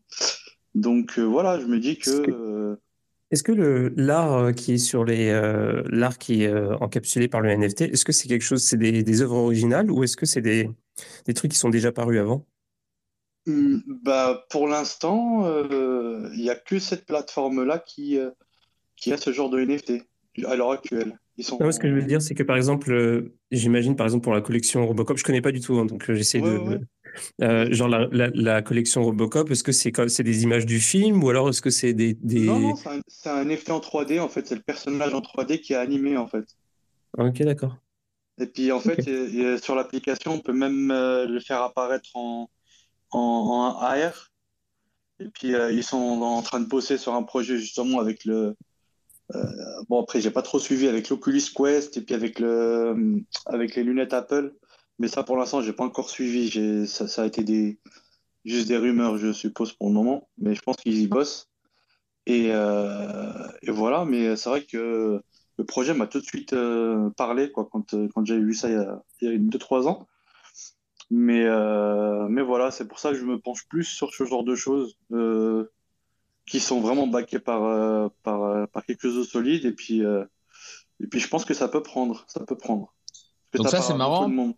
Donc 0.75 1.17
euh, 1.17 1.23
voilà, 1.23 1.59
je 1.59 1.65
me 1.65 1.79
dis 1.79 1.97
que. 1.97 2.77
Est-ce 3.29 3.43
que, 3.43 3.51
euh, 3.51 3.89
que 3.89 3.93
l'art 3.97 4.53
qui 4.53 4.73
est 4.73 4.77
sur 4.77 5.03
les 5.03 5.31
l'art 5.89 6.17
qui 6.17 6.43
est 6.43 6.53
encapsulé 6.81 7.27
par 7.27 7.41
le 7.41 7.49
NFT, 7.55 7.81
est-ce 7.81 8.05
que 8.05 8.11
c'est 8.11 8.27
quelque 8.27 8.43
chose, 8.43 8.63
c'est 8.63 8.77
des, 8.77 9.03
des 9.03 9.21
œuvres 9.21 9.37
originales 9.37 9.91
ou 9.91 10.03
est-ce 10.03 10.15
que 10.15 10.25
c'est 10.25 10.41
des, 10.41 10.69
des 11.25 11.33
trucs 11.33 11.51
qui 11.51 11.57
sont 11.57 11.69
déjà 11.69 11.91
parus 11.91 12.19
avant? 12.19 12.45
hum, 13.47 13.83
bah, 14.03 14.45
pour 14.49 14.67
l'instant, 14.67 15.45
il 15.69 16.41
y 16.41 16.49
a 16.49 16.55
que 16.55 16.79
cette 16.79 17.05
plateforme-là 17.05 17.79
qui, 17.79 18.17
euh, 18.17 18.31
qui 18.95 19.13
a 19.13 19.17
ce 19.17 19.31
genre 19.31 19.49
de 19.49 19.59
NFT 19.59 20.03
à 20.45 20.55
l'heure 20.55 20.71
actuelle. 20.71 21.17
Ils 21.37 21.43
sont. 21.43 21.57
Non, 21.59 21.71
ce 21.71 21.79
que 21.79 21.87
je 21.89 21.93
veux 21.93 22.03
dire, 22.03 22.21
c'est 22.21 22.33
que 22.35 22.43
par 22.43 22.55
exemple, 22.57 22.91
euh, 22.91 23.33
j'imagine 23.51 23.95
par 23.95 24.05
exemple 24.07 24.23
pour 24.23 24.33
la 24.33 24.41
collection 24.41 24.85
Robocop, 24.87 25.17
je 25.17 25.23
connais 25.23 25.41
pas 25.41 25.51
du 25.51 25.59
tout, 25.59 25.77
hein, 25.77 25.85
donc 25.85 26.09
euh, 26.09 26.15
j'essaie 26.15 26.39
Ouais, 26.41 26.49
de, 26.51 26.57
ouais. 26.57 26.79
euh, 27.43 27.71
genre 27.71 27.87
la, 27.87 28.07
la, 28.11 28.29
la 28.33 28.61
collection 28.61 29.03
Robocop, 29.03 29.51
est-ce 29.51 29.63
que 29.63 29.71
c'est 29.71 29.91
comme- 29.91 30.09
c'est 30.09 30.23
des 30.23 30.43
images 30.43 30.65
du 30.65 30.79
film 30.79 31.23
ou 31.23 31.29
alors 31.29 31.49
est-ce 31.49 31.61
que 31.61 31.69
c'est 31.69 31.93
des, 31.93 32.15
des... 32.15 32.41
Non, 32.47 32.59
non, 32.59 32.73
c'est 33.07 33.29
un, 33.29 33.41
NFT 33.45 33.69
en 33.71 33.79
3D 33.79 34.19
en 34.19 34.29
fait. 34.29 34.47
C'est 34.47 34.55
le 34.55 34.61
personnage 34.61 35.13
en 35.13 35.21
3D 35.21 35.59
qui 35.61 35.73
est 35.73 35.77
animé 35.77 36.17
en 36.17 36.27
fait. 36.27 36.45
Ok, 37.17 37.41
d'accord. 37.43 37.77
Et 38.39 38.45
puis 38.47 38.71
en 38.71 38.79
fait, 38.79 38.99
Ok. 38.99 39.07
et- 39.07 39.39
et 39.39 39.57
sur 39.59 39.75
l'application, 39.75 40.33
on 40.33 40.39
peut 40.39 40.53
même 40.53 40.91
euh, 40.91 41.27
le 41.27 41.39
faire 41.39 41.61
apparaître 41.61 42.09
en, 42.15 42.49
en, 43.11 43.19
en 43.19 43.79
AR. 43.79 44.31
Et 45.19 45.29
puis 45.29 45.55
euh, 45.55 45.71
ils 45.71 45.83
sont 45.83 45.97
en 45.97 46.41
train 46.43 46.59
de 46.59 46.67
bosser 46.67 46.97
sur 46.97 47.13
un 47.13 47.23
projet 47.23 47.57
justement 47.57 47.99
avec 47.99 48.25
le. 48.25 48.55
Euh, 49.35 49.83
bon 49.89 50.01
après, 50.01 50.21
j'ai 50.21 50.31
pas 50.31 50.41
trop 50.41 50.59
suivi 50.59 50.87
avec 50.87 51.09
l'Oculus 51.09 51.41
Quest 51.55 51.97
et 51.97 52.01
puis 52.01 52.15
avec 52.15 52.39
le 52.39 53.23
avec 53.45 53.75
les 53.75 53.83
lunettes 53.83 54.13
Apple. 54.13 54.53
Mais 54.99 55.07
ça, 55.07 55.23
pour 55.23 55.37
l'instant, 55.37 55.61
j'ai 55.61 55.73
pas 55.73 55.83
encore 55.83 56.09
suivi. 56.09 56.47
J'ai 56.49 56.85
ça, 56.85 57.07
ça 57.07 57.23
a 57.23 57.25
été 57.25 57.43
des 57.43 57.79
juste 58.45 58.67
des 58.67 58.77
rumeurs, 58.77 59.17
je 59.17 59.33
suppose 59.33 59.73
pour 59.73 59.87
le 59.89 59.93
moment. 59.93 60.29
Mais 60.37 60.55
je 60.55 60.61
pense 60.61 60.77
qu'ils 60.77 60.99
y 60.99 61.07
bossent. 61.07 61.49
Et, 62.25 62.49
euh, 62.51 63.47
voilà. 63.67 64.05
Mais 64.05 64.35
c'est 64.35 64.49
vrai 64.49 64.63
que 64.63 65.21
le 65.57 65.65
projet 65.65 65.93
m'a 65.93 66.07
tout 66.07 66.19
de 66.19 66.25
suite 66.25 66.53
euh, 66.53 67.09
parlé 67.11 67.51
quoi 67.51 67.67
quand 67.71 67.95
quand 68.13 68.25
j'avais 68.25 68.41
vu 68.41 68.53
ça 68.53 68.69
il 68.69 68.75
y 68.75 68.77
a, 68.77 69.03
il 69.21 69.31
y 69.31 69.57
a 69.57 69.87
ans. 69.87 70.07
Mais, 71.09 71.45
mais 72.29 72.41
voilà, 72.41 72.71
c'est 72.71 72.87
pour 72.87 72.99
ça 72.99 73.11
que 73.11 73.17
je 73.17 73.25
me 73.25 73.39
penche 73.39 73.65
plus 73.69 73.85
sur 73.85 74.13
ce 74.13 74.25
genre 74.25 74.43
de 74.43 74.55
choses 74.55 74.97
qui 76.47 76.59
sont 76.59 76.79
vraiment 76.79 77.07
backées 77.07 77.39
par, 77.39 77.63
euh, 77.65 78.07
par, 78.23 78.43
euh, 78.43 78.65
par 78.67 78.85
quelque 78.85 79.01
chose 79.01 79.17
de 79.17 79.23
solide. 79.23 79.65
Et 79.65 79.73
puis, 79.73 80.03
euh, 80.03 80.23
et 81.03 81.07
puis 81.07 81.19
je 81.19 81.27
pense 81.27 81.45
que 81.45 81.53
ça 81.53 81.67
peut 81.67 81.83
prendre. 81.83 82.23
Ça 82.27 82.43
peut 82.45 82.57
prendre. 82.57 82.93
Donc 83.53 83.67
ça 83.67 83.81
c'est 83.81 83.95
marrant. 83.95 84.55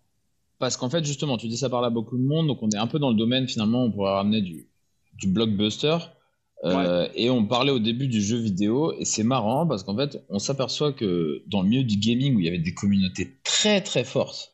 Parce 0.59 0.75
qu'en 0.75 0.89
fait, 0.89 1.05
justement, 1.05 1.37
tu 1.37 1.47
dis 1.47 1.57
ça 1.57 1.69
parle 1.69 1.85
à 1.85 1.89
beaucoup 1.89 2.17
de 2.17 2.23
monde, 2.23 2.47
donc 2.47 2.61
on 2.61 2.69
est 2.69 2.77
un 2.77 2.87
peu 2.87 2.99
dans 2.99 3.09
le 3.09 3.15
domaine, 3.15 3.47
finalement, 3.47 3.83
on 3.85 3.91
pourrait 3.91 4.11
ramener 4.11 4.41
du, 4.41 4.67
du 5.13 5.27
blockbuster. 5.27 5.97
Euh, 6.65 7.07
et 7.15 7.29
on 7.29 7.45
parlait 7.45 7.71
au 7.71 7.79
début 7.79 8.09
du 8.09 8.21
jeu 8.21 8.37
vidéo, 8.37 8.93
et 8.99 9.05
c'est 9.05 9.23
marrant 9.23 9.65
parce 9.65 9.83
qu'en 9.83 9.95
fait, 9.95 10.21
on 10.27 10.39
s'aperçoit 10.39 10.91
que 10.91 11.41
dans 11.47 11.61
le 11.61 11.69
milieu 11.69 11.83
du 11.85 11.95
gaming, 11.97 12.35
où 12.35 12.39
il 12.39 12.45
y 12.45 12.49
avait 12.49 12.59
des 12.59 12.73
communautés 12.73 13.37
très 13.45 13.79
très 13.79 14.03
fortes, 14.03 14.51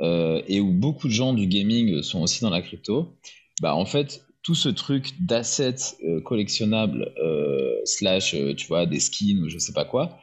euh, 0.00 0.42
et 0.48 0.60
où 0.60 0.72
beaucoup 0.72 1.06
de 1.06 1.12
gens 1.12 1.32
du 1.32 1.46
gaming 1.46 2.02
sont 2.02 2.22
aussi 2.22 2.40
dans 2.40 2.50
la 2.50 2.60
crypto, 2.60 3.14
bah 3.62 3.76
en 3.76 3.86
fait, 3.86 4.26
tout 4.44 4.54
ce 4.54 4.68
truc 4.68 5.14
d'assets 5.20 5.96
euh, 6.04 6.20
collectionnables, 6.20 7.12
euh, 7.18 7.80
slash, 7.84 8.34
euh, 8.34 8.54
tu 8.54 8.66
vois, 8.66 8.86
des 8.86 9.00
skins 9.00 9.42
ou 9.42 9.48
je 9.48 9.58
sais 9.58 9.72
pas 9.72 9.86
quoi, 9.86 10.18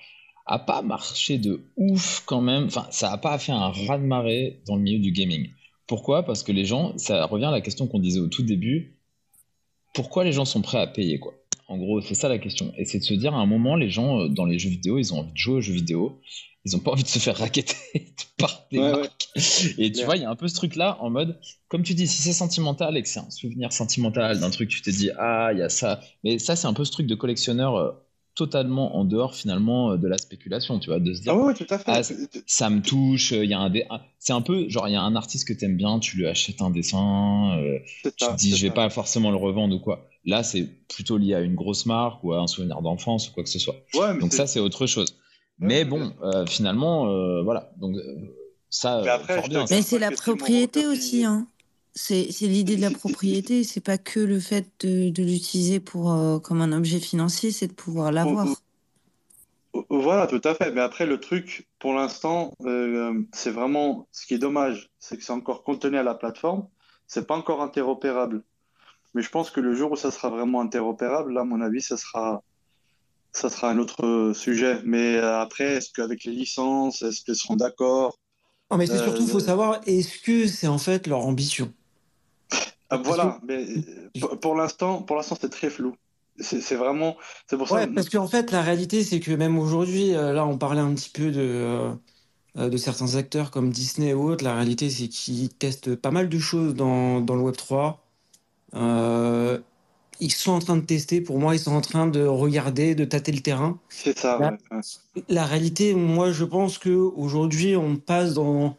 a 0.45 0.59
pas 0.59 0.84
marché 0.84 1.39
de 1.39 1.65
ouf 1.76 2.24
quand 2.26 2.41
même. 2.41 2.65
Enfin, 2.65 2.88
ça 2.91 3.11
a 3.11 3.17
pas 3.17 3.38
fait 3.39 3.51
un 3.51 3.69
raz-de-marée 3.69 4.61
dans 4.67 4.76
le 4.76 4.84
milieu 4.84 4.99
du 4.99 5.11
gaming. 5.11 5.49
Pourquoi? 5.88 6.24
Parce 6.24 6.43
que 6.43 6.51
les 6.51 6.65
gens, 6.65 6.97
ça 6.97 7.26
revient 7.26 7.45
à 7.45 7.51
la 7.51 7.61
question 7.61 7.88
qu'on 7.88 7.99
disait 7.99 8.19
au 8.19 8.28
tout 8.28 8.43
début, 8.43 8.95
pourquoi 9.93 10.24
les 10.24 10.32
gens 10.32 10.45
sont 10.45 10.61
prêts 10.61 10.80
à 10.80 10.88
payer, 10.88 11.19
quoi? 11.19 11.34
En 11.67 11.78
gros, 11.78 12.01
c'est 12.01 12.15
ça 12.15 12.30
la 12.30 12.38
question. 12.38 12.74
Et 12.78 12.86
c'est 12.86 12.99
de 12.99 13.03
se 13.03 13.13
dire, 13.13 13.34
à 13.34 13.38
un 13.38 13.45
moment, 13.45 13.76
les 13.76 13.89
gens, 13.89 14.28
dans 14.28 14.45
les 14.45 14.59
jeux 14.59 14.69
vidéo, 14.69 14.99
ils 14.99 15.13
ont 15.13 15.19
envie 15.19 15.32
de 15.32 15.38
jouer 15.38 15.55
aux 15.55 15.61
jeux 15.61 15.74
vidéo. 15.74 16.22
Ils 16.66 16.76
ont 16.76 16.80
pas 16.80 16.91
envie 16.91 17.03
de 17.03 17.07
se 17.07 17.20
faire 17.20 17.38
racketter 17.38 17.76
par 18.38 18.68
des 18.72 18.80
Ouais, 18.80 18.86
ouais. 18.86 19.01
marques. 19.01 19.30
Et 19.80 19.91
tu 19.91 20.03
vois, 20.05 20.16
il 20.18 20.22
y 20.22 20.26
a 20.26 20.30
un 20.30 20.36
peu 20.36 20.47
ce 20.47 20.55
truc-là 20.55 20.97
en 21.01 21.09
mode, 21.09 21.39
comme 21.70 21.84
tu 21.84 21.93
dis, 21.95 22.07
si 22.07 22.22
c'est 22.22 22.34
sentimental 22.34 22.97
et 22.97 23.01
que 23.01 23.07
c'est 23.07 23.20
un 23.20 23.30
souvenir 23.32 23.74
sentimental 23.74 24.39
d'un 24.39 24.49
truc, 24.51 24.70
tu 24.70 24.82
te 24.82 24.89
dis, 24.89 25.09
ah, 25.18 25.49
il 25.53 25.59
y 25.59 25.64
a 25.64 25.70
ça. 25.70 26.01
Mais 26.24 26.38
ça, 26.39 26.55
c'est 26.55 26.68
un 26.68 26.74
peu 26.74 26.86
ce 26.86 26.91
truc 26.91 27.07
de 27.07 27.16
collectionneur 27.16 27.76
euh, 27.78 27.91
totalement 28.36 28.95
en 28.95 29.05
dehors, 29.05 29.36
finalement, 29.36 29.91
euh, 29.91 29.97
de 29.97 30.07
la 30.07 30.18
spéculation, 30.18 30.80
tu 30.80 30.89
vois, 30.89 30.99
de 30.99 31.14
se 31.14 31.22
dire, 31.22 31.34
Ah 31.34 31.38
ouais, 31.38 31.43
ouais, 31.45 31.53
tout 31.53 31.66
à 31.70 31.78
fait. 31.80 31.84
ah, 31.91 32.01
ça 32.45 32.70
me 32.70 32.82
touche, 32.82 33.32
il 33.32 33.45
y 33.49 33.53
a 33.53 33.59
un 33.59 33.70
dé... 33.70 33.86
ah, 33.89 34.01
c'est 34.20 34.34
un 34.34 34.41
peu 34.41 34.70
genre 34.70 34.88
il 34.88 34.91
y 34.91 34.95
a 34.95 35.01
un 35.01 35.16
artiste 35.16 35.47
que 35.47 35.53
t'aimes 35.53 35.78
bien, 35.78 35.99
tu 35.99 36.16
lui 36.18 36.28
achètes 36.28 36.62
un 36.62 36.70
dessin, 36.70 37.57
euh, 37.57 37.80
tu 38.03 38.12
ça, 38.20 38.34
te 38.34 38.38
dis 38.38 38.55
je 38.55 38.62
vais 38.64 38.68
ça. 38.70 38.74
pas 38.76 38.89
forcément 38.89 39.32
le 39.32 39.38
revendre 39.38 39.76
ou 39.76 39.80
quoi. 39.80 40.07
Là, 40.26 40.43
c'est 40.43 40.68
plutôt 40.88 41.18
lié 41.18 41.34
à 41.34 41.39
une 41.41 41.55
grosse 41.55 41.86
marque 41.88 42.24
ou 42.24 42.34
à 42.34 42.39
un 42.39 42.47
souvenir 42.47 42.82
d'enfance 42.84 43.30
ou 43.30 43.34
quoi 43.34 43.43
que 43.43 43.49
ce 43.49 43.57
soit. 43.59 43.76
Ouais, 43.95 44.14
mais 44.14 44.20
Donc 44.20 44.34
ça, 44.34 44.45
c'est 44.45 44.59
autre 44.59 44.86
chose. 44.86 45.16
Mais 45.62 45.86
bon, 45.86 46.12
euh, 46.24 46.45
finalement, 46.45 47.07
euh, 47.07 47.43
voilà. 47.43 47.72
Donc 47.78 47.95
euh, 47.95 48.36
ça, 48.70 49.01
Mais 49.03 49.09
après, 49.09 49.47
bien. 49.47 49.66
c'est 49.68 49.99
la 49.99 50.12
propriété 50.12 50.86
aussi, 50.88 51.24
hein. 51.24 51.47
C'est 51.93 52.32
c'est 52.32 52.47
l'idée 52.47 52.78
de 52.78 52.82
la 52.82 52.89
propriété, 52.89 53.64
c'est 53.64 53.82
pas 53.82 53.97
que 53.97 54.20
le 54.20 54.39
fait 54.39 54.66
de, 54.80 55.09
de 55.09 55.24
l'utiliser 55.24 55.80
pour 55.82 56.12
euh, 56.12 56.39
comme 56.39 56.62
un 56.62 56.72
objet 56.72 56.99
financier, 56.99 57.51
c'est 57.51 57.68
de 57.68 57.74
pouvoir 57.74 58.12
l'avoir. 58.12 58.47
Voilà, 59.89 60.28
tout 60.28 60.41
à 60.43 60.55
fait. 60.55 60.72
Mais 60.72 60.82
après, 60.82 61.05
le 61.05 61.20
truc, 61.20 61.68
pour 61.80 61.93
l'instant, 61.93 62.53
euh, 62.66 63.22
c'est 63.34 63.51
vraiment 63.51 64.07
ce 64.12 64.26
qui 64.26 64.34
est 64.34 64.38
dommage, 64.38 64.89
c'est 64.99 65.18
que 65.18 65.24
c'est 65.24 65.34
encore 65.34 65.64
contenu 65.64 65.97
à 65.97 66.03
la 66.03 66.16
plateforme, 66.16 66.68
c'est 67.07 67.28
pas 67.28 67.36
encore 67.36 67.62
interopérable. 67.62 68.43
Mais 69.14 69.22
je 69.22 69.30
pense 69.30 69.51
que 69.51 69.59
le 69.59 69.74
jour 69.76 69.91
où 69.91 69.95
ça 69.97 70.12
sera 70.12 70.30
vraiment 70.30 70.62
interopérable, 70.62 71.34
là, 71.34 71.41
à 71.41 71.43
mon 71.43 71.62
avis, 71.62 71.82
ça 71.82 71.97
sera, 71.97 72.41
ça 73.34 73.49
sera 73.49 73.69
un 73.71 73.77
autre 73.79 74.34
sujet. 74.36 74.79
Mais 74.84 75.15
euh, 75.17 75.39
après, 75.39 75.75
est-ce 75.75 75.91
qu'avec 75.93 76.23
les 76.25 76.34
licences, 76.34 77.01
est-ce 77.01 77.21
qu'ils 77.21 77.36
seront 77.36 77.55
d'accord? 77.55 78.17
Non, 78.71 78.77
mais 78.77 78.88
c'est 78.88 78.93
Euh, 78.93 79.03
surtout, 79.03 79.27
faut 79.27 79.39
savoir, 79.39 79.82
est-ce 79.86 80.19
que 80.19 80.47
c'est 80.47 80.67
en 80.67 80.77
fait 80.77 81.07
leur 81.07 81.25
ambition? 81.25 81.73
Ah, 82.89 82.97
voilà. 82.97 83.39
que- 83.41 83.45
Mais 83.45 83.65
euh, 84.23 84.36
pour, 84.38 84.55
l'instant, 84.55 85.01
pour 85.01 85.15
l'instant, 85.15 85.38
c'est 85.39 85.49
très 85.49 85.69
flou. 85.69 85.95
C'est 86.39 86.75
vraiment, 86.75 87.17
c'est 87.49 87.57
pour 87.57 87.67
ça. 87.67 87.75
Ouais, 87.75 87.88
parce 87.88 88.09
qu'en 88.09 88.27
fait, 88.27 88.51
la 88.51 88.61
réalité, 88.61 89.03
c'est 89.03 89.19
que 89.19 89.32
même 89.32 89.57
aujourd'hui, 89.59 90.15
euh, 90.15 90.34
là, 90.34 90.45
on 90.45 90.57
parlait 90.57 90.82
un 90.82 90.93
petit 90.95 91.09
peu 91.09 91.32
de, 91.32 91.39
euh, 91.41 91.93
euh, 92.57 92.69
de 92.69 92.77
certains 92.77 93.15
acteurs 93.15 93.51
comme 93.51 93.71
Disney 93.71 94.13
ou 94.13 94.29
autres. 94.32 94.43
La 94.43 94.55
réalité, 94.55 94.89
c'est 94.89 95.07
qu'ils 95.09 95.49
testent 95.49 95.95
pas 95.95 96.11
mal 96.11 96.29
de 96.29 96.39
choses 96.39 96.75
dans, 96.75 97.21
dans 97.21 97.36
le 97.36 97.41
Web3. 97.43 98.05
Euh, 98.75 99.59
ils 100.20 100.32
sont 100.32 100.51
en 100.51 100.59
train 100.59 100.78
de 100.78 100.86
tester. 100.86 101.22
Pour 101.22 101.39
moi, 101.39 101.55
ils 101.55 101.59
sont 101.59 101.74
en 101.74 101.82
train 101.82 102.07
de 102.07 102.24
regarder, 102.24 102.95
de 102.95 103.05
tâter 103.05 103.32
le 103.32 103.39
terrain. 103.41 103.80
C'est 103.89 104.18
ça, 104.18 104.38
Là, 104.39 104.51
ouais, 104.72 104.78
ouais. 104.78 105.24
La 105.30 105.45
réalité, 105.45 105.93
moi, 105.93 106.32
je 106.32 106.43
pense 106.45 106.78
que 106.78 106.89
aujourd'hui, 106.89 107.76
on 107.76 107.95
passe 107.97 108.34
dans 108.36 108.78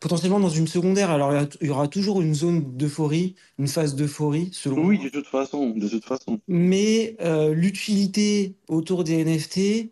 potentiellement 0.00 0.40
dans 0.40 0.50
une 0.50 0.66
secondaire. 0.68 1.10
Alors, 1.10 1.32
il 1.32 1.36
y 1.36 1.38
a- 1.38 1.48
il 1.62 1.66
y 1.68 1.70
aura 1.70 1.88
toujours 1.88 2.20
une 2.22 2.34
zone 2.34 2.76
d'euphorie, 2.76 3.34
une 3.58 3.66
phase 3.66 3.94
d'euphorie, 3.96 4.50
selon 4.52 4.84
Oui, 4.84 4.96
moi. 4.96 5.04
de 5.06 5.10
toute 5.10 5.26
façon, 5.26 5.70
de 5.70 5.88
toute 5.88 6.04
façon. 6.04 6.38
Mais 6.48 7.16
euh, 7.20 7.54
l'utilité 7.54 8.54
autour 8.68 9.04
des 9.04 9.24
NFT, 9.24 9.90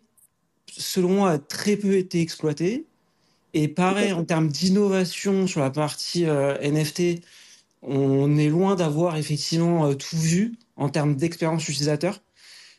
selon 0.77 1.09
moi, 1.09 1.31
a 1.31 1.37
très 1.39 1.75
peu 1.77 1.95
été 1.97 2.21
exploitée. 2.21 2.85
Et 3.53 3.67
pareil, 3.67 4.11
en 4.13 4.23
termes 4.25 4.49
d'innovation 4.49 5.47
sur 5.47 5.61
la 5.61 5.71
partie 5.71 6.25
euh, 6.25 6.57
NFT, 6.61 7.21
on 7.85 8.37
est 8.37 8.49
loin 8.49 8.75
d'avoir 8.75 9.15
effectivement 9.17 9.85
euh, 9.85 9.93
tout 9.93 10.17
vu 10.17 10.55
en 10.75 10.89
termes 10.89 11.15
d'expérience 11.15 11.67
utilisateur. 11.67 12.21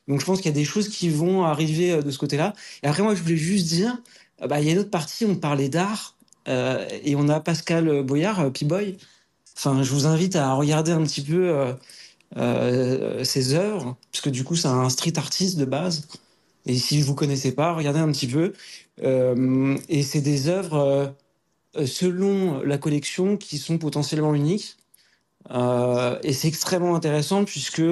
Donc 0.09 0.21
je 0.21 0.27
pense 0.27 0.39
qu'il 0.39 0.47
y 0.47 0.55
a 0.55 0.55
des 0.55 0.65
choses 0.65 0.89
qui 0.89 1.09
vont 1.09 1.45
arriver 1.45 1.93
euh, 1.93 2.03
de 2.03 2.11
ce 2.11 2.19
côté-là. 2.19 2.55
Et 2.83 2.87
après, 2.87 3.03
moi, 3.03 3.15
je 3.15 3.23
voulais 3.23 3.37
juste 3.37 3.67
dire, 3.67 3.97
euh, 4.43 4.47
bah, 4.47 4.61
il 4.61 4.67
y 4.67 4.69
a 4.69 4.73
une 4.73 4.79
autre 4.79 4.91
partie, 4.91 5.25
on 5.25 5.37
parlait 5.37 5.69
d'art, 5.69 6.15
et 6.49 7.17
on 7.17 7.29
a 7.29 7.41
Pascal 7.41 8.05
Boyard, 8.05 8.53
P-Boy. 8.53 8.99
Enfin, 9.57 9.83
je 9.83 9.91
vous 9.91 10.07
invite 10.07 10.37
à 10.37 10.53
regarder 10.53 10.93
un 10.93 11.03
petit 11.03 11.21
peu 11.21 11.75
ses 13.25 13.55
œuvres, 13.55 13.97
puisque 14.13 14.29
du 14.29 14.45
coup, 14.45 14.55
c'est 14.55 14.69
un 14.69 14.89
street 14.89 15.15
artiste 15.17 15.59
de 15.59 15.65
base. 15.65 16.07
Et 16.65 16.79
si 16.79 17.03
vous 17.03 17.17
connaissez 17.17 17.51
pas, 17.51 17.73
regardez 17.73 17.99
un 17.99 18.13
petit 18.13 18.29
peu. 18.29 18.53
et 19.03 20.03
c'est 20.05 20.21
des 20.21 20.47
œuvres 20.47 21.13
selon 21.85 22.63
la 22.63 22.79
collection 22.79 23.37
qui 23.37 23.59
sont 23.59 23.79
potentiellement 23.79 24.33
uniques. 24.33 24.77
Et 25.51 26.33
c'est 26.33 26.49
extrêmement 26.49 26.95
intéressant 26.97 27.45
puisque 27.45 27.83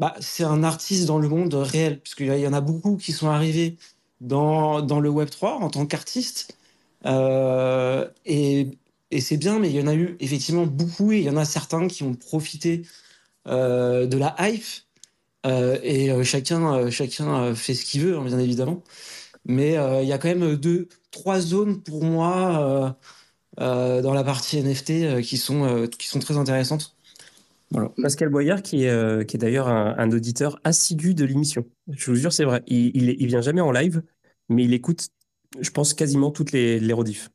bah, 0.00 0.14
c'est 0.20 0.44
un 0.44 0.64
artiste 0.64 1.06
dans 1.06 1.18
le 1.18 1.28
monde 1.28 1.52
réel, 1.54 2.00
puisqu'il 2.00 2.26
y 2.26 2.46
en 2.46 2.54
a 2.54 2.62
beaucoup 2.62 2.96
qui 2.96 3.12
sont 3.12 3.28
arrivés 3.28 3.76
dans, 4.22 4.80
dans 4.82 4.98
le 4.98 5.10
Web 5.10 5.28
3 5.30 5.56
en 5.56 5.68
tant 5.70 5.86
qu'artistes. 5.86 6.56
Euh, 7.06 8.08
et, 8.24 8.68
et 9.10 9.20
c'est 9.20 9.36
bien, 9.36 9.58
mais 9.58 9.68
il 9.70 9.76
y 9.76 9.82
en 9.82 9.86
a 9.86 9.94
eu 9.94 10.16
effectivement 10.20 10.66
beaucoup, 10.66 11.12
et 11.12 11.18
il 11.18 11.24
y 11.24 11.30
en 11.30 11.36
a 11.36 11.44
certains 11.44 11.86
qui 11.86 12.02
ont 12.02 12.14
profité 12.14 12.82
euh, 13.48 14.06
de 14.06 14.18
la 14.18 14.34
hype. 14.40 14.64
Euh, 15.46 15.78
et 15.82 16.24
chacun, 16.24 16.90
chacun 16.90 17.54
fait 17.54 17.74
ce 17.74 17.84
qu'il 17.84 18.02
veut, 18.02 18.16
hein, 18.18 18.24
bien 18.24 18.38
évidemment. 18.38 18.82
Mais 19.46 19.74
il 20.02 20.08
y 20.08 20.12
a 20.12 20.18
quand 20.18 20.28
même 20.28 20.56
deux, 20.56 20.88
trois 21.10 21.40
zones 21.40 21.82
pour 21.82 22.04
moi 22.04 22.96
dans 23.58 24.14
la 24.14 24.24
partie 24.24 24.62
NFT 24.62 25.20
qui, 25.22 25.36
sont, 25.36 25.86
qui 25.98 26.08
sont 26.08 26.18
très 26.18 26.36
intéressantes. 26.36 26.94
Pascal 28.02 28.30
Boyard, 28.30 28.62
qui 28.62 28.84
est, 28.84 28.90
euh, 28.90 29.22
qui 29.22 29.36
est 29.36 29.38
d'ailleurs 29.38 29.68
un, 29.68 30.10
auditeur 30.10 30.58
assidu 30.64 31.14
de 31.14 31.24
l'émission. 31.24 31.64
Je 31.88 32.10
vous 32.10 32.16
jure, 32.16 32.32
c'est 32.32 32.44
vrai. 32.44 32.62
Il, 32.66 32.96
il, 32.96 33.26
vient 33.26 33.40
jamais 33.40 33.60
en 33.60 33.70
live, 33.70 34.02
mais 34.48 34.64
il 34.64 34.74
écoute, 34.74 35.08
je 35.60 35.70
pense, 35.70 35.94
quasiment 35.94 36.30
toutes 36.30 36.52
les, 36.52 36.80
les 36.80 36.92
rediffs. 36.92 37.30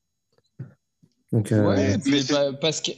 Donc, 1.32 1.51
euh, 1.51 1.66
ouais, 1.68 1.97
mais 2.05 2.20
Pascal, 2.59 2.95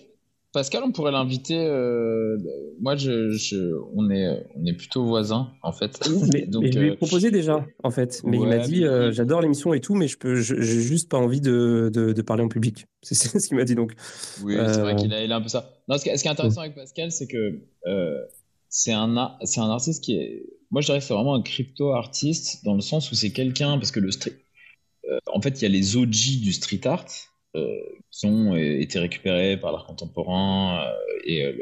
Pascal, 0.53 0.83
on 0.83 0.91
pourrait 0.91 1.11
l'inviter. 1.11 1.57
Euh, 1.57 2.37
moi, 2.79 2.95
je, 2.95 3.75
on, 3.95 4.09
est, 4.09 4.47
on 4.55 4.65
est 4.65 4.73
plutôt 4.73 5.05
voisins, 5.05 5.51
en 5.61 5.73
fait. 5.73 5.99
Mais, 6.33 6.45
Donc, 6.47 6.65
je 6.65 6.79
lui 6.79 6.87
ai 6.89 6.95
proposé 6.95 7.31
déjà, 7.31 7.65
en 7.83 7.91
fait. 7.91 8.21
Mais 8.23 8.37
il 8.37 8.47
m'a 8.47 8.59
dit 8.59 8.83
j'adore 9.11 9.41
l'émission 9.41 9.73
et 9.73 9.81
tout, 9.81 9.95
mais 9.95 10.07
je 10.07 10.17
peux, 10.17 10.35
j'ai 10.35 10.61
juste 10.61 11.09
pas 11.09 11.17
envie 11.17 11.41
de, 11.41 11.91
de, 11.93 12.21
parler 12.21 12.43
en 12.43 12.47
public. 12.47 12.85
C'est 13.01 13.39
ce 13.39 13.47
qu'il 13.47 13.57
m'a 13.57 13.65
dit. 13.65 13.75
Donc, 13.75 13.93
oui, 14.43 14.55
c'est 14.57 14.81
vrai 14.81 14.95
qu'il 14.95 15.13
a, 15.13 15.23
il 15.23 15.31
a 15.31 15.37
un 15.37 15.41
peu 15.41 15.47
ça. 15.47 15.73
Non, 15.87 15.97
ce, 15.97 16.03
qui, 16.03 16.09
est 16.09 16.27
intéressant 16.27 16.61
avec 16.61 16.75
Pascal, 16.75 17.11
c'est 17.11 17.27
que 17.27 17.61
c'est 18.69 18.91
un, 18.91 19.37
c'est 19.43 19.61
un 19.61 19.69
artiste 19.69 20.03
qui 20.03 20.15
est. 20.15 20.43
Moi, 20.71 20.81
je 20.81 20.87
dirais 20.87 20.99
que 20.99 21.05
c'est 21.05 21.13
vraiment 21.13 21.35
un 21.35 21.41
crypto-artiste 21.41 22.65
dans 22.65 22.73
le 22.73 22.81
sens 22.81 23.11
où 23.11 23.15
c'est 23.15 23.31
quelqu'un, 23.31 23.77
parce 23.77 23.91
que 23.91 23.99
le 23.99 24.11
street. 24.11 24.37
en 25.27 25.41
fait, 25.41 25.61
il 25.61 25.63
y 25.63 25.65
a 25.65 25.69
les 25.69 25.95
OG 25.95 26.41
du 26.41 26.51
street 26.51 26.85
art 26.85 27.05
qui 28.11 28.25
ont 28.25 28.55
été 28.55 28.99
récupérés 28.99 29.57
par 29.57 29.71
l'art 29.71 29.85
contemporain 29.85 30.79
euh, 30.81 30.93
et 31.25 31.45
euh, 31.45 31.53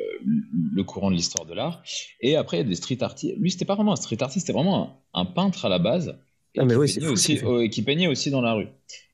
le, 0.74 0.84
courant 0.84 1.10
de 1.10 1.16
l'histoire 1.16 1.46
de 1.46 1.54
l'art. 1.54 1.84
Et 2.22 2.36
après, 2.36 2.58
il 2.58 2.60
y 2.62 2.66
a 2.66 2.70
des 2.70 2.76
street 2.76 3.00
artistes. 3.02 3.36
Lui, 3.38 3.52
c'était 3.52 3.66
pas 3.66 3.76
vraiment 3.76 3.94
un 3.94 3.98
street 3.98 4.22
artiste, 4.22 4.46
c'était 4.46 4.58
vraiment 4.58 5.04
un, 5.14 5.26
peintre 5.26 5.66
à 5.66 5.70
la 5.70 5.80
base. 5.80 6.18
Ah, 6.58 6.64
mais 6.64 6.76
qui, 6.88 6.94
peignait 6.94 7.08
aussi, 7.08 7.42
qui 7.70 7.82
peignait 7.82 8.08
aussi 8.08 8.32
dans 8.32 8.42
la 8.42 8.54
rue. 8.54 8.68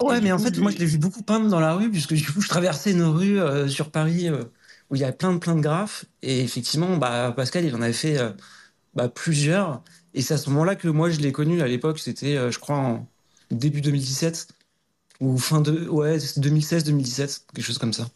Ouais, 0.04 0.22
mais 0.22 0.32
en 0.32 0.38
fait, 0.38 0.56
moi, 0.60 0.70
je 0.70 0.78
l'ai 0.78 0.86
vu 0.86 1.00
beaucoup 1.00 1.24
peindre 1.24 1.50
dans 1.50 1.60
la 1.60 1.74
rue, 1.74 1.90
puisque 1.90 2.14
du 2.14 2.24
coup, 2.24 2.42
je 2.42 2.48
traversais 2.48 2.92
une 2.92 3.02
rue 3.02 3.40
euh, 3.40 3.68
sur 3.68 3.90
Paris 3.90 4.30
où 4.92 4.96
il 4.96 5.02
y 5.02 5.06
a 5.06 5.12
plein 5.12 5.34
de, 5.34 5.40
plein 5.40 5.56
de 5.56 5.62
graphes. 5.62 6.06
Et 6.22 6.42
effectivement, 6.42 6.98
bah, 6.98 7.34
Pascal, 7.36 7.66
il 7.66 7.76
en 7.76 7.82
avait 7.82 7.94
fait 7.94 8.20
bah, 8.94 9.10
plusieurs. 9.10 9.82
Et 10.14 10.22
c'est 10.22 10.36
à 10.36 10.38
ce 10.38 10.52
moment-là 10.52 10.76
que 10.76 10.88
moi, 10.88 11.10
je 11.10 11.20
l'ai 11.20 11.32
connu 11.32 11.62
à 11.62 11.68
l'époque. 11.68 11.98
C'était, 11.98 12.52
je 12.52 12.60
crois, 12.60 12.78
en 12.78 13.08
début 13.50 13.82
2017. 13.82 14.50
Ou 15.22 15.38
fin 15.38 15.62
de. 15.62 15.88
Ouais, 15.88 16.18
2016-2017, 16.18 17.46
quelque 17.54 17.64
chose 17.64 17.78
comme 17.78 17.94
ça. 17.94 18.10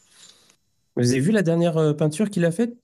Vous 0.97 1.11
avez 1.11 1.19
vu 1.19 1.31
la 1.31 1.43
dernière 1.43 1.77
euh, 1.77 1.93
peinture 1.93 2.29
qu'il 2.29 2.43
a 2.45 2.51
faite? 2.51 2.75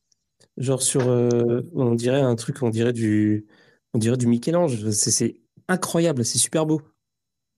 Genre 0.57 0.81
sur. 0.81 1.07
Euh, 1.07 1.61
on 1.73 1.95
dirait 1.95 2.21
un 2.21 2.35
truc, 2.35 2.61
on 2.61 2.69
dirait 2.69 2.93
du. 2.93 3.45
On 3.93 3.97
dirait 3.97 4.17
du 4.17 4.27
Michel-Ange. 4.27 4.89
C'est 4.91 5.37
incroyable, 5.67 6.23
c'est 6.23 6.37
super 6.37 6.65
beau. 6.65 6.81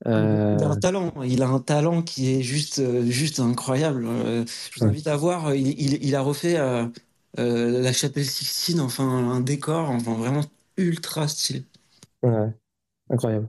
Il 0.05 0.11
a 0.11 0.16
un 0.16 0.72
euh, 0.72 0.76
talent, 0.76 1.14
il 1.24 1.43
a 1.43 1.47
un 1.47 1.59
talent 1.59 2.01
qui 2.01 2.34
est 2.34 2.41
juste, 2.41 2.82
juste 3.05 3.39
incroyable. 3.39 4.05
Je 4.05 4.80
vous 4.80 4.86
invite 4.86 5.07
à 5.07 5.16
voir, 5.16 5.55
il, 5.55 6.03
il, 6.03 6.16
a 6.16 6.22
refait 6.22 6.57
la 7.38 7.93
chapelle 7.93 8.26
Sixtine, 8.26 8.82
enfin 8.82 9.05
un 9.05 9.39
décor, 9.39 9.89
enfin 9.89 10.16
vraiment 10.16 10.43
ultra 10.76 11.30
stylé. 11.30 11.64
Ouais, 12.22 12.51
incroyable 13.09 13.47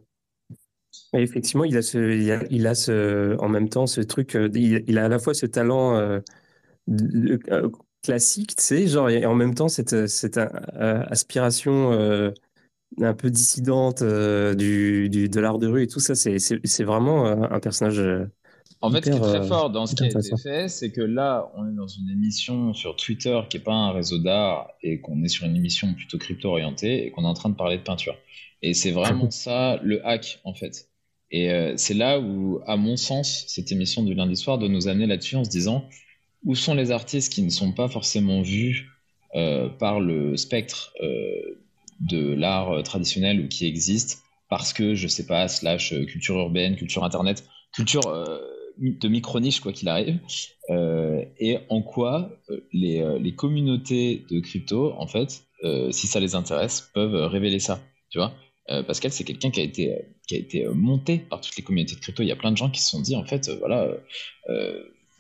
effectivement, 1.23 1.65
il 1.65 1.77
a, 1.77 1.83
ce, 1.83 2.47
il 2.51 2.67
a, 2.67 2.75
ce, 2.75 3.37
en 3.39 3.49
même 3.49 3.69
temps 3.69 3.87
ce 3.87 4.01
truc, 4.01 4.37
euh, 4.37 4.49
il, 4.55 4.99
a 4.99 5.05
à 5.05 5.09
la 5.09 5.19
fois 5.19 5.35
ce 5.35 5.47
talent 5.47 5.97
euh, 5.97 6.21
euh, 6.91 7.69
classique, 8.03 8.57
tu 8.57 8.62
sais, 8.62 8.87
genre, 8.87 9.11
et 9.11 9.25
en 9.27 9.35
même 9.35 9.55
temps 9.55 9.69
cette, 9.69 10.07
cette 10.07 10.39
aspiration 10.39 11.93
un 13.01 13.15
peu 13.15 13.31
dissidente 13.31 14.03
du, 14.03 15.09
du, 15.09 15.29
de 15.29 15.41
l'art 15.41 15.59
de 15.59 15.67
rue 15.67 15.83
et 15.83 15.87
tout 15.87 16.01
ça, 16.01 16.15
c'est 16.15 16.85
vraiment 16.85 17.27
un 17.27 17.61
personnage. 17.61 18.03
En 18.81 18.91
fait, 18.91 19.05
ce 19.05 19.11
qui 19.11 19.17
est 19.17 19.21
très 19.21 19.47
fort 19.47 19.71
dans 19.71 19.87
ce 19.87 19.95
qui 19.95 20.05
a 20.05 20.07
été 20.07 20.37
fait, 20.43 20.69
c'est 20.69 20.93
que 20.93 21.01
là, 21.01 21.51
on 21.57 21.67
est 21.67 21.75
dans 21.75 21.87
une 21.87 22.11
émission 22.11 22.75
sur 22.75 22.97
Twitter 22.97 23.41
qui 23.49 23.57
n'est 23.57 23.62
pas 23.62 23.73
un 23.73 23.93
réseau 23.93 24.19
d'art 24.19 24.71
et 24.83 25.01
qu'on 25.01 25.23
est 25.23 25.29
sur 25.29 25.47
une 25.47 25.57
émission 25.57 25.95
plutôt 25.95 26.19
crypto-orientée 26.19 27.07
et 27.07 27.11
qu'on 27.11 27.25
est 27.25 27.29
en 27.29 27.35
train 27.35 27.49
de 27.49 27.57
parler 27.57 27.79
de 27.79 27.83
peinture. 27.83 28.15
Et 28.61 28.75
c'est 28.75 28.91
vraiment 28.91 29.31
ça 29.31 29.79
le 29.83 30.07
hack, 30.07 30.41
en 30.45 30.53
fait. 30.53 30.91
Et 31.35 31.51
euh, 31.51 31.72
c'est 31.76 31.95
là 31.95 32.20
où, 32.20 32.61
à 32.64 32.76
mon 32.76 32.97
sens, 32.97 33.45
cette 33.49 33.72
émission 33.72 34.05
du 34.05 34.14
lundi 34.14 34.37
soir 34.37 34.57
doit 34.57 34.68
nous 34.68 34.87
amener 34.87 35.07
là-dessus 35.07 35.35
en 35.35 35.43
se 35.43 35.51
disant 35.51 35.89
où 36.45 36.55
sont 36.55 36.74
les 36.74 36.93
artistes 36.93 37.32
qui 37.32 37.43
ne 37.43 37.51
sont 37.51 37.72
pas 37.72 37.89
forcément 37.89 38.41
vus 38.41 38.89
euh, 39.35 39.68
par 39.68 39.99
le 39.99 40.37
spectre 40.37 40.93
euh, 41.03 41.61
de 41.99 42.32
l'art 42.35 42.85
traditionnel 42.85 43.41
ou 43.41 43.49
qui 43.49 43.66
existent 43.66 44.22
parce 44.49 44.72
que, 44.72 44.95
je 44.95 45.09
sais 45.09 45.26
pas, 45.26 45.49
slash 45.49 45.93
culture 46.07 46.37
urbaine, 46.37 46.76
culture 46.76 47.03
internet, 47.03 47.43
culture 47.72 48.03
de 48.78 49.09
micro-niche, 49.09 49.59
quoi 49.59 49.72
qu'il 49.72 49.89
arrive, 49.89 50.20
et 50.68 51.59
en 51.68 51.82
quoi 51.82 52.30
les, 52.72 53.03
les, 53.18 53.35
communautés 53.35 54.24
de 54.30 54.39
crypto, 54.39 54.93
en 54.97 55.09
fait, 55.09 55.43
si 55.91 56.07
ça 56.07 56.20
les 56.20 56.37
intéresse, 56.37 56.89
peuvent 56.95 57.26
révéler 57.26 57.59
ça, 57.59 57.80
tu 58.11 58.18
vois 58.18 58.35
euh, 58.71 58.83
Pascal, 58.83 59.12
c'est 59.12 59.25
quelqu'un 59.25 59.51
qui 59.51 59.61
a 59.61 59.62
été, 59.62 59.95
euh, 59.95 60.03
qui 60.27 60.35
a 60.35 60.39
été 60.39 60.65
euh, 60.65 60.73
monté 60.73 61.19
par 61.19 61.41
toutes 61.41 61.57
les 61.57 61.62
communautés 61.62 61.97
de 61.97 62.01
crypto. 62.01 62.23
Il 62.23 62.29
y 62.29 62.33
a 62.33 62.37
plein 62.37 62.53
de 62.53 62.57
gens 62.57 62.71
qui 62.71 62.81
se 62.81 62.91
sont 62.91 63.01
dit, 63.01 63.15
en 63.17 63.25
fait, 63.25 63.51
voilà, 63.59 63.89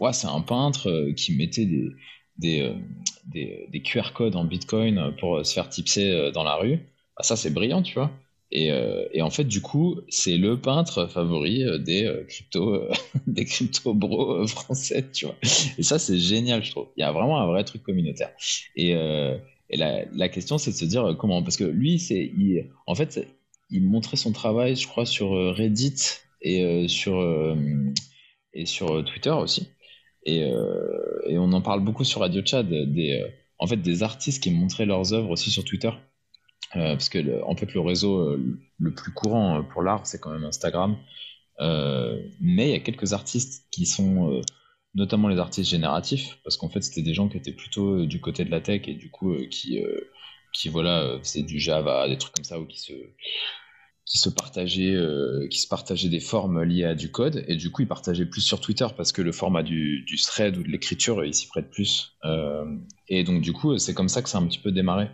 ouais, 0.00 0.12
c'est 0.12 0.26
un 0.26 0.40
peintre 0.40 1.10
qui 1.16 1.36
mettait 1.36 1.66
des, 1.66 2.74
des, 3.26 3.66
des, 3.70 3.82
QR 3.82 4.12
codes 4.14 4.36
en 4.36 4.44
Bitcoin 4.44 5.14
pour 5.20 5.44
se 5.44 5.52
faire 5.52 5.68
tipser 5.68 6.30
dans 6.32 6.42
la 6.42 6.56
rue. 6.56 6.78
Bah, 7.16 7.22
ça, 7.22 7.36
c'est 7.36 7.50
brillant, 7.50 7.82
tu 7.82 7.94
vois. 7.94 8.10
Et, 8.50 8.70
et, 9.12 9.20
en 9.20 9.30
fait, 9.30 9.44
du 9.44 9.60
coup, 9.60 10.00
c'est 10.08 10.36
le 10.36 10.60
peintre 10.60 11.06
favori 11.06 11.64
des 11.80 12.24
crypto, 12.28 12.88
des 13.26 13.44
crypto 13.44 13.92
bros 13.94 14.46
français, 14.46 15.10
tu 15.12 15.26
vois. 15.26 15.36
Et 15.76 15.82
ça, 15.82 15.98
c'est 15.98 16.18
génial, 16.18 16.64
je 16.64 16.70
trouve. 16.70 16.88
Il 16.96 17.00
y 17.00 17.04
a 17.04 17.12
vraiment 17.12 17.40
un 17.40 17.46
vrai 17.46 17.64
truc 17.64 17.82
communautaire. 17.82 18.30
Et, 18.74 18.94
et 19.74 19.76
la, 19.76 20.28
question, 20.28 20.56
c'est 20.56 20.70
de 20.70 20.76
se 20.76 20.84
dire 20.84 21.16
comment? 21.18 21.42
Parce 21.42 21.56
que 21.56 21.64
lui, 21.64 21.98
c'est, 21.98 22.32
en 22.86 22.94
fait, 22.94 23.26
il 23.70 23.82
montrait 23.82 24.16
son 24.16 24.30
travail, 24.30 24.76
je 24.76 24.86
crois, 24.86 25.04
sur 25.04 25.34
euh, 25.34 25.50
Reddit 25.50 25.96
et 26.42 26.64
euh, 26.64 26.86
sur, 26.86 27.20
euh, 27.20 27.56
et 28.52 28.66
sur 28.66 29.04
Twitter 29.04 29.30
aussi. 29.30 29.68
Et, 30.26 30.48
on 31.36 31.52
en 31.52 31.60
parle 31.60 31.80
beaucoup 31.80 32.04
sur 32.04 32.20
Radio 32.20 32.40
Chat, 32.44 32.62
des, 32.62 33.26
en 33.58 33.66
fait, 33.66 33.78
des 33.78 34.04
artistes 34.04 34.40
qui 34.40 34.52
montraient 34.52 34.86
leurs 34.86 35.12
œuvres 35.12 35.30
aussi 35.30 35.50
sur 35.50 35.64
Twitter. 35.64 35.90
parce 36.72 37.08
que, 37.08 37.18
le, 37.18 37.44
en 37.44 37.56
fait, 37.56 37.74
le 37.74 37.80
réseau 37.80 38.36
le 38.78 38.94
plus 38.94 39.12
courant 39.12 39.64
pour 39.64 39.82
l'art, 39.82 40.06
c'est 40.06 40.20
quand 40.20 40.30
même 40.30 40.44
Instagram. 40.44 40.96
mais 41.58 42.68
il 42.68 42.70
y 42.70 42.74
a 42.74 42.78
quelques 42.80 43.12
artistes 43.12 43.66
qui 43.72 43.86
sont 43.86 44.40
notamment 44.94 45.28
les 45.28 45.38
artistes 45.38 45.70
génératifs, 45.70 46.38
parce 46.44 46.56
qu'en 46.56 46.68
fait, 46.68 46.82
c'était 46.82 47.02
des 47.02 47.14
gens 47.14 47.28
qui 47.28 47.36
étaient 47.36 47.52
plutôt 47.52 48.00
euh, 48.00 48.06
du 48.06 48.20
côté 48.20 48.44
de 48.44 48.50
la 48.50 48.60
tech 48.60 48.82
et 48.86 48.94
du 48.94 49.10
coup, 49.10 49.32
euh, 49.32 49.46
qui, 49.48 49.82
euh, 49.82 50.00
qui 50.52 50.68
voilà, 50.68 51.18
c'est 51.22 51.42
du 51.42 51.58
Java, 51.58 52.08
des 52.08 52.16
trucs 52.16 52.34
comme 52.34 52.44
ça, 52.44 52.60
ou 52.60 52.66
qui 52.66 52.78
se, 52.78 52.92
qui 54.06 54.18
se 54.18 54.28
partageaient, 54.28 54.96
qui 55.50 55.58
se 55.58 56.06
des 56.06 56.20
formes 56.20 56.62
liées 56.62 56.84
à 56.84 56.94
du 56.94 57.10
code, 57.10 57.44
et 57.48 57.56
du 57.56 57.70
coup, 57.70 57.82
ils 57.82 57.88
partageaient 57.88 58.26
plus 58.26 58.40
sur 58.40 58.60
Twitter 58.60 58.86
parce 58.96 59.10
que 59.10 59.22
le 59.22 59.32
format 59.32 59.64
du, 59.64 60.04
du 60.06 60.16
thread 60.16 60.56
ou 60.56 60.62
de 60.62 60.68
l'écriture, 60.68 61.24
il 61.24 61.34
s'y 61.34 61.48
prête 61.48 61.70
plus. 61.70 62.16
et 63.08 63.24
donc, 63.24 63.42
du 63.42 63.52
coup, 63.52 63.76
c'est 63.78 63.94
comme 63.94 64.08
ça 64.08 64.22
que 64.22 64.28
ça 64.28 64.38
a 64.38 64.40
un 64.40 64.46
petit 64.46 64.60
peu 64.60 64.70
démarré. 64.70 65.08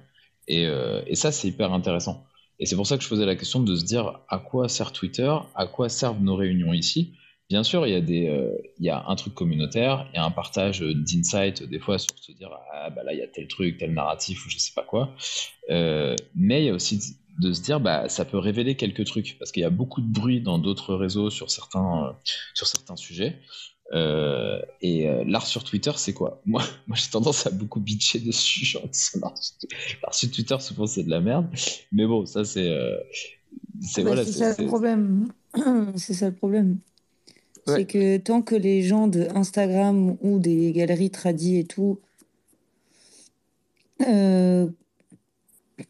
Et, 0.46 0.64
et 1.06 1.14
ça, 1.14 1.32
c'est 1.32 1.48
hyper 1.48 1.72
intéressant. 1.72 2.26
Et 2.58 2.66
c'est 2.66 2.76
pour 2.76 2.86
ça 2.86 2.98
que 2.98 3.02
je 3.02 3.08
posais 3.08 3.24
la 3.24 3.36
question 3.36 3.60
de 3.60 3.74
se 3.74 3.84
dire 3.84 4.20
à 4.28 4.38
quoi 4.38 4.68
sert 4.68 4.92
Twitter, 4.92 5.34
à 5.54 5.66
quoi 5.66 5.88
servent 5.88 6.20
nos 6.20 6.36
réunions 6.36 6.74
ici, 6.74 7.14
Bien 7.50 7.64
sûr, 7.64 7.84
il 7.84 7.90
y, 7.90 7.96
a 7.96 8.00
des, 8.00 8.28
euh, 8.28 8.56
il 8.78 8.86
y 8.86 8.90
a 8.90 9.04
un 9.08 9.16
truc 9.16 9.34
communautaire, 9.34 10.06
il 10.12 10.16
y 10.16 10.20
a 10.20 10.24
un 10.24 10.30
partage 10.30 10.82
d'insight 10.82 11.64
des 11.64 11.80
fois 11.80 11.98
sur 11.98 12.16
se 12.16 12.30
dire 12.30 12.52
ah 12.72 12.90
bah 12.90 13.02
là 13.02 13.12
il 13.12 13.18
y 13.18 13.22
a 13.22 13.26
tel 13.26 13.48
truc, 13.48 13.76
tel 13.76 13.92
narratif 13.92 14.46
ou 14.46 14.50
je 14.50 14.56
sais 14.56 14.70
pas 14.72 14.84
quoi. 14.84 15.16
Euh, 15.68 16.14
mais 16.36 16.62
il 16.62 16.66
y 16.66 16.68
a 16.68 16.74
aussi 16.74 17.16
de 17.40 17.52
se 17.52 17.60
dire 17.60 17.80
bah 17.80 18.08
ça 18.08 18.24
peut 18.24 18.38
révéler 18.38 18.76
quelques 18.76 19.04
trucs 19.04 19.36
parce 19.40 19.50
qu'il 19.50 19.62
y 19.62 19.66
a 19.66 19.70
beaucoup 19.70 20.00
de 20.00 20.06
bruit 20.06 20.40
dans 20.40 20.60
d'autres 20.60 20.94
réseaux 20.94 21.28
sur 21.28 21.50
certains 21.50 22.06
euh, 22.06 22.12
sur 22.54 22.68
certains 22.68 22.94
sujets. 22.94 23.40
et 24.80 25.08
l'art 25.26 25.44
sur 25.44 25.64
Twitter, 25.64 25.90
c'est 25.96 26.14
quoi? 26.14 26.40
Moi, 26.46 26.62
moi 26.86 26.96
j'ai 26.96 27.10
tendance 27.10 27.48
à 27.48 27.50
beaucoup 27.50 27.80
bitcher 27.80 28.20
dessus. 28.20 28.64
Genre, 28.64 28.84
l'art 29.20 30.14
sur 30.14 30.30
Twitter, 30.30 30.56
souvent 30.60 30.86
c'est 30.86 31.02
de 31.02 31.10
la 31.10 31.20
merde. 31.20 31.48
Mais 31.90 32.06
bon, 32.06 32.26
ça 32.26 32.44
c'est 32.44 32.72
C'est 33.80 34.04
bah, 34.04 34.24
ça 34.24 34.54
le 34.56 34.66
problème. 34.68 35.32
c'est 35.96 36.14
ça 36.14 36.28
le 36.28 36.36
problème. 36.36 36.78
C'est 37.76 37.84
que 37.84 38.16
tant 38.18 38.42
que 38.42 38.54
les 38.54 38.82
gens 38.82 39.08
de 39.08 39.28
Instagram 39.34 40.16
ou 40.22 40.38
des 40.38 40.72
galeries 40.72 41.10
tradies 41.10 41.58
et 41.58 41.64
tout, 41.64 41.98
euh, 44.06 44.66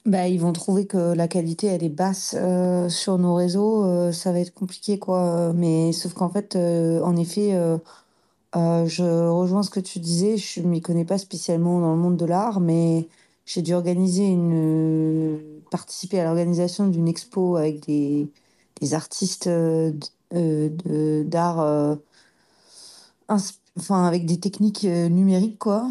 bah, 0.06 0.28
ils 0.28 0.40
vont 0.40 0.52
trouver 0.52 0.86
que 0.86 1.14
la 1.14 1.28
qualité 1.28 1.66
elle 1.66 1.82
est 1.82 1.88
basse 1.88 2.34
euh, 2.38 2.88
sur 2.88 3.18
nos 3.18 3.34
réseaux, 3.34 3.84
euh, 3.84 4.12
ça 4.12 4.32
va 4.32 4.40
être 4.40 4.54
compliqué 4.54 4.98
quoi. 4.98 5.52
Mais 5.54 5.92
sauf 5.92 6.14
qu'en 6.14 6.30
fait, 6.30 6.56
en 6.56 7.16
effet, 7.16 7.52
je 8.54 9.28
rejoins 9.28 9.62
ce 9.62 9.70
que 9.70 9.80
tu 9.80 9.98
disais. 9.98 10.36
Je 10.36 10.60
m'y 10.62 10.80
connais 10.80 11.04
pas 11.04 11.18
spécialement 11.18 11.80
dans 11.80 11.92
le 11.94 12.00
monde 12.00 12.16
de 12.16 12.24
l'art, 12.24 12.60
mais 12.60 13.08
j'ai 13.46 13.62
dû 13.62 13.74
organiser 13.74 14.26
une 14.26 15.40
participer 15.70 16.18
à 16.20 16.24
l'organisation 16.24 16.88
d'une 16.88 17.06
expo 17.06 17.56
avec 17.56 17.86
des, 17.86 18.28
des 18.80 18.94
artistes 18.94 19.48
d'art 20.32 21.60
euh, 21.60 21.96
enfin 23.28 24.06
avec 24.06 24.26
des 24.26 24.38
techniques 24.38 24.84
euh, 24.84 25.08
numériques 25.08 25.58
quoi. 25.58 25.88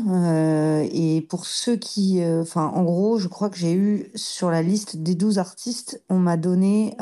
Et 0.92 1.22
pour 1.30 1.46
ceux 1.46 1.76
qui 1.76 2.22
en 2.56 2.84
gros 2.84 3.18
je 3.18 3.28
crois 3.28 3.50
que 3.50 3.58
j'ai 3.58 3.74
eu 3.74 4.12
sur 4.16 4.50
la 4.50 4.62
liste 4.62 4.98
des 4.98 5.16
12 5.16 5.40
artistes 5.40 6.02
on 6.10 6.20
m'a 6.20 6.38
donné 6.38 6.96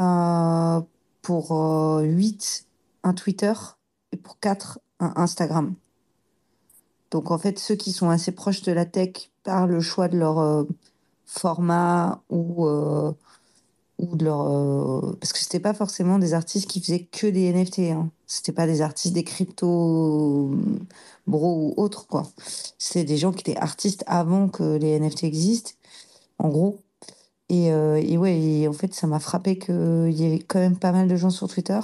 pour 1.21 1.51
8 2.01 2.65
un 3.03 3.13
Twitter 3.13 3.53
et 4.11 4.17
pour 4.17 4.39
4 4.39 4.79
un 4.99 5.13
Instagram. 5.15 5.73
Donc 7.11 7.31
en 7.31 7.37
fait 7.37 7.59
ceux 7.59 7.75
qui 7.75 7.91
sont 7.91 8.09
assez 8.09 8.31
proches 8.31 8.63
de 8.63 8.71
la 8.71 8.85
tech 8.85 9.29
par 9.43 9.67
le 9.67 9.79
choix 9.79 10.07
de 10.07 10.17
leur 10.17 10.65
format 11.25 12.21
ou 12.29 12.67
ou 13.99 14.15
de 14.15 14.25
leur 14.25 14.41
euh, 14.41 15.17
parce 15.19 15.33
que 15.33 15.39
c'était 15.39 15.59
pas 15.59 15.73
forcément 15.73 16.19
des 16.19 16.33
artistes 16.33 16.69
qui 16.69 16.81
faisaient 16.81 17.05
que 17.05 17.27
des 17.27 17.51
NFT 17.51 17.79
hein. 17.91 18.09
c'était 18.27 18.51
pas 18.51 18.67
des 18.67 18.81
artistes 18.81 19.13
des 19.13 19.23
crypto 19.23 20.51
bro 21.25 21.73
ou 21.75 21.81
autres 21.81 22.07
quoi. 22.07 22.27
C'est 22.77 23.03
des 23.03 23.17
gens 23.17 23.31
qui 23.31 23.41
étaient 23.41 23.59
artistes 23.59 24.03
avant 24.07 24.49
que 24.49 24.77
les 24.77 24.99
NFT 24.99 25.23
existent 25.23 25.71
en 26.39 26.49
gros. 26.49 26.79
Et, 27.49 27.71
euh, 27.71 27.95
et 27.95 28.17
ouais 28.17 28.67
en 28.67 28.73
fait 28.73 28.93
ça 28.93 29.07
m'a 29.07 29.19
frappé 29.19 29.57
qu'il 29.57 30.11
y 30.11 30.25
avait 30.25 30.39
quand 30.39 30.59
même 30.59 30.77
pas 30.77 30.91
mal 30.91 31.07
de 31.07 31.15
gens 31.15 31.29
sur 31.29 31.47
Twitter. 31.47 31.79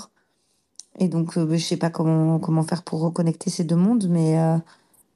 Et 0.99 1.07
donc 1.07 1.38
euh, 1.38 1.48
je 1.52 1.64
sais 1.64 1.77
pas 1.77 1.90
comment 1.90 2.40
comment 2.40 2.64
faire 2.64 2.84
pour 2.84 3.02
reconnecter 3.02 3.49
ces 3.49 3.64
deux 3.64 3.76
mondes 3.76 4.07
mais 4.10 4.38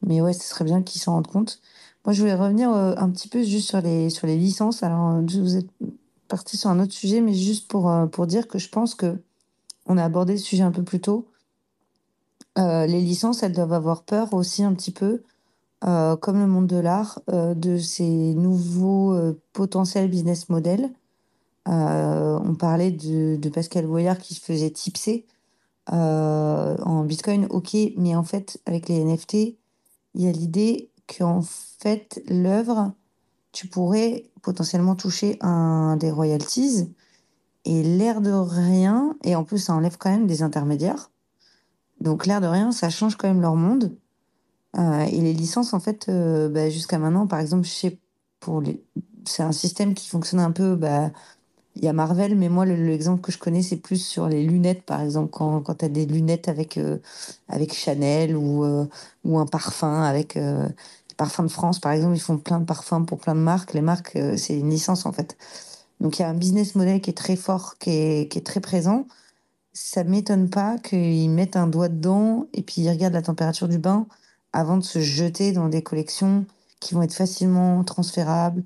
mais 0.02 0.22
ouais 0.22 0.34
ce 0.34 0.48
serait 0.48 0.66
bien 0.66 0.82
qu'ils 0.82 1.02
s'en 1.02 1.14
rendent 1.14 1.28
compte. 1.28 1.62
Moi 2.06 2.14
je 2.14 2.22
voulais 2.22 2.36
revenir 2.36 2.72
un 2.72 3.10
petit 3.12 3.28
peu 3.28 3.44
juste 3.44 3.70
sur 3.70 3.82
les 3.82 4.10
sur 4.10 4.26
les 4.26 4.38
licences. 4.38 4.82
Alors 4.84 5.22
vous 5.22 5.58
êtes 5.58 5.70
parti 6.28 6.58
sur 6.58 6.70
un 6.70 6.80
autre 6.80 6.94
sujet, 6.94 7.22
mais 7.22 7.34
juste 7.34 7.68
pour, 7.68 7.90
euh, 7.90 8.06
pour 8.06 8.28
dire 8.28 8.48
que 8.48 8.60
je 8.60 8.70
pense 8.70 8.96
que 8.96 9.20
on 9.86 9.98
a 9.98 10.04
abordé 10.04 10.34
le 10.34 10.40
sujet 10.40 10.64
un 10.64 10.72
peu 10.72 10.84
plus 10.84 11.00
tôt. 11.00 11.28
Euh, 12.58 12.86
les 12.86 13.02
licences, 13.02 13.44
elles 13.44 13.54
doivent 13.54 13.74
avoir 13.74 14.04
peur 14.04 14.34
aussi 14.34 14.64
un 14.64 14.74
petit 14.74 14.92
peu, 14.92 15.24
euh, 15.86 16.16
comme 16.18 16.40
le 16.40 16.48
monde 16.48 16.68
de 16.68 16.78
l'art, 16.78 17.22
de 17.28 17.78
ces 17.78 18.34
nouveaux 18.36 19.16
potentiels 19.54 20.10
business 20.10 20.50
models. 20.50 20.92
on 21.68 22.56
parlait 22.60 22.92
de, 22.92 23.38
de, 23.38 23.50
Pascal 23.50 23.88
Boyard 23.88 24.18
qui 24.18 24.34
se 24.34 24.42
faisait 24.42 24.72
tipser 24.72 25.26
en 25.88 27.04
Bitcoin, 27.06 27.48
ok, 27.50 27.78
mais 27.96 28.16
en 28.16 28.24
fait, 28.24 28.60
avec 28.66 28.90
les 28.90 29.00
NFT, 29.06 29.34
il 30.16 30.22
y 30.22 30.28
a 30.28 30.32
l'idée 30.32 30.90
qu'en 31.08 31.42
fait, 31.42 32.22
l'œuvre, 32.28 32.92
tu 33.58 33.66
pourrais 33.66 34.26
potentiellement 34.44 34.96
toucher 34.96 35.40
un 35.42 35.98
des 35.98 36.12
royalties. 36.12 36.94
Et 37.66 37.82
l'air 37.82 38.22
de 38.22 38.30
rien, 38.30 39.16
et 39.24 39.36
en 39.36 39.44
plus 39.44 39.58
ça 39.58 39.74
enlève 39.74 39.98
quand 39.98 40.12
même 40.12 40.28
des 40.28 40.44
intermédiaires. 40.44 41.10
Donc 42.00 42.28
l'air 42.28 42.40
de 42.40 42.46
rien, 42.46 42.72
ça 42.72 42.92
change 42.92 43.16
quand 43.16 43.28
même 43.28 43.42
leur 43.42 43.56
monde. 43.56 43.98
Euh, 44.78 45.00
et 45.06 45.22
les 45.22 45.34
licences, 45.34 45.74
en 45.74 45.80
fait, 45.80 46.08
euh, 46.08 46.50
bah, 46.50 46.70
jusqu'à 46.70 47.00
maintenant, 47.00 47.26
par 47.26 47.40
exemple, 47.40 47.66
sais, 47.66 47.98
pour 48.40 48.62
les... 48.62 48.80
c'est 49.26 49.42
un 49.42 49.52
système 49.52 49.96
qui 49.96 50.08
fonctionne 50.08 50.40
un 50.40 50.52
peu. 50.52 50.76
Bah, 50.76 51.10
il 51.76 51.84
y 51.84 51.88
a 51.88 51.94
Marvel, 51.94 52.36
mais 52.36 52.50
moi, 52.50 52.64
l'exemple 52.64 53.22
que 53.22 53.32
je 53.32 53.40
connais, 53.40 53.64
c'est 53.64 53.78
plus 53.78 53.98
sur 54.06 54.30
les 54.30 54.44
lunettes, 54.44 54.84
par 54.84 55.02
exemple, 55.02 55.32
quand, 55.32 55.62
quand 55.62 55.76
tu 55.76 55.86
as 55.86 55.90
des 55.90 56.06
lunettes 56.06 56.48
avec, 56.48 56.78
euh, 56.78 57.00
avec 57.48 57.74
Chanel 57.74 58.38
ou, 58.38 58.64
ou 59.26 59.40
un 59.40 59.48
parfum 59.48 60.04
avec 60.04 60.38
Parfums 61.18 61.44
de 61.44 61.52
France, 61.52 61.80
par 61.80 61.92
exemple, 61.92 62.16
ils 62.16 62.22
font 62.22 62.38
plein 62.38 62.60
de 62.60 62.66
parfums 62.66 63.06
pour 63.08 63.18
plein 63.20 63.34
de 63.34 63.40
marques. 63.40 63.74
Les 63.74 63.82
marques, 63.82 64.16
euh, 64.16 64.38
c'est 64.38 64.58
une 64.58 64.70
licence 64.70 65.08
en 65.08 65.12
fait. 65.12 65.36
Donc 66.00 66.20
il 66.20 66.22
y 66.22 66.26
a 66.26 66.30
un 66.30 66.36
business 66.36 66.76
model 66.76 67.02
qui 67.02 67.10
est 67.10 67.18
très 67.18 67.36
fort, 67.36 67.78
qui 67.80 67.90
est, 67.90 68.32
qui 68.32 68.38
est 68.38 68.46
très 68.46 68.60
présent. 68.60 69.08
Ça 69.74 70.04
m'étonne 70.04 70.50
pas 70.50 70.78
qu'ils 70.78 71.30
mettent 71.32 71.56
un 71.58 71.68
doigt 71.68 71.90
dedans 71.90 72.48
et 72.54 72.62
puis 72.64 72.82
ils 72.82 72.90
regardent 72.90 73.16
la 73.16 73.24
température 73.24 73.68
du 73.68 73.80
bain 73.80 74.08
avant 74.54 74.78
de 74.78 74.84
se 74.84 75.00
jeter 75.00 75.52
dans 75.54 75.70
des 75.70 75.84
collections 75.84 76.46
qui 76.80 76.94
vont 76.94 77.02
être 77.02 77.14
facilement 77.14 77.84
transférables, 77.84 78.64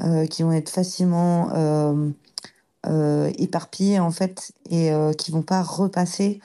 euh, 0.00 0.26
qui 0.26 0.42
vont 0.44 0.52
être 0.52 0.70
facilement 0.70 1.50
euh, 1.54 3.32
éparpillées 3.38 4.00
en 4.00 4.12
fait 4.12 4.52
et 4.70 4.90
qui 5.18 5.30
vont 5.32 5.42
pas 5.42 5.62
repasser 5.62 6.40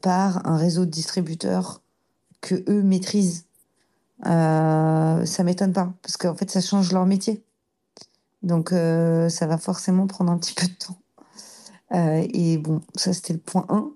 par 0.00 0.46
un 0.46 0.56
réseau 0.56 0.84
de 0.86 0.90
distributeurs 0.90 1.82
que 2.40 2.64
eux 2.68 2.82
maîtrisent 2.82 3.44
euh, 4.26 5.24
ça 5.24 5.44
m'étonne 5.44 5.72
pas, 5.72 5.92
parce 6.02 6.16
qu'en 6.16 6.34
fait, 6.34 6.50
ça 6.50 6.60
change 6.60 6.92
leur 6.92 7.06
métier. 7.06 7.44
Donc, 8.42 8.72
euh, 8.72 9.28
ça 9.28 9.46
va 9.46 9.58
forcément 9.58 10.06
prendre 10.06 10.32
un 10.32 10.38
petit 10.38 10.54
peu 10.54 10.66
de 10.66 10.74
temps. 10.74 10.98
Euh, 11.92 12.26
et 12.32 12.58
bon, 12.58 12.80
ça, 12.94 13.12
c'était 13.12 13.32
le 13.34 13.40
point 13.40 13.66
1. 13.68 13.90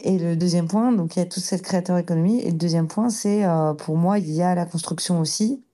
Et 0.00 0.18
le 0.18 0.36
deuxième 0.36 0.68
point, 0.68 0.92
donc 0.92 1.16
il 1.16 1.18
y 1.18 1.22
a 1.22 1.26
toute 1.26 1.42
cette 1.42 1.62
créateur 1.62 1.98
économie. 1.98 2.40
Et 2.40 2.52
le 2.52 2.56
deuxième 2.56 2.86
point, 2.86 3.10
c'est 3.10 3.42
pour 3.78 3.96
moi, 3.96 4.20
il 4.20 4.30
y 4.30 4.42
a 4.42 4.54
la 4.54 4.64
construction 4.64 5.18
aussi, 5.18 5.64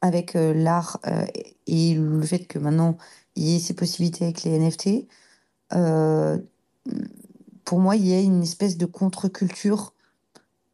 avec 0.00 0.32
l'art 0.32 0.98
et 1.66 1.94
le 1.94 2.22
fait 2.22 2.46
que 2.46 2.58
maintenant, 2.58 2.96
il 3.36 3.44
y 3.44 3.56
ait 3.56 3.58
ces 3.58 3.74
possibilités 3.74 4.24
avec 4.24 4.44
les 4.44 4.58
NFT. 4.58 5.06
pour 7.66 7.80
moi, 7.80 7.96
il 7.96 8.08
y 8.08 8.14
a 8.14 8.20
une 8.20 8.42
espèce 8.42 8.78
de 8.78 8.86
contre-culture 8.86 9.92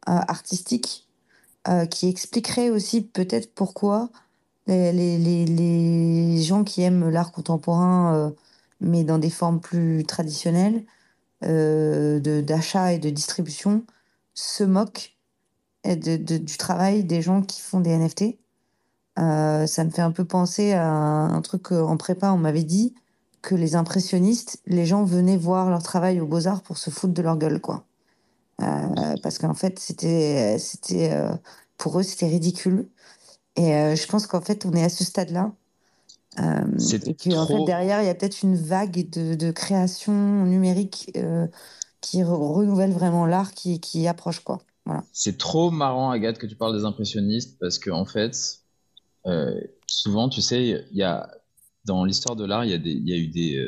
artistique 0.05 1.08
euh, 1.69 1.85
qui 1.85 2.09
expliquerait 2.09 2.69
aussi 2.69 3.01
peut-être 3.01 3.53
pourquoi 3.53 4.09
les, 4.69 5.17
les, 5.17 5.45
les, 5.45 6.41
gens 6.41 6.63
qui 6.63 6.81
aiment 6.81 7.09
l'art 7.09 7.31
contemporain, 7.31 8.15
euh, 8.15 8.29
mais 8.81 9.03
dans 9.03 9.17
des 9.17 9.29
formes 9.29 9.59
plus 9.59 10.03
traditionnelles, 10.05 10.83
euh, 11.43 12.19
d'achat 12.41 12.93
et 12.93 12.99
de 12.99 13.09
distribution, 13.09 13.83
se 14.33 14.63
moquent 14.63 15.17
de, 15.85 16.17
du 16.37 16.57
travail 16.57 17.03
des 17.03 17.21
gens 17.21 17.41
qui 17.41 17.61
font 17.61 17.79
des 17.79 17.97
NFT. 17.97 18.37
Euh, 19.17 19.67
ça 19.67 19.83
me 19.83 19.89
fait 19.89 20.01
un 20.01 20.11
peu 20.11 20.25
penser 20.25 20.73
à 20.73 20.87
un 20.87 21.41
truc 21.41 21.71
en 21.71 21.97
prépa, 21.97 22.31
on 22.31 22.37
m'avait 22.37 22.63
dit 22.63 22.95
que 23.41 23.55
les 23.55 23.75
impressionnistes, 23.75 24.61
les 24.65 24.85
gens 24.85 25.03
venaient 25.03 25.37
voir 25.37 25.69
leur 25.69 25.83
travail 25.83 26.19
aux 26.21 26.27
beaux-arts 26.27 26.61
pour 26.61 26.77
se 26.77 26.89
foutre 26.89 27.13
de 27.13 27.21
leur 27.21 27.37
gueule, 27.37 27.61
quoi. 27.61 27.85
Euh, 28.61 29.15
parce 29.23 29.37
qu'en 29.37 29.53
fait, 29.53 29.79
c'était, 29.79 30.57
c'était, 30.59 31.13
euh, 31.13 31.31
pour 31.77 31.99
eux, 31.99 32.03
c'était 32.03 32.27
ridicule. 32.27 32.87
Et 33.55 33.73
euh, 33.73 33.95
je 33.95 34.07
pense 34.07 34.27
qu'en 34.27 34.41
fait, 34.41 34.65
on 34.65 34.73
est 34.73 34.83
à 34.83 34.89
ce 34.89 35.03
stade-là. 35.03 35.53
et 36.37 37.15
qu'en 37.15 37.47
fait, 37.47 37.63
derrière, 37.65 38.01
il 38.01 38.05
y 38.05 38.09
a 38.09 38.15
peut-être 38.15 38.43
une 38.43 38.55
vague 38.55 39.09
de, 39.09 39.35
de 39.35 39.51
création 39.51 40.45
numérique 40.45 41.11
qui 42.01 42.23
renouvelle 42.23 42.91
vraiment 42.91 43.25
l'art, 43.25 43.53
qui, 43.53 43.79
qui 43.79 44.07
approche, 44.07 44.39
quoi. 44.39 44.59
Voilà. 44.85 45.03
C'est 45.11 45.37
trop 45.37 45.69
marrant, 45.69 46.09
Agathe, 46.09 46.37
que 46.37 46.47
tu 46.47 46.55
parles 46.55 46.77
des 46.77 46.85
impressionnistes, 46.85 47.57
parce 47.59 47.77
qu'en 47.77 47.99
en 47.99 48.05
fait, 48.05 48.61
souvent, 49.85 50.29
tu 50.29 50.41
sais, 50.41 50.85
il 50.91 50.97
y 50.97 51.03
a 51.03 51.29
dans 51.85 52.05
l'histoire 52.05 52.35
de 52.35 52.45
l'art, 52.45 52.65
il 52.65 52.71
y, 52.71 53.09
y, 53.09 53.13
a 53.13 53.17
eu 53.17 53.27
des, 53.27 53.59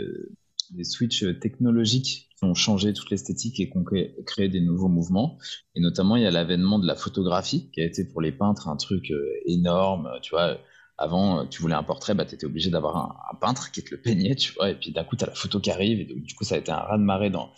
des 0.71 0.83
switches 0.83 1.39
technologiques 1.39 2.30
ont 2.41 2.53
changé 2.53 2.93
toute 2.93 3.09
l'esthétique 3.11 3.59
et 3.59 3.69
qui 3.69 3.77
ont 3.77 3.85
créé 4.25 4.49
des 4.49 4.61
nouveaux 4.61 4.87
mouvements. 4.87 5.37
Et 5.75 5.79
notamment, 5.79 6.15
il 6.15 6.23
y 6.23 6.25
a 6.25 6.31
l'avènement 6.31 6.79
de 6.79 6.87
la 6.87 6.95
photographie, 6.95 7.69
qui 7.71 7.81
a 7.81 7.85
été 7.85 8.05
pour 8.05 8.21
les 8.21 8.31
peintres 8.31 8.67
un 8.67 8.77
truc 8.77 9.11
euh, 9.11 9.25
énorme. 9.45 10.09
Tu 10.21 10.31
vois, 10.31 10.57
avant, 10.97 11.45
tu 11.47 11.61
voulais 11.61 11.75
un 11.75 11.83
portrait, 11.83 12.13
bah, 12.13 12.25
tu 12.25 12.35
étais 12.35 12.45
obligé 12.45 12.69
d'avoir 12.69 12.97
un, 13.31 13.35
peintre 13.39 13.71
qui 13.71 13.83
te 13.83 13.91
le 13.91 14.01
peignait, 14.01 14.35
tu 14.35 14.53
vois, 14.53 14.69
et 14.69 14.75
puis 14.75 14.91
d'un 14.91 15.03
coup, 15.03 15.15
tu 15.15 15.23
as 15.23 15.27
la 15.27 15.35
photo 15.35 15.59
qui 15.59 15.71
arrive, 15.71 15.99
et 15.99 16.05
du 16.05 16.35
coup, 16.35 16.43
ça 16.43 16.55
a 16.55 16.57
été 16.57 16.71
un 16.71 16.77
raz-de-marée 16.77 17.29
dans, 17.29 17.51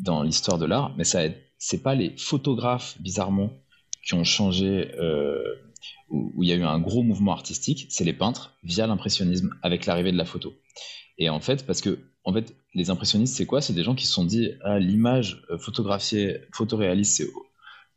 dans 0.00 0.22
l'histoire 0.22 0.58
de 0.58 0.66
l'art. 0.66 0.94
Mais 0.96 1.04
ça 1.04 1.20
c'est 1.58 1.82
pas 1.82 1.94
les 1.94 2.16
photographes, 2.16 3.00
bizarrement, 3.00 3.50
qui 4.04 4.14
ont 4.14 4.24
changé, 4.24 4.92
euh, 4.98 5.42
où 6.08 6.42
il 6.42 6.48
y 6.48 6.52
a 6.52 6.56
eu 6.56 6.62
un 6.62 6.78
gros 6.78 7.02
mouvement 7.02 7.32
artistique, 7.32 7.86
c'est 7.90 8.04
les 8.04 8.12
peintres 8.12 8.56
via 8.62 8.86
l'impressionnisme 8.86 9.54
avec 9.62 9.86
l'arrivée 9.86 10.12
de 10.12 10.16
la 10.16 10.24
photo. 10.24 10.54
Et 11.18 11.28
en 11.28 11.40
fait, 11.40 11.66
parce 11.66 11.80
que 11.80 11.98
en 12.28 12.32
fait, 12.34 12.54
les 12.74 12.90
impressionnistes, 12.90 13.36
c'est 13.36 13.46
quoi? 13.46 13.62
C'est 13.62 13.72
des 13.72 13.82
gens 13.82 13.94
qui 13.94 14.06
se 14.06 14.12
sont 14.12 14.26
dit 14.26 14.50
ah, 14.62 14.78
l'image 14.78 15.42
euh, 15.50 15.56
photographiée, 15.56 16.42
photoréaliste, 16.52 17.22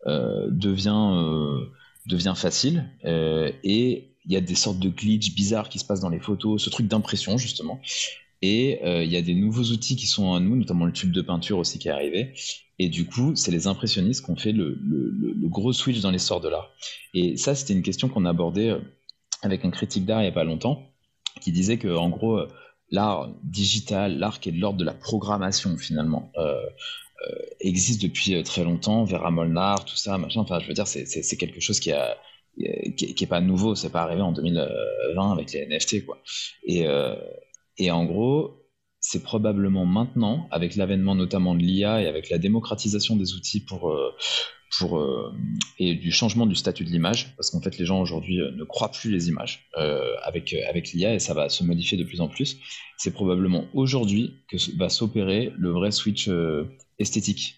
euh, 0.07 0.47
devient, 0.49 1.11
euh, 1.15 1.65
devient 2.05 2.33
facile. 2.37 2.89
et 3.03 4.07
il 4.23 4.31
y 4.31 4.37
a 4.37 4.41
des 4.41 4.55
sortes 4.55 4.79
de 4.79 4.87
glitches 4.87 5.35
bizarres 5.35 5.67
qui 5.67 5.79
se 5.79 5.85
passent 5.85 5.99
dans 5.99 6.09
les 6.09 6.21
photos, 6.21 6.63
ce 6.63 6.69
truc 6.69 6.87
d'impression, 6.87 7.37
justement. 7.37 7.81
Et 8.41 8.79
il 9.03 9.11
y 9.11 9.17
a 9.17 9.21
des 9.21 9.33
nouveaux 9.33 9.63
outils 9.63 9.95
qui 9.95 10.07
sont 10.07 10.33
à 10.33 10.39
nous, 10.39 10.55
notamment 10.55 10.85
le 10.85 10.93
tube 10.93 11.11
de 11.11 11.21
peinture 11.21 11.57
aussi 11.57 11.77
qui 11.77 11.89
est 11.89 11.91
arrivé. 11.91 12.33
Et 12.79 12.87
du 12.87 13.05
coup, 13.05 13.35
c'est 13.35 13.51
les 13.51 13.67
impressionnistes 13.67 14.23
qui 14.23 14.31
ont 14.31 14.35
fait 14.35 14.51
le, 14.51 14.79
gros 15.49 15.73
switch 15.73 15.99
dans 16.01 16.11
l'histoire 16.11 16.39
de 16.39 16.49
l'art. 16.49 16.69
Et 17.13 17.35
ça, 17.35 17.55
c'était 17.55 17.73
une 17.73 17.81
question 17.81 18.09
qu'on 18.09 18.25
abordait 18.25 18.77
avec 19.41 19.65
un 19.65 19.71
critique 19.71 20.05
d'art 20.05 20.21
il 20.21 20.25
n'y 20.25 20.29
a 20.29 20.33
pas 20.33 20.43
longtemps, 20.43 20.87
qui 21.41 21.51
disait 21.51 21.77
que 21.77 21.93
en 21.95 22.09
gros, 22.09 22.39
l'art 22.91 23.29
digital, 23.43 24.17
l'art 24.19 24.39
qui 24.39 24.49
est 24.49 24.51
de 24.51 24.59
l'ordre 24.59 24.77
de 24.77 24.85
la 24.85 24.93
programmation 24.93 25.77
finalement, 25.77 26.31
euh, 26.37 27.35
existe 27.59 28.01
depuis 28.01 28.35
euh, 28.35 28.43
très 28.43 28.63
longtemps, 28.63 29.03
Vera 29.03 29.31
Molnar, 29.31 29.85
tout 29.85 29.95
ça, 29.95 30.17
machin. 30.17 30.41
Enfin, 30.41 30.59
je 30.59 30.67
veux 30.67 30.73
dire, 30.73 30.87
c'est 30.87 31.37
quelque 31.37 31.59
chose 31.59 31.79
qui 31.79 31.91
a 31.91 32.17
est 32.57 33.29
pas 33.29 33.41
nouveau, 33.41 33.75
c'est 33.75 33.91
pas 33.91 34.01
arrivé 34.01 34.21
en 34.21 34.33
2020 34.33 35.31
avec 35.31 35.53
les 35.53 35.65
NFT, 35.67 36.05
quoi. 36.05 36.21
Euh, 36.69 37.15
et 37.77 37.91
en 37.91 38.05
gros, 38.05 38.67
c'est 38.99 39.23
probablement 39.23 39.85
maintenant, 39.85 40.47
avec 40.51 40.75
l'avènement 40.75 41.15
notamment 41.15 41.55
de 41.55 41.61
l'IA 41.61 42.01
et 42.01 42.07
avec 42.07 42.29
la 42.29 42.37
démocratisation 42.37 43.15
des 43.15 43.33
outils 43.33 43.61
pour, 43.61 43.95
pour, 44.77 45.03
et 45.79 45.95
du 45.95 46.11
changement 46.11 46.45
du 46.45 46.55
statut 46.55 46.85
de 46.85 46.89
l'image, 46.89 47.35
parce 47.35 47.49
qu'en 47.51 47.61
fait 47.61 47.77
les 47.77 47.85
gens 47.85 47.99
aujourd'hui 47.99 48.37
ne 48.37 48.63
croient 48.63 48.91
plus 48.91 49.11
les 49.11 49.27
images 49.27 49.67
avec, 50.23 50.53
avec 50.69 50.93
l'IA 50.93 51.13
et 51.13 51.19
ça 51.19 51.33
va 51.33 51.49
se 51.49 51.63
modifier 51.63 51.97
de 51.97 52.03
plus 52.03 52.21
en 52.21 52.29
plus. 52.29 52.57
C'est 52.97 53.11
probablement 53.11 53.65
aujourd'hui 53.73 54.35
que 54.49 54.57
va 54.77 54.87
s'opérer 54.87 55.51
le 55.57 55.71
vrai 55.71 55.91
switch 55.91 56.29
esthétique. 56.99 57.57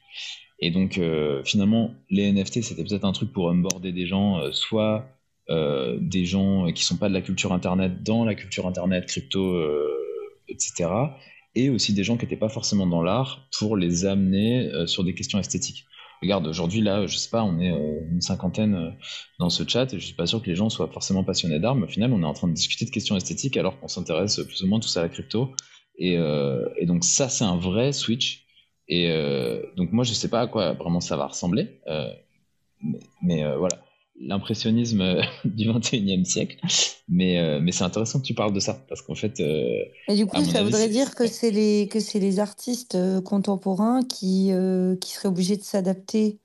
Et 0.66 0.72
donc, 0.72 0.98
euh, 0.98 1.44
finalement, 1.44 1.94
les 2.10 2.32
NFT, 2.32 2.62
c'était 2.62 2.86
peut-être 2.86 3.04
un 3.04 3.12
truc 3.12 3.34
pour 3.34 3.48
onboarder 3.48 3.92
des 3.92 4.08
gens, 4.08 4.40
euh, 4.40 4.54
soit 4.54 5.06
euh, 5.50 5.98
des 6.00 6.24
gens 6.24 6.72
qui 6.72 6.86
sont 6.86 6.96
pas 6.96 7.10
de 7.10 7.14
la 7.14 7.22
culture 7.22 7.52
Internet 7.52 8.02
dans 8.02 8.24
la 8.24 8.34
culture 8.34 8.66
Internet, 8.66 9.06
crypto, 9.06 9.62
etc. 10.48 10.90
Et 11.56 11.70
aussi 11.70 11.94
des 11.94 12.06
gens 12.06 12.16
qui 12.16 12.24
n'étaient 12.24 12.38
pas 12.38 12.48
forcément 12.48 12.88
dans 12.88 13.02
l'art 13.02 13.46
pour 13.60 13.76
les 13.76 14.06
amener 14.06 14.72
sur 14.88 15.04
des 15.04 15.14
questions 15.14 15.38
esthétiques. 15.38 15.86
Regarde, 16.24 16.48
aujourd'hui, 16.48 16.82
là, 16.82 17.06
je 17.06 17.18
sais 17.18 17.30
pas, 17.30 17.44
on 17.44 17.60
est 17.60 17.70
une 17.70 18.22
cinquantaine 18.22 18.96
dans 19.40 19.50
ce 19.50 19.68
chat 19.68 19.94
et 19.94 20.00
je 20.00 20.06
suis 20.06 20.16
pas 20.16 20.26
sûr 20.26 20.42
que 20.42 20.50
les 20.50 20.56
gens 20.56 20.70
soient 20.70 20.88
forcément 20.88 21.24
passionnés 21.24 21.60
d'art, 21.60 21.76
mais 21.76 21.84
au 21.84 21.90
final, 21.90 22.14
on 22.14 22.24
est 22.24 22.26
en 22.26 22.34
train 22.34 22.48
de 22.48 22.54
discuter 22.54 22.86
de 22.86 22.92
questions 22.92 23.16
esthétiques 23.16 23.58
alors 23.58 23.80
qu'on 23.80 23.88
s'intéresse 23.88 24.40
plus 24.40 24.64
ou 24.64 24.68
moins 24.68 24.80
tous 24.80 24.96
à 24.98 25.02
la 25.02 25.10
crypto. 25.10 25.54
Et, 25.98 26.14
et 26.14 26.86
donc, 26.86 27.04
ça, 27.04 27.30
c'est 27.30 27.44
un 27.44 27.58
vrai 27.58 27.92
switch 27.92 28.44
et 28.88 29.10
euh, 29.10 29.62
donc 29.76 29.92
moi, 29.92 30.04
je 30.04 30.14
sais 30.14 30.30
pas 30.30 30.42
à 30.42 30.48
quoi 30.48 30.74
vraiment 30.74 31.00
ça 31.00 31.16
va 31.16 31.28
ressembler, 31.28 31.80
euh, 31.88 32.12
mais, 33.22 33.44
euh, 33.44 33.58
voilà, 33.58 33.83
l'impressionnisme 34.20 35.22
du 35.46 35.70
21e 35.70 36.26
siècle. 36.26 36.58
Mais, 37.10 37.60
mais 37.60 37.72
c'est 37.72 37.84
intéressant 37.84 38.20
que 38.20 38.26
tu 38.26 38.34
parles 38.34 38.54
de 38.54 38.60
ça, 38.60 38.74
parce 38.88 39.02
qu'en 39.02 39.16
fait... 39.16 39.40
Et 39.40 40.16
du 40.16 40.26
coup, 40.26 40.44
ça 40.44 40.64
voudrait 40.64 40.90
dire 40.90 41.16
que 41.16 41.28
c'est 41.28 41.52
les, 41.52 41.88
que 41.92 42.00
c'est 42.00 42.20
les 42.20 42.40
artistes 42.40 42.98
contemporains 43.24 44.02
qui, 44.04 44.52
qui 45.02 45.12
seraient 45.12 45.30
obligés 45.30 45.58
de 45.58 45.64
s'adapter 45.64 46.40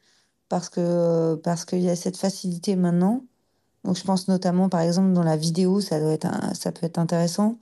parce 0.49 0.69
que 0.69 1.35
parce 1.37 1.65
qu'il 1.65 1.81
y 1.81 1.91
a 1.91 1.97
cette 1.97 2.17
facilité 2.17 2.77
maintenant. 2.77 3.25
Donc 3.85 3.97
je 3.97 4.05
pense 4.05 4.29
notamment, 4.29 4.69
par 4.69 4.81
exemple, 4.81 5.13
dans 5.13 5.23
la 5.23 5.37
vidéo, 5.37 5.81
ça, 5.81 6.01
doit 6.01 6.13
être 6.13 6.29
ça 6.55 6.73
peut 6.73 6.87
être 6.87 6.99
intéressant. 6.99 7.59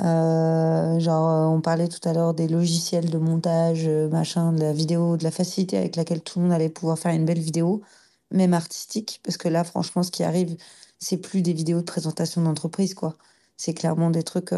Euh, 0.00 1.00
genre, 1.00 1.28
euh, 1.28 1.46
on 1.46 1.60
parlait 1.60 1.88
tout 1.88 2.06
à 2.08 2.12
l'heure 2.12 2.34
des 2.34 2.46
logiciels 2.48 3.10
de 3.10 3.18
montage, 3.18 3.84
euh, 3.86 4.08
machin, 4.08 4.52
de 4.52 4.60
la 4.60 4.72
vidéo, 4.72 5.16
de 5.16 5.24
la 5.24 5.32
facilité 5.32 5.76
avec 5.76 5.96
laquelle 5.96 6.22
tout 6.22 6.38
le 6.38 6.44
monde 6.44 6.54
allait 6.54 6.68
pouvoir 6.68 6.98
faire 6.98 7.12
une 7.12 7.24
belle 7.24 7.40
vidéo, 7.40 7.82
même 8.30 8.54
artistique, 8.54 9.20
parce 9.24 9.36
que 9.36 9.48
là, 9.48 9.64
franchement, 9.64 10.02
ce 10.02 10.10
qui 10.10 10.24
arrive, 10.24 10.56
c'est 10.98 11.16
plus 11.18 11.42
des 11.42 11.52
vidéos 11.52 11.78
de 11.80 11.84
présentation 11.84 12.42
d'entreprise, 12.42 12.94
quoi. 12.94 13.16
C'est 13.56 13.74
clairement 13.74 14.10
des 14.10 14.22
trucs 14.22 14.52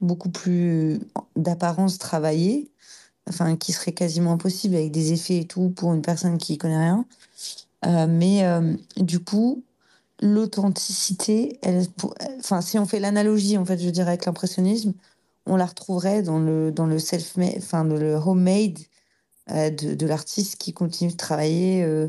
beaucoup 0.00 0.30
plus 0.30 1.00
d'apparence 1.36 1.98
travaillée, 1.98 2.70
enfin, 3.28 3.56
qui 3.56 3.72
serait 3.72 3.92
quasiment 3.92 4.32
impossible 4.32 4.76
avec 4.76 4.92
des 4.92 5.12
effets 5.12 5.38
et 5.38 5.46
tout 5.46 5.70
pour 5.70 5.92
une 5.94 6.02
personne 6.02 6.38
qui 6.38 6.58
connaît 6.58 6.78
rien. 6.78 7.04
mais 8.08 8.44
du 8.96 9.20
coup, 9.20 9.64
l'authenticité, 10.22 11.58
enfin, 12.38 12.60
si 12.60 12.78
on 12.78 12.86
fait 12.86 13.00
l'analogie, 13.00 13.58
en 13.58 13.64
fait, 13.64 13.78
je 13.78 13.90
dirais, 13.90 14.10
avec 14.10 14.26
l'impressionnisme, 14.26 14.94
on 15.46 15.56
la 15.56 15.66
retrouverait 15.66 16.22
dans 16.22 16.38
le, 16.38 16.70
dans 16.72 16.86
le 16.86 16.98
self-made, 16.98 17.62
le 17.88 18.14
homemade 18.14 18.78
euh, 19.50 19.70
de, 19.70 20.06
l'artiste 20.06 20.56
qui 20.56 20.72
continue 20.72 21.10
de 21.12 21.16
travailler, 21.16 21.82
euh, 21.82 22.08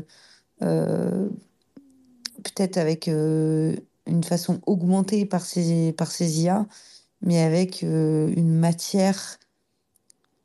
peut-être 0.60 2.76
avec 2.76 3.08
une 3.08 4.24
façon 4.24 4.60
augmentée 4.66 5.26
par 5.26 5.44
ses, 5.44 5.92
par 5.92 6.10
ses 6.10 6.42
IA, 6.42 6.66
mais 7.22 7.42
avec 7.42 7.82
une 7.82 8.54
matière 8.54 9.38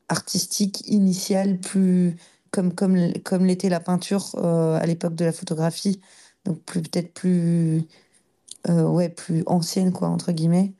artistique 0.08 0.88
initiale 0.88 1.60
plus 1.60 2.16
comme, 2.52 2.74
comme, 2.74 3.14
comme 3.24 3.46
l'était 3.46 3.70
la 3.70 3.80
peinture 3.80 4.36
à 4.44 4.86
l'époque 4.86 5.16
de 5.16 5.26
la 5.26 5.32
photographie. 5.32 6.02
Donc 6.46 6.62
plus 6.64 6.82
peut-être 6.82 7.14
plus 7.14 7.86
euh, 8.68 8.84
ouais 8.84 9.10
plus 9.10 9.44
ancienne 9.46 9.92
quoi 9.92 10.10
entre 10.10 10.32
guillemets. 10.32 10.74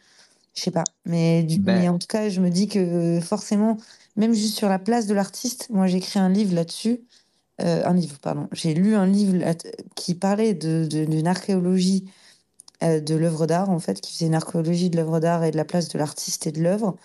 Je 0.54 0.64
sais 0.64 0.72
pas. 0.72 0.84
Mais 1.06 1.44
du 1.44 1.60
ben 1.60 1.80
mais 1.80 1.90
en 1.90 1.98
tout 1.98 2.08
cas 2.08 2.30
je 2.30 2.42
me 2.42 2.50
dis 2.50 2.68
que 2.68 3.20
forcément 3.22 3.78
même 4.18 4.34
juste 4.34 4.58
sur 4.58 4.68
la 4.68 4.80
place 4.80 5.08
de 5.08 5.14
l'artiste 5.14 5.68
moi 5.70 5.88
j'ai 5.88 5.98
écrit 5.98 6.20
un 6.20 6.30
livre 6.30 6.56
là-dessus 6.56 7.02
euh, 7.62 7.84
un 7.86 7.94
livre 7.94 8.20
pardon. 8.20 8.48
J'ai 8.52 8.74
lu 8.74 8.96
un 8.96 9.08
livre 9.08 9.38
qui 9.96 10.16
parlait 10.16 10.54
d'une 10.54 11.28
archéologie 11.28 12.10
euh, 12.84 13.00
de 13.00 13.16
l'œuvre 13.16 13.48
d'art 13.48 13.70
en 13.70 13.80
fait 13.80 14.02
qui 14.02 14.14
faisait 14.14 14.28
une 14.28 14.36
archéologie 14.36 14.90
de 14.90 14.98
l'œuvre 14.98 15.20
d'art 15.20 15.44
et 15.44 15.52
de 15.52 15.58
la 15.58 15.66
place 15.66 15.90
de 15.90 15.98
l'artiste 15.98 16.48
et 16.48 16.52
de 16.52 16.62
l'œuvre. 16.62 16.96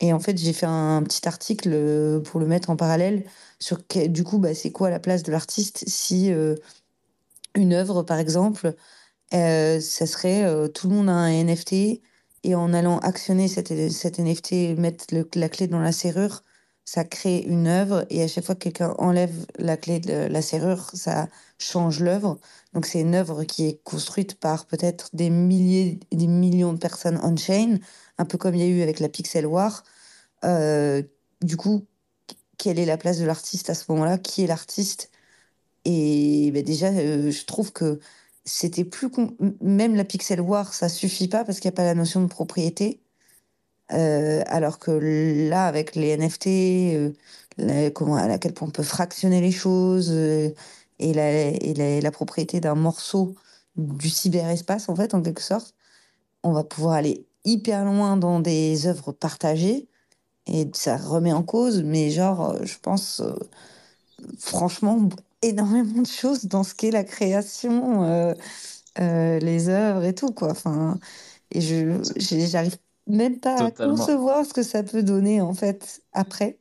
Et 0.00 0.12
en 0.12 0.20
fait 0.20 0.38
j'ai 0.38 0.52
fait 0.52 0.66
un, 0.66 1.02
petit 1.02 1.28
article 1.28 2.20
pour 2.24 2.40
le 2.40 2.46
mettre 2.46 2.70
en 2.70 2.76
parallèle 2.76 3.24
sur 3.58 3.78
du 4.08 4.24
coup 4.24 4.38
bah, 4.38 4.54
c'est 4.54 4.72
quoi 4.72 4.90
la 4.90 4.98
place 4.98 5.22
de 5.22 5.30
l'artiste 5.30 5.84
si 5.86 6.32
une 7.54 7.72
œuvre, 7.72 8.02
par 8.02 8.18
exemple, 8.18 8.74
euh, 9.34 9.80
ça 9.80 10.06
serait 10.06 10.44
euh, 10.44 10.68
tout 10.68 10.88
le 10.88 10.94
monde 10.94 11.08
a 11.08 11.12
un 11.12 11.44
NFT 11.44 12.02
et 12.44 12.54
en 12.54 12.72
allant 12.74 12.98
actionner 12.98 13.48
cet, 13.48 13.70
NFT, 13.70 14.78
mettre 14.78 15.06
la 15.34 15.48
clé 15.48 15.68
dans 15.68 15.80
la 15.80 15.92
serrure, 15.92 16.42
ça 16.84 17.04
crée 17.04 17.38
une 17.40 17.66
œuvre 17.68 18.06
et 18.10 18.22
à 18.22 18.28
chaque 18.28 18.44
fois 18.44 18.54
que 18.54 18.64
quelqu'un 18.64 18.94
enlève 18.98 19.46
la 19.58 19.76
clé 19.76 20.00
de 20.00 20.26
la 20.26 20.42
serrure, 20.42 20.90
ça 20.94 21.28
change 21.58 22.00
l'œuvre. 22.00 22.38
Donc 22.74 22.86
c'est 22.86 23.00
une 23.00 23.14
œuvre 23.14 23.44
qui 23.44 23.66
est 23.66 23.82
construite 23.84 24.34
par 24.40 24.66
peut-être 24.66 25.10
des 25.14 25.30
milliers, 25.30 26.00
des 26.12 26.26
millions 26.26 26.72
de 26.72 26.78
personnes 26.78 27.20
on-chain, 27.22 27.78
un 28.18 28.24
peu 28.24 28.38
comme 28.38 28.54
il 28.54 28.60
y 28.60 28.64
a 28.64 28.66
eu 28.68 28.82
avec 28.82 29.00
la 29.00 29.08
Pixel 29.08 29.46
War. 29.46 29.84
Euh, 30.44 31.02
du 31.42 31.56
coup, 31.56 31.86
quelle 32.58 32.78
est 32.78 32.86
la 32.86 32.98
place 32.98 33.18
de 33.18 33.24
l'artiste 33.26 33.70
à 33.70 33.74
ce 33.74 33.90
moment-là? 33.92 34.18
Qui 34.18 34.44
est 34.44 34.46
l'artiste? 34.46 35.10
Et 35.84 36.50
ben 36.52 36.62
déjà, 36.64 36.88
euh, 36.88 37.30
je 37.30 37.44
trouve 37.46 37.72
que 37.72 38.00
c'était 38.44 38.84
plus 38.84 39.10
même 39.60 39.94
la 39.96 40.04
pixel 40.04 40.40
war, 40.40 40.74
ça 40.74 40.88
suffit 40.88 41.28
pas 41.28 41.44
parce 41.44 41.60
qu'il 41.60 41.68
n'y 41.70 41.74
a 41.74 41.76
pas 41.76 41.84
la 41.84 41.94
notion 41.94 42.22
de 42.22 42.28
propriété. 42.28 43.01
Euh, 43.92 44.42
alors 44.46 44.78
que 44.78 44.90
là, 45.50 45.66
avec 45.66 45.96
les 45.96 46.16
NFT, 46.16 47.12
euh, 47.60 47.90
comment, 47.90 48.16
à 48.16 48.38
quel 48.38 48.54
point 48.54 48.68
on 48.68 48.70
peut 48.70 48.82
fractionner 48.82 49.40
les 49.40 49.52
choses 49.52 50.10
et, 50.12 50.54
la, 51.14 51.30
et 51.50 52.00
la, 52.00 52.10
propriété 52.10 52.60
d'un 52.60 52.74
morceau 52.74 53.34
du 53.76 54.10
cyberespace, 54.10 54.88
en 54.88 54.96
fait, 54.96 55.14
en 55.14 55.22
quelque 55.22 55.42
sorte, 55.42 55.74
on 56.44 56.52
va 56.52 56.64
pouvoir 56.64 56.94
aller 56.94 57.26
hyper 57.44 57.84
loin 57.84 58.16
dans 58.16 58.40
des 58.40 58.86
œuvres 58.86 59.12
partagées 59.12 59.88
et 60.46 60.70
ça 60.74 60.96
remet 60.96 61.32
en 61.32 61.42
cause, 61.44 61.82
mais 61.82 62.10
genre, 62.10 62.56
je 62.64 62.78
pense, 62.80 63.22
franchement, 64.38 65.08
énormément 65.42 66.02
de 66.02 66.06
choses 66.06 66.46
dans 66.46 66.64
ce 66.64 66.74
qu'est 66.74 66.90
la 66.90 67.04
création, 67.04 68.04
euh, 68.04 68.34
euh, 69.00 69.38
les 69.40 69.68
œuvres 69.68 70.04
et 70.04 70.14
tout, 70.14 70.32
quoi. 70.32 70.50
Enfin, 70.52 70.98
et 71.52 71.60
je, 71.60 72.00
j'arrive 72.18 72.78
même 73.06 73.40
pas 73.40 73.56
à 73.62 73.70
concevoir 73.70 74.44
ce 74.46 74.52
que 74.52 74.62
ça 74.62 74.82
peut 74.82 75.02
donner, 75.02 75.40
en 75.40 75.54
fait, 75.54 76.02
après. 76.12 76.58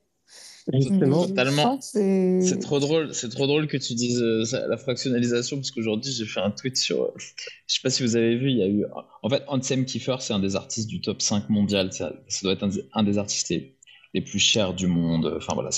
Totalement. 0.71 1.79
C'est 1.81 2.59
trop 2.61 2.79
drôle, 2.79 3.13
c'est 3.13 3.29
trop 3.29 3.47
drôle 3.47 3.67
que 3.67 3.77
tu 3.77 3.93
dises 3.95 4.21
euh, 4.21 4.43
la 4.67 4.77
fractionnalisation 4.77 5.57
parce 5.57 5.71
qu'aujourd'hui 5.71 6.11
j'ai 6.11 6.25
fait 6.25 6.39
un 6.39 6.51
tweet 6.51 6.77
sur, 6.77 7.11
je 7.17 7.33
sais 7.65 7.81
pas 7.81 7.89
si 7.89 8.03
vous 8.03 8.15
avez 8.15 8.37
vu, 8.37 8.51
il 8.51 8.57
y 8.57 8.63
a 8.63 8.67
eu, 8.67 8.85
en 9.23 9.29
fait, 9.29 9.43
Ansem 9.47 9.85
Kiefer 9.85 10.17
c'est 10.19 10.33
un 10.33 10.39
des 10.39 10.55
artistes 10.55 10.87
du 10.87 11.01
top 11.01 11.21
5 11.21 11.49
mondial, 11.49 11.91
ça, 11.91 12.13
doit 12.43 12.53
être 12.53 12.69
un, 12.93 13.03
des 13.03 13.17
artistes 13.17 13.49
les, 13.49 14.21
plus 14.21 14.39
chers 14.39 14.73
du 14.75 14.85
monde. 14.85 15.33
Enfin 15.37 15.53
voilà, 15.55 15.71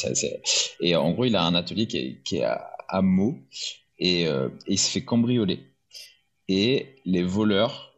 et 0.81 0.95
en 0.95 1.11
gros 1.14 1.26
il 1.26 1.35
a 1.38 1.44
un 1.45 1.56
atelier 1.56 1.88
qui 1.88 1.98
est, 1.98 2.23
qui 2.23 2.38
est 2.38 2.44
à, 2.44 2.73
à 2.90 3.02
Meaux 3.02 3.38
et, 3.99 4.27
euh, 4.27 4.49
il 4.68 4.77
se 4.77 4.90
fait 4.90 5.03
cambrioler. 5.03 5.60
Et 6.49 6.95
les 7.06 7.23
voleurs, 7.23 7.92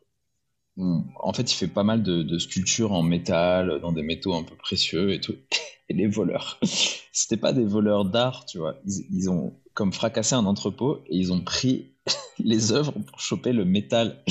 en 0.77 1.33
fait, 1.33 1.51
il 1.51 1.55
fait 1.55 1.67
pas 1.67 1.83
mal 1.83 2.03
de, 2.03 2.37
sculptures 2.37 2.91
en 2.91 3.03
métal, 3.03 3.79
dans 3.81 3.91
des 3.91 4.03
métaux 4.03 4.33
un 4.33 4.43
peu 4.43 4.55
précieux 4.55 5.13
et 5.13 5.19
tout. 5.19 5.35
Et 5.87 5.93
les 5.93 6.07
voleurs, 6.07 6.59
c'était 7.11 7.37
pas 7.37 7.53
des 7.53 7.63
voleurs 7.63 8.05
d'art, 8.05 8.47
tu 8.47 8.57
vois. 8.57 8.75
Ils, 8.87 9.29
ont 9.29 9.53
comme 9.75 9.93
fracassé 9.93 10.33
un 10.33 10.47
entrepôt 10.47 11.03
et 11.05 11.15
ils 11.15 11.31
ont 11.31 11.41
pris 11.41 11.93
les 12.39 12.71
œuvres 12.71 12.93
pour 12.93 13.19
choper 13.19 13.53
le 13.53 13.65
métal. 13.65 14.23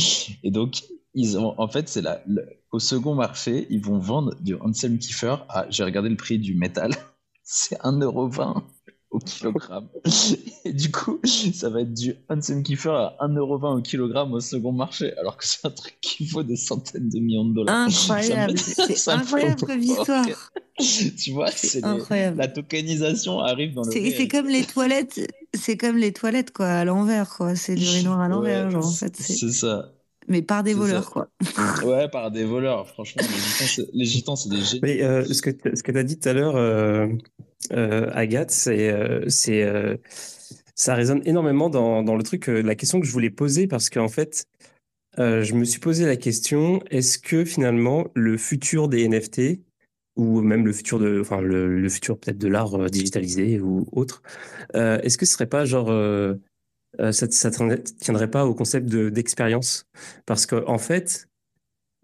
Et 0.43 0.51
donc, 0.51 0.83
ils 1.15 1.39
ont, 1.39 1.55
en 1.57 1.69
fait, 1.69 1.89
c'est 1.89 2.03
là, 2.03 2.25
au 2.73 2.81
second 2.81 3.15
marché, 3.15 3.69
ils 3.71 3.81
vont 3.81 3.99
vendre 3.99 4.35
du 4.41 4.57
Anselm 4.57 4.99
Kiefer 4.99 5.37
à, 5.49 5.71
j'ai 5.71 5.85
regardé 5.85 6.09
le 6.09 6.17
prix 6.17 6.41
du 6.41 6.57
métal, 6.57 6.91
c'est 7.45 7.79
1,20€ 7.83 8.65
au 9.15 9.19
kilogramme. 9.21 9.89
Et 10.65 10.73
du 10.73 10.91
coup, 10.91 11.21
ça 11.55 11.71
va 11.71 11.83
être 11.83 11.95
du 11.95 12.17
Hansen 12.29 12.63
Kiefer 12.63 12.91
à 12.91 13.17
1,20€ 13.21 13.79
au 13.79 13.83
kilogramme 13.83 14.33
au 14.33 14.41
second 14.41 14.73
marché, 14.73 15.17
alors 15.17 15.37
que 15.37 15.47
c'est 15.47 15.65
un 15.65 15.71
truc 15.71 15.97
qui 16.01 16.27
vaut 16.27 16.43
des 16.43 16.57
centaines 16.57 17.09
de 17.09 17.21
millions 17.21 17.45
de 17.45 17.55
dollars. 17.55 17.87
Incroyable, 17.87 18.59
c'est 18.59 19.11
incroyable 19.11 19.61
comme 19.61 19.81
histoire. 19.81 20.27
tu 20.77 21.31
vois, 21.33 21.51
c'est 21.51 21.81
la 21.81 22.49
tokenisation 22.49 23.39
arrive 23.39 23.75
dans 23.75 23.85
le. 23.85 23.93
C'est 23.93 24.29
comme 24.29 24.49
les 24.49 24.65
toilettes, 24.65 25.21
c'est 25.55 25.77
comme 25.77 25.97
les 25.97 26.13
toilettes 26.13 26.53
quoi, 26.53 26.67
à 26.67 26.85
l'envers 26.85 27.29
quoi. 27.37 27.55
C'est 27.55 27.77
du 27.77 28.03
noir 28.03 28.21
à 28.21 28.29
l'envers, 28.29 28.71
genre 28.71 28.87
en 28.87 28.91
fait. 28.91 29.17
C'est 29.17 29.53
ça. 29.53 29.93
Mais 30.27 30.43
par 30.43 30.63
des 30.63 30.75
voleurs, 30.75 31.11
quoi. 31.11 31.29
ouais, 31.85 32.09
par 32.09 32.31
des 32.31 32.45
voleurs. 32.45 32.89
Franchement, 32.89 33.23
les 33.93 34.05
gitans, 34.05 34.37
c'est 34.37 34.49
des 34.49 34.63
génies. 34.63 34.81
Mais 34.83 35.03
euh, 35.03 35.25
ce 35.25 35.43
que 35.43 35.51
tu 35.51 35.99
as 35.99 36.03
dit 36.03 36.19
tout 36.19 36.29
à 36.29 36.33
l'heure, 36.33 36.57
euh, 36.57 37.07
euh, 37.07 37.17
Agathe, 37.71 38.51
c'est, 38.51 38.95
c'est, 39.29 39.67
ça 40.75 40.95
résonne 40.95 41.23
énormément 41.25 41.71
dans, 41.71 42.17
le 42.17 42.23
truc, 42.23 42.47
la 42.49 42.75
question 42.75 43.01
que 43.01 43.07
je 43.07 43.13
voulais 43.13 43.31
poser, 43.31 43.67
parce 43.67 43.91
qu'en 43.91 44.09
fait, 44.09 44.47
je 45.17 45.55
me 45.55 45.65
suis 45.65 45.81
posé 45.81 46.07
la 46.07 46.17
question 46.17 46.83
est-ce 46.91 47.19
que 47.19 47.45
finalement, 47.45 48.07
le 48.15 48.37
futur 48.37 48.89
des 48.89 49.09
NFT, 49.09 49.61
ou 50.17 50.43
même 50.43 50.67
le 50.67 50.73
futur 50.73 50.99
de, 50.99 51.21
enfin, 51.21 51.41
le, 51.41 51.89
futur 51.89 52.19
peut-être 52.19 52.39
de 52.39 52.49
l'art 52.49 52.91
digitalisé 52.91 53.61
ou 53.61 53.87
autre, 53.93 54.23
est-ce 54.75 55.17
que 55.17 55.27
ce 55.27 55.33
serait 55.33 55.47
pas 55.47 55.65
genre 55.65 55.91
euh, 57.01 57.13
ça 57.13 57.27
ne 57.27 57.77
tiendrait 57.77 58.31
pas 58.31 58.47
au 58.47 58.55
concept 58.55 58.87
d'expérience? 58.89 59.87
Parce 60.27 60.47
qu'en 60.47 60.63
en 60.67 60.79
fait, 60.79 61.29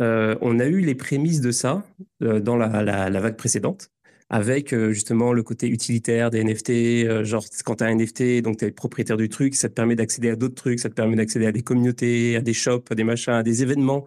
euh, 0.00 0.36
on 0.40 0.58
a 0.58 0.66
eu 0.66 0.80
les 0.80 0.94
prémices 0.94 1.40
de 1.40 1.50
ça 1.50 1.84
euh, 2.22 2.40
dans 2.40 2.56
la, 2.56 3.10
vague 3.10 3.36
précédente, 3.36 3.90
avec 4.31 4.74
justement 4.90 5.32
le 5.32 5.43
côté 5.43 5.69
utilitaire 5.69 6.31
des 6.31 6.43
NFT. 6.44 7.24
genre, 7.24 7.44
quand 7.65 7.77
tu 7.77 7.85
as 7.85 7.89
un 7.89 7.97
NFT, 7.97 8.43
donc 8.43 8.59
tu 8.59 8.65
es 8.65 8.70
propriétaire 8.70 9.16
du 9.16 9.28
truc, 9.28 9.55
ça 9.57 9.69
te 9.69 9.74
permet 9.74 9.97
d'accéder 9.97 10.31
à 10.31 10.36
d'autres 10.36 10.55
trucs, 10.55 10.78
ça 10.81 10.89
te 10.89 10.94
permet 10.94 11.16
d'accéder 11.16 11.47
à 11.47 11.52
des 11.52 11.62
communautés, 11.62 12.36
à 12.36 12.40
des 12.40 12.52
shops, 12.55 12.90
à 12.90 12.94
des 12.94 13.05
machins, 13.05 13.32
à 13.32 13.43
des 13.43 13.62
événements, 13.62 14.05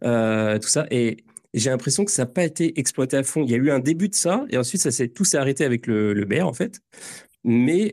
tout 0.00 0.68
ça. 0.68 0.86
Et 0.90 1.24
j'ai 1.54 1.70
l'impression 1.70 2.04
que 2.04 2.10
ça 2.12 2.22
n'a 2.22 2.26
pas 2.26 2.44
été 2.44 2.78
exploité 2.78 3.16
à 3.16 3.22
fond. 3.24 3.42
Il 3.44 3.50
y 3.50 3.54
a 3.54 3.58
eu 3.58 3.70
un 3.70 3.80
début 3.80 4.08
de 4.08 4.14
ça, 4.14 4.44
et 4.50 4.58
ensuite, 4.58 4.80
ça 4.80 4.90
s'est 4.92 5.08
tout 5.08 5.24
s'est 5.24 5.38
arrêté 5.38 5.64
avec 5.64 5.86
le, 5.86 6.14
le 6.14 6.24
BR, 6.24 6.46
en 6.46 6.52
fait. 6.52 6.80
Mais 7.44 7.92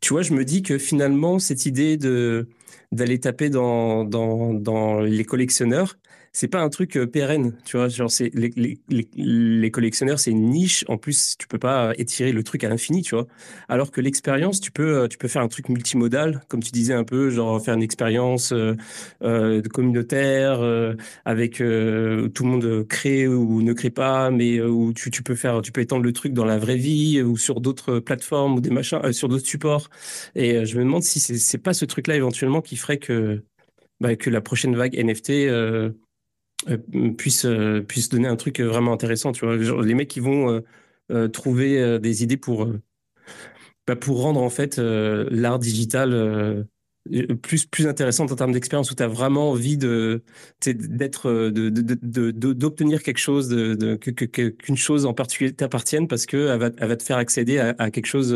tu 0.00 0.12
vois, 0.14 0.22
je 0.22 0.32
me 0.32 0.44
dis 0.44 0.62
que 0.62 0.78
finalement, 0.78 1.38
cette 1.38 1.66
idée 1.66 1.96
de 1.96 2.48
d'aller 2.92 3.20
taper 3.20 3.50
dans, 3.50 4.04
dans 4.04 5.00
les 5.00 5.24
collectionneurs, 5.24 5.98
c'est 6.38 6.46
pas 6.46 6.60
un 6.60 6.68
truc 6.68 6.96
euh, 6.96 7.04
pérenne, 7.04 7.56
tu 7.64 7.76
vois. 7.76 7.88
Genre, 7.88 8.08
c'est 8.08 8.30
les, 8.32 9.70
collectionneurs, 9.72 10.20
c'est 10.20 10.30
une 10.30 10.50
niche. 10.50 10.84
En 10.86 10.96
plus, 10.96 11.34
tu 11.36 11.48
peux 11.48 11.58
pas 11.58 11.92
étirer 11.98 12.30
le 12.30 12.44
truc 12.44 12.62
à 12.62 12.68
l'infini, 12.68 13.02
tu 13.02 13.16
vois. 13.16 13.26
Alors 13.68 13.90
que 13.90 14.00
l'expérience, 14.00 14.60
tu 14.60 14.70
peux, 14.70 14.98
euh, 15.00 15.08
tu 15.08 15.18
peux 15.18 15.26
faire 15.26 15.42
un 15.42 15.48
truc 15.48 15.68
multimodal, 15.68 16.40
comme 16.46 16.62
tu 16.62 16.70
disais 16.70 16.94
un 16.94 17.02
peu, 17.02 17.30
genre 17.30 17.60
faire 17.60 17.74
une 17.74 17.82
expérience 17.82 18.52
euh, 18.52 19.62
communautaire 19.74 20.60
avec 21.24 21.56
tout 21.56 21.64
le 21.64 22.44
monde 22.44 22.86
crée 22.88 23.26
ou 23.26 23.60
ne 23.60 23.72
crée 23.72 23.90
pas, 23.90 24.30
mais 24.30 24.60
où 24.60 24.92
tu, 24.92 25.10
tu 25.10 25.24
peux 25.24 25.34
faire, 25.34 25.60
tu 25.60 25.72
peux 25.72 25.80
étendre 25.80 26.04
le 26.04 26.12
truc 26.12 26.34
dans 26.34 26.44
la 26.44 26.58
vraie 26.58 26.76
vie 26.76 27.20
ou 27.20 27.36
sur 27.36 27.60
d'autres 27.60 27.98
plateformes 27.98 28.54
ou 28.54 28.60
des 28.60 28.70
machins, 28.70 29.12
sur 29.12 29.28
d'autres 29.28 29.46
supports. 29.46 29.90
Et 30.36 30.64
je 30.64 30.78
me 30.78 30.84
demande 30.84 31.02
si 31.02 31.18
c'est 31.18 31.58
pas 31.58 31.74
ce 31.74 31.84
truc-là 31.84 32.14
éventuellement 32.14 32.62
qui 32.62 32.76
ferait 32.76 32.98
que 32.98 33.42
bah, 34.00 34.14
que 34.14 34.30
la 34.30 34.40
prochaine 34.40 34.76
vague 34.76 34.94
NFT 34.96 35.30
euh, 36.68 36.76
puisse, 37.16 37.44
euh, 37.44 37.84
donner 38.10 38.28
un 38.28 38.36
truc 38.36 38.60
vraiment 38.60 38.92
intéressant. 38.92 39.32
Tu 39.32 39.46
vois, 39.46 39.56
les 39.56 39.94
mecs 39.94 40.08
qui 40.08 40.20
vont 40.20 40.62
euh, 41.10 41.28
trouver 41.28 41.98
des 42.00 42.22
idées 42.22 42.36
pour, 42.36 42.68
bah, 43.86 43.96
pour 43.96 44.20
rendre 44.22 44.42
en 44.42 44.50
fait 44.50 44.78
l'art 44.78 45.58
digital 45.58 46.66
plus, 47.42 47.64
plus 47.64 47.86
intéressante 47.86 48.32
en 48.32 48.36
termes 48.36 48.52
d'expérience 48.52 48.90
où 48.90 48.94
tu 48.94 49.02
as 49.02 49.08
vraiment 49.08 49.50
envie 49.50 49.78
de 49.78 50.22
d'être 50.66 51.48
d'obtenir 52.52 53.02
quelque 53.02 53.18
chose 53.18 53.48
de, 53.48 53.94
qu'une 53.94 54.76
chose 54.76 55.06
en 55.06 55.14
particulier 55.14 55.52
t'appartienne 55.52 56.06
parce 56.06 56.26
que 56.26 56.48
elle 56.48 56.58
va, 56.58 56.68
va, 56.68 56.96
te 56.96 57.02
faire 57.02 57.16
accéder 57.16 57.58
à, 57.58 57.90
quelque 57.90 58.06
chose 58.06 58.34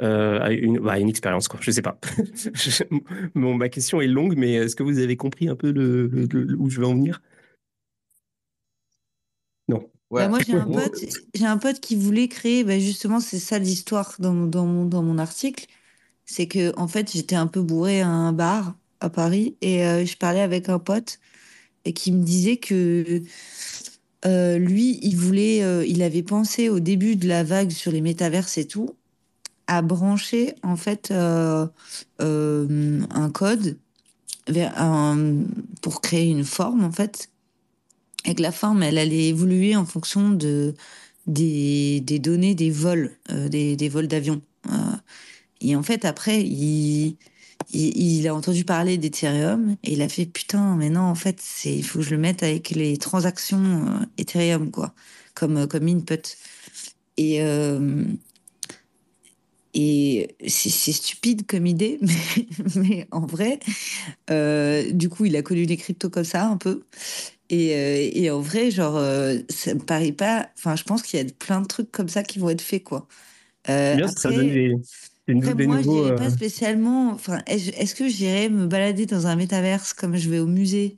à 0.00 0.50
une, 0.50 0.80
bah, 0.80 0.98
une 0.98 1.08
expérience 1.08 1.48
quoi. 1.48 1.60
Je 1.62 1.70
sais 1.70 1.82
pas. 1.82 1.98
Bon, 3.34 3.54
ma 3.54 3.68
question 3.70 4.00
est 4.02 4.06
longue 4.06 4.34
mais 4.36 4.54
est-ce 4.54 4.76
que 4.76 4.82
vous 4.82 4.98
avez 4.98 5.16
compris 5.16 5.48
un 5.48 5.56
peu 5.56 5.70
le, 5.70 6.10
où 6.58 6.68
je 6.68 6.80
vais 6.80 6.86
en 6.86 6.94
venir? 6.94 7.22
Bah, 10.10 10.28
moi, 10.28 10.38
j'ai 10.46 10.54
un, 10.54 10.66
pote, 10.70 11.04
j'ai 11.34 11.46
un 11.46 11.58
pote 11.58 11.80
qui 11.80 11.96
voulait 11.96 12.28
créer, 12.28 12.64
bah, 12.64 12.78
justement, 12.78 13.20
c'est 13.20 13.38
ça 13.38 13.58
l'histoire 13.58 14.14
dans, 14.18 14.46
dans, 14.46 14.66
mon, 14.66 14.84
dans 14.84 15.02
mon 15.02 15.18
article. 15.18 15.66
C'est 16.26 16.48
que, 16.48 16.72
en 16.78 16.88
fait, 16.88 17.12
j'étais 17.12 17.36
un 17.36 17.46
peu 17.46 17.62
bourré 17.62 18.00
à 18.00 18.08
un 18.08 18.32
bar 18.32 18.74
à 19.00 19.10
Paris 19.10 19.56
et 19.60 19.84
euh, 19.84 20.04
je 20.06 20.16
parlais 20.16 20.40
avec 20.40 20.68
un 20.68 20.78
pote 20.78 21.20
et 21.84 21.92
qui 21.92 22.12
me 22.12 22.22
disait 22.24 22.56
que 22.56 23.22
euh, 24.26 24.58
lui, 24.58 24.98
il 25.02 25.16
voulait, 25.16 25.62
euh, 25.62 25.84
il 25.86 26.02
avait 26.02 26.22
pensé 26.22 26.70
au 26.70 26.80
début 26.80 27.16
de 27.16 27.28
la 27.28 27.44
vague 27.44 27.70
sur 27.70 27.92
les 27.92 28.00
métaverses 28.00 28.56
et 28.58 28.66
tout, 28.66 28.96
à 29.66 29.82
brancher, 29.82 30.54
en 30.62 30.76
fait, 30.76 31.10
un 31.10 31.70
code 33.32 33.78
vers 34.48 35.16
pour 35.82 36.00
créer 36.00 36.30
une 36.30 36.44
forme, 36.44 36.84
en 36.84 36.92
fait, 36.92 37.30
et 38.24 38.34
que 38.34 38.42
la 38.42 38.52
forme, 38.52 38.82
elle 38.82 38.98
allait 38.98 39.28
évoluer 39.28 39.76
en 39.76 39.84
fonction 39.84 40.30
de, 40.30 40.74
des, 41.26 42.00
données 42.20 42.54
des 42.54 42.70
vols, 42.70 43.12
euh, 43.30 43.48
des, 43.48 43.88
vols 43.88 44.08
d'avion. 44.08 44.42
Euh, 44.70 44.96
et 45.60 45.76
en 45.76 45.82
fait, 45.82 46.04
après, 46.04 46.42
il, 46.42 47.16
a 48.28 48.34
entendu 48.34 48.64
parler 48.64 48.98
d'Ethereum 48.98 49.76
et 49.82 49.92
il 49.92 50.02
a 50.02 50.08
fait 50.08 50.26
putain, 50.26 50.76
mais 50.76 50.90
non, 50.90 51.02
en 51.02 51.14
fait, 51.14 51.42
il 51.64 51.84
faut 51.84 52.00
que 52.00 52.04
je 52.04 52.10
le 52.10 52.18
mette 52.18 52.42
avec 52.42 52.70
les 52.70 52.96
transactions 52.96 53.86
euh, 53.86 54.04
Ethereum, 54.18 54.70
quoi, 54.70 54.94
comme, 55.34 55.66
comme 55.66 55.88
input. 55.88 56.36
Et, 57.16 57.40
c'est 60.46 60.92
stupide 60.92 61.46
comme 61.46 61.66
idée, 61.66 61.98
mais, 62.02 62.46
mais 62.76 63.08
en 63.10 63.26
vrai, 63.26 63.58
du 64.92 65.08
coup, 65.08 65.24
il 65.24 65.36
a 65.36 65.42
connu 65.42 65.64
les 65.64 65.76
cryptos 65.76 66.10
comme 66.10 66.24
ça 66.24 66.46
un 66.46 66.56
peu. 66.56 66.84
Et, 67.54 67.74
euh, 67.74 68.10
et, 68.12 68.30
en 68.30 68.40
vrai, 68.40 68.70
genre, 68.70 68.96
euh, 68.96 69.38
ça 69.48 69.74
me 69.74 69.80
paraît 69.80 70.12
pas. 70.12 70.48
Enfin, 70.58 70.74
je 70.74 70.82
pense 70.82 71.02
qu'il 71.02 71.20
y 71.20 71.22
a 71.22 71.26
plein 71.38 71.60
de 71.60 71.66
trucs 71.66 71.92
comme 71.92 72.08
ça 72.08 72.24
qui 72.24 72.38
vont 72.40 72.50
être 72.50 72.62
faits, 72.62 72.82
quoi. 72.82 73.06
Euh, 73.68 73.94
Bien, 73.94 74.06
après, 74.06 74.20
ça 74.20 74.32
donne 74.32 74.52
des, 74.52 74.76
après, 75.28 75.54
moi, 75.54 75.80
je 75.80 76.16
pas 76.16 76.30
spécialement. 76.30 77.12
Enfin, 77.12 77.42
est-ce 77.46 77.94
que 77.94 78.08
j'irais 78.08 78.48
me 78.48 78.66
balader 78.66 79.06
dans 79.06 79.26
un 79.26 79.36
métaverse 79.36 79.92
comme 79.92 80.16
je 80.16 80.28
vais 80.28 80.40
au 80.40 80.46
musée 80.46 80.96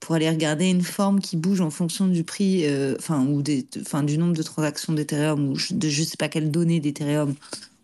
pour 0.00 0.14
aller 0.14 0.28
regarder 0.28 0.66
une 0.66 0.82
forme 0.82 1.20
qui 1.20 1.36
bouge 1.36 1.60
en 1.60 1.70
fonction 1.70 2.08
du 2.08 2.24
prix, 2.24 2.64
enfin, 2.98 3.24
ou 3.26 3.42
des, 3.42 3.66
enfin, 3.80 4.02
du 4.02 4.16
nombre 4.18 4.34
de 4.34 4.42
transactions 4.42 4.92
d'Ethereum 4.92 5.48
ou 5.50 5.56
de 5.70 5.88
je 5.88 6.02
sais 6.02 6.16
pas 6.16 6.28
quelles 6.28 6.50
données 6.50 6.80
d'Ethereum 6.80 7.34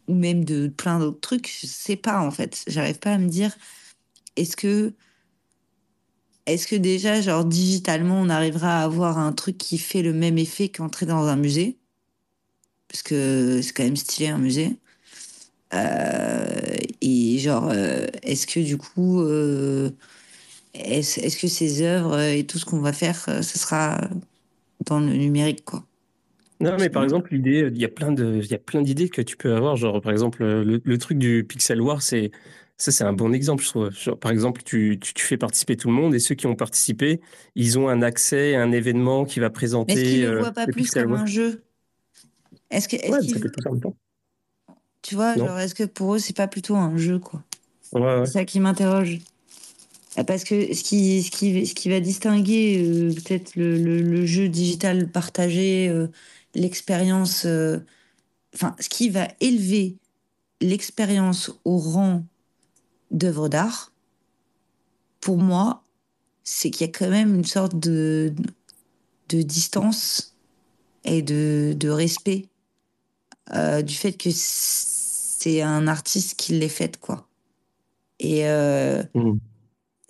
ou 0.09 0.15
même 0.15 0.45
de 0.45 0.69
plein 0.69 0.99
d'autres 0.99 1.21
trucs? 1.21 1.51
Je 1.61 1.67
sais 1.67 1.97
pas, 1.97 2.21
en 2.21 2.31
fait. 2.31 2.65
J'arrive 2.67 2.99
pas 2.99 3.13
à 3.13 3.19
me 3.19 3.29
dire. 3.29 3.57
Est-ce 4.37 4.57
que 4.57 4.93
est-ce 6.53 6.67
que 6.67 6.77
déjà, 6.77 7.21
genre, 7.21 7.45
digitalement, 7.45 8.21
on 8.21 8.29
arrivera 8.29 8.81
à 8.81 8.85
avoir 8.85 9.19
un 9.19 9.33
truc 9.33 9.59
qui 9.59 9.79
fait 9.79 10.03
le 10.03 10.13
même 10.13 10.39
effet 10.39 10.69
qu'entrer 10.69 11.07
dans 11.07 11.27
un 11.27 11.37
musée? 11.37 11.79
Parce 12.89 13.03
que 13.03 13.61
c'est 13.63 13.73
quand 13.73 13.85
même 13.85 13.97
stylé, 13.97 14.29
un 14.29 14.39
musée. 14.39 14.77
Euh, 15.73 16.77
et 17.01 17.39
genre, 17.39 17.71
euh, 17.71 18.07
est-ce 18.23 18.47
que 18.47 18.61
du 18.61 18.77
coup, 18.77 19.21
euh, 19.21 19.91
est-ce 20.75 21.39
que 21.39 21.47
ces 21.47 21.83
œuvres 21.83 22.19
et 22.21 22.45
tout 22.45 22.59
ce 22.59 22.65
qu'on 22.65 22.81
va 22.81 22.93
faire, 22.93 23.17
ce 23.19 23.59
sera 23.59 24.01
dans 24.87 25.01
le 25.01 25.13
numérique, 25.13 25.65
quoi? 25.65 25.85
Non, 26.61 26.77
mais 26.79 26.91
par 26.91 27.05
exemple, 27.05 27.33
l'idée, 27.33 27.71
il 27.73 27.81
y 27.81 27.87
a 27.87 27.89
plein 27.89 28.13
de, 28.13 28.41
il 28.43 28.51
y 28.51 28.55
a 28.55 28.59
plein 28.59 28.83
d'idées 28.83 29.09
que 29.09 29.23
tu 29.23 29.37
peux 29.37 29.55
avoir. 29.55 29.77
Genre, 29.77 30.01
par 30.03 30.13
exemple, 30.13 30.45
le, 30.45 30.81
le 30.85 30.99
truc 30.99 31.17
du 31.19 31.45
Pixel 31.49 31.81
War, 31.81 32.03
c'est, 32.03 32.33
ça, 32.81 32.93
c'est 32.93 33.05
un 33.05 33.13
bon 33.13 33.35
exemple, 33.35 33.63
je 33.63 33.69
trouve. 33.69 34.17
par 34.17 34.33
exemple, 34.33 34.63
tu, 34.65 34.99
tu, 34.99 35.23
fais 35.23 35.37
participer 35.37 35.77
tout 35.77 35.89
le 35.89 35.95
monde 35.95 36.15
et 36.15 36.19
ceux 36.19 36.35
qui 36.35 36.47
ont 36.47 36.57
participé, 36.57 37.21
ils 37.55 37.79
ont 37.79 37.91
un 37.91 38.01
accès 38.01 38.55
à 38.55 38.63
un 38.63 38.73
événement 38.73 39.27
qui 39.27 39.39
va 39.39 39.51
présenter. 39.51 39.93
Est-ce 39.93 40.01
qu'ils 40.01 40.23
ne 40.23 40.31
le 40.31 40.37
euh, 40.37 40.41
voient 40.41 40.53
pas 40.53 40.67
plus 40.67 40.91
comme 40.91 41.13
un 41.13 41.27
jeu? 41.27 41.63
Est-ce 42.71 42.89
que, 42.89 42.97
est 42.97 43.11
ouais, 43.11 43.21
ça 43.21 43.39
peut 43.39 43.51
en 43.67 43.73
même 43.73 43.83
temps. 43.83 43.97
Tu 45.03 45.15
vois, 45.15 45.35
est-ce 45.63 45.75
que 45.75 45.85
pour 45.85 46.15
eux, 46.15 46.19
c'est 46.19 46.35
pas 46.35 46.49
plutôt 46.49 46.75
un 46.75 46.97
jeu, 46.97 47.19
quoi? 47.19 47.43
Ouais, 47.93 48.25
C'est 48.25 48.33
ça 48.33 48.45
qui 48.47 48.61
m'interroge. 48.61 49.19
Ah, 50.17 50.25
parce 50.25 50.45
que 50.45 50.73
ce 50.73 50.83
qui, 50.83 51.23
ce 51.23 51.31
qui, 51.31 51.67
ce 51.67 51.75
qui 51.75 51.91
va 51.91 52.01
distinguer 52.01 52.83
euh, 52.83 53.13
peut-être 53.13 53.57
le, 53.57 53.77
le, 53.77 54.25
jeu 54.25 54.49
digital 54.49 55.07
partagé, 55.09 55.89
euh, 55.91 56.07
l'expérience, 56.55 57.47
enfin, 58.55 58.75
ce 58.81 58.89
qui 58.89 59.11
va 59.11 59.29
élever 59.41 59.99
l'expérience 60.63 61.53
au 61.67 61.77
rang 61.77 62.25
d'œuvres 63.11 63.49
d'art, 63.49 63.93
pour 65.21 65.39
moi, 65.39 65.83
c'est 66.45 66.71
qu'il 66.71 66.87
y 66.87 66.91
a 66.91 66.93
quand 66.93 67.11
même 67.11 67.35
une 67.35 67.45
sorte 67.45 67.79
de, 67.79 68.35
de 69.29 69.43
distance 69.43 70.37
et 71.05 71.23
de, 71.23 71.75
de 71.77 71.89
respect 71.89 72.49
euh, 73.53 73.83
du 73.83 73.95
fait 73.95 74.13
que 74.13 74.31
c'est 74.33 75.63
un 75.63 75.87
artiste 75.87 76.39
qui 76.39 76.53
l'ait 76.55 76.69
fait, 76.69 76.99
quoi. 76.99 77.27
Et 78.19 78.47
euh, 78.49 79.03
mmh. 79.15 79.39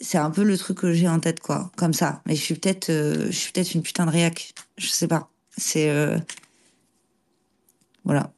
c'est 0.01 0.19
un 0.19 0.31
peu 0.31 0.43
le 0.43 0.59
truc 0.59 0.79
que 0.79 0.93
j'ai 0.93 1.09
en 1.09 1.21
tête, 1.21 1.41
quoi, 1.41 1.71
comme 1.77 1.93
ça. 1.93 2.23
Mais 2.27 2.35
je 2.35 2.43
suis 2.43 2.55
peut-être, 2.55 2.91
euh, 2.91 3.27
je 3.27 3.37
suis 3.37 3.53
peut-être 3.53 3.75
une 3.75 3.83
putain 3.83 4.07
de 4.07 4.11
réac. 4.11 4.53
Je 4.79 4.89
sais 4.89 5.09
pas. 5.09 5.31
C'est 5.57 5.91
voilà. 8.05 8.33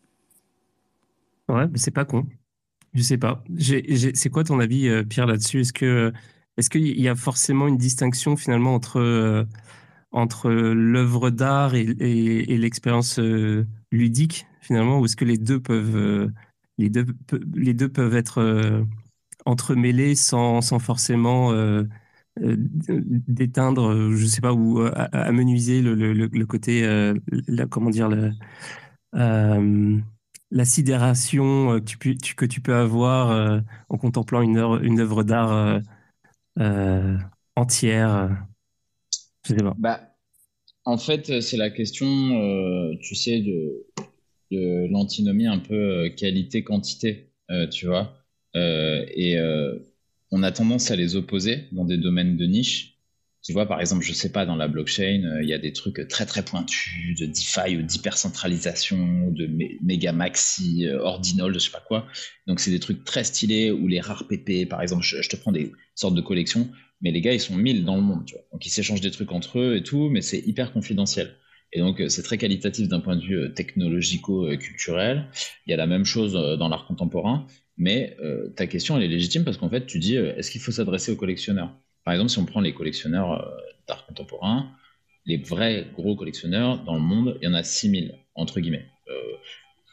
Ouais, 1.49 1.69
mais 1.69 1.79
c'est 1.79 1.91
pas 1.91 2.05
con. 2.05 2.27
Je 2.95 3.03
sais 3.03 3.19
pas. 3.19 3.43
C'est 3.59 4.31
quoi 4.31 4.45
ton 4.45 4.61
avis, 4.61 5.05
Pierre, 5.07 5.27
là-dessus? 5.27 5.61
Est-ce 5.61 5.73
que 5.73 6.13
est-ce 6.59 6.69
qu'il 6.69 7.01
y 7.01 7.09
a 7.09 7.15
forcément 7.15 7.67
une 7.69 7.79
distinction 7.79 8.37
finalement 8.37 8.75
entre 8.75 9.47
entre 10.13 10.51
l'œuvre 10.51 11.31
d'art 11.31 11.75
et, 11.75 11.87
l'expérience 12.59 13.19
ludique 13.91 14.47
finalement, 14.61 15.01
ou 15.01 15.07
est-ce 15.07 15.17
que 15.17 15.25
les 15.25 15.39
deux 15.39 15.61
peuvent 15.61 16.31
les 16.79 16.91
deux 16.91 17.07
les 17.55 17.75
deux 17.75 17.89
peuvent 17.89 18.15
être 18.15 18.85
entremêlés 19.47 20.15
sans, 20.15 20.61
sans 20.61 20.79
forcément 20.79 21.53
d'éteindre, 22.37 24.11
je 24.15 24.27
sais 24.27 24.41
pas, 24.41 24.53
ou 24.53 24.81
amenuiser 25.13 25.83
le, 25.83 25.95
le, 25.95 26.13
le, 26.13 26.47
côté, 26.47 26.83
la, 27.49 27.67
comment 27.67 27.91
dire, 27.91 28.09
la 30.53 30.65
sidération 30.65 31.81
que 31.81 32.13
tu, 32.13 32.17
que 32.37 32.45
tu 32.45 32.61
peux 32.61 32.75
avoir 32.75 33.63
en 33.89 33.99
contemplant 33.99 34.43
une 34.43 34.59
œuvre, 35.01 35.23
d'art 35.25 35.81
entière. 37.57 38.37
Sais 39.45 39.57
pas. 39.57 39.75
Bah, 39.79 40.01
en 40.85 40.99
fait, 40.99 41.41
c'est 41.41 41.57
la 41.57 41.71
question, 41.71 42.07
tu 43.01 43.15
sais, 43.15 43.41
de, 43.41 43.87
de 44.51 44.87
l'antinomie 44.91 45.47
un 45.47 45.59
peu 45.59 46.11
qualité-quantité, 46.17 47.33
tu 47.71 47.87
vois. 47.87 48.15
et 48.55 49.39
on 50.31 50.43
a 50.43 50.53
tendance 50.53 50.91
à 50.91 50.97
les 50.97 51.17
opposer 51.17 51.69
dans 51.73 51.85
des 51.85 51.99
domaines 51.99 52.37
de 52.37 52.47
niche. 52.47 52.92
Tu 53.43 53.53
vois, 53.53 53.67
par 53.67 53.81
exemple, 53.81 54.05
je 54.05 54.13
sais 54.13 54.31
pas, 54.31 54.47
dans 54.47 54.55
la 54.55 54.69
blockchain, 54.69 55.25
euh, 55.25 55.43
il 55.43 55.49
y 55.49 55.53
a 55.53 55.59
des 55.59 55.73
trucs 55.73 56.07
très 56.09 56.27
très 56.27 56.45
pointus 56.45 57.19
de 57.19 57.27
DeFi 57.27 57.77
ou 57.77 57.83
d'hypercentralisation, 57.83 59.33
de 59.33 59.51
méga 59.83 60.13
maxi, 60.13 60.87
euh, 60.87 61.01
ordinal, 61.01 61.53
je 61.53 61.59
sais 61.59 61.73
pas 61.73 61.83
quoi. 61.87 62.07
Donc 62.47 62.61
c'est 62.61 62.71
des 62.71 62.79
trucs 62.79 63.03
très 63.05 63.25
stylés 63.25 63.73
ou 63.73 63.89
les 63.89 64.01
rares 64.01 64.29
PP, 64.29 64.69
par 64.69 64.81
exemple, 64.81 65.03
je, 65.03 65.29
te 65.29 65.35
prends 65.35 65.51
des 65.51 65.73
sortes 65.97 66.15
de 66.15 66.21
collections, 66.21 66.71
mais 67.01 67.11
les 67.11 67.21
gars 67.21 67.33
ils 67.33 67.41
sont 67.41 67.57
1000 67.57 67.85
dans 67.85 67.97
le 67.97 68.03
monde. 68.03 68.25
Donc 68.53 68.65
ils 68.65 68.71
s'échangent 68.71 69.01
des 69.01 69.11
trucs 69.11 69.33
entre 69.33 69.59
eux 69.59 69.77
et 69.77 69.83
tout, 69.83 70.09
mais 70.09 70.23
c'est 70.23 70.39
hyper 70.39 70.73
confidentiel. 70.73 71.35
Et 71.73 71.81
donc, 71.81 72.01
euh, 72.01 72.09
c'est 72.09 72.23
très 72.23 72.39
qualitatif 72.39 72.87
d'un 72.87 73.01
point 73.01 73.17
de 73.17 73.23
vue 73.23 73.53
technologico-culturel. 73.55 75.27
Il 75.67 75.71
y 75.71 75.75
a 75.75 75.77
la 75.77 75.87
même 75.89 76.05
chose 76.05 76.35
dans 76.35 76.69
l'art 76.69 76.87
contemporain. 76.87 77.47
Mais 77.79 78.17
ta 78.55 78.67
question, 78.67 78.97
elle 78.97 79.03
est 79.03 79.09
légitime 79.09 79.45
parce 79.45 79.57
qu'en 79.57 79.71
fait, 79.71 79.87
tu 79.87 79.99
dis, 79.99 80.15
est-ce 80.17 80.51
qu'il 80.51 80.61
faut 80.61 80.73
s'adresser 80.73 81.11
aux 81.11 81.17
collectionneurs? 81.17 81.75
Par 82.05 82.15
exemple, 82.15 82.31
si 82.31 82.39
on 82.39 82.45
prend 82.45 82.61
les 82.61 82.75
collectionneurs 82.75 83.33
euh, 83.33 83.61
d'art 83.87 84.07
contemporain, 84.07 84.71
les 85.25 85.37
vrais 85.37 85.87
gros 85.95 86.17
collectionneurs 86.17 86.83
dans 86.85 86.95
le 86.95 87.01
monde, 87.01 87.39
il 87.41 87.45
y 87.45 87.49
en 87.49 87.55
a 87.55 87.63
6000, 87.63 88.19
entre 88.35 88.61
guillemets, 88.61 88.89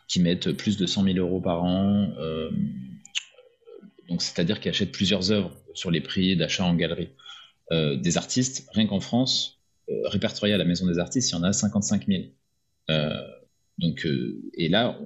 qui 0.08 0.20
mettent 0.22 0.52
plus 0.54 0.78
de 0.78 0.88
100 0.88 1.04
000 1.04 1.18
euros 1.20 1.40
par 1.40 1.64
an. 1.64 2.12
donc, 4.10 4.24
c'est-à-dire 4.24 4.60
qu'ils 4.60 4.72
achètent 4.72 4.92
plusieurs 4.92 5.32
œuvres 5.32 5.56
sur 5.76 5.92
les 5.92 6.02
prix 6.02 6.36
d'achat 6.36 6.66
en 6.66 6.74
galerie. 6.74 7.10
des 7.72 8.18
artistes, 8.18 8.68
rien 8.74 8.88
qu'en 8.88 9.00
France, 9.00 9.62
répertoriés 10.06 10.56
à 10.56 10.58
la 10.58 10.66
Maison 10.66 10.88
des 10.88 10.98
artistes, 10.98 11.30
il 11.30 11.34
y 11.34 11.38
en 11.38 11.44
a 11.44 11.54
55 11.54 12.08
000. 12.08 12.24
donc, 13.78 14.08
et 14.56 14.68
là, 14.68 14.98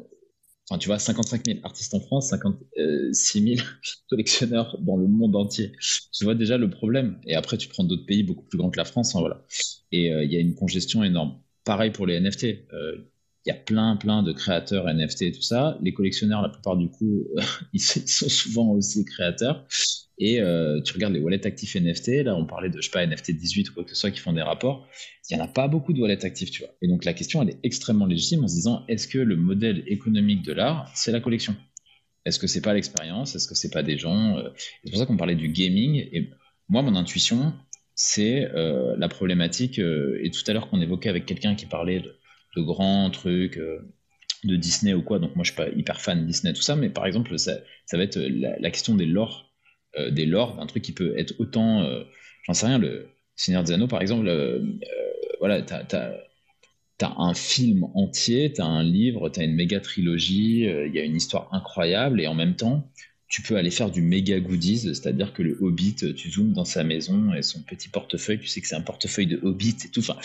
Enfin, 0.70 0.78
tu 0.80 0.88
vois, 0.88 0.98
55 0.98 1.46
000 1.46 1.60
artistes 1.64 1.94
en 1.94 2.00
France, 2.00 2.30
56 2.30 3.56
000 3.58 3.68
collectionneurs 4.10 4.78
dans 4.80 4.96
le 4.96 5.08
monde 5.08 5.36
entier. 5.36 5.74
Tu 6.12 6.24
vois 6.24 6.36
déjà 6.36 6.58
le 6.58 6.70
problème. 6.70 7.20
Et 7.26 7.36
après, 7.36 7.58
tu 7.58 7.68
prends 7.68 7.84
d'autres 7.84 8.06
pays 8.06 8.24
beaucoup 8.24 8.46
plus 8.46 8.58
grands 8.58 8.70
que 8.70 8.78
la 8.78 8.86
France. 8.86 9.16
Hein, 9.16 9.20
voilà. 9.20 9.46
Et 9.92 10.14
euh, 10.14 10.24
il 10.24 10.32
y 10.32 10.38
a 10.38 10.40
une 10.40 10.56
congestion 10.56 11.04
énorme. 11.04 11.40
Pareil 11.66 11.92
pour 11.92 12.06
les 12.08 12.20
NFT. 12.20 12.66
Euh, 12.74 13.13
il 13.46 13.50
y 13.50 13.52
a 13.52 13.56
plein, 13.56 13.98
plein 13.98 14.24
de 14.24 14.32
créateurs 14.32 14.88
NFT 14.88 15.22
et 15.24 15.32
tout 15.32 15.42
ça. 15.42 15.78
Les 15.82 15.94
collectionneurs, 15.94 16.42
la 16.42 16.50
plupart 16.50 16.78
du 16.78 16.90
coup, 16.90 17.28
ils 17.74 17.82
sont 17.82 18.30
souvent 18.30 18.70
aussi 18.72 19.04
créateurs. 19.06 19.66
Et 20.20 20.40
euh, 20.40 20.80
tu 20.82 20.94
regardes 20.94 21.14
les 21.14 21.20
wallets 21.20 21.46
actifs 21.46 21.76
NFT, 21.76 22.24
là 22.24 22.36
on 22.36 22.46
parlait 22.46 22.70
de, 22.70 22.80
je 22.80 22.86
sais 22.86 22.92
pas, 22.92 23.06
NFT 23.06 23.32
18 23.32 23.70
ou 23.70 23.74
quoi 23.74 23.84
que 23.84 23.90
ce 23.90 23.96
soit 23.96 24.12
qui 24.12 24.20
font 24.20 24.32
des 24.32 24.44
rapports, 24.44 24.88
il 25.30 25.36
n'y 25.36 25.42
en 25.42 25.46
a 25.46 25.48
pas 25.48 25.68
beaucoup 25.68 25.92
de 25.92 26.00
wallets 26.00 26.24
actifs, 26.24 26.52
tu 26.52 26.62
vois. 26.62 26.72
Et 26.82 26.88
donc 26.88 27.04
la 27.04 27.14
question, 27.14 27.42
elle 27.42 27.50
est 27.50 27.60
extrêmement 27.64 28.06
légitime 28.06 28.44
en 28.44 28.48
se 28.48 28.54
disant, 28.54 28.86
est-ce 28.88 29.08
que 29.08 29.18
le 29.18 29.36
modèle 29.36 29.84
économique 29.88 30.44
de 30.44 30.54
l'art, 30.54 30.90
c'est 30.94 31.12
la 31.12 31.20
collection? 31.20 31.56
Est-ce 32.26 32.40
que 32.40 32.48
c'est 32.48 32.62
pas 32.62 32.74
l'expérience? 32.74 33.36
Est-ce 33.36 33.48
que 33.48 33.56
c'est 33.56 33.72
pas 33.72 33.84
des 33.84 33.98
gens 33.98 34.38
euh, 34.38 34.50
C'est 34.84 34.92
pour 34.92 35.00
ça 35.00 35.06
qu'on 35.08 35.18
parlait 35.18 35.36
du 35.36 35.50
gaming. 35.50 36.08
Et 36.14 36.30
moi, 36.70 36.84
mon 36.84 36.96
intuition, 36.96 37.54
c'est 37.96 38.50
euh, 38.54 38.96
la 38.98 39.10
problématique, 39.10 39.80
et 39.80 40.30
tout 40.30 40.44
à 40.48 40.54
l'heure 40.54 40.70
qu'on 40.70 40.80
évoquait 40.80 41.10
avec 41.10 41.26
quelqu'un 41.26 41.56
qui 41.56 41.66
parlait 41.66 42.00
de, 42.00 42.16
grands 42.62 43.10
trucs 43.10 43.60
de 44.44 44.56
Disney 44.56 44.94
ou 44.94 45.02
quoi, 45.02 45.20
donc 45.20 45.36
moi 45.36 45.44
je 45.44 45.52
suis 45.52 45.58
pas 45.58 45.70
hyper 45.70 46.02
fan 46.02 46.22
de 46.22 46.26
Disney, 46.26 46.54
tout 46.54 46.62
ça, 46.62 46.76
mais 46.76 46.90
par 46.90 47.06
exemple, 47.06 47.38
ça, 47.40 47.54
ça 47.86 47.98
va 47.98 48.04
être 48.04 48.18
la, 48.18 48.60
la 48.60 48.72
question 48.72 48.96
des 48.96 49.06
lores 49.06 49.54
euh, 50.00 50.10
des 50.10 50.26
lords, 50.26 50.60
un 50.60 50.66
truc 50.66 50.82
qui 50.82 50.92
peut 50.92 51.14
être 51.20 51.36
autant, 51.40 51.84
euh, 51.84 52.04
j'en 52.48 52.54
sais 52.56 52.66
rien, 52.66 52.80
le 52.80 53.10
Seigneur 53.36 53.64
des 53.64 53.74
Anneaux 53.74 53.88
par 53.88 54.02
exemple, 54.02 54.28
euh, 54.28 54.60
voilà, 55.40 55.62
t'as 55.62 55.84
as, 57.02 57.14
un 57.20 57.34
film 57.36 57.84
entier, 57.94 58.52
t'as 58.54 58.66
un 58.66 58.82
livre, 58.82 59.30
t'as 59.30 59.44
une 59.44 59.54
méga 59.54 59.80
trilogie, 59.82 60.62
il 60.62 60.96
y 60.96 61.00
a 61.00 61.04
une 61.04 61.16
histoire 61.16 61.54
incroyable 61.54 62.22
et 62.22 62.28
en 62.28 62.34
même 62.34 62.56
temps, 62.56 62.90
tu 63.34 63.42
peux 63.42 63.58
aller 63.58 63.72
faire 63.72 63.90
du 63.90 64.04
méga 64.04 64.40
goodies, 64.40 64.82
c'est-à-dire 64.94 65.34
que 65.34 65.42
le 65.42 65.58
Hobbit, 65.60 65.96
tu 66.16 66.30
zoomes 66.30 66.54
dans 66.54 66.66
sa 66.66 66.84
maison 66.84 67.34
et 67.34 67.42
son 67.42 67.64
petit 67.64 67.90
portefeuille, 67.90 68.38
tu 68.38 68.46
sais 68.46 68.62
que 68.62 68.68
c'est 68.68 68.76
un 68.76 68.82
portefeuille 68.82 69.26
de 69.26 69.40
Hobbit 69.42 69.76
et 69.86 69.90
tout. 69.90 70.02
Enfin, 70.02 70.18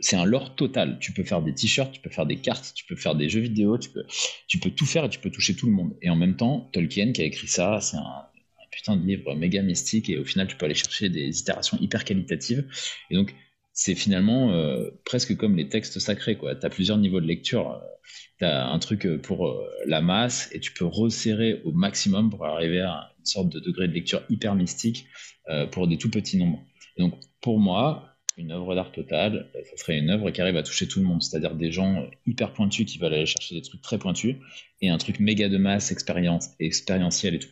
c'est 0.00 0.16
un 0.16 0.24
lore 0.24 0.56
total. 0.56 0.98
Tu 0.98 1.12
peux 1.12 1.22
faire 1.22 1.40
des 1.40 1.54
t-shirts, 1.54 1.92
tu 1.92 2.00
peux 2.00 2.10
faire 2.10 2.26
des 2.26 2.38
cartes, 2.38 2.72
tu 2.74 2.84
peux 2.84 2.96
faire 2.96 3.14
des 3.14 3.28
jeux 3.28 3.42
vidéo, 3.42 3.78
tu 3.78 3.90
peux, 3.90 4.02
tu 4.48 4.58
peux 4.58 4.72
tout 4.72 4.86
faire 4.86 5.04
et 5.04 5.08
tu 5.08 5.20
peux 5.20 5.30
toucher 5.30 5.54
tout 5.54 5.66
le 5.66 5.72
monde. 5.72 5.94
Et 6.02 6.10
en 6.10 6.16
même 6.16 6.34
temps, 6.34 6.68
Tolkien 6.72 7.12
qui 7.12 7.22
a 7.22 7.26
écrit 7.26 7.46
ça, 7.46 7.78
c'est 7.80 7.96
un, 7.96 8.26
putain 8.72 8.96
de 8.96 9.06
livre 9.06 9.36
méga 9.36 9.62
mystique 9.62 10.10
et 10.10 10.18
au 10.18 10.24
final 10.24 10.48
tu 10.48 10.56
peux 10.56 10.66
aller 10.66 10.74
chercher 10.74 11.08
des 11.08 11.38
itérations 11.38 11.78
hyper 11.80 12.04
qualitatives 12.04 12.64
et 13.10 13.14
donc 13.14 13.34
c'est 13.78 13.94
finalement 13.94 14.50
euh, 14.50 14.90
presque 15.04 15.36
comme 15.36 15.56
les 15.56 15.68
textes 15.68 16.00
sacrés 16.00 16.36
tu 16.36 16.66
as 16.66 16.68
plusieurs 16.68 16.98
niveaux 16.98 17.20
de 17.20 17.26
lecture 17.26 17.80
tu 18.38 18.44
as 18.44 18.66
un 18.66 18.78
truc 18.80 19.06
euh, 19.06 19.18
pour 19.18 19.46
euh, 19.46 19.70
la 19.86 20.00
masse 20.00 20.50
et 20.52 20.58
tu 20.58 20.72
peux 20.72 20.84
resserrer 20.84 21.62
au 21.64 21.70
maximum 21.70 22.28
pour 22.28 22.44
arriver 22.44 22.80
à 22.80 23.14
une 23.20 23.24
sorte 23.24 23.50
de 23.50 23.60
degré 23.60 23.86
de 23.86 23.92
lecture 23.92 24.22
hyper 24.28 24.56
mystique 24.56 25.06
pour 25.70 25.86
des 25.86 25.96
tout 25.96 26.10
petits 26.10 26.36
nombres 26.36 26.62
donc 26.98 27.14
pour 27.40 27.60
moi 27.60 28.16
une 28.36 28.52
œuvre 28.52 28.74
d'art 28.74 28.92
totale, 28.92 29.50
ça 29.64 29.76
serait 29.76 29.98
une 29.98 30.10
œuvre 30.10 30.30
qui 30.30 30.40
arrive 30.40 30.56
à 30.56 30.62
toucher 30.62 30.86
tout 30.86 31.00
le 31.00 31.06
monde, 31.06 31.20
c'est-à-dire 31.20 31.56
des 31.56 31.72
gens 31.72 32.06
hyper 32.24 32.52
pointus 32.52 32.86
qui 32.86 32.98
veulent 32.98 33.14
aller 33.14 33.26
chercher 33.26 33.56
des 33.56 33.62
trucs 33.62 33.82
très 33.82 33.98
pointus, 33.98 34.36
et 34.80 34.90
un 34.90 34.98
truc 34.98 35.18
méga 35.18 35.48
de 35.48 35.56
masse, 35.56 35.90
expérience, 35.90 36.50
expérientiel 36.60 37.34
et 37.34 37.38
tout. 37.40 37.48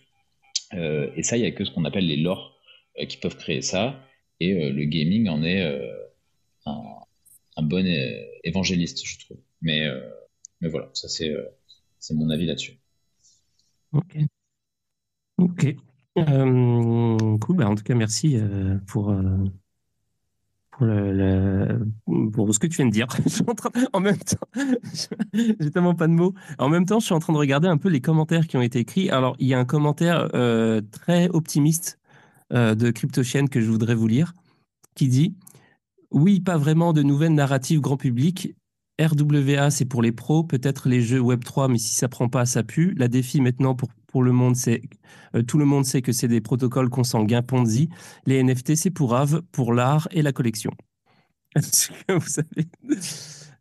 Et 1.17 1.25
ça, 1.25 1.37
il 1.37 1.41
n'y 1.41 1.47
a 1.47 1.51
que 1.51 1.65
ce 1.65 1.73
qu'on 1.73 1.85
appelle 1.85 2.07
les 2.07 2.19
lores 2.19 2.57
qui 3.09 3.17
peuvent 3.17 3.37
créer 3.37 3.63
ça. 3.63 4.01
Et 4.39 4.71
le 4.71 4.85
gaming 4.85 5.29
en 5.29 5.43
est 5.43 5.67
un, 6.67 7.63
bon 7.63 7.87
évangéliste, 8.45 9.07
je 9.07 9.19
trouve. 9.25 9.39
Mais, 9.63 9.89
mais 10.61 10.69
voilà, 10.69 10.91
ça 10.93 11.09
c'est 11.09 11.35
c'est 11.99 12.15
mon 12.15 12.31
avis 12.31 12.47
là-dessus. 12.47 12.79
Ok. 13.93 14.19
Ok. 15.39 15.77
cool. 16.15 17.57
Bah, 17.57 17.69
en 17.69 17.75
tout 17.75 17.83
cas, 17.83 17.95
merci 17.95 18.39
pour, 18.87 19.15
pour, 20.77 20.87
pour 22.33 22.55
ce 22.55 22.59
que 22.59 22.67
tu 22.67 22.77
viens 22.77 22.87
de 22.87 22.91
dire. 22.91 23.07
en, 23.93 24.01
même 24.01 24.19
temps, 24.19 24.49
j'ai 25.33 25.71
tellement 25.71 25.95
pas 25.95 26.07
de 26.07 26.13
mots. 26.13 26.35
En 26.59 26.69
même 26.69 26.85
temps, 26.85 27.01
je 27.01 27.07
suis 27.07 27.15
en 27.15 27.19
train 27.19 27.33
de 27.33 27.39
regarder 27.39 27.69
un 27.69 27.79
peu 27.79 27.89
les 27.89 28.01
commentaires 28.01 28.47
qui 28.47 28.57
ont 28.57 28.63
été 28.63 28.79
écrits. 28.81 29.11
Alors, 29.11 29.37
il 29.39 29.49
y 29.49 29.55
a 29.55 29.59
un 29.59 29.65
commentaire 29.65 30.29
euh, 30.35 30.81
très 30.93 31.29
optimiste 31.29 31.99
euh, 32.53 32.75
de 32.75 32.91
CryptoChain 32.91 33.47
que 33.47 33.61
je 33.61 33.71
voudrais 33.71 33.95
vous 33.95 34.07
lire, 34.07 34.35
qui 34.95 35.09
dit 35.09 35.35
Oui, 36.17 36.41
pas 36.41 36.57
vraiment 36.57 36.95
de 36.95 37.03
nouvelles 37.03 37.35
narratives 37.35 37.83
grand 37.83 37.99
public. 37.99 38.57
RWA, 38.99 39.71
c'est 39.71 39.85
pour 39.85 40.01
les 40.01 40.13
pros, 40.13 40.45
peut-être 40.45 40.89
les 40.89 41.03
jeux 41.03 41.21
Web3, 41.21 41.71
mais 41.71 41.77
si 41.77 41.95
ça 41.95 42.09
prend 42.09 42.31
pas, 42.31 42.47
ça 42.47 42.63
pue. 42.63 42.95
La 42.97 43.09
défi 43.09 43.43
maintenant 43.43 43.75
pour 43.75 43.91
pour 44.07 44.23
le 44.23 44.33
monde, 44.33 44.57
c'est 44.57 44.81
euh, 45.35 45.43
tout 45.43 45.59
le 45.59 45.67
monde 45.67 45.85
sait 45.85 46.01
que 46.01 46.13
c'est 46.13 46.27
des 46.27 46.41
protocoles 46.41 46.89
consanguins 46.89 47.43
Ponzi. 47.43 47.91
Les 48.25 48.43
NFT, 48.43 48.77
c'est 48.77 48.91
pour 48.91 49.15
Ave, 49.15 49.43
pour 49.53 49.75
l'art 49.75 50.09
et 50.11 50.23
la 50.23 50.33
collection. 50.33 50.71
Est-ce 51.55 51.91
que 51.91 52.13
vous 52.15 52.41
avez, 52.41 52.67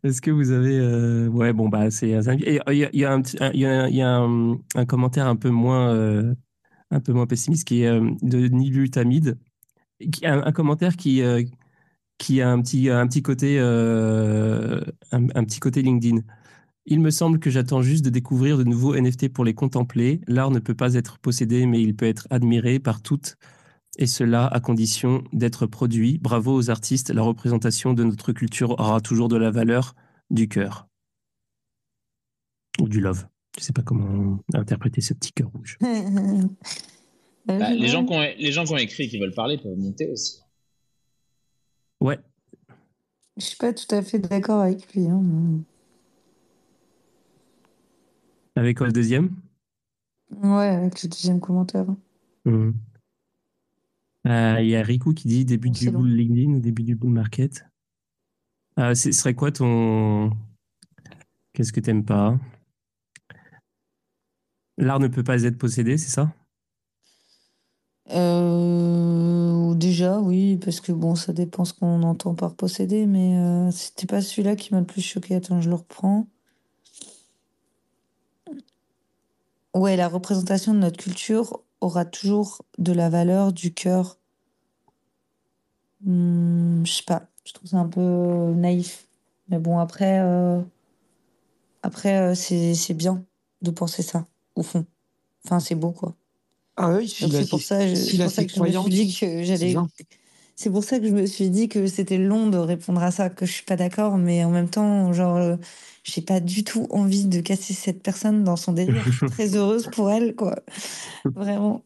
est-ce 0.02 0.22
que 0.22 0.30
vous 0.30 0.50
avez, 0.50 0.78
euh, 0.78 1.28
ouais, 1.28 1.52
bon 1.52 1.68
bah 1.68 1.90
c'est, 1.90 2.08
il 2.08 2.12
y 2.12 2.14
a, 2.14 3.12
un, 3.12 3.22
il 3.52 3.60
y 3.60 4.02
a, 4.02 4.16
un, 4.16 4.84
commentaire 4.86 5.26
un 5.26 5.36
peu 5.36 5.50
moins, 5.50 5.92
euh, 5.94 6.34
un 6.90 7.00
peu 7.00 7.12
moins 7.12 7.26
pessimiste 7.26 7.66
qui 7.68 7.82
est 7.82 8.00
de 8.22 8.48
Nilu 8.48 8.88
Tamid 8.88 9.36
un, 10.24 10.52
commentaire 10.52 10.96
qui, 10.96 11.22
qui 12.18 12.40
a 12.40 12.50
un 12.50 12.60
petit, 12.60 12.88
un 12.90 13.06
petit 13.06 13.22
côté, 13.22 13.58
un, 13.58 14.80
un, 15.12 15.44
petit 15.44 15.60
côté 15.60 15.82
LinkedIn. 15.82 16.22
Il 16.86 17.00
me 17.00 17.10
semble 17.10 17.40
que 17.40 17.50
j'attends 17.50 17.82
juste 17.82 18.04
de 18.04 18.10
découvrir 18.10 18.58
de 18.58 18.64
nouveaux 18.64 18.94
NFT 18.94 19.32
pour 19.32 19.44
les 19.44 19.54
contempler. 19.54 20.20
L'art 20.28 20.50
ne 20.50 20.60
peut 20.60 20.74
pas 20.74 20.94
être 20.94 21.18
possédé, 21.18 21.66
mais 21.66 21.82
il 21.82 21.96
peut 21.96 22.06
être 22.06 22.26
admiré 22.30 22.78
par 22.78 23.02
toutes, 23.02 23.36
et 23.98 24.06
cela 24.06 24.46
à 24.46 24.60
condition 24.60 25.24
d'être 25.32 25.66
produit. 25.66 26.18
Bravo 26.18 26.54
aux 26.54 26.70
artistes, 26.70 27.10
la 27.10 27.22
représentation 27.22 27.92
de 27.92 28.04
notre 28.04 28.32
culture 28.32 28.78
aura 28.78 29.00
toujours 29.00 29.28
de 29.28 29.36
la 29.36 29.50
valeur 29.50 29.94
du 30.30 30.48
cœur. 30.48 30.86
Ou 32.80 32.88
du 32.88 33.00
love. 33.00 33.26
Je 33.56 33.62
ne 33.62 33.64
sais 33.64 33.72
pas 33.72 33.82
comment 33.82 34.38
interpréter 34.54 35.00
ce 35.00 35.14
petit 35.14 35.32
cœur 35.32 35.50
rouge. 35.52 35.78
Bah, 37.46 37.70
les, 37.70 37.86
gens 37.86 38.04
qui 38.04 38.12
ont, 38.12 38.20
les 38.20 38.50
gens 38.50 38.64
qui 38.64 38.72
ont 38.72 38.76
écrit 38.76 39.04
et 39.04 39.08
qui 39.08 39.20
veulent 39.20 39.32
parler 39.32 39.56
peuvent 39.56 39.78
monter 39.78 40.10
aussi. 40.10 40.40
Ouais. 42.00 42.18
Je 43.36 43.44
suis 43.44 43.56
pas 43.56 43.72
tout 43.72 43.94
à 43.94 44.02
fait 44.02 44.18
d'accord 44.18 44.60
avec 44.60 44.92
lui. 44.94 45.08
Hein. 45.08 45.22
Avec 48.54 48.78
quoi 48.78 48.86
le 48.86 48.92
deuxième? 48.92 49.36
Ouais, 50.42 50.68
avec 50.68 51.02
le 51.02 51.08
deuxième 51.08 51.40
commentaire. 51.40 51.86
Mmh. 52.44 52.70
Euh, 54.26 54.60
il 54.60 54.68
y 54.68 54.76
a 54.76 54.82
Riku 54.82 55.14
qui 55.14 55.28
dit 55.28 55.44
début 55.44 55.70
du 55.70 55.90
bull 55.90 56.08
LinkedIn 56.08 56.52
ou 56.52 56.60
début 56.60 56.82
du 56.82 56.96
bull 56.96 57.10
market? 57.10 57.64
Euh, 58.78 58.94
ce 58.94 59.12
serait 59.12 59.34
quoi 59.34 59.52
ton. 59.52 60.30
Qu'est-ce 61.52 61.72
que 61.72 61.80
t'aimes 61.80 62.04
pas? 62.04 62.38
L'art 64.78 65.00
ne 65.00 65.08
peut 65.08 65.24
pas 65.24 65.42
être 65.44 65.58
possédé, 65.58 65.96
c'est 65.96 66.10
ça? 66.10 66.34
Euh, 68.12 69.74
Déjà, 69.74 70.20
oui, 70.20 70.56
parce 70.58 70.80
que 70.80 70.92
bon, 70.92 71.14
ça 71.16 71.32
dépend 71.32 71.64
ce 71.64 71.74
qu'on 71.74 72.02
entend 72.02 72.34
par 72.34 72.54
posséder, 72.54 73.06
mais 73.06 73.70
c'était 73.72 74.06
pas 74.06 74.20
celui-là 74.22 74.56
qui 74.56 74.72
m'a 74.72 74.80
le 74.80 74.86
plus 74.86 75.02
choqué. 75.02 75.34
Attends, 75.34 75.60
je 75.60 75.68
le 75.68 75.74
reprends. 75.76 76.26
Ouais, 79.76 79.96
la 79.96 80.08
représentation 80.08 80.72
de 80.72 80.78
notre 80.78 80.96
culture 80.96 81.62
aura 81.82 82.06
toujours 82.06 82.62
de 82.78 82.92
la 82.92 83.10
valeur 83.10 83.52
du 83.52 83.74
cœur. 83.74 84.18
Hmm, 86.02 86.84
je 86.84 86.92
sais 86.92 87.02
pas, 87.02 87.28
je 87.44 87.52
trouve 87.52 87.68
ça 87.68 87.76
un 87.78 87.88
peu 87.88 88.54
naïf. 88.54 89.06
Mais 89.48 89.58
bon, 89.58 89.78
après, 89.78 90.20
euh, 90.20 90.60
après 91.82 92.16
euh, 92.18 92.34
c'est 92.34 92.94
bien 92.94 93.24
de 93.62 93.70
penser 93.70 94.02
ça, 94.02 94.26
au 94.54 94.62
fond. 94.62 94.86
Enfin, 95.44 95.60
c'est 95.60 95.74
beau, 95.74 95.92
quoi. 95.92 96.14
Ah 96.76 96.92
oui, 96.96 97.08
c'est 97.08 97.48
pour 97.48 97.60
ça, 97.60 97.86
je, 97.86 98.22
pour 98.22 98.30
ça 98.30 98.44
que 98.44 98.52
je 98.52 98.60
me 98.60 98.70
suis 98.70 98.90
dit 98.90 99.16
que 99.18 99.42
j'allais. 99.42 99.74
C'est 100.56 100.70
pour 100.70 100.84
ça 100.84 100.98
que 100.98 101.06
je 101.06 101.12
me 101.12 101.26
suis 101.26 101.50
dit 101.50 101.68
que 101.68 101.86
c'était 101.86 102.16
long 102.18 102.48
de 102.48 102.56
répondre 102.56 103.02
à 103.02 103.10
ça, 103.10 103.28
que 103.28 103.44
je 103.44 103.52
suis 103.52 103.64
pas 103.64 103.76
d'accord, 103.76 104.16
mais 104.16 104.42
en 104.44 104.50
même 104.50 104.70
temps, 104.70 105.12
genre, 105.12 105.36
euh, 105.36 105.56
j'ai 106.02 106.22
pas 106.22 106.40
du 106.40 106.64
tout 106.64 106.86
envie 106.90 107.26
de 107.26 107.40
casser 107.40 107.74
cette 107.74 108.02
personne 108.02 108.42
dans 108.42 108.56
son 108.56 108.72
délire. 108.72 109.04
Je 109.10 109.16
suis 109.16 109.24
très 109.26 109.54
heureuse 109.56 109.88
pour 109.88 110.10
elle, 110.10 110.34
quoi. 110.34 110.56
Vraiment. 111.34 111.84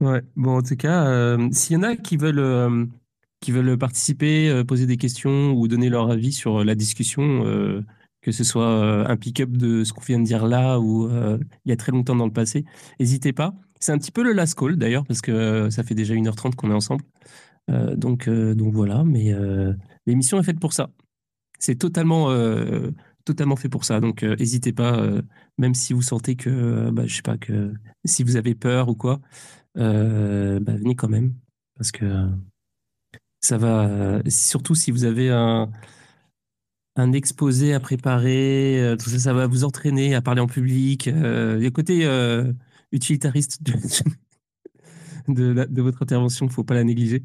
Ouais, 0.00 0.22
bon, 0.36 0.58
en 0.58 0.62
tout 0.62 0.76
cas, 0.76 1.06
euh, 1.06 1.48
s'il 1.52 1.74
y 1.74 1.76
en 1.76 1.82
a 1.82 1.96
qui 1.96 2.16
veulent, 2.16 2.38
euh, 2.38 2.84
qui 3.40 3.52
veulent 3.52 3.78
participer, 3.78 4.48
euh, 4.50 4.64
poser 4.64 4.86
des 4.86 4.96
questions 4.96 5.52
ou 5.52 5.68
donner 5.68 5.88
leur 5.88 6.10
avis 6.10 6.32
sur 6.32 6.64
la 6.64 6.74
discussion, 6.74 7.44
que 8.24 8.32
ce 8.32 8.42
soit 8.42 9.08
un 9.08 9.16
pick-up 9.16 9.50
de 9.50 9.84
ce 9.84 9.92
qu'on 9.92 10.00
vient 10.00 10.18
de 10.18 10.24
dire 10.24 10.46
là 10.46 10.80
ou 10.80 11.08
il 11.08 11.68
y 11.68 11.72
a 11.72 11.76
très 11.76 11.92
longtemps 11.92 12.16
dans 12.16 12.26
le 12.26 12.32
passé, 12.32 12.64
n'hésitez 12.98 13.32
pas. 13.32 13.54
C'est 13.78 13.92
un 13.92 13.98
petit 13.98 14.10
peu 14.10 14.22
le 14.22 14.32
last 14.32 14.58
call 14.58 14.76
d'ailleurs, 14.76 15.04
parce 15.04 15.20
que 15.20 15.68
ça 15.70 15.82
fait 15.82 15.94
déjà 15.94 16.14
1h30 16.14 16.54
qu'on 16.54 16.70
est 16.70 16.74
ensemble. 16.74 17.04
donc, 17.68 18.28
donc 18.28 18.72
voilà, 18.72 19.04
mais 19.04 19.34
l'émission 20.06 20.38
est 20.40 20.42
faite 20.42 20.58
pour 20.58 20.72
ça 20.72 20.90
c'est 21.64 21.76
totalement, 21.76 22.30
euh, 22.30 22.90
totalement 23.24 23.56
fait 23.56 23.68
pour 23.68 23.84
ça. 23.84 24.00
Donc, 24.00 24.22
euh, 24.22 24.36
n'hésitez 24.36 24.72
pas, 24.72 24.98
euh, 24.98 25.22
même 25.58 25.74
si 25.74 25.92
vous 25.94 26.02
sentez 26.02 26.36
que, 26.36 26.90
bah, 26.90 27.06
je 27.06 27.16
sais 27.16 27.22
pas, 27.22 27.38
que 27.38 27.72
si 28.04 28.22
vous 28.22 28.36
avez 28.36 28.54
peur 28.54 28.88
ou 28.88 28.94
quoi, 28.94 29.20
bah, 29.74 30.58
venez 30.76 30.94
quand 30.94 31.08
même. 31.08 31.34
Parce 31.76 31.90
que 31.92 32.28
ça 33.40 33.58
va, 33.58 34.20
surtout 34.28 34.74
si 34.74 34.90
vous 34.90 35.04
avez 35.04 35.30
un, 35.30 35.70
un 36.96 37.12
exposé 37.12 37.74
à 37.74 37.80
préparer, 37.80 38.94
tout 38.98 39.10
ça, 39.10 39.18
ça 39.18 39.32
va 39.32 39.46
vous 39.46 39.64
entraîner 39.64 40.14
à 40.14 40.22
parler 40.22 40.40
en 40.40 40.46
public. 40.46 41.08
le 41.12 41.68
côté 41.70 42.06
utilitariste 42.92 43.62
de, 43.62 43.72
de, 45.28 45.64
de, 45.64 45.82
votre 45.82 46.02
intervention, 46.02 46.46
il 46.46 46.48
ne 46.48 46.54
faut 46.54 46.64
pas 46.64 46.74
la 46.74 46.84
négliger. 46.84 47.24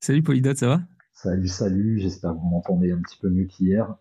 Salut 0.00 0.22
Polydot, 0.22 0.54
ça 0.54 0.68
va? 0.68 0.80
Salut, 1.12 1.48
salut, 1.48 1.98
j'espère 1.98 2.32
que 2.32 2.38
vous 2.38 2.48
m'entendez 2.48 2.92
un 2.92 3.00
petit 3.02 3.18
peu 3.20 3.28
mieux 3.28 3.44
qu'hier. 3.44 3.94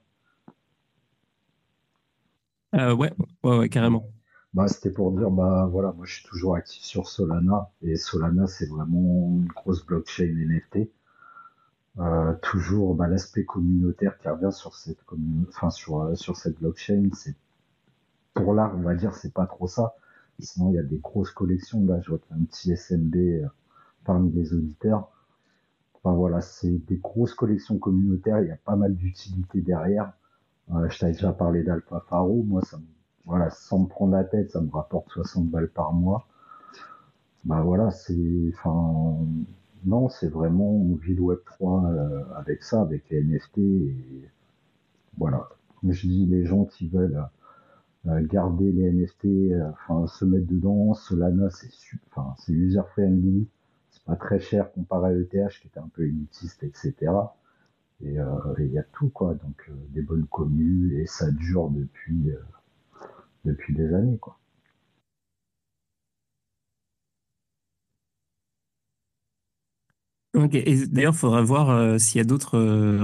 Euh, 2.76 2.96
ouais, 2.96 3.12
ouais, 3.44 3.68
carrément. 3.68 4.10
Bah, 4.54 4.68
c'était 4.68 4.92
pour 4.92 5.12
dire, 5.12 5.30
bah 5.30 5.68
voilà, 5.72 5.92
moi 5.92 6.06
je 6.06 6.16
suis 6.16 6.24
toujours 6.24 6.56
actif 6.56 6.82
sur 6.82 7.08
Solana 7.08 7.72
et 7.82 7.98
Solana 7.98 8.48
c'est 8.48 8.68
vraiment 8.68 9.36
une 9.36 9.48
grosse 9.48 9.86
blockchain 9.86 10.26
NFT. 10.26 10.90
Euh, 11.98 12.34
toujours 12.42 12.96
bah, 12.96 13.08
l'aspect 13.08 13.44
communautaire 13.44 14.18
qui 14.20 14.30
revient 14.30 14.52
sur 14.52 14.76
cette 14.76 15.00
enfin 15.50 15.70
sur 15.70 16.02
euh, 16.02 16.16
sur 16.16 16.38
cette 16.38 16.60
blockchain, 16.60 17.10
pour 18.34 18.54
l'art 18.54 18.74
on 18.76 18.82
va 18.82 18.96
dire 18.96 19.16
c'est 19.16 19.34
pas 19.34 19.48
trop 19.48 19.68
ça. 19.68 19.96
Sinon 20.40 20.70
il 20.72 20.76
y 20.76 20.80
a 20.80 20.84
des 20.84 20.98
grosses 21.00 21.32
collections 21.32 21.84
là, 21.86 22.00
je 22.02 22.10
vois 22.10 22.20
qu'il 22.20 22.36
y 22.36 22.40
a 22.40 22.42
un 22.42 22.46
petit 22.46 22.72
SMB 22.76 23.50
parmi 24.06 24.32
les 24.32 24.54
auditeurs. 24.54 25.10
Enfin 25.96 26.16
voilà, 26.16 26.42
c'est 26.42 26.78
des 26.88 26.98
grosses 26.98 27.34
collections 27.34 27.78
communautaires, 27.78 28.40
il 28.42 28.48
y 28.48 28.52
a 28.52 28.58
pas 28.58 28.76
mal 28.76 28.96
d'utilité 28.96 29.62
derrière. 29.62 30.14
Euh, 30.74 30.88
je 30.90 31.00
t'avais 31.00 31.14
déjà 31.14 31.34
parlé 31.34 31.64
d'Alpha 31.64 32.00
Faro, 32.08 32.44
moi 32.44 32.62
ça 32.62 32.78
me, 32.78 32.84
voilà, 33.26 33.50
sans 33.50 33.80
me 33.80 33.88
prendre 33.88 34.14
la 34.14 34.24
tête, 34.24 34.52
ça 34.52 34.62
me 34.62 34.72
rapporte 34.72 35.10
60 35.10 35.50
balles 35.50 35.70
par 35.70 35.92
mois. 35.94 36.28
Bah 37.46 37.62
voilà, 37.62 37.92
c'est 37.92 38.54
non, 39.86 40.10
c'est 40.10 40.30
vraiment 40.30 40.72
on 40.72 40.96
vit 40.96 41.14
le 41.14 41.22
web 41.22 41.40
3 41.46 41.86
euh, 41.86 42.24
avec 42.36 42.64
ça, 42.64 42.82
avec 42.82 43.10
les 43.10 43.24
NFT 43.24 43.60
voilà. 45.18 45.50
Comme 45.80 45.92
je 45.92 46.08
dis 46.08 46.26
les 46.26 46.46
gens 46.46 46.66
qui 46.66 46.88
veulent 46.88 47.24
euh, 48.08 48.26
garder 48.26 48.72
les 48.72 48.92
NFT, 48.92 49.54
enfin 49.72 50.08
se 50.08 50.26
mettre 50.26 50.48
dedans, 50.48 50.94
Solana 50.94 51.50
c'est 51.50 51.70
enfin 52.12 52.36
c'est 52.38 52.54
user 52.54 52.82
friendly 52.92 53.48
pas 54.10 54.16
très 54.16 54.40
cher 54.40 54.72
comparé 54.72 55.12
à 55.12 55.16
ETH 55.16 55.60
qui 55.62 55.68
était 55.68 55.80
un 55.80 55.90
peu 55.94 56.04
élitiste, 56.04 56.64
etc. 56.64 57.12
Et 58.02 58.20
euh, 58.20 58.26
il 58.58 58.72
y 58.72 58.80
a 58.80 58.84
tout 58.84 59.10
quoi, 59.10 59.36
donc 59.36 59.66
euh, 59.70 59.74
des 59.90 60.02
bonnes 60.02 60.26
communes 60.26 60.92
et 60.94 61.06
ça 61.06 61.30
dure 61.32 61.70
depuis 61.70 62.32
euh, 62.32 62.40
depuis 63.46 63.76
des 63.76 63.94
années 63.94 64.18
quoi. 64.18 64.38
D'ailleurs, 70.48 71.14
il 71.14 71.18
faudra 71.18 71.42
voir 71.42 72.00
s'il 72.00 72.18
y 72.18 72.22
a 72.22 72.24
d'autres 72.24 72.58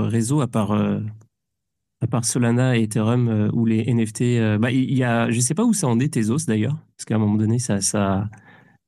réseaux 0.08 0.42
à 0.42 0.48
part, 0.48 0.72
à 0.72 2.08
part 2.08 2.26
Solana 2.26 2.78
et 2.78 2.84
Ethereum 2.84 3.50
ou 3.54 3.66
les 3.66 3.86
NFT. 3.92 4.60
bah, 4.60 4.72
il 4.72 4.98
y 4.98 5.04
a, 5.04 5.30
je 5.32 5.38
ne 5.38 5.42
sais 5.42 5.54
pas 5.54 5.64
où 5.64 5.74
ça 5.74 5.88
en 5.88 6.00
est, 6.00 6.14
Tezos 6.14 6.46
d'ailleurs, 6.48 6.78
parce 6.98 7.06
qu'à 7.06 7.16
un 7.16 7.20
moment 7.20 7.38
donné, 7.38 7.60
ça, 7.60 7.82
ça, 7.82 8.30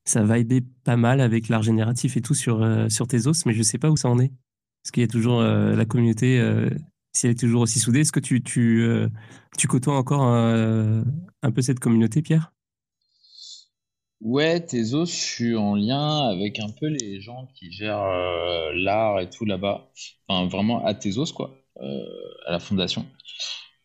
ça 0.08 0.22
va 0.22 0.38
aider 0.38 0.62
pas 0.84 0.96
mal 0.96 1.20
avec 1.20 1.48
l'art 1.48 1.62
génératif 1.62 2.16
et 2.16 2.20
tout 2.20 2.34
sur, 2.34 2.62
euh, 2.62 2.88
sur 2.88 3.06
tes 3.06 3.26
os, 3.26 3.46
mais 3.46 3.52
je 3.52 3.62
sais 3.62 3.78
pas 3.78 3.90
où 3.90 3.96
ça 3.96 4.08
en 4.08 4.18
est. 4.18 4.32
Est-ce 4.84 4.92
qu'il 4.92 5.02
y 5.02 5.04
a 5.04 5.08
toujours 5.08 5.40
euh, 5.40 5.76
la 5.76 5.84
communauté, 5.84 6.40
euh, 6.40 6.70
si 7.12 7.26
elle 7.26 7.32
est 7.32 7.38
toujours 7.38 7.62
aussi 7.62 7.78
soudée, 7.78 8.00
est-ce 8.00 8.12
que 8.12 8.20
tu, 8.20 8.42
tu, 8.42 8.88
tu 9.56 9.68
côtoies 9.68 9.96
encore 9.96 10.22
un, 10.22 11.50
peu 11.54 11.62
cette 11.62 11.80
communauté, 11.80 12.22
Pierre? 12.22 12.52
Ouais, 14.20 14.60
Tezos, 14.60 15.06
je 15.06 15.12
suis 15.12 15.56
en 15.56 15.74
lien 15.74 16.28
avec 16.28 16.58
un 16.58 16.70
peu 16.70 16.86
les 16.86 17.20
gens 17.20 17.46
qui 17.54 17.70
gèrent 17.70 18.72
l'art 18.74 19.20
et 19.20 19.30
tout 19.30 19.44
là-bas. 19.44 19.90
Enfin, 20.26 20.48
vraiment 20.48 20.84
à 20.84 20.94
Tezos, 20.94 21.32
quoi, 21.32 21.54
à 21.80 22.50
la 22.50 22.58
fondation. 22.58 23.06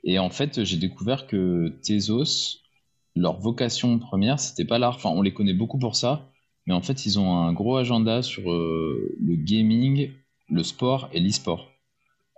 Et 0.03 0.19
en 0.19 0.29
fait, 0.29 0.63
j'ai 0.63 0.77
découvert 0.77 1.27
que 1.27 1.69
Tezos, 1.83 2.59
leur 3.15 3.39
vocation 3.39 3.99
première, 3.99 4.39
c'était 4.39 4.65
pas 4.65 4.79
l'art. 4.79 4.95
Enfin, 4.95 5.09
on 5.09 5.21
les 5.21 5.33
connaît 5.33 5.53
beaucoup 5.53 5.79
pour 5.79 5.95
ça, 5.95 6.29
mais 6.65 6.73
en 6.73 6.81
fait, 6.81 7.05
ils 7.05 7.19
ont 7.19 7.37
un 7.37 7.53
gros 7.53 7.77
agenda 7.77 8.21
sur 8.21 8.51
euh, 8.51 9.15
le 9.19 9.35
gaming, 9.35 10.11
le 10.49 10.63
sport 10.63 11.09
et 11.13 11.19
l'e-sport. 11.19 11.69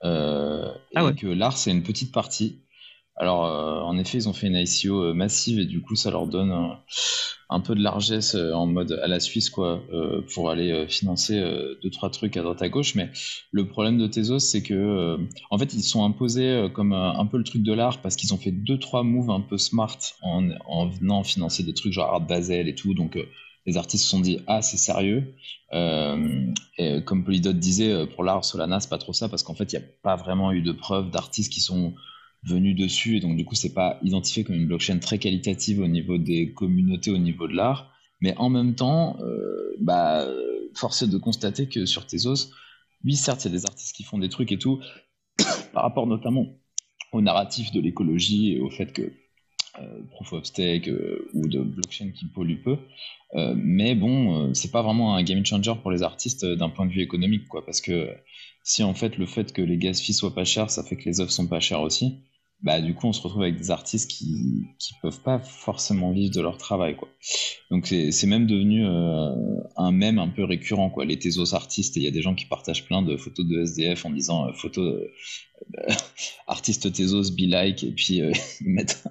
Euh, 0.04 0.72
ah 0.96 1.10
et 1.10 1.16
que 1.16 1.28
l'art, 1.28 1.58
c'est 1.58 1.72
une 1.72 1.84
petite 1.84 2.12
partie. 2.12 2.62
Alors, 3.16 3.46
euh, 3.46 3.82
en 3.82 3.98
effet, 3.98 4.18
ils 4.18 4.30
ont 4.30 4.34
fait 4.34 4.48
une 4.48 4.56
ICO 4.56 5.14
massive 5.14 5.60
et 5.60 5.66
du 5.66 5.82
coup, 5.82 5.96
ça 5.96 6.12
leur 6.12 6.28
donne 6.28 6.78
un 7.50 7.60
peu 7.60 7.76
de 7.76 7.82
largesse 7.82 8.36
euh, 8.36 8.54
en 8.54 8.66
mode 8.66 9.00
à 9.04 9.08
la 9.08 9.20
Suisse, 9.20 9.50
quoi, 9.50 9.84
euh, 9.94 10.22
pour 10.34 10.50
aller 10.50 10.72
euh, 10.72 10.88
financer 10.88 11.42
deux, 11.84 11.90
trois 11.90 12.10
trucs 12.10 12.38
à 12.38 12.42
droite 12.42 12.62
à 12.62 12.70
gauche. 12.70 12.96
Mais 12.96 13.10
le 13.52 13.68
problème 13.68 13.98
de 13.98 14.08
Tezos, 14.08 14.40
c'est 14.40 14.64
que, 14.64 15.18
en 15.52 15.58
fait, 15.58 15.74
ils 15.74 15.84
sont 15.84 16.04
imposés 16.04 16.68
comme 16.74 16.94
un 16.94 17.26
peu 17.26 17.38
le 17.38 17.44
truc 17.44 17.64
de 17.64 17.74
l'art 17.74 18.02
parce 18.02 18.16
qu'ils 18.16 18.34
ont 18.34 18.38
fait 18.38 18.52
deux, 18.52 18.78
trois 18.78 19.04
moves 19.04 19.30
un 19.30 19.42
peu 19.42 19.58
smart 19.58 19.98
en, 20.22 20.50
en 20.66 20.88
venant 20.88 21.24
financer 21.24 21.64
des 21.64 21.74
trucs 21.74 21.94
genre 21.94 22.14
Art 22.14 22.22
Basel 22.22 22.68
et 22.68 22.76
tout. 22.76 22.94
Donc, 22.94 23.18
les 23.66 23.78
artistes 23.78 24.04
se 24.04 24.10
sont 24.10 24.20
dit 24.20 24.40
ah 24.48 24.62
c'est 24.62 24.78
sérieux. 24.78 25.34
et 25.74 27.04
comme 27.06 27.24
Polydot 27.24 27.54
disait, 27.54 28.08
pour 28.08 28.24
l'art 28.24 28.44
Solana 28.44 28.80
c'est 28.80 28.90
pas 28.90 28.98
trop 28.98 29.14
ça 29.14 29.30
parce 29.30 29.44
qu'en 29.44 29.56
fait 29.56 29.72
il 29.74 29.80
n'y 29.80 29.84
a 29.84 29.88
pas 30.04 30.16
vraiment 30.16 30.52
eu 30.52 30.62
de 30.62 30.72
preuves 30.72 31.12
d'artistes 31.12 31.52
qui 31.52 31.62
sont 31.62 31.94
venus 32.46 32.76
dessus 32.76 33.18
et 33.18 33.20
donc 33.20 33.36
du 33.38 33.46
coup 33.46 33.56
c'est 33.56 33.74
pas 33.74 34.00
identifié 34.04 34.44
comme 34.44 34.56
une 34.56 34.68
blockchain 34.68 35.00
très 35.00 35.20
qualitative 35.20 35.82
au 35.82 35.88
niveau 35.88 36.18
des 36.18 36.54
communautés, 36.54 37.12
au 37.12 37.18
niveau 37.18 37.48
de 37.48 37.54
l'art. 37.54 37.92
Mais 38.22 38.36
en 38.38 38.50
même 38.50 38.76
temps, 38.76 39.18
bah 39.80 40.26
force 40.74 41.02
est 41.02 41.08
de 41.08 41.18
constater 41.18 41.68
que 41.68 41.86
sur 41.86 42.06
Tezos, 42.06 42.52
oui 43.04 43.16
certes 43.16 43.44
il 43.46 43.52
y 43.52 43.56
a 43.56 43.58
des 43.58 43.66
artistes 43.66 43.96
qui 43.96 44.04
font 44.04 44.18
des 44.18 44.30
trucs 44.30 44.52
et 44.52 44.58
tout 44.58 44.80
par 45.74 45.84
rapport 45.84 46.08
notamment 46.08 46.48
au 47.12 47.22
narratif 47.22 47.72
de 47.72 47.82
l'écologie 47.82 48.54
et 48.54 48.60
au 48.60 48.70
fait 48.70 48.94
que 48.94 49.12
euh, 49.80 50.02
proof 50.12 50.32
of 50.32 50.46
stake 50.46 50.88
euh, 50.88 51.28
ou 51.34 51.48
de 51.48 51.60
blockchain 51.60 52.12
qui 52.12 52.26
pollue 52.28 52.62
peu. 52.64 52.78
Euh, 53.36 53.54
mais 53.58 53.94
bon, 53.94 54.54
c'est 54.54 54.72
pas 54.72 54.82
vraiment 54.82 55.16
un 55.16 55.24
game 55.24 55.46
changer 55.46 55.74
pour 55.82 55.92
les 55.92 56.02
artistes 56.02 56.46
d'un 56.46 56.70
point 56.70 56.86
de 56.86 56.92
vue 56.92 57.02
économique, 57.02 57.48
quoi. 57.48 57.66
Parce 57.66 57.82
que 57.82 58.10
si 58.64 58.84
en 58.84 58.94
fait 58.94 59.18
le 59.18 59.26
fait 59.26 59.52
que 59.52 59.62
les 59.62 59.78
gas 59.78 60.02
fees 60.02 60.14
soient 60.14 60.34
pas 60.34 60.46
chers, 60.46 60.70
ça 60.70 60.84
fait 60.84 60.96
que 60.96 61.06
les 61.10 61.20
œuvres 61.20 61.32
sont 61.32 61.48
pas 61.48 61.60
chères 61.60 61.82
aussi, 61.82 62.22
bah 62.62 62.82
du 62.82 62.96
coup 62.96 63.08
on 63.08 63.14
se 63.14 63.22
retrouve 63.22 63.44
avec 63.44 63.58
des 63.58 63.70
artistes 63.70 64.10
qui 64.10 64.66
qui 64.80 64.94
peuvent 65.02 65.22
pas 65.22 65.40
forcément 65.40 66.12
vivre 66.12 66.34
de 66.34 66.42
leur 66.42 66.58
travail 66.58 66.96
quoi. 66.96 67.10
Donc 67.70 67.88
c'est 67.88 68.28
même 68.28 68.48
devenu 68.48 68.86
un 68.86 69.92
mème 69.92 70.20
un 70.20 70.30
peu 70.30 70.44
récurrent 70.44 70.90
quoi. 70.90 71.06
Les 71.06 71.20
Tezos 71.20 71.54
artistes, 71.54 71.96
il 71.96 72.04
y 72.04 72.08
a 72.08 72.12
des 72.12 72.22
gens 72.22 72.34
qui 72.34 72.46
partagent 72.46 72.86
plein 72.86 73.02
de 73.02 73.18
photos 73.18 73.46
de 73.46 73.62
SDF 73.62 74.06
en 74.06 74.10
disant 74.10 74.52
photos 74.54 75.02
artiste 76.48 76.92
Tezos 76.92 77.32
be 77.32 77.48
like 77.48 77.84
et 77.84 77.92
puis 77.92 78.22
euh, 78.22 78.32
mettre 78.62 79.08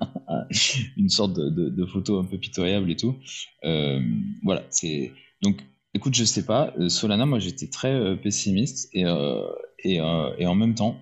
une 0.97 1.09
sorte 1.09 1.35
de, 1.35 1.49
de, 1.49 1.87
photo 1.87 2.19
un 2.19 2.25
peu 2.25 2.39
pitoyable 2.39 2.91
et 2.91 2.97
tout. 2.97 3.17
Euh, 3.65 4.01
voilà, 4.43 4.65
donc 5.43 5.61
écoute, 5.95 6.15
je 6.15 6.25
sais 6.25 6.45
pas, 6.45 6.73
euh, 6.79 6.89
Solana, 6.89 7.27
moi 7.27 7.39
j'étais 7.39 7.69
très 7.69 8.17
pessimiste 8.21 8.89
et, 8.93 9.05
et, 9.79 10.01
en 10.01 10.55
même 10.55 10.75
temps, 10.75 10.99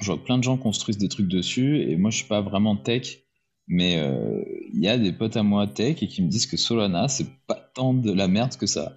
je 0.00 0.06
vois 0.06 0.22
plein 0.22 0.38
de 0.38 0.44
gens 0.44 0.56
construisent 0.56 0.98
des 0.98 1.08
trucs 1.08 1.28
dessus 1.28 1.82
et 1.82 1.96
moi 1.96 2.10
je 2.10 2.18
suis 2.18 2.28
pas 2.28 2.40
vraiment 2.40 2.76
tech, 2.76 3.18
mais 3.66 4.02
il 4.72 4.80
y 4.82 4.88
a 4.88 4.96
des 4.96 5.12
potes 5.12 5.36
à 5.36 5.42
moi 5.42 5.66
tech 5.66 6.02
et 6.02 6.08
qui 6.08 6.22
me 6.22 6.28
disent 6.28 6.46
que 6.46 6.56
Solana 6.56 7.08
c'est 7.08 7.26
pas 7.46 7.56
tant 7.74 7.94
de 7.94 8.12
la 8.12 8.28
merde 8.28 8.56
que 8.56 8.66
ça 8.66 8.96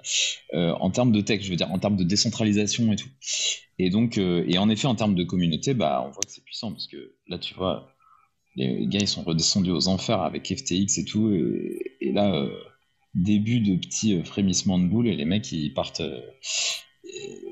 en 0.53 0.91
termes 0.91 1.11
de 1.11 1.21
tech, 1.21 1.41
je 1.41 1.49
veux 1.49 1.55
dire 1.55 1.71
en 1.71 1.79
termes 1.79 1.97
de 1.97 2.03
décentralisation 2.03 2.91
et 2.91 2.95
tout. 2.95 3.09
Et 3.83 3.89
donc, 3.89 4.19
euh, 4.19 4.45
et 4.47 4.59
en 4.59 4.69
effet, 4.69 4.85
en 4.85 4.93
termes 4.93 5.15
de 5.15 5.23
communauté, 5.23 5.73
bah, 5.73 6.03
on 6.05 6.11
voit 6.11 6.21
que 6.21 6.31
c'est 6.31 6.43
puissant 6.43 6.71
parce 6.71 6.85
que 6.85 7.15
là, 7.27 7.39
tu 7.39 7.55
vois, 7.55 7.91
les 8.55 8.85
gars, 8.85 8.99
ils 9.01 9.07
sont 9.07 9.23
redescendus 9.23 9.71
aux 9.71 9.87
enfers 9.87 10.21
avec 10.21 10.55
FTX 10.55 10.99
et 10.99 11.05
tout. 11.05 11.31
Et, 11.31 12.11
là, 12.11 12.31
euh, 12.35 12.55
début 13.15 13.59
de 13.59 13.75
petits 13.77 14.15
euh, 14.15 14.23
frémissements 14.23 14.77
de 14.77 14.85
boules 14.85 15.07
et 15.07 15.15
les 15.15 15.25
mecs, 15.25 15.51
ils 15.51 15.73
partent. 15.73 16.03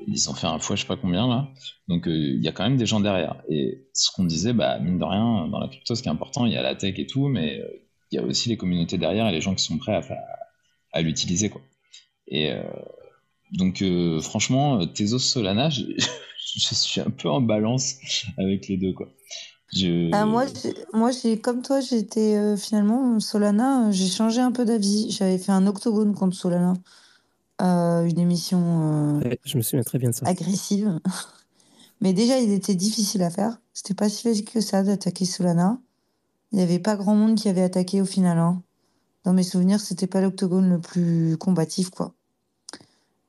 Ils 0.06 0.30
ont 0.30 0.34
fait 0.34 0.46
un 0.46 0.58
fois, 0.58 0.76
je 0.76 0.82
sais 0.82 0.88
pas 0.88 0.96
combien 0.96 1.28
là. 1.28 1.48
Donc, 1.88 2.04
il 2.06 2.42
y 2.42 2.48
a 2.48 2.52
quand 2.52 2.64
même 2.64 2.76
des 2.76 2.86
gens 2.86 3.00
derrière. 3.00 3.42
Et 3.48 3.86
ce 3.94 4.10
qu'on 4.10 4.24
disait, 4.24 4.52
bah, 4.52 4.78
mine 4.78 4.98
de 4.98 5.04
rien, 5.04 5.48
dans 5.48 5.58
la 5.58 5.68
crypto, 5.68 5.94
ce 5.94 6.02
qui 6.02 6.08
est 6.08 6.12
important, 6.12 6.46
il 6.46 6.52
y 6.52 6.56
a 6.56 6.62
la 6.62 6.74
tech 6.74 6.98
et 6.98 7.06
tout, 7.06 7.28
mais 7.28 7.62
il 8.10 8.16
y 8.16 8.18
a 8.18 8.24
aussi 8.24 8.48
les 8.48 8.56
communautés 8.56 8.98
derrière 8.98 9.28
et 9.28 9.32
les 9.32 9.40
gens 9.40 9.54
qui 9.54 9.64
sont 9.64 9.78
prêts 9.78 10.00
à, 10.92 11.02
l'utiliser, 11.02 11.50
quoi. 11.50 11.62
Et 12.26 12.52
donc 13.52 13.82
euh, 13.82 14.20
franchement, 14.20 14.86
Tezos 14.86 15.18
Solana, 15.18 15.68
je, 15.70 15.84
suis 16.74 17.00
un 17.00 17.10
peu 17.10 17.28
en 17.28 17.40
balance 17.40 17.96
avec 18.38 18.68
les 18.68 18.76
deux 18.76 18.92
quoi. 18.92 19.08
Ah, 20.12 20.26
moi, 20.26 20.46
moi 20.92 21.10
j'ai 21.12 21.38
comme 21.38 21.62
toi, 21.62 21.80
j'étais 21.80 22.36
euh, 22.36 22.56
finalement 22.56 23.20
Solana, 23.20 23.86
euh, 23.86 23.92
j'ai 23.92 24.08
changé 24.08 24.40
un 24.40 24.50
peu 24.50 24.64
d'avis. 24.64 25.10
J'avais 25.10 25.38
fait 25.38 25.52
un 25.52 25.66
octogone 25.66 26.14
contre 26.14 26.36
Solana, 26.36 26.74
une 27.60 28.18
émission 28.18 29.20
je 29.44 29.56
me 29.56 29.62
souviens 29.62 29.82
très 29.82 29.98
bien 29.98 30.10
de 30.10 30.14
ça. 30.14 30.26
agressive. 30.26 30.98
Mais 32.00 32.12
déjà, 32.12 32.38
il 32.38 32.50
était 32.52 32.74
difficile 32.74 33.22
à 33.22 33.30
faire. 33.30 33.60
C'était 33.74 33.94
pas 33.94 34.08
si 34.08 34.22
facile 34.22 34.44
que 34.44 34.60
ça 34.60 34.82
d'attaquer 34.82 35.24
Solana. 35.24 35.78
Il 36.52 36.56
n'y 36.56 36.62
avait 36.62 36.78
pas 36.78 36.96
grand 36.96 37.14
monde 37.14 37.36
qui 37.36 37.48
avait 37.48 37.62
attaqué 37.62 38.00
au 38.00 38.06
final. 38.06 38.38
Hein. 38.38 38.62
Dans 39.24 39.32
mes 39.32 39.42
souvenirs, 39.42 39.80
c'était 39.80 40.06
pas 40.06 40.20
l'octogone 40.20 40.70
le 40.70 40.80
plus 40.80 41.36
combatif, 41.36 41.90
quoi. 41.90 42.14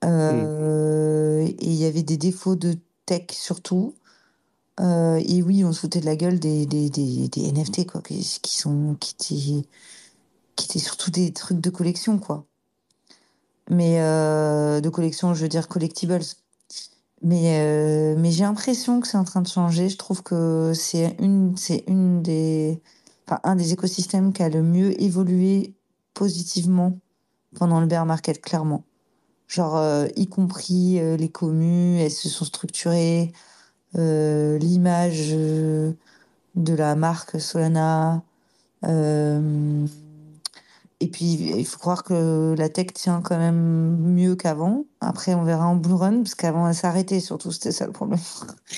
Euh, 0.04 1.46
et 1.46 1.56
il 1.62 1.74
y 1.74 1.86
avait 1.86 2.02
des 2.02 2.18
défauts 2.18 2.56
de 2.56 2.76
tech 3.06 3.28
surtout. 3.32 3.94
Euh, 4.80 5.22
et 5.28 5.44
oui, 5.44 5.64
on 5.64 5.74
se 5.74 5.82
foutait 5.82 6.00
de 6.00 6.06
la 6.06 6.16
gueule 6.16 6.40
des, 6.40 6.66
des, 6.66 6.90
des, 6.90 7.28
des 7.28 7.52
NFT, 7.52 7.86
quoi, 7.86 8.02
qui, 8.02 8.40
qui, 8.42 8.58
sont, 8.58 8.96
qui, 9.00 9.14
étaient, 9.14 9.68
qui 10.56 10.66
étaient 10.66 10.80
surtout 10.80 11.12
des 11.12 11.34
trucs 11.34 11.60
de 11.60 11.70
collection, 11.70 12.18
quoi. 12.18 12.46
Mais 13.72 14.02
euh, 14.02 14.82
de 14.82 14.90
collection, 14.90 15.34
je 15.34 15.42
veux 15.42 15.50
dire 15.50 15.68
collectibles. 15.68 16.20
Mais, 17.24 18.16
mais 18.18 18.32
j'ai 18.32 18.44
l'impression 18.44 19.00
que 19.00 19.08
c'est 19.08 19.18
en 19.18 19.24
train 19.24 19.42
de 19.42 19.48
changer. 19.48 19.90
Je 19.90 19.98
trouve 19.98 20.24
que 20.24 20.74
c'est 20.76 21.16
une, 21.20 21.56
c'est 21.58 21.84
une 21.88 22.22
des, 22.22 22.82
enfin, 23.28 23.40
un 23.44 23.56
des 23.56 23.74
écosystèmes 23.74 24.34
qui 24.34 24.44
a 24.44 24.50
le 24.50 24.64
mieux 24.64 25.02
évolué 25.02 25.74
positivement 26.14 26.98
pendant 27.56 27.80
le 27.80 27.88
bear 27.88 28.06
market, 28.06 28.42
clairement 28.42 28.84
genre 29.52 29.78
euh, 29.78 30.08
y 30.16 30.28
compris 30.28 31.00
euh, 31.00 31.18
les 31.18 31.30
communes, 31.30 31.98
elles 31.98 32.12
se 32.12 32.30
sont 32.30 32.46
structurées, 32.46 33.34
euh, 33.98 34.58
l'image 34.58 35.32
de 35.32 35.96
la 36.74 36.96
marque 36.96 37.40
Solana. 37.40 38.24
Et 41.02 41.08
puis 41.08 41.26
il 41.26 41.66
faut 41.66 41.80
croire 41.80 42.04
que 42.04 42.56
la 42.58 42.70
tech 42.70 42.88
tient 42.94 43.22
quand 43.22 43.38
même 43.38 43.98
mieux 43.98 44.36
qu'avant. 44.36 44.86
Après 45.02 45.34
on 45.34 45.44
verra 45.44 45.68
en 45.68 45.76
blue 45.76 45.96
run 45.96 46.22
parce 46.24 46.36
qu'avant 46.36 46.68
elle 46.68 46.76
s'arrêtait 46.76 47.20
surtout 47.20 47.52
c'était 47.52 47.72
ça 47.72 47.86
le 47.86 47.92
problème. 47.92 48.20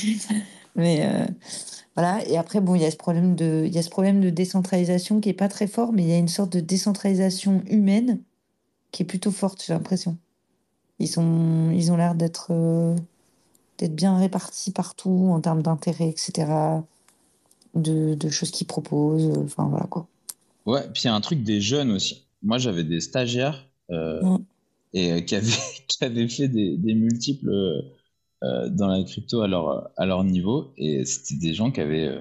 mais 0.76 1.08
voilà 1.96 2.26
et 2.28 2.38
après 2.38 2.62
bon 2.62 2.76
il 2.76 2.82
y 2.82 2.86
a 2.86 2.92
ce 2.92 2.98
problème 2.98 3.36
de 3.36 3.64
il 3.66 3.74
y 3.74 3.78
a 3.78 3.84
ce 3.84 3.90
problème 3.90 4.22
de 4.22 4.30
décentralisation 4.30 5.20
qui 5.20 5.30
est 5.30 5.34
pas 5.34 5.50
très 5.50 5.68
fort 5.68 5.94
mais 5.94 6.04
il 6.04 6.10
y 6.10 6.14
a 6.14 6.18
une 6.18 6.28
sorte 6.28 6.52
de 6.54 6.60
décentralisation 6.62 7.62
humaine 7.68 8.20
qui 8.92 9.04
est 9.04 9.06
plutôt 9.06 9.32
forte 9.32 9.64
j'ai 9.66 9.74
l'impression. 9.74 10.18
Ils, 11.00 11.08
sont, 11.08 11.72
ils 11.72 11.92
ont 11.92 11.98
l'air 11.98 12.16
d'être 12.16 12.48
euh, 12.52 12.96
d'être 13.78 13.96
bien 13.96 14.18
répartis 14.18 14.72
partout 14.72 15.30
en 15.32 15.42
termes 15.42 15.62
d'intérêt, 15.62 16.10
etc. 16.10 16.82
De, 17.76 18.14
de 18.14 18.30
choses 18.30 18.52
qu'ils 18.52 18.68
proposent. 18.68 19.34
Enfin, 19.44 19.66
voilà 19.66 19.86
quoi. 19.88 20.08
Ouais, 20.66 20.82
puis 20.94 21.04
il 21.04 21.06
y 21.06 21.10
a 21.10 21.16
un 21.16 21.22
truc 21.22 21.44
des 21.44 21.62
jeunes 21.62 21.92
aussi. 21.92 22.26
Moi, 22.42 22.58
j'avais 22.58 22.84
des 22.84 23.00
stagiaires 23.00 23.68
euh, 23.92 24.38
et 24.94 25.14
euh, 25.14 25.22
qui, 25.22 25.36
avaient, 25.36 25.52
qui 25.88 26.04
avaient 26.04 26.28
fait 26.28 26.48
des, 26.48 26.78
des 26.78 26.94
multiples 26.94 27.52
dans 28.42 28.88
la 28.88 29.02
crypto 29.06 29.40
à 29.42 29.48
leur, 29.48 29.90
à 29.96 30.06
leur 30.06 30.26
niveau. 30.26 30.74
Et 30.78 31.06
c'était 31.06 31.36
des 31.36 31.54
gens 31.54 31.72
qui 31.72 31.80
avaient, 31.80 32.14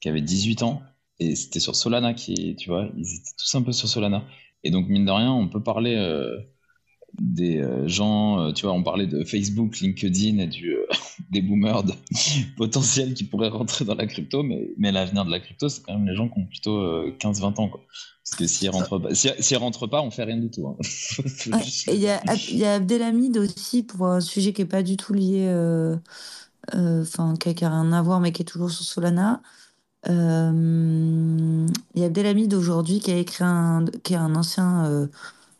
qui 0.00 0.08
avaient 0.10 0.20
18 0.20 0.62
ans. 0.62 0.82
Et 1.18 1.34
c'était 1.34 1.60
sur 1.60 1.74
Solana 1.74 2.12
qui, 2.12 2.56
tu 2.56 2.68
vois, 2.68 2.90
ils 2.94 3.14
étaient 3.14 3.32
tous 3.38 3.54
un 3.54 3.62
peu 3.62 3.72
sur 3.72 3.88
Solana. 3.88 4.22
Et 4.64 4.70
donc, 4.70 4.86
mine 4.88 5.06
de 5.06 5.10
rien, 5.10 5.32
on 5.32 5.48
peut 5.48 5.62
parler 5.62 5.96
des 7.20 7.58
euh, 7.58 7.88
gens, 7.88 8.40
euh, 8.40 8.52
tu 8.52 8.66
vois, 8.66 8.74
on 8.74 8.82
parlait 8.82 9.06
de 9.06 9.24
Facebook, 9.24 9.78
LinkedIn 9.80 10.38
et 10.38 10.46
du, 10.46 10.74
euh, 10.74 10.86
des 11.30 11.40
boomers 11.40 11.82
potentiels 12.56 13.14
qui 13.14 13.24
pourraient 13.24 13.48
rentrer 13.48 13.84
dans 13.84 13.94
la 13.94 14.06
crypto, 14.06 14.42
mais, 14.42 14.70
mais 14.76 14.92
l'avenir 14.92 15.24
de 15.24 15.30
la 15.30 15.40
crypto, 15.40 15.68
c'est 15.68 15.82
quand 15.82 15.94
même 15.94 16.06
les 16.06 16.16
gens 16.16 16.28
qui 16.28 16.38
ont 16.38 16.46
plutôt 16.46 16.78
15-20 17.18 17.60
ans. 17.60 17.68
Quoi. 17.68 17.80
Parce 18.24 18.38
que 18.38 18.46
s'ils 18.46 18.70
rentrent 18.70 18.98
pas, 18.98 19.14
s'ils 19.14 19.56
rentrent 19.56 19.86
pas, 19.86 20.02
on 20.02 20.10
fait 20.10 20.24
rien 20.24 20.36
du 20.36 20.50
tout. 20.50 20.66
Hein. 20.66 20.76
Il 21.88 22.00
y, 22.00 22.08
a, 22.08 22.20
y 22.50 22.64
a 22.64 22.74
Abdelhamid 22.74 23.38
aussi 23.38 23.82
pour 23.82 24.06
un 24.06 24.20
sujet 24.20 24.52
qui 24.52 24.62
est 24.62 24.66
pas 24.66 24.82
du 24.82 24.96
tout 24.96 25.14
lié, 25.14 25.48
enfin 26.72 27.34
qui 27.36 27.64
a 27.64 27.70
rien 27.70 27.92
à 27.92 28.02
voir, 28.02 28.20
mais 28.20 28.32
qui 28.32 28.42
est 28.42 28.46
toujours 28.46 28.70
sur 28.70 28.84
Solana. 28.84 29.40
Il 30.08 30.12
y 31.94 32.02
a 32.02 32.06
Abdelhamid 32.06 32.52
aujourd'hui 32.52 32.98
qui 32.98 33.12
a 33.12 33.16
écrit 33.16 33.44
un, 33.44 33.84
qui 34.02 34.14
est 34.14 34.16
un 34.16 34.34
ancien 34.34 35.08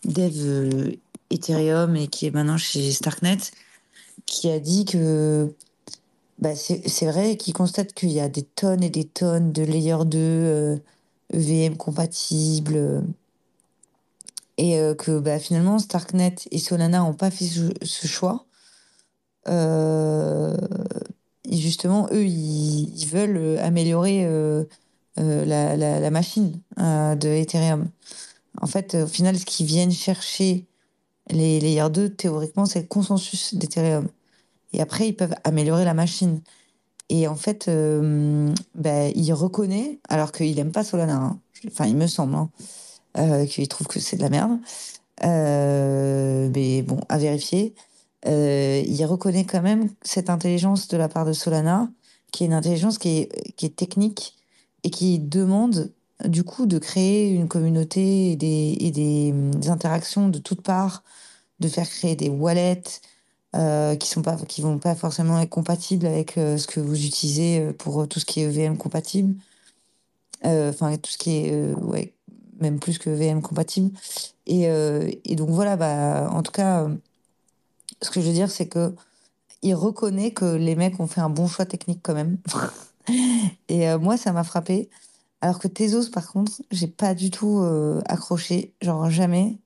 dev 0.05 0.97
Ethereum 1.31 1.97
et 1.97 2.09
qui 2.09 2.27
est 2.27 2.31
maintenant 2.31 2.59
chez 2.59 2.93
Starknet, 2.93 3.39
qui 4.27 4.51
a 4.51 4.59
dit 4.61 4.85
que 4.85 5.55
bah, 6.39 6.55
c'est 6.55 7.07
vrai 7.07 7.37
qu'il 7.37 7.55
constate 7.55 7.95
qu'il 7.95 8.11
y 8.11 8.21
a 8.21 8.29
des 8.29 8.43
tonnes 8.43 8.83
et 8.83 8.91
des 8.91 9.05
tonnes 9.05 9.53
de 9.53 9.63
layer 9.63 10.05
2 10.05 10.83
EVM 11.33 11.73
euh, 11.73 11.77
compatibles 11.77 13.03
et 14.59 14.79
euh, 14.79 14.95
que 14.95 15.19
bah, 15.19 15.39
finalement 15.39 15.79
Starknet 15.79 16.37
et 16.51 16.59
Solana 16.59 16.99
n'ont 16.99 17.15
pas 17.15 17.31
fait 17.31 17.47
ce, 17.47 18.07
choix. 18.07 18.45
Euh, 19.49 20.57
justement, 21.51 22.09
eux, 22.13 22.27
ils, 22.27 23.07
veulent 23.07 23.59
améliorer 23.59 24.27
la, 25.17 25.77
la, 25.77 26.01
la, 26.01 26.11
machine 26.11 26.61
de 26.77 27.29
Ethereum. 27.29 27.89
En 28.61 28.67
fait, 28.67 28.95
au 28.95 29.07
final, 29.07 29.39
ce 29.39 29.47
qu'ils 29.47 29.67
viennent 29.67 29.93
chercher 29.93 30.67
les 31.31 31.61
layers 31.61 31.91
2, 31.91 32.11
théoriquement, 32.11 32.67
c'est 32.67 32.81
le 32.81 32.87
consensus 32.87 33.55
d'Ethereum. 33.55 34.09
Et 34.73 34.81
après, 34.81 35.09
ils 35.09 35.17
peuvent 35.17 35.35
améliorer 35.45 35.85
la 35.85 35.95
machine. 35.95 36.41
Et 37.09 37.29
en 37.29 37.37
fait, 37.37 37.69
euh, 37.69 38.53
ben, 38.75 39.13
il 39.15 39.33
reconnaît, 39.33 40.01
alors 40.09 40.33
qu'il 40.33 40.55
n'aime 40.57 40.73
pas 40.73 40.85
Solana, 40.85 41.17
hein. 41.17 41.41
enfin, 41.69 41.87
il 41.87 41.97
me 41.97 42.07
semble, 42.07 42.35
hein, 42.35 42.51
euh, 43.19 43.47
qu'il 43.47 43.67
trouve 43.69 43.87
que 43.87 44.01
c'est 44.01 44.17
de 44.17 44.23
la 44.23 44.31
merde. 44.31 44.59
mais 45.23 46.83
bon, 46.83 47.01
à 47.09 47.19
vérifier. 47.19 47.75
il 48.25 49.05
reconnaît 49.07 49.45
quand 49.45 49.63
même 49.63 49.89
cette 50.03 50.31
intelligence 50.31 50.89
de 50.89 50.97
la 50.97 51.09
part 51.09 51.25
de 51.25 51.33
Solana, 51.33 51.89
qui 52.33 52.45
est 52.45 52.47
une 52.47 52.53
intelligence 52.53 52.99
qui 52.99 53.29
est 53.63 53.77
technique 53.77 54.37
et 54.83 54.91
qui 54.91 55.19
demande 55.19 55.93
du 56.25 56.45
coup 56.45 56.67
de 56.67 56.79
créer 56.79 57.31
une 57.31 57.49
communauté 57.49 58.33
et 58.33 58.37
des, 58.37 59.35
interactions 59.69 60.29
de 60.29 60.39
toutes 60.39 60.63
parts, 60.63 61.03
de 61.61 61.69
faire 61.69 61.89
créer 61.89 62.17
des 62.17 62.29
wallets 62.29 63.01
euh, 63.55 63.97
qui 63.97 64.09
sont 64.09 64.23
pas 64.23 64.37
qui 64.37 64.61
vont 64.61 64.79
pas 64.79 64.95
forcément 64.95 65.41
être 65.41 65.51
compatibles 65.51 66.07
avec 66.07 66.37
euh, 66.37 66.59
ce 66.59 66.67
que 66.67 66.81
vous 66.81 67.07
utilisez 67.07 67.61
euh, 67.61 67.73
pour 67.73 68.07
tout 68.09 68.21
ce 68.21 68.25
qui 68.25 68.41
est 68.41 68.45
EVM 68.45 68.77
compatible, 68.77 69.35
enfin 70.43 70.97
tout 70.97 71.11
ce 71.11 71.19
qui 71.19 71.37
est 71.37 71.75
même 72.61 72.79
plus 72.79 72.99
que 72.99 73.11
EVM 73.11 73.43
compatible. 73.43 73.91
Et, 74.47 74.69
donc 75.37 75.51
voilà, 75.51 75.77
bah 75.77 76.31
en 76.33 76.43
tout 76.43 76.53
cas, 76.53 76.89
ce 78.03 78.11
que 78.11 78.21
je 78.21 78.27
veux 78.27 78.33
dire 78.33 78.51
c'est 78.51 78.67
que 78.69 78.95
il 79.63 79.75
reconnaît 79.75 80.31
que 80.33 80.45
les 80.45 80.77
mecs 80.77 81.01
ont 81.01 81.07
fait 81.07 81.21
un 81.21 81.31
bon 81.31 81.49
choix 81.49 81.67
technique 81.67 82.01
quand 82.03 82.15
même. 82.15 82.39
et 83.69 83.95
moi 83.97 84.17
ça 84.17 84.33
m'a 84.33 84.45
frappé 84.45 84.89
alors 85.47 85.61
que 85.61 85.69
Tezos, 85.69 86.11
par 86.11 86.33
contre, 86.33 86.61
j'ai 86.73 86.89
pas 86.89 87.15
du 87.15 87.31
tout 87.31 87.61
euh, 87.61 88.03
accroché, 88.07 88.75
genre 88.83 89.09
jamais. 89.11 89.59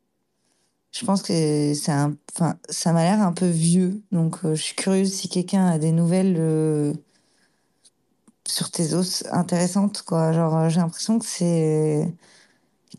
Je 0.92 1.06
pense 1.06 1.22
que 1.22 1.72
c'est 1.74 1.90
un, 1.90 2.16
enfin, 2.34 2.58
ça 2.68 2.92
m'a 2.92 3.04
l'air 3.04 3.22
un 3.22 3.32
peu 3.32 3.46
vieux, 3.46 4.02
donc 4.12 4.44
euh, 4.44 4.54
je 4.54 4.62
suis 4.62 4.74
curieuse 4.76 5.10
si 5.10 5.30
quelqu'un 5.30 5.66
a 5.68 5.78
des 5.78 5.92
nouvelles 5.92 6.36
euh, 6.38 6.92
sur 8.46 8.70
Tezos 8.70 9.26
intéressantes, 9.32 10.02
quoi. 10.02 10.32
Genre, 10.32 10.68
j'ai 10.68 10.80
l'impression 10.80 11.18
que 11.18 11.24
c'est 11.24 12.12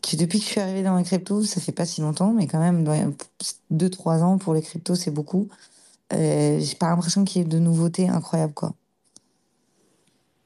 que 0.02 0.16
depuis 0.16 0.40
que 0.40 0.44
je 0.46 0.50
suis 0.50 0.60
arrivée 0.60 0.82
dans 0.82 0.96
les 0.96 1.04
cryptos, 1.04 1.44
ça 1.44 1.60
fait 1.60 1.70
pas 1.70 1.86
si 1.86 2.00
longtemps, 2.00 2.32
mais 2.32 2.48
quand 2.48 2.58
même, 2.58 2.84
2-3 3.70 4.22
ans 4.22 4.38
pour 4.38 4.54
les 4.54 4.62
cryptos, 4.62 4.96
c'est 4.96 5.12
beaucoup. 5.12 5.48
j'ai 6.10 6.76
pas 6.80 6.88
l'impression 6.90 7.24
qu'il 7.24 7.42
y 7.42 7.44
ait 7.44 7.48
de 7.48 7.60
nouveautés 7.60 8.08
incroyables, 8.08 8.54
quoi. 8.54 8.74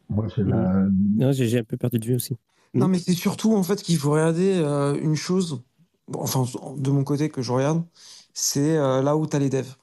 Moi, 0.09 0.27
j'ai 0.35 0.45
la... 0.45 0.87
Non, 1.17 1.33
j'ai 1.33 1.59
un 1.59 1.65
peu 1.65 1.77
perdu 1.77 1.99
de 1.99 2.07
vue 2.07 2.15
aussi. 2.15 2.37
Non, 2.77 2.89
mais 2.89 2.99
c'est 2.99 3.15
surtout 3.15 3.55
en 3.55 3.63
fait 3.63 3.83
qu'il 3.83 3.97
faut 3.97 4.11
regarder 4.11 4.55
euh, 4.57 4.99
une 5.01 5.17
chose, 5.17 5.63
enfin 6.15 6.45
de 6.77 6.91
mon 6.91 7.05
côté 7.05 7.31
que 7.31 7.41
je 7.41 7.53
regarde, 7.53 7.85
c'est 8.35 8.77
euh, 8.77 9.03
là 9.03 9.17
où 9.17 9.27
tu 9.27 9.35
as 9.35 9.39
les 9.39 9.49
devs, 9.49 9.77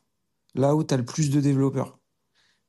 là 0.54 0.76
où 0.76 0.84
tu 0.84 0.94
as 0.94 0.98
le 0.98 1.06
plus 1.06 1.30
de 1.32 1.42
développeurs. 1.42 1.98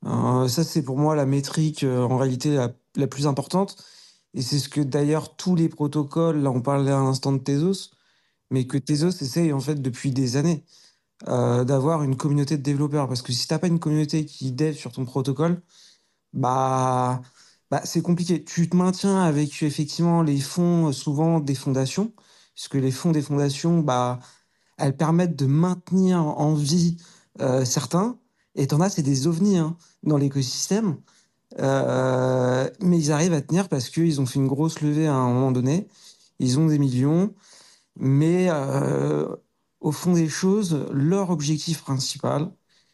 Euh, 0.07 0.49
ça, 0.49 0.65
c'est 0.65 0.83
pour 0.83 0.99
moi 0.99 1.15
la 1.15 1.27
métrique 1.27 1.85
en 1.85 2.17
réalité 2.17 2.57
la, 2.97 3.07
plus 3.07 3.27
importante. 3.27 3.77
Et 4.35 4.43
c'est 4.43 4.59
ce 4.59 4.69
que 4.69 4.81
d'ailleurs 4.81 5.37
tous 5.37 5.55
les 5.57 5.69
protocoles, 5.69 6.41
là 6.43 6.51
on 6.51 6.61
parlait 6.61 6.91
à 6.91 7.01
l'instant 7.01 7.33
de 7.33 7.39
Tezos, 7.39 7.91
mais 8.51 8.67
que 8.67 8.79
Tezos 8.79 9.23
essaye 9.23 9.53
en 9.53 9.61
fait 9.61 9.81
depuis 9.81 10.11
des 10.11 10.37
années 10.37 10.65
d'avoir 11.27 12.03
une 12.03 12.17
communauté 12.17 12.57
de 12.59 12.63
développeurs. 12.63 13.09
Parce 13.09 13.23
que 13.23 13.33
si 13.33 13.47
tu 13.47 13.55
n'as 13.55 13.59
pas 13.59 13.69
une 13.69 13.79
communauté 13.79 14.27
qui 14.27 14.53
dev 14.53 14.75
sur 14.75 14.93
ton 14.93 15.05
protocole, 15.05 15.63
bah 16.33 17.23
bah, 17.71 17.81
c'est 17.85 18.03
compliqué. 18.03 18.45
Tu 18.45 18.69
te 18.69 18.77
maintiens 18.77 19.23
avec 19.23 19.63
effectivement 19.63 20.23
les 20.23 20.41
fonds, 20.41 20.89
euh, 20.89 20.93
souvent 20.93 21.41
des 21.41 21.55
fondations, 21.55 22.13
puisque 22.55 22.75
les 22.75 22.91
fonds 22.91 23.13
des 23.13 23.23
fondations, 23.23 23.81
bah, 23.81 24.21
elles 24.79 24.97
permettent 24.97 25.37
de 25.37 25.47
maintenir 25.47 26.19
en 26.21 26.55
vie 26.55 26.97
euh, 27.41 27.65
certains. 27.65 28.19
Et 28.55 28.67
t'en 28.69 28.81
as, 28.81 28.91
c'est 28.91 29.03
des 29.03 29.27
ovnis 29.27 29.59
hein, 29.59 29.77
dans 30.03 30.17
l'écosystème. 30.19 30.99
Euh, 31.61 32.69
mais 32.81 32.99
ils 32.99 33.13
arrivent 33.13 33.35
à 33.35 33.41
tenir 33.43 33.69
parce 33.69 33.89
qu'ils 33.91 34.21
ont 34.21 34.27
fait 34.27 34.39
une 34.41 34.49
grosse 34.49 34.81
levée 34.81 35.07
à 35.07 35.15
un 35.15 35.29
moment 35.29 35.53
donné. 35.53 35.89
Ils 36.41 36.59
ont 36.59 36.67
des 36.67 36.79
millions. 36.79 37.35
Mais 37.97 38.51
au 39.81 39.93
fond 39.93 40.15
des 40.15 40.29
choses, 40.29 40.87
leur 40.93 41.31
objectif 41.31 41.83
principal, 41.83 42.51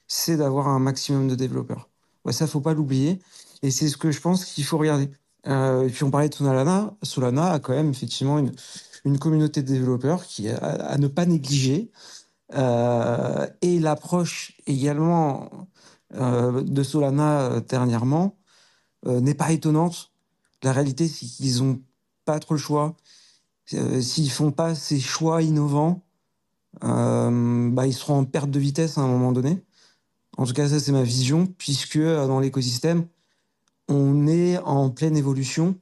c'est 0.08 0.36
d'avoir 0.36 0.68
un 0.68 0.78
maximum 0.80 1.28
de 1.28 1.34
développeurs. 1.34 1.88
Ouais, 2.24 2.32
ça, 2.32 2.46
faut 2.46 2.60
pas 2.60 2.74
l'oublier. 2.74 3.20
Et 3.62 3.70
c'est 3.70 3.88
ce 3.88 3.96
que 3.96 4.10
je 4.10 4.20
pense 4.20 4.44
qu'il 4.44 4.64
faut 4.64 4.78
regarder. 4.78 5.10
Euh, 5.46 5.86
et 5.86 5.90
puis 5.90 6.04
on 6.04 6.10
parlait 6.10 6.28
de 6.28 6.34
Solana. 6.34 6.94
Solana 7.02 7.52
a 7.52 7.58
quand 7.58 7.72
même 7.72 7.90
effectivement 7.90 8.38
une, 8.38 9.18
communauté 9.18 9.62
de 9.62 9.68
développeurs 9.68 10.24
qui 10.24 10.48
à, 10.48 10.96
ne 10.98 11.08
pas 11.08 11.26
négliger. 11.26 11.90
Euh, 12.54 13.46
et 13.62 13.78
l'approche 13.78 14.56
également 14.66 15.68
euh, 16.14 16.62
de 16.62 16.82
Solana 16.82 17.60
dernièrement 17.60 18.36
n'est 19.06 19.34
pas 19.34 19.52
étonnante. 19.52 20.10
La 20.62 20.72
réalité, 20.72 21.08
c'est 21.08 21.24
qu'ils 21.24 21.62
n'ont 21.62 21.80
pas 22.26 22.38
trop 22.38 22.54
le 22.54 22.60
choix. 22.60 22.96
S'ils 23.66 24.30
font 24.30 24.50
pas 24.50 24.74
ces 24.74 25.00
choix 25.00 25.42
innovants, 25.42 26.02
bah, 26.82 27.86
ils 27.86 27.94
seront 27.94 28.18
en 28.18 28.24
perte 28.24 28.50
de 28.50 28.58
vitesse 28.58 28.98
à 28.98 29.00
un 29.00 29.06
moment 29.06 29.32
donné. 29.32 29.64
En 30.36 30.44
tout 30.44 30.52
cas, 30.52 30.68
ça 30.68 30.80
c'est 30.80 30.92
ma 30.92 31.02
vision, 31.02 31.46
puisque 31.46 31.98
dans 31.98 32.40
l'écosystème, 32.40 33.06
on 33.90 34.26
est 34.26 34.58
en 34.58 34.90
pleine 34.90 35.16
évolution. 35.16 35.76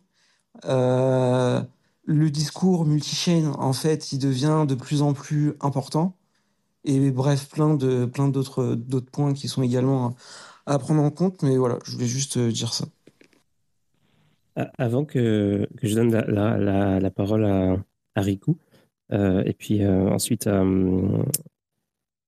Euh, 0.64 1.60
le 2.04 2.30
discours 2.30 2.84
multi-chain, 2.86 3.52
en 3.58 3.72
fait, 3.72 4.12
il 4.12 4.18
devient 4.18 4.64
de 4.66 4.74
plus 4.74 5.02
en 5.02 5.12
plus 5.12 5.54
important. 5.60 6.16
Et 6.84 7.10
bref, 7.10 7.48
plein 7.50 7.74
de 7.74 8.06
plein 8.06 8.28
d'autres 8.28 8.74
d'autres 8.74 9.10
points 9.10 9.34
qui 9.34 9.48
sont 9.48 9.62
également 9.62 10.14
à, 10.66 10.78
prendre 10.78 11.02
en 11.02 11.10
compte. 11.10 11.42
Mais 11.42 11.56
voilà, 11.56 11.78
je 11.84 11.92
voulais 11.92 12.06
juste 12.06 12.38
euh, 12.38 12.50
dire 12.50 12.72
ça. 12.72 12.86
Avant 14.76 15.04
que, 15.04 15.68
je 15.82 15.94
donne 15.94 16.10
la, 16.10 17.10
parole 17.10 17.44
à, 17.44 17.76
à 18.16 18.20
Riku, 18.20 18.56
euh, 19.12 19.44
et 19.46 19.52
puis 19.52 19.86
ensuite 19.86 20.48
à, 20.48 20.62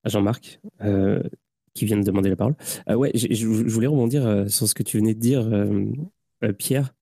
à 0.04 0.08
Jean-Marc, 0.08 0.60
qui 1.74 1.84
vient 1.84 1.96
de 1.96 2.02
demander 2.02 2.30
la 2.30 2.36
parole. 2.36 2.56
Euh, 2.88 2.94
ouais, 2.94 3.10
je 3.14 3.46
voulais 3.46 3.86
rebondir 3.86 4.26
euh, 4.26 4.48
sur 4.48 4.68
ce 4.68 4.74
que 4.74 4.82
tu 4.82 4.98
venais 4.98 5.14
de 5.14 5.20
dire, 5.20 5.46
euh, 5.52 6.52
Pierre. 6.58 6.94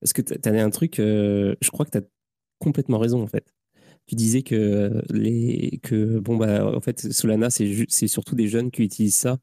Parce 0.00 0.12
que 0.12 0.22
tu 0.22 0.48
avais 0.48 0.60
un 0.60 0.70
truc, 0.70 0.96
je 0.98 1.70
crois 1.70 1.86
que 1.86 1.92
tu 1.92 1.98
as 1.98 2.02
complètement 2.58 2.98
raison, 2.98 3.22
en 3.22 3.26
fait. 3.26 3.54
Tu 4.06 4.16
disais 4.16 4.42
que, 4.42 5.02
les, 5.10 5.80
que 5.82 6.18
bon, 6.18 6.36
bah, 6.36 6.66
en 6.76 6.80
fait, 6.80 7.10
Solana, 7.10 7.48
c'est 7.48 8.06
surtout 8.06 8.34
des 8.34 8.46
jeunes 8.46 8.70
qui 8.70 8.82
utilisent 8.82 9.16
ça. 9.16 9.38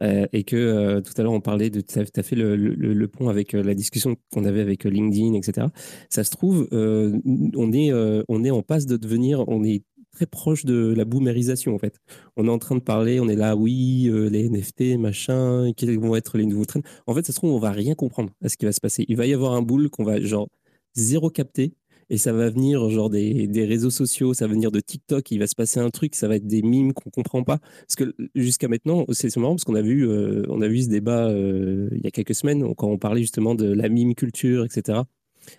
et 0.00 0.44
que 0.44 1.00
tout 1.00 1.14
à 1.16 1.22
l'heure, 1.22 1.32
on 1.32 1.40
parlait 1.40 1.70
de. 1.70 1.80
Tu 1.80 1.98
as, 1.98 2.22
fait 2.22 2.36
le, 2.36 2.56
le, 2.56 3.08
pont 3.08 3.30
avec 3.30 3.52
la 3.54 3.74
discussion 3.74 4.16
qu'on 4.34 4.44
avait 4.44 4.60
avec 4.60 4.84
LinkedIn, 4.84 5.32
etc. 5.32 5.68
Ça 6.10 6.24
se 6.24 6.30
trouve, 6.30 6.68
on, 6.72 7.72
est, 7.72 7.90
on 8.28 8.44
est 8.44 8.50
en 8.50 8.62
passe 8.62 8.84
de 8.84 8.98
devenir. 8.98 9.48
On 9.48 9.64
est 9.64 9.82
très 10.12 10.26
proche 10.26 10.64
de 10.64 10.94
la 10.94 11.04
boomérisation 11.04 11.74
en 11.74 11.78
fait. 11.78 11.98
On 12.36 12.46
est 12.46 12.50
en 12.50 12.58
train 12.58 12.76
de 12.76 12.80
parler, 12.80 13.18
on 13.20 13.28
est 13.28 13.36
là, 13.36 13.56
oui, 13.56 14.08
euh, 14.08 14.28
les 14.28 14.48
NFT, 14.48 14.98
machin, 14.98 15.72
quels 15.76 15.98
vont 15.98 16.14
être 16.16 16.38
les 16.38 16.46
nouveaux 16.46 16.64
trends. 16.66 16.82
En 17.06 17.14
fait, 17.14 17.26
ça 17.26 17.32
se 17.32 17.38
trouve, 17.38 17.52
on 17.52 17.58
va 17.58 17.70
rien 17.70 17.94
comprendre 17.94 18.30
à 18.42 18.48
ce 18.48 18.56
qui 18.56 18.64
va 18.66 18.72
se 18.72 18.80
passer. 18.80 19.04
Il 19.08 19.16
va 19.16 19.26
y 19.26 19.34
avoir 19.34 19.52
un 19.52 19.62
boule 19.62 19.90
qu'on 19.90 20.04
va 20.04 20.20
genre 20.20 20.48
zéro 20.94 21.30
capter 21.30 21.74
et 22.10 22.18
ça 22.18 22.32
va 22.32 22.50
venir 22.50 22.90
genre 22.90 23.08
des, 23.08 23.46
des, 23.46 23.64
réseaux 23.64 23.90
sociaux, 23.90 24.34
ça 24.34 24.46
va 24.46 24.52
venir 24.52 24.70
de 24.70 24.80
TikTok, 24.80 25.30
il 25.30 25.38
va 25.38 25.46
se 25.46 25.54
passer 25.54 25.80
un 25.80 25.88
truc, 25.88 26.14
ça 26.14 26.28
va 26.28 26.36
être 26.36 26.46
des 26.46 26.60
mimes 26.60 26.92
qu'on 26.92 27.08
comprend 27.08 27.42
pas. 27.42 27.58
Parce 27.58 27.96
que 27.96 28.14
jusqu'à 28.34 28.68
maintenant, 28.68 29.06
c'est 29.12 29.34
marrant 29.38 29.54
parce 29.54 29.64
qu'on 29.64 29.74
a 29.74 29.82
vu, 29.82 30.06
euh, 30.06 30.44
a 30.60 30.68
vu 30.68 30.82
ce 30.82 30.88
débat 30.88 31.28
euh, 31.28 31.88
il 31.92 32.04
y 32.04 32.06
a 32.06 32.10
quelques 32.10 32.34
semaines 32.34 32.74
quand 32.74 32.88
on 32.88 32.98
parlait 32.98 33.22
justement 33.22 33.54
de 33.54 33.72
la 33.72 33.88
mime 33.88 34.14
culture, 34.14 34.64
etc. 34.64 35.00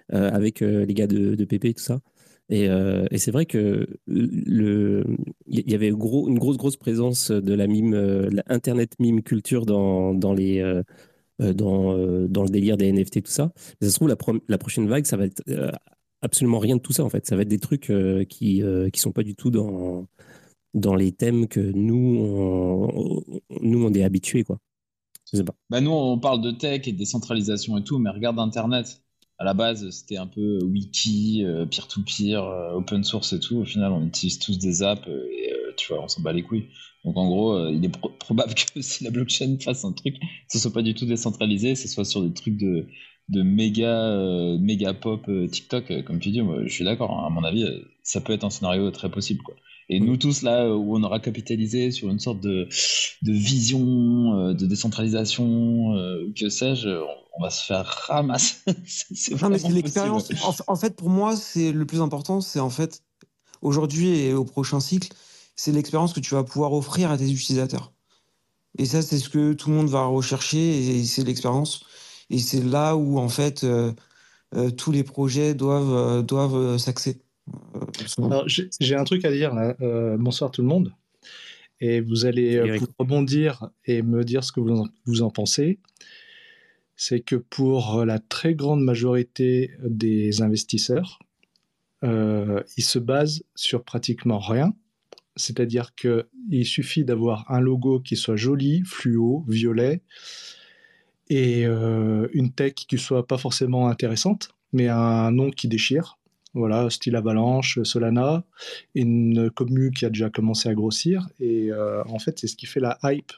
avec 0.09 0.61
les 0.61 0.93
gars 0.93 1.07
de, 1.07 1.35
de 1.35 1.45
PP 1.45 1.65
et 1.65 1.73
tout 1.73 1.83
ça. 1.83 1.99
Euh, 2.51 3.07
et, 3.09 3.17
c'est 3.17 3.31
vrai 3.31 3.45
que 3.45 3.87
le, 4.05 5.03
il 5.47 5.69
y 5.69 5.75
avait 5.75 5.89
une 5.89 5.95
grosse, 5.95 6.57
grosse 6.57 6.77
présence 6.77 7.31
de 7.31 7.53
la 7.53 7.67
mime, 7.67 7.93
euh, 7.93 8.29
l'internet 8.47 8.93
mime 8.99 9.23
culture 9.23 9.65
dans, 9.65 10.13
dans 10.13 10.33
les, 10.33 10.59
euh, 10.59 10.83
dans, 11.39 11.97
dans 12.27 12.43
le 12.43 12.49
délire 12.49 12.77
des 12.77 12.91
NFT, 12.91 13.23
tout 13.23 13.31
ça. 13.31 13.51
Mais 13.81 13.87
ça 13.87 13.91
se 13.91 13.95
trouve, 13.95 14.09
la, 14.09 14.17
la 14.47 14.57
prochaine 14.57 14.87
vague, 14.87 15.05
ça 15.05 15.17
va 15.17 15.25
être 15.25 15.41
absolument 16.21 16.59
rien 16.59 16.75
de 16.75 16.81
tout 16.81 16.93
ça, 16.93 17.03
en 17.03 17.09
fait. 17.09 17.25
Ça 17.25 17.35
va 17.35 17.41
être 17.41 17.47
des 17.47 17.59
trucs 17.59 17.91
qui, 18.29 18.63
qui 18.93 18.99
sont 18.99 19.11
pas 19.11 19.23
du 19.23 19.35
tout 19.35 19.49
dans, 19.49 20.07
dans 20.73 20.95
les 20.95 21.11
thèmes 21.11 21.47
que 21.47 21.59
nous, 21.59 22.17
on, 22.19 23.23
nous, 23.61 23.85
on 23.85 23.93
est 23.93 24.03
habitués, 24.03 24.43
quoi. 24.43 24.59
Je. 25.31 25.41
Bah 25.41 25.81
nous, 25.81 25.91
on 25.91 26.19
parle 26.19 26.41
de 26.41 26.51
tech 26.51 26.87
et 26.87 26.91
de 26.91 26.97
décentralisation 26.97 27.77
et 27.77 27.83
tout, 27.83 27.97
mais 27.97 28.11
regarde 28.11 28.37
Internet 28.37 29.02
à 29.39 29.43
la 29.43 29.53
base, 29.53 29.89
c'était 29.89 30.17
un 30.17 30.27
peu 30.27 30.59
wiki, 30.63 31.43
euh, 31.43 31.65
peer-to-peer, 31.65 32.43
euh, 32.43 32.73
open 32.73 33.03
source 33.03 33.33
et 33.33 33.39
tout. 33.39 33.57
Au 33.57 33.65
final, 33.65 33.91
on 33.91 34.05
utilise 34.05 34.39
tous 34.39 34.57
des 34.57 34.83
apps 34.83 35.07
euh, 35.07 35.27
et 35.31 35.53
tu 35.77 35.91
vois, 35.91 36.03
on 36.03 36.07
s'en 36.07 36.21
bat 36.21 36.33
les 36.33 36.43
couilles. 36.43 36.67
Donc 37.03 37.17
en 37.17 37.27
gros, 37.27 37.67
il 37.69 37.83
est 37.83 37.91
probable 38.19 38.53
que 38.73 38.81
si 38.81 39.03
la 39.03 39.11
blockchain 39.11 39.57
fasse 39.59 39.83
un 39.83 39.91
truc, 39.91 40.15
ce 40.47 40.59
soit 40.59 40.71
pas 40.71 40.83
du 40.83 40.93
tout 40.93 41.05
décentralisé, 41.05 41.75
ce 41.75 41.87
soit 41.87 42.05
sur 42.05 42.21
des 42.21 42.33
trucs 42.33 42.57
de, 42.57 42.87
de 43.29 43.41
méga, 43.41 44.57
méga 44.59 44.93
pop 44.93 45.29
TikTok, 45.51 46.03
comme 46.05 46.19
tu 46.19 46.29
dis. 46.29 46.41
Moi, 46.41 46.65
je 46.65 46.73
suis 46.73 46.85
d'accord. 46.85 47.11
Hein. 47.11 47.27
à 47.27 47.29
mon 47.29 47.43
avis, 47.43 47.65
ça 48.03 48.21
peut 48.21 48.31
être 48.33 48.45
un 48.45 48.49
scénario 48.49 48.89
très 48.91 49.11
possible. 49.11 49.41
Et 49.95 49.99
nous 49.99 50.17
tous 50.17 50.41
là, 50.41 50.69
où 50.69 50.95
on 50.95 51.03
aura 51.03 51.19
capitalisé 51.19 51.91
sur 51.91 52.09
une 52.09 52.19
sorte 52.19 52.39
de, 52.39 52.67
de 53.21 53.31
vision 53.31 54.53
de 54.53 54.65
décentralisation, 54.65 55.93
ou 55.93 56.33
que 56.35 56.49
sais-je, 56.49 56.89
on 57.37 57.41
va 57.41 57.49
se 57.49 57.65
faire 57.65 57.85
ramasser. 58.07 58.57
c'est 58.85 59.41
non, 59.41 59.49
mais 59.49 59.59
c'est 59.59 59.69
l'expérience. 59.69 60.29
En, 60.67 60.75
fait, 60.75 60.95
pour 60.95 61.09
moi, 61.09 61.35
c'est 61.35 61.71
le 61.71 61.85
plus 61.85 62.01
important, 62.01 62.41
c'est 62.41 62.59
en 62.59 62.69
fait 62.69 63.01
aujourd'hui 63.61 64.19
et 64.19 64.33
au 64.33 64.45
prochain 64.45 64.79
cycle, 64.79 65.09
c'est 65.55 65.71
l'expérience 65.71 66.13
que 66.13 66.19
tu 66.19 66.35
vas 66.35 66.43
pouvoir 66.43 66.73
offrir 66.73 67.11
à 67.11 67.17
tes 67.17 67.29
utilisateurs. 67.29 67.93
Et 68.77 68.85
ça, 68.85 69.01
c'est 69.01 69.19
ce 69.19 69.29
que 69.29 69.53
tout 69.53 69.69
le 69.69 69.75
monde 69.75 69.89
va 69.89 70.05
rechercher 70.05 70.97
et 70.97 71.03
c'est 71.05 71.23
l'expérience. 71.23 71.85
Et 72.29 72.39
c'est 72.39 72.63
là 72.63 72.95
où, 72.95 73.19
en 73.19 73.29
fait, 73.29 73.63
euh, 73.63 73.93
euh, 74.55 74.71
tous 74.71 74.91
les 74.91 75.03
projets 75.03 75.53
doivent, 75.53 75.93
euh, 75.93 76.21
doivent 76.21 76.77
s'axer. 76.77 77.21
J'ai 78.79 78.95
un 78.95 79.03
truc 79.03 79.25
à 79.25 79.31
dire 79.31 79.53
là. 79.53 79.75
bonsoir 80.17 80.51
tout 80.51 80.61
le 80.61 80.67
monde. 80.67 80.93
Et 81.79 81.99
vous 81.99 82.25
allez 82.25 82.79
rebondir 82.97 83.69
et 83.85 84.01
me 84.01 84.23
dire 84.23 84.43
ce 84.43 84.51
que 84.51 84.59
vous 84.59 84.71
en, 84.71 84.87
vous 85.05 85.21
en 85.21 85.29
pensez. 85.29 85.79
C'est 86.95 87.19
que 87.19 87.35
pour 87.35 88.05
la 88.05 88.19
très 88.19 88.55
grande 88.55 88.81
majorité 88.81 89.71
des 89.83 90.41
investisseurs, 90.41 91.19
ils 92.03 92.83
se 92.83 92.99
basent 92.99 93.43
sur 93.55 93.83
pratiquement 93.83 94.39
rien 94.39 94.73
c'est-à-dire 95.35 95.95
qu'il 95.95 96.65
suffit 96.65 97.03
d'avoir 97.03 97.49
un 97.51 97.59
logo 97.59 97.99
qui 97.99 98.15
soit 98.15 98.35
joli, 98.35 98.83
fluo, 98.85 99.45
violet, 99.47 100.01
et 101.29 101.65
euh, 101.65 102.27
une 102.33 102.51
tech 102.51 102.73
qui 102.73 102.97
soit 102.97 103.25
pas 103.25 103.37
forcément 103.37 103.87
intéressante, 103.87 104.49
mais 104.71 104.89
un 104.89 105.31
nom 105.31 105.49
qui 105.49 105.67
déchire. 105.67 106.17
Voilà, 106.53 106.89
style 106.89 107.15
Avalanche, 107.15 107.81
Solana, 107.83 108.43
une 108.93 109.49
commu 109.49 109.91
qui 109.91 110.05
a 110.05 110.09
déjà 110.09 110.29
commencé 110.29 110.69
à 110.69 110.73
grossir, 110.73 111.27
et 111.39 111.71
euh, 111.71 112.03
en 112.05 112.19
fait, 112.19 112.39
c'est 112.39 112.47
ce 112.47 112.55
qui 112.55 112.67
fait 112.67 112.79
la 112.79 112.97
hype 113.03 113.31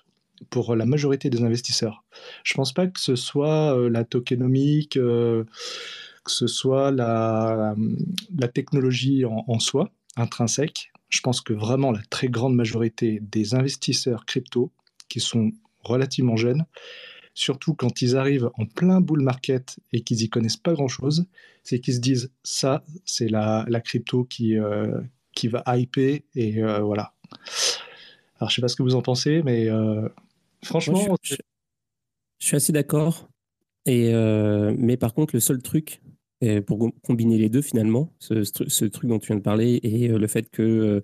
pour 0.50 0.76
la 0.76 0.86
majorité 0.86 1.30
des 1.30 1.44
investisseurs. 1.44 2.04
Je 2.44 2.54
pense 2.56 2.74
pas 2.74 2.88
que 2.88 3.00
ce 3.00 3.16
soit 3.16 3.78
euh, 3.78 3.90
la 3.90 4.04
tokenomique, 4.04 4.96
que 4.96 5.46
ce 6.28 6.48
soit 6.48 6.92
la, 6.92 7.76
technologie 8.54 9.24
en 9.26 9.60
soi, 9.60 9.92
intrinsèque, 10.18 10.92
je 11.10 11.22
pense 11.22 11.42
que 11.42 11.54
vraiment 11.54 11.92
la 11.92 12.02
très 12.10 12.28
grande 12.28 12.56
majorité 12.56 13.20
des 13.22 13.56
investisseurs 13.56 14.26
crypto 14.26 14.72
qui 15.08 15.20
sont 15.20 15.52
relativement 15.82 16.36
jeunes, 16.36 16.66
surtout 17.36 17.76
quand 17.76 18.02
ils 18.02 18.16
arrivent 18.16 18.50
en 18.58 18.66
plein 18.66 19.02
bull 19.02 19.22
market 19.22 19.78
et 19.92 20.02
qu'ils 20.02 20.24
y 20.24 20.30
connaissent 20.30 20.58
pas 20.58 20.74
grand-chose, 20.74 21.26
c'est 21.64 21.80
qu'ils 21.80 21.96
se 21.96 22.00
disent 22.00 22.32
ça, 22.44 22.84
c'est 23.04 23.28
la, 23.28 23.66
crypto 23.84 24.24
qui, 24.24 24.58
euh, 24.58 25.00
qui 25.34 25.50
va 25.50 25.62
hyper 25.68 26.20
et 26.34 26.64
euh, 26.64 26.80
voilà. 26.80 27.14
Alors 28.40 28.50
je 28.50 28.56
sais 28.56 28.62
pas 28.62 28.70
ce 28.70 28.76
que 28.76 28.84
vous 28.84 28.96
en 28.96 29.02
pensez, 29.02 29.44
mais 29.44 29.70
euh, 29.70 30.08
franchement... 30.64 31.18
je, 31.22 31.36
suis 32.40 32.56
assez 32.56 32.72
d'accord. 32.74 33.30
Et 33.86 34.12
mais 34.78 34.98
par 34.98 35.14
contre, 35.14 35.36
le 35.36 35.40
seul 35.40 35.62
truc, 35.62 36.02
pour 36.66 36.92
combiner 37.04 37.38
les 37.38 37.50
deux 37.50 37.62
finalement, 37.62 38.12
ce, 38.20 38.86
truc 38.86 39.10
dont 39.10 39.20
tu 39.20 39.28
viens 39.28 39.36
de 39.36 39.42
parler 39.42 39.80
et 39.84 40.08
le 40.08 40.28
fait 40.28 40.50
que, 40.50 41.04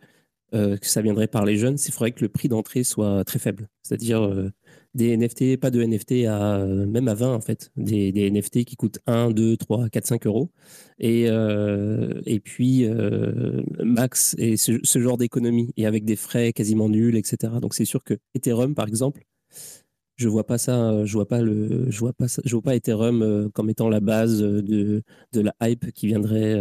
ça 0.82 1.02
viendrait 1.02 1.28
par 1.28 1.46
les 1.46 1.58
jeunes, 1.58 1.78
c'est 1.78 1.92
faudrait 1.92 2.12
que 2.12 2.22
le 2.22 2.30
prix 2.30 2.48
d'entrée 2.48 2.84
soit 2.84 3.24
très 3.26 3.38
faible. 3.38 3.70
C'est-à-dire 3.84 4.52
des 4.94 5.16
NFT, 5.16 5.58
pas 5.58 5.72
de 5.72 5.82
NFT 5.84 6.26
à 6.28 6.66
même 6.66 7.08
à 7.08 7.14
20 7.14 7.34
en 7.34 7.42
fait, 7.42 7.72
des, 7.78 8.12
NFT 8.30 8.66
qui 8.66 8.76
coûtent 8.76 9.00
1, 9.08 9.32
2, 9.32 9.58
3, 9.58 9.90
4, 9.90 10.06
5 10.06 10.28
euros. 10.28 10.52
Et, 11.00 11.26
et 12.26 12.40
puis 12.40 12.86
max 13.84 14.36
et 14.38 14.58
ce, 14.58 15.00
genre 15.00 15.18
d'économie 15.18 15.74
et 15.78 15.86
avec 15.86 16.06
des 16.06 16.16
frais 16.16 16.54
quasiment 16.54 16.90
nuls, 16.90 17.16
etc. 17.16 17.54
Donc 17.62 17.74
c'est 17.74 17.86
sûr 17.86 18.04
que 18.04 18.16
Ethereum 18.36 18.76
par 18.76 18.88
exemple, 18.88 19.24
je 20.22 20.30
vois 20.30 20.46
pas 20.46 20.58
ça, 20.58 20.92
euh, 20.92 21.06
je 21.06 21.14
vois 21.14 21.28
pas 21.28 21.42
le, 21.42 21.90
je 21.90 22.00
vois 22.00 22.14
pas 22.14 22.28
je 22.46 22.52
vois 22.56 22.62
pas 22.62 22.76
Ethereum 22.76 23.24
euh, 23.24 23.50
comme 23.50 23.70
étant 23.70 23.90
la 23.90 24.00
base 24.00 24.42
euh, 24.44 24.62
de, 24.62 25.04
de 25.34 25.42
la 25.42 25.54
hype 25.64 25.92
qui 25.94 26.08
viendrait 26.08 26.56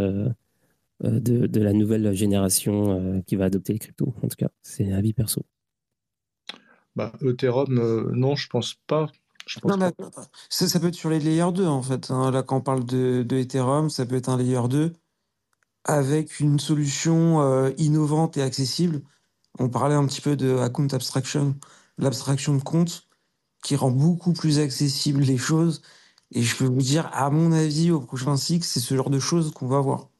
de, 1.03 1.47
de, 1.47 1.61
la 1.61 1.73
nouvelle 1.73 2.13
génération 2.13 3.21
qui 3.25 3.35
va 3.35 3.45
adopter 3.45 3.73
les 3.73 3.79
cryptos. 3.79 4.13
En 4.23 4.27
tout 4.27 4.35
cas, 4.37 4.49
c'est 4.61 4.91
un 4.91 4.97
avis 4.97 5.13
perso. 5.13 5.43
Bah, 6.95 7.13
Ethereum, 7.21 8.11
non, 8.13 8.35
je 8.35 8.47
pense 8.47 8.75
pas. 8.87 9.07
Je 9.47 9.59
pense 9.59 9.77
non, 9.77 9.91
Ça, 10.49 10.79
peut 10.79 10.87
être 10.87 10.95
sur 10.95 11.09
les 11.09 11.19
layers 11.19 11.51
2 11.53 11.65
en 11.65 11.81
fait. 11.81 12.11
Hein. 12.11 12.31
Là, 12.31 12.43
quand 12.43 12.57
on 12.57 12.61
parle 12.61 12.85
de, 12.85 13.23
de, 13.23 13.37
Ethereum, 13.37 13.89
ça 13.89 14.05
peut 14.05 14.15
être 14.15 14.29
un 14.29 14.37
layer 14.37 14.67
2 14.69 14.93
avec 15.83 16.39
une 16.39 16.59
solution 16.59 17.73
innovante 17.77 18.37
et 18.37 18.43
accessible. 18.43 19.01
On 19.59 19.69
parlait 19.69 19.95
un 19.95 20.05
petit 20.05 20.21
peu 20.21 20.35
de 20.35 20.57
account 20.57 20.87
abstraction, 20.91 21.55
l'abstraction 21.97 22.55
de 22.55 22.61
compte 22.61 23.07
qui 23.63 23.75
rend 23.75 23.91
beaucoup 23.91 24.33
plus 24.33 24.59
accessible 24.59 25.21
les 25.21 25.37
choses. 25.37 25.81
Et 26.31 26.43
je 26.43 26.55
peux 26.55 26.65
vous 26.65 26.81
dire, 26.81 27.09
à 27.13 27.29
mon 27.29 27.51
avis, 27.51 27.91
au 27.91 27.99
prochain 27.99 28.37
cycle, 28.37 28.65
c'est 28.65 28.79
ce 28.79 28.95
genre 28.95 29.09
de 29.09 29.19
choses 29.19 29.51
qu'on 29.53 29.67
va 29.67 29.81
voir. 29.81 30.10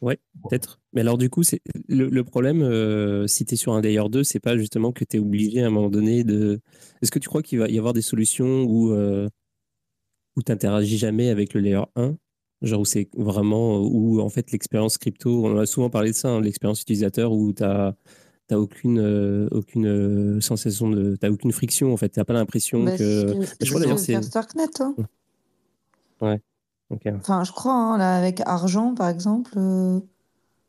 Ouais, 0.00 0.18
peut-être. 0.48 0.80
Mais 0.92 1.02
alors, 1.02 1.18
du 1.18 1.28
coup, 1.28 1.42
c'est 1.42 1.60
le, 1.88 2.22
problème, 2.22 2.62
euh, 2.62 3.26
si 3.26 3.44
tu 3.44 3.54
es 3.54 3.56
sur 3.56 3.74
un 3.74 3.80
layer 3.80 4.08
2, 4.08 4.24
c'est 4.24 4.40
pas 4.40 4.56
justement 4.56 4.92
que 4.92 5.04
tu 5.04 5.16
es 5.16 5.20
obligé 5.20 5.62
à 5.62 5.66
un 5.66 5.70
moment 5.70 5.90
donné 5.90 6.24
de. 6.24 6.60
Est-ce 7.02 7.10
que 7.10 7.18
tu 7.18 7.28
crois 7.28 7.42
qu'il 7.42 7.58
va 7.58 7.68
y 7.68 7.78
avoir 7.78 7.92
des 7.92 8.02
solutions 8.02 8.62
où, 8.62 8.92
euh, 8.92 9.28
où 10.36 10.42
tu 10.42 10.50
n'interagis 10.50 10.96
jamais 10.96 11.28
avec 11.28 11.52
le 11.54 11.60
layer 11.60 11.82
1 11.96 12.16
Genre 12.62 12.80
où 12.80 12.84
c'est 12.84 13.08
vraiment. 13.16 13.80
où 13.80 14.20
en 14.20 14.28
fait 14.30 14.52
l'expérience 14.52 14.96
crypto, 14.96 15.44
on 15.44 15.58
a 15.58 15.66
souvent 15.66 15.90
parlé 15.90 16.10
de 16.10 16.16
ça, 16.16 16.28
hein, 16.28 16.40
l'expérience 16.40 16.80
utilisateur, 16.80 17.32
où 17.32 17.52
tu 17.52 17.62
as 17.62 17.94
t'as 18.50 18.56
aucune 18.56 18.98
euh, 18.98 19.46
aucune 19.52 19.86
euh, 19.86 20.40
sensation 20.40 20.90
de 20.90 21.14
t'as 21.14 21.30
aucune 21.30 21.52
friction 21.52 21.92
en 21.92 21.96
fait 21.96 22.08
t'as 22.08 22.24
pas 22.24 22.32
l'impression 22.32 22.82
bah, 22.82 22.98
que 22.98 23.36
je 23.60 23.68
crois 23.68 23.80
d'ailleurs 23.80 24.00
c'est 24.00 24.20
Starknet 24.20 24.66
toi 24.74 24.92
ouais 26.20 26.40
enfin 26.90 27.44
je 27.44 27.52
crois 27.52 27.72
hein, 27.72 27.98
là 27.98 28.16
avec 28.16 28.40
argent 28.46 28.94
par 28.94 29.08
exemple 29.08 29.52
euh, 29.56 30.00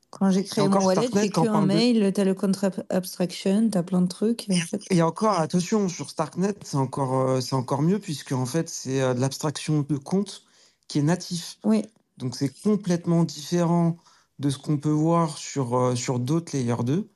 quand 0.10 0.30
j'ai 0.30 0.44
créé 0.44 0.68
mon 0.68 0.86
wallet 0.86 1.10
j'ai 1.14 1.30
que 1.30 1.48
un 1.48 1.66
mail 1.66 2.12
t'as 2.14 2.24
le 2.24 2.34
contre 2.34 2.72
abstraction 2.90 3.70
t'as 3.70 3.84
plein 3.84 4.02
de 4.02 4.08
trucs 4.08 4.50
et, 4.50 4.54
en 4.54 4.66
fait... 4.66 4.82
et 4.90 5.02
encore 5.02 5.40
attention 5.40 5.90
sur 5.90 6.10
Starknet 6.10 6.56
c'est 6.64 6.78
encore 6.78 7.42
c'est 7.42 7.56
encore 7.56 7.82
mieux 7.82 8.00
puisque 8.00 8.34
en 8.34 8.46
fait 8.46 8.70
c'est 8.70 9.00
de 9.16 9.20
l'abstraction 9.20 9.86
de 9.88 9.98
compte 9.98 10.44
qui 10.88 11.00
est 11.00 11.04
natif. 11.04 11.58
Oui. 11.64 11.86
Donc 12.18 12.36
c'est 12.36 12.50
complètement 12.62 13.24
différent 13.24 13.98
de 14.40 14.50
ce 14.50 14.58
qu'on 14.58 14.78
peut 14.78 14.90
voir 14.90 15.38
sur 15.38 15.98
sur 15.98 16.20
d'autres 16.20 16.56
layers 16.56 16.84
2 16.84 17.10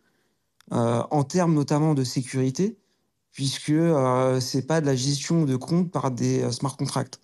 euh, 0.72 1.04
en 1.12 1.24
termes 1.24 1.54
notamment 1.54 1.94
de 1.94 2.04
sécurité, 2.04 2.78
puisque 3.32 3.70
euh, 3.70 4.40
c'est 4.40 4.64
pas 4.64 4.82
de 4.82 4.88
la 4.88 4.96
gestion 4.96 5.46
de 5.46 5.56
compte 5.56 5.92
par 5.92 6.10
des 6.10 6.42
euh, 6.42 6.52
smart 6.52 6.76
contracts. 6.76 7.20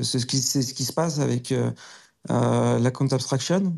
C'est 0.00 0.18
ce 0.18 0.26
qui, 0.26 0.40
c'est 0.40 0.62
ce 0.62 0.74
qui 0.74 0.84
se 0.84 0.92
passe 0.92 1.18
avec 1.20 1.54
la 2.28 2.90
compte 2.90 3.12
abstraction 3.12 3.74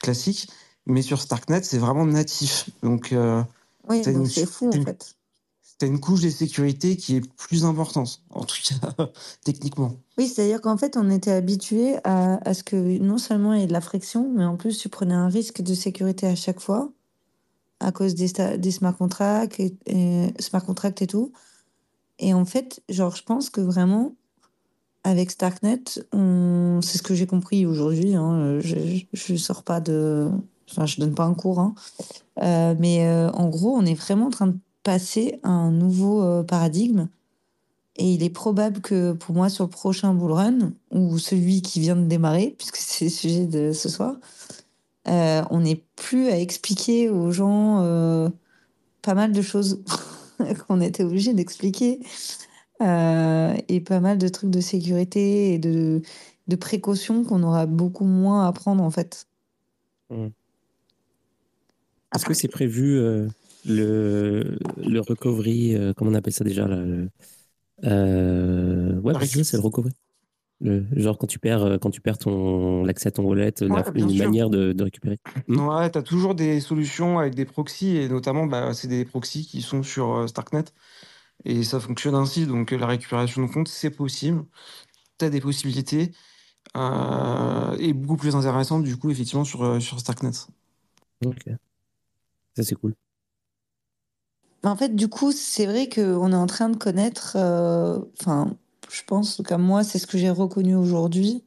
classique, 0.00 0.50
mais 0.86 1.02
sur 1.02 1.20
Starknet, 1.20 1.62
c'est 1.62 1.78
vraiment 1.78 2.06
natif. 2.06 2.70
Donc, 2.82 3.14
oui, 3.88 4.02
c'est 4.28 4.46
fou 4.46 4.68
en 4.68 4.84
fait 4.84 5.16
tu 5.82 5.86
une 5.86 6.00
couche 6.00 6.22
de 6.22 6.30
sécurité 6.30 6.96
qui 6.96 7.16
est 7.16 7.34
plus 7.36 7.64
importante, 7.64 8.22
en 8.30 8.44
tout 8.44 8.56
cas 8.64 9.08
techniquement. 9.44 9.92
Oui, 10.18 10.28
c'est-à-dire 10.28 10.60
qu'en 10.60 10.76
fait, 10.76 10.96
on 10.96 11.10
était 11.10 11.32
habitué 11.32 11.96
à, 12.04 12.36
à, 12.48 12.54
ce 12.54 12.62
que 12.62 12.76
non 12.76 13.18
seulement 13.18 13.52
il 13.54 13.60
y 13.60 13.64
ait 13.64 13.66
de 13.66 13.72
la 13.72 13.80
friction, 13.80 14.30
mais 14.32 14.44
en 14.44 14.56
plus, 14.56 14.78
tu 14.78 14.88
prenais 14.88 15.14
un 15.14 15.28
risque 15.28 15.62
de 15.62 15.74
sécurité 15.74 16.26
à 16.26 16.34
chaque 16.34 16.60
fois 16.60 16.90
à 17.80 17.90
cause 17.90 18.14
des, 18.14 18.58
des 18.58 18.70
smart 18.70 18.96
contracts 18.96 19.58
et, 19.58 19.74
smart 20.38 20.64
contracts 20.64 21.02
et 21.02 21.08
tout. 21.08 21.32
Et 22.20 22.32
en 22.32 22.44
fait, 22.44 22.80
genre, 22.88 23.16
je 23.16 23.24
pense 23.24 23.50
que 23.50 23.60
vraiment, 23.60 24.14
avec 25.04 25.30
Starknet, 25.30 25.82
c'est 25.84 26.98
ce 26.98 27.02
que 27.02 27.14
j'ai 27.14 27.26
compris 27.26 27.66
aujourd'hui. 27.66 28.14
Hein, 28.14 28.60
je, 28.60 28.76
je 29.12 29.36
sors 29.36 29.62
pas 29.62 29.80
de. 29.80 30.30
Enfin, 30.70 30.86
je 30.86 31.00
donne 31.00 31.14
pas 31.14 31.24
un 31.24 31.34
cours. 31.34 31.60
Hein, 31.60 31.74
euh, 32.40 32.74
mais 32.78 33.06
euh, 33.06 33.30
en 33.32 33.48
gros, 33.48 33.76
on 33.76 33.84
est 33.84 33.94
vraiment 33.94 34.26
en 34.26 34.30
train 34.30 34.46
de 34.46 34.56
passer 34.82 35.38
à 35.42 35.50
un 35.50 35.70
nouveau 35.70 36.22
euh, 36.22 36.42
paradigme. 36.42 37.08
Et 37.96 38.14
il 38.14 38.22
est 38.22 38.30
probable 38.30 38.80
que 38.80 39.12
pour 39.12 39.34
moi, 39.34 39.50
sur 39.50 39.64
le 39.64 39.70
prochain 39.70 40.14
bull 40.14 40.32
run, 40.32 40.72
ou 40.92 41.18
celui 41.18 41.60
qui 41.60 41.80
vient 41.80 41.96
de 41.96 42.06
démarrer, 42.06 42.54
puisque 42.56 42.76
c'est 42.78 43.06
le 43.06 43.10
sujet 43.10 43.46
de 43.46 43.72
ce 43.72 43.88
soir, 43.88 44.16
on 45.06 45.60
n'est 45.60 45.82
plus 45.96 46.28
à 46.28 46.38
expliquer 46.38 47.10
aux 47.10 47.32
gens 47.32 48.30
pas 49.02 49.14
mal 49.14 49.32
de 49.32 49.42
choses 49.42 49.82
qu'on 50.68 50.80
était 50.80 51.02
obligé 51.02 51.34
d'expliquer 51.34 52.00
euh, 52.82 53.54
et 53.68 53.80
pas 53.80 54.00
mal 54.00 54.18
de 54.18 54.28
trucs 54.28 54.50
de 54.50 54.60
sécurité 54.60 55.54
et 55.54 55.58
de, 55.58 56.02
de 56.48 56.56
précautions 56.56 57.24
qu'on 57.24 57.42
aura 57.42 57.66
beaucoup 57.66 58.04
moins 58.04 58.46
à 58.46 58.52
prendre 58.52 58.82
en 58.82 58.90
fait. 58.90 59.26
Mmh. 60.10 60.28
Est-ce 62.14 62.26
que 62.26 62.34
c'est 62.34 62.48
prévu 62.48 63.00
le, 63.64 64.58
le 64.76 65.00
recovery, 65.00 65.76
comment 65.96 66.10
on 66.10 66.14
appelle 66.14 66.32
ça 66.34 66.44
déjà 66.44 66.68
là, 66.68 66.76
Ouais, 67.82 69.26
c'est 69.26 69.56
le 69.56 69.62
recovery 69.62 69.92
genre 70.96 71.18
quand 71.18 71.26
tu 71.26 71.38
perds, 71.38 71.62
euh, 71.62 71.78
quand 71.78 71.90
tu 71.90 72.00
perds 72.00 72.18
ton 72.18 72.84
l'accès 72.84 73.08
à 73.08 73.10
ton 73.10 73.24
wallet, 73.24 73.54
une 73.60 74.18
manière 74.18 74.50
de, 74.50 74.82
récupérer. 74.82 75.18
Hmm 75.48 75.68
ouais, 75.68 75.90
tu 75.90 75.98
as 75.98 76.02
toujours 76.02 76.34
des 76.34 76.60
solutions 76.60 77.18
avec 77.18 77.34
des 77.34 77.44
proxys 77.44 77.96
et 77.96 78.08
notamment 78.08 78.46
bah, 78.46 78.74
c'est 78.74 78.88
des 78.88 79.04
proxys 79.04 79.46
qui 79.46 79.62
sont 79.62 79.82
sur 79.82 80.14
euh, 80.14 80.26
Starknet 80.26 80.64
et 81.44 81.62
ça 81.62 81.80
fonctionne 81.80 82.14
ainsi. 82.14 82.46
Donc 82.46 82.70
la 82.70 82.86
récupération 82.86 83.42
de 83.42 83.52
compte, 83.52 83.68
c'est 83.68 83.90
possible. 83.90 84.44
Tu 85.18 85.24
as 85.24 85.30
des 85.30 85.40
possibilités. 85.40 86.12
est 86.74 87.92
beaucoup 87.92 88.16
plus 88.16 88.34
intéressante 88.36 88.84
du 88.84 88.96
coup 88.96 89.10
effectivement 89.10 89.44
sur, 89.44 89.80
sur 89.80 90.00
Starknet. 90.00 90.32
Ok. 91.24 91.44
Ça 92.56 92.62
c'est 92.62 92.74
cool. 92.74 92.94
En 94.64 94.76
fait, 94.76 94.94
du 94.94 95.08
coup, 95.08 95.32
c'est 95.32 95.66
vrai 95.66 95.88
qu'on 95.88 96.32
est 96.32 96.36
en 96.36 96.46
train 96.46 96.68
de 96.68 96.76
connaître, 96.76 97.36
enfin, 98.20 98.56
je 98.90 99.02
pense, 99.04 99.42
comme 99.44 99.62
moi, 99.62 99.82
c'est 99.82 99.98
ce 99.98 100.06
que 100.06 100.18
j'ai 100.18 100.30
reconnu 100.30 100.76
aujourd'hui 100.76 101.42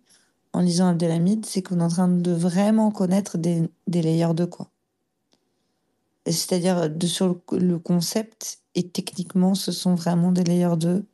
en 0.56 0.62
lisant 0.62 0.88
Abdelhamid, 0.88 1.46
c'est 1.46 1.62
qu'on 1.62 1.80
est 1.80 1.84
en 1.84 1.90
train 1.90 2.08
de 2.08 2.32
vraiment 2.32 2.90
connaître 2.90 3.38
des, 3.38 3.70
des 3.88 4.02
layers 4.02 4.34
2, 4.34 4.48
quoi. 4.48 4.70
C'est-à-dire, 6.26 6.90
de, 6.90 7.08
sur 7.08 7.38
le, 7.52 7.78
concept, 7.78 8.62
et 8.76 8.88
techniquement, 8.90 9.56
ce 9.56 9.72
sont 9.72 9.96
vraiment 9.96 10.32
des 10.32 10.44
layers 10.44 10.78
2. 10.78 11.06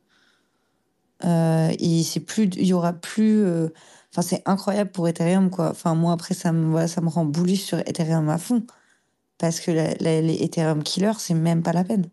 Euh, 1.24 1.72
et 1.78 2.02
c'est 2.02 2.20
plus, 2.20 2.44
il 2.56 2.66
y 2.66 2.72
aura 2.72 2.92
plus, 2.92 3.42
euh, 3.44 3.68
enfin, 4.10 4.22
c'est 4.22 4.42
incroyable 4.46 4.90
pour 4.90 5.08
Ethereum, 5.08 5.50
quoi. 5.50 5.70
Enfin, 5.70 5.94
moi, 5.94 6.12
après, 6.12 6.34
ça 6.34 6.52
me, 6.52 6.86
ça 6.86 7.00
me 7.00 7.08
rend 7.08 7.24
bullish 7.24 7.62
sur 7.64 7.78
Ethereum 7.80 8.28
à 8.28 8.38
fond. 8.38 8.64
Parce 9.38 9.60
que 9.60 9.70
les 9.72 10.42
Ethereum 10.44 10.82
killers, 10.82 11.18
c'est 11.18 11.34
même 11.34 11.62
pas 11.62 11.72
la 11.72 11.84
peine. 11.84 12.10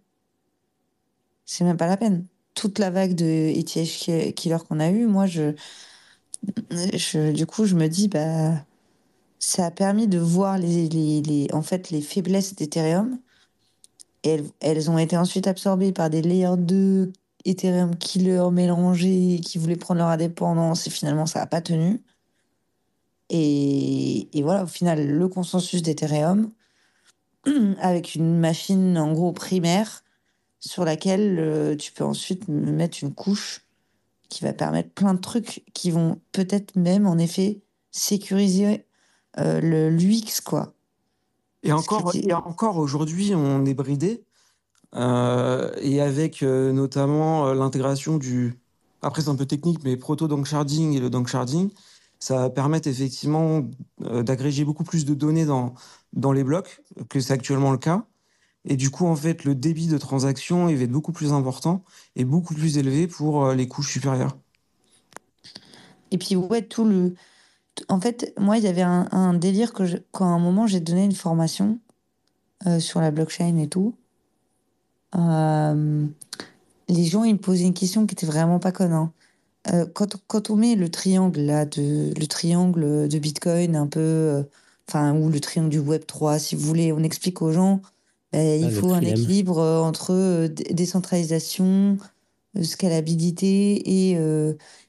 C'est 1.46 1.64
même 1.64 1.78
pas 1.78 1.88
la 1.88 1.98
peine. 1.98 2.28
Toute 2.54 2.80
la 2.80 2.90
vague 2.92 3.16
de 3.16 3.26
ETH 3.26 4.36
killer 4.36 4.58
qu'on 4.68 4.80
a 4.80 4.90
eu, 4.90 5.06
moi, 5.08 5.26
je, 5.26 5.56
je, 6.72 7.32
du 7.32 7.46
coup, 7.46 7.66
je 7.66 7.76
me 7.76 7.88
dis, 7.88 8.08
bah, 8.08 8.54
ça 9.40 9.68
a 9.68 9.72
permis 9.72 10.08
de 10.08 10.20
voir 10.20 10.58
les, 10.58 10.90
les, 10.90 11.22
les 11.22 11.48
en 11.54 11.62
fait, 11.64 11.92
les 11.92 12.02
faiblesses 12.02 12.56
d'Ethereum. 12.56 13.20
Elles, 14.24 14.92
ont 14.92 14.98
été 14.98 15.16
ensuite 15.18 15.48
absorbées 15.48 15.92
par 15.92 16.10
des 16.10 16.22
layers 16.22 16.58
2 16.58 17.12
Ethereum 17.46 17.96
killer 17.96 18.50
mélangés 18.52 19.40
qui 19.44 19.58
voulaient 19.58 19.78
prendre 19.78 20.00
leur 20.00 20.10
indépendance 20.10 20.88
et 20.88 20.90
finalement 20.90 21.26
ça 21.26 21.40
n'a 21.40 21.48
pas 21.48 21.62
tenu. 21.62 22.02
Et, 23.32 24.28
voilà, 24.42 24.64
au 24.64 24.68
final, 24.68 25.08
le 25.08 25.28
consensus 25.28 25.82
d'Ethereum 25.84 26.52
avec 27.80 28.16
une 28.16 28.40
machine 28.40 28.98
en 28.98 29.14
gros 29.14 29.32
primaire 29.32 30.04
sur 30.60 30.84
laquelle 30.84 31.38
euh, 31.40 31.76
tu 31.76 31.92
peux 31.92 32.04
ensuite 32.04 32.48
mettre 32.48 32.98
une 33.04 33.14
couche 33.14 33.66
qui 34.30 34.44
va 34.44 34.54
permettre 34.54 34.90
plein 34.90 35.14
de 35.14 35.20
trucs 35.20 35.64
qui 35.74 35.92
vont 35.92 36.20
peut-être 36.32 36.76
même 36.76 37.08
en 37.08 37.18
effet 37.18 37.62
sécuriser 37.92 38.86
euh, 39.38 39.62
le 39.62 39.90
l'UX 39.90 40.42
quoi. 40.44 40.74
Et 41.64 41.72
encore, 41.72 42.16
et 42.16 42.34
encore 42.34 42.78
aujourd'hui, 42.78 43.34
on 43.36 43.66
est 43.66 43.74
bridé. 43.74 44.24
Euh, 44.96 45.72
et 45.82 46.02
avec 46.02 46.42
euh, 46.42 46.72
notamment 46.72 47.54
l'intégration 47.54 48.18
du. 48.18 48.60
Après, 49.02 49.22
c'est 49.22 49.30
un 49.30 49.36
peu 49.36 49.46
technique, 49.46 49.84
mais 49.84 49.98
proto 49.98 50.28
donc 50.28 50.46
sharding 50.46 50.94
et 50.94 51.00
le 51.00 51.10
donc 51.10 51.28
sharding, 51.28 51.70
ça 52.20 52.38
va 52.38 52.50
permettre 52.50 52.88
effectivement 52.88 53.64
d'agréger 54.00 54.66
beaucoup 54.66 54.84
plus 54.84 55.06
de 55.06 55.14
données 55.14 55.46
dans, 55.46 55.74
dans 56.14 56.32
les 56.34 56.44
blocs 56.44 56.82
que 57.08 57.20
c'est 57.20 57.34
actuellement 57.34 57.72
le 57.72 57.78
cas. 57.78 58.06
Et 58.66 58.76
du 58.76 58.90
coup, 58.90 59.06
en 59.06 59.16
fait, 59.16 59.46
le 59.46 59.56
débit 59.56 59.88
de 59.88 59.98
transaction 59.98 60.70
il 60.70 60.78
va 60.78 60.84
être 60.84 60.92
beaucoup 60.92 61.12
plus 61.12 61.32
important 61.32 61.84
et 62.16 62.26
beaucoup 62.26 62.54
plus 62.54 62.78
élevé 62.78 63.08
pour 63.08 63.46
euh, 63.46 63.56
les 63.56 63.68
couches 63.68 63.92
supérieures. 63.92 64.38
Et 66.12 66.18
puis, 66.18 66.36
ouais, 66.36 66.62
tout 66.62 66.86
le. 66.86 67.16
En 67.88 68.00
fait, 68.00 68.34
moi, 68.38 68.58
il 68.58 68.64
y 68.64 68.68
avait 68.68 68.82
un, 68.82 69.34
délire 69.34 69.74
que, 69.74 69.84
quand 70.12 70.26
à 70.26 70.30
un 70.30 70.40
moment, 70.40 70.68
j'ai 70.68 70.80
donné 70.80 71.06
une 71.06 71.14
formation 71.14 71.80
euh, 72.68 72.80
sur 72.80 73.02
la 73.02 73.12
blockchain 73.12 73.58
et 73.58 73.68
tout. 73.68 73.96
Euh, 75.16 76.06
les 76.88 77.06
gens, 77.06 77.24
ils 77.24 77.34
me 77.34 77.40
posaient 77.40 77.66
une 77.66 77.74
question 77.74 78.06
qui 78.06 78.14
était 78.14 78.26
vraiment 78.26 78.60
pas 78.60 78.72
conne. 78.72 78.94
Hein. 78.94 79.12
quand, 79.94 80.18
quand, 80.28 80.50
on 80.50 80.56
met 80.56 80.76
le 80.76 80.90
triangle 80.90 81.42
là, 81.42 81.66
de, 81.66 82.14
le 82.18 82.28
triangle 82.28 83.08
de 83.08 83.20
Bitcoin, 83.20 83.76
un 83.76 83.88
peu, 83.88 84.44
enfin, 84.88 85.16
ou 85.16 85.30
le 85.30 85.40
triangle 85.40 85.70
du 85.70 85.80
Web 85.80 86.06
3, 86.06 86.40
si 86.40 86.56
vous 86.56 86.66
voulez, 86.66 86.92
on 86.92 87.04
explique 87.04 87.42
aux 87.42 87.52
gens 87.52 87.82
ben, 88.32 88.62
il 88.62 88.66
ah, 88.66 88.70
faut 88.70 88.94
un 88.94 89.02
équilibre 89.02 89.58
euh, 89.58 89.80
entre 89.80 90.14
euh, 90.14 90.48
décentralisation, 90.48 91.98
euh, 92.58 92.64
scalabilité 92.64 94.12
et, 94.12 94.18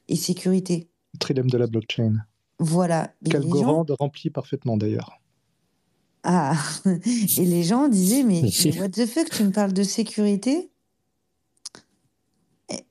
et 0.07 0.15
sécurité. 0.15 0.87
Le 1.13 1.19
trilemme 1.19 1.49
de 1.49 1.57
la 1.57 1.67
blockchain. 1.67 2.17
Voilà. 2.61 3.11
Qu'Algorand 3.27 3.83
gens... 3.87 3.95
remplit 3.99 4.29
parfaitement 4.29 4.77
d'ailleurs. 4.77 5.19
Ah, 6.23 6.53
et 6.85 7.45
les 7.45 7.63
gens 7.63 7.87
disaient, 7.87 8.21
mais, 8.21 8.43
mais, 8.43 8.79
what 8.79 8.89
the 8.89 9.07
fuck, 9.07 9.31
tu 9.31 9.43
me 9.43 9.51
parles 9.51 9.73
de 9.73 9.81
sécurité? 9.81 10.69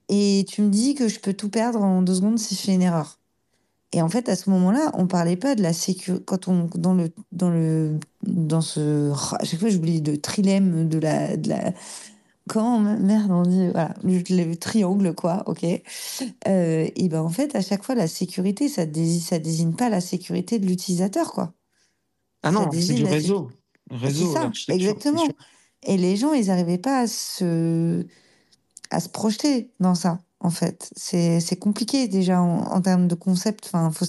Et 0.09 0.45
tu 0.49 0.63
me 0.63 0.71
dis 0.71 0.97
que 0.97 1.07
je 1.07 1.21
peux 1.21 1.33
tout 1.33 1.49
perdre 1.49 1.81
en 1.81 2.03
deux 2.03 2.17
secondes 2.17 2.39
si 2.39 2.57
je 2.57 2.61
fais 2.61 2.75
une 2.75 2.83
erreur. 2.83 3.21
Et 3.93 4.03
en 4.03 4.09
fait, 4.09 4.29
à 4.29 4.35
ce 4.35 4.51
moment-là, 4.51 4.91
on 4.95 5.07
parlait 5.07 5.37
pas 5.37 5.55
de 5.55 5.63
la 5.63 5.73
sécurité. 5.73 6.25
Quand 6.25 6.49
on 6.49 6.69
dans 6.75 6.95
le 6.95 7.11
dans 7.31 7.51
le 7.51 7.99
dans 8.25 8.61
ce 8.61 9.13
à 9.35 9.45
chaque 9.45 9.61
fois 9.61 9.69
j'oublie 9.69 10.01
de 10.01 10.17
trilemme 10.17 10.89
de 10.89 10.99
la 10.99 11.37
de 11.37 11.49
la 11.49 11.73
comment 12.51 12.81
merde 12.81 13.31
on 13.31 13.43
dit 13.43 13.69
voilà 13.69 13.95
le, 14.03 14.55
triangle 14.55 15.15
quoi 15.15 15.43
ok 15.47 15.65
euh, 15.65 16.89
et 16.95 17.09
ben 17.09 17.23
en 17.23 17.29
fait 17.29 17.55
à 17.55 17.63
chaque 17.63 17.85
fois 17.85 17.95
la 17.95 18.09
sécurité 18.09 18.69
ça 18.69 18.87
désigne 18.87 19.21
ça 19.21 19.39
désigne 19.39 19.73
pas 19.73 19.89
la 19.89 20.01
sécurité 20.01 20.59
de 20.59 20.67
l'utilisateur 20.67 21.33
quoi 21.33 21.55
ah 22.43 22.51
non 22.51 22.69
c'est 22.73 22.95
du 22.95 23.05
réseau 23.05 23.51
réseau 23.91 24.33
ça 24.33 24.51
exactement 24.69 25.27
et 25.85 25.97
les 25.97 26.17
gens 26.17 26.33
ils 26.33 26.47
n'arrivaient 26.47 26.79
pas 26.79 27.01
à 27.01 27.07
se 27.07 28.05
à 28.91 29.01
se 29.01 29.09
projeter 29.09 29.71
dans 29.79 29.95
ça 29.95 30.19
en 30.41 30.51
fait. 30.51 30.93
C'est 30.97 31.59
compliqué 31.59 32.09
déjà 32.09 32.41
en, 32.41 32.81
termes 32.81 33.09
de 33.09 33.15
concept. 33.15 33.67
Enfin, 33.67 33.91
faut, 33.93 34.07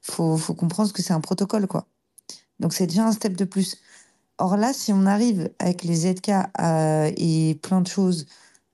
faut, 0.00 0.36
faut 0.36 0.54
comprendre 0.54 0.92
que 0.92 1.02
c'est 1.02 1.12
un 1.12 1.20
protocole, 1.20 1.66
quoi. 1.66 1.86
Donc 2.58 2.72
c'est 2.72 2.86
déjà 2.86 3.06
un 3.06 3.12
step 3.12 3.36
de 3.36 3.44
plus. 3.44 3.76
Or 4.38 4.56
là, 4.56 4.72
si 4.72 4.92
on 4.92 5.06
arrive 5.06 5.50
avec 5.58 5.82
les 5.82 5.96
ZK 5.96 6.30
euh, 6.60 7.10
et 7.16 7.58
plein 7.62 7.80
de 7.80 7.88
choses 7.88 8.26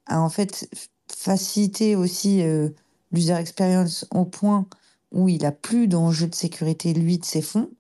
à 0.06 0.20
en 0.20 0.28
fait 0.28 0.68
faciliter 1.09 1.94
aussi 1.94 2.43
euh, 2.43 2.70
l'user 3.12 3.34
experience 3.34 4.06
au 4.10 4.24
point 4.24 4.66
où 5.12 5.28
il 5.28 5.44
a 5.44 5.52
plus 5.52 5.86
d'enjeux 5.86 6.26
de 6.26 6.34
sécurité 6.34 6.94
lui 6.94 7.18
de 7.18 7.24
ses 7.24 7.43
fonds. 7.43 7.70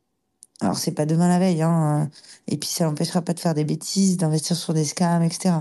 Alors 0.60 0.78
c'est 0.78 0.92
pas 0.92 1.06
demain 1.06 1.28
la 1.28 1.40
veille, 1.40 1.62
hein, 1.62 2.08
et 2.46 2.56
puis 2.56 2.68
ça 2.68 2.84
n'empêchera 2.84 3.20
pas 3.22 3.32
de 3.32 3.40
faire 3.40 3.54
des 3.54 3.64
bêtises, 3.64 4.16
d'investir 4.16 4.56
sur 4.56 4.74
des 4.74 4.84
scams, 4.84 5.22
etc. 5.24 5.56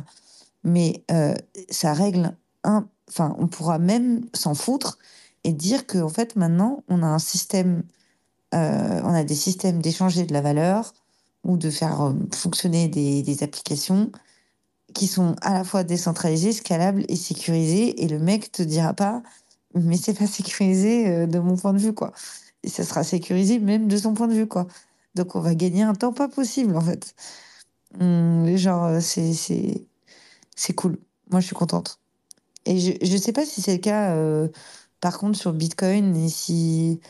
Mais 0.64 1.04
euh, 1.10 1.34
ça 1.72 1.94
règle 1.94 2.36
un, 2.64 2.88
enfin, 3.10 3.36
on 3.40 3.48
pourra 3.48 3.80
même 3.80 4.22
s'en 4.36 4.54
foutre 4.54 5.00
et 5.44 5.54
dire 5.54 5.88
que 5.88 5.98
en 5.98 6.10
fait 6.10 6.36
maintenant 6.36 6.84
on 6.88 7.02
a 7.02 7.08
un 7.08 7.18
système, 7.18 7.84
euh, 8.54 9.02
on 9.04 9.14
a 9.14 9.24
des 9.24 9.36
systèmes 9.36 9.82
d'échanger 9.82 10.26
de 10.26 10.34
la 10.34 10.42
valeur 10.42 10.94
ou 11.44 11.58
de 11.58 11.70
faire 11.70 12.02
euh, 12.02 12.14
fonctionner 12.34 12.88
des, 12.88 13.44
applications 13.44 14.12
qui 14.94 15.08
sont 15.08 15.36
à 15.42 15.54
la 15.54 15.64
fois 15.64 15.84
décentralisées, 15.84 16.54
scalables 16.54 17.06
et 17.10 17.16
sécurisées. 17.16 18.04
Et 18.04 18.08
le 18.08 18.20
mec 18.20 18.52
te 18.52 18.64
dira 18.64 18.94
pas, 18.94 19.24
mais 19.76 19.98
c'est 19.98 20.14
pas 20.18 20.28
sécurisé 20.28 21.08
euh, 21.10 21.28
de 21.28 21.40
mon 21.40 21.58
point 21.58 21.74
de 21.74 21.80
vue 21.80 21.94
quoi. 21.94 22.14
Et 22.64 22.70
ça 22.70 22.84
sera 22.84 23.04
sécurisé 23.04 23.60
même 23.60 23.88
de 23.88 23.98
son 23.98 24.14
point 24.14 24.28
de 24.28 24.34
vue 24.34 24.48
quoi. 24.48 24.68
Donc 25.16 25.36
on 25.36 25.42
va 25.42 25.56
gagner 25.56 25.84
un 25.84 25.94
temps 25.96 26.14
pas 26.14 26.28
possible 26.30 26.76
en 26.78 26.82
fait. 26.82 27.16
Hum, 28.00 28.56
genre 28.58 29.02
c'est 29.02 29.34
c'est 30.56 30.74
cool. 30.76 30.98
Moi 31.32 31.42
je 31.42 31.48
suis 31.48 31.56
contente. 31.56 32.02
Et 32.66 32.80
je 32.80 33.12
ne 33.12 33.18
sais 33.18 33.34
pas 33.34 33.46
si 33.46 33.62
c'est 33.62 33.74
le 33.74 33.80
cas, 33.80 34.16
euh, 34.16 34.48
par 35.00 35.18
contre, 35.18 35.38
sur 35.38 35.54
Bitcoin, 35.54 36.16
et 36.16 36.30
si, 36.30 37.02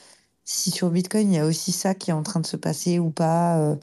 si 0.45 0.71
sur 0.71 0.89
Bitcoin, 0.91 1.31
il 1.31 1.35
y 1.35 1.39
a 1.39 1.45
aussi 1.45 1.71
ça 1.71 1.95
qui 1.95 2.11
est 2.11 2.13
en 2.13 2.23
train 2.23 2.39
de 2.39 2.47
se 2.47 2.57
passer 2.57 2.99
ou 2.99 3.11
pas. 3.11 3.57
Euh, 3.59 3.75
euh, 3.75 3.77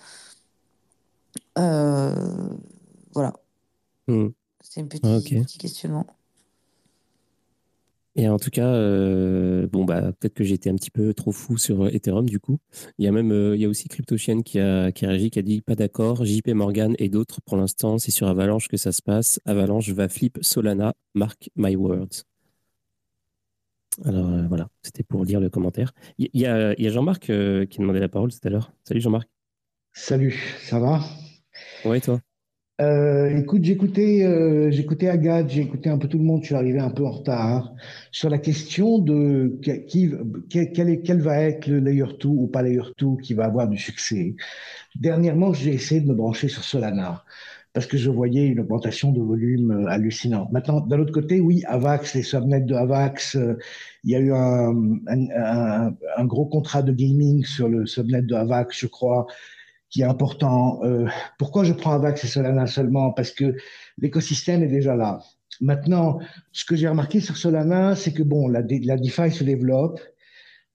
voilà. 1.58 3.34
Hmm. 4.06 4.28
C'est 4.60 4.80
un 4.80 4.86
petit, 4.86 5.40
petit 5.42 5.58
questionnement. 5.58 6.06
Et 8.16 8.28
en 8.28 8.38
tout 8.38 8.50
cas, 8.50 8.72
bon 9.68 9.84
bah 9.84 10.12
peut-être 10.12 10.34
que 10.34 10.42
j'étais 10.42 10.70
un 10.70 10.74
petit 10.74 10.90
peu 10.90 11.14
trop 11.14 11.30
fou 11.30 11.56
sur 11.56 11.86
Ethereum 11.86 12.28
du 12.28 12.40
coup. 12.40 12.58
Il 12.98 13.04
y 13.04 13.08
a 13.08 13.12
même, 13.12 13.30
il 13.54 13.60
y 13.60 13.64
a 13.64 13.68
aussi 13.68 13.86
CryptoChain 13.88 14.42
qui 14.42 14.58
a 14.58 14.90
qui 14.90 15.06
a 15.06 15.10
réagi, 15.10 15.30
qui 15.30 15.38
a 15.38 15.42
dit 15.42 15.60
pas 15.60 15.76
d'accord. 15.76 16.24
JP 16.24 16.48
Morgan 16.48 16.96
et 16.98 17.08
d'autres 17.08 17.40
pour 17.40 17.56
l'instant, 17.56 17.98
c'est 17.98 18.10
sur 18.10 18.26
Avalanche 18.26 18.66
que 18.66 18.76
ça 18.76 18.90
se 18.90 19.02
passe. 19.02 19.38
Avalanche 19.44 19.90
va 19.90 20.08
flip 20.08 20.38
Solana, 20.42 20.94
mark 21.14 21.48
my 21.54 21.76
words. 21.76 22.24
Alors 24.04 24.30
voilà, 24.48 24.68
c'était 24.82 25.04
pour 25.04 25.24
lire 25.24 25.38
le 25.38 25.48
commentaire. 25.48 25.92
Il 26.18 26.28
y, 26.34 26.46
a, 26.46 26.74
y 26.80 26.86
a 26.86 26.90
Jean-Marc 26.90 27.22
qui 27.22 27.78
demandait 27.78 28.00
la 28.00 28.08
parole 28.08 28.32
tout 28.32 28.38
à 28.42 28.50
l'heure. 28.50 28.72
Salut 28.82 29.00
Jean-Marc. 29.00 29.28
Salut, 29.92 30.58
ça 30.62 30.78
va? 30.78 31.00
Ouais, 31.84 32.00
toi 32.00 32.20
euh, 32.80 33.36
écoute, 33.36 33.64
j'écoutais, 33.64 34.24
euh, 34.24 34.70
j'écoutais 34.70 35.08
Agathe, 35.08 35.50
j'ai 35.50 35.68
un 35.86 35.98
peu 35.98 36.06
tout 36.06 36.18
le 36.18 36.22
monde. 36.22 36.42
Je 36.42 36.46
suis 36.46 36.54
arrivé 36.54 36.78
un 36.78 36.90
peu 36.90 37.04
en 37.04 37.10
retard 37.10 37.74
sur 38.12 38.30
la 38.30 38.38
question 38.38 39.00
de 39.00 39.58
qui, 39.88 40.12
quel 40.48 41.20
va 41.20 41.42
être 41.42 41.66
le 41.66 41.80
layer 41.80 42.04
2 42.20 42.28
ou 42.28 42.46
pas 42.46 42.62
layer 42.62 42.82
2 42.98 43.16
qui 43.20 43.34
va 43.34 43.46
avoir 43.46 43.66
du 43.66 43.78
succès. 43.78 44.36
Dernièrement, 44.94 45.52
j'ai 45.52 45.72
essayé 45.72 46.00
de 46.00 46.06
me 46.06 46.14
brancher 46.14 46.46
sur 46.46 46.62
Solana 46.62 47.24
parce 47.72 47.86
que 47.86 47.96
je 47.96 48.10
voyais 48.10 48.46
une 48.46 48.60
augmentation 48.60 49.12
de 49.12 49.20
volume 49.20 49.70
euh, 49.70 49.88
hallucinante. 49.88 50.50
Maintenant, 50.52 50.80
d'un 50.80 51.00
autre 51.00 51.12
côté, 51.12 51.40
oui, 51.40 51.62
Avax, 51.66 52.14
les 52.14 52.22
subnets 52.22 52.60
de 52.60 52.74
Avax, 52.74 53.36
euh, 53.36 53.58
il 54.04 54.10
y 54.10 54.16
a 54.16 54.20
eu 54.20 54.32
un, 54.32 54.74
un, 55.06 55.92
un, 56.16 56.24
gros 56.24 56.46
contrat 56.46 56.82
de 56.82 56.92
gaming 56.92 57.44
sur 57.44 57.68
le 57.68 57.86
subnet 57.86 58.22
de 58.22 58.34
Avax, 58.34 58.78
je 58.80 58.86
crois, 58.86 59.26
qui 59.90 60.02
est 60.02 60.04
important. 60.04 60.80
Euh, 60.84 61.06
pourquoi 61.38 61.64
je 61.64 61.72
prends 61.72 61.92
Avax 61.92 62.24
et 62.24 62.26
Solana 62.26 62.66
seulement? 62.66 63.12
Parce 63.12 63.30
que 63.30 63.56
l'écosystème 63.98 64.62
est 64.62 64.68
déjà 64.68 64.94
là. 64.96 65.20
Maintenant, 65.60 66.20
ce 66.52 66.64
que 66.64 66.76
j'ai 66.76 66.88
remarqué 66.88 67.20
sur 67.20 67.36
Solana, 67.36 67.96
c'est 67.96 68.12
que 68.12 68.22
bon, 68.22 68.48
la, 68.48 68.60
la 68.60 68.96
DeFi 68.96 69.30
se 69.30 69.44
développe, 69.44 70.00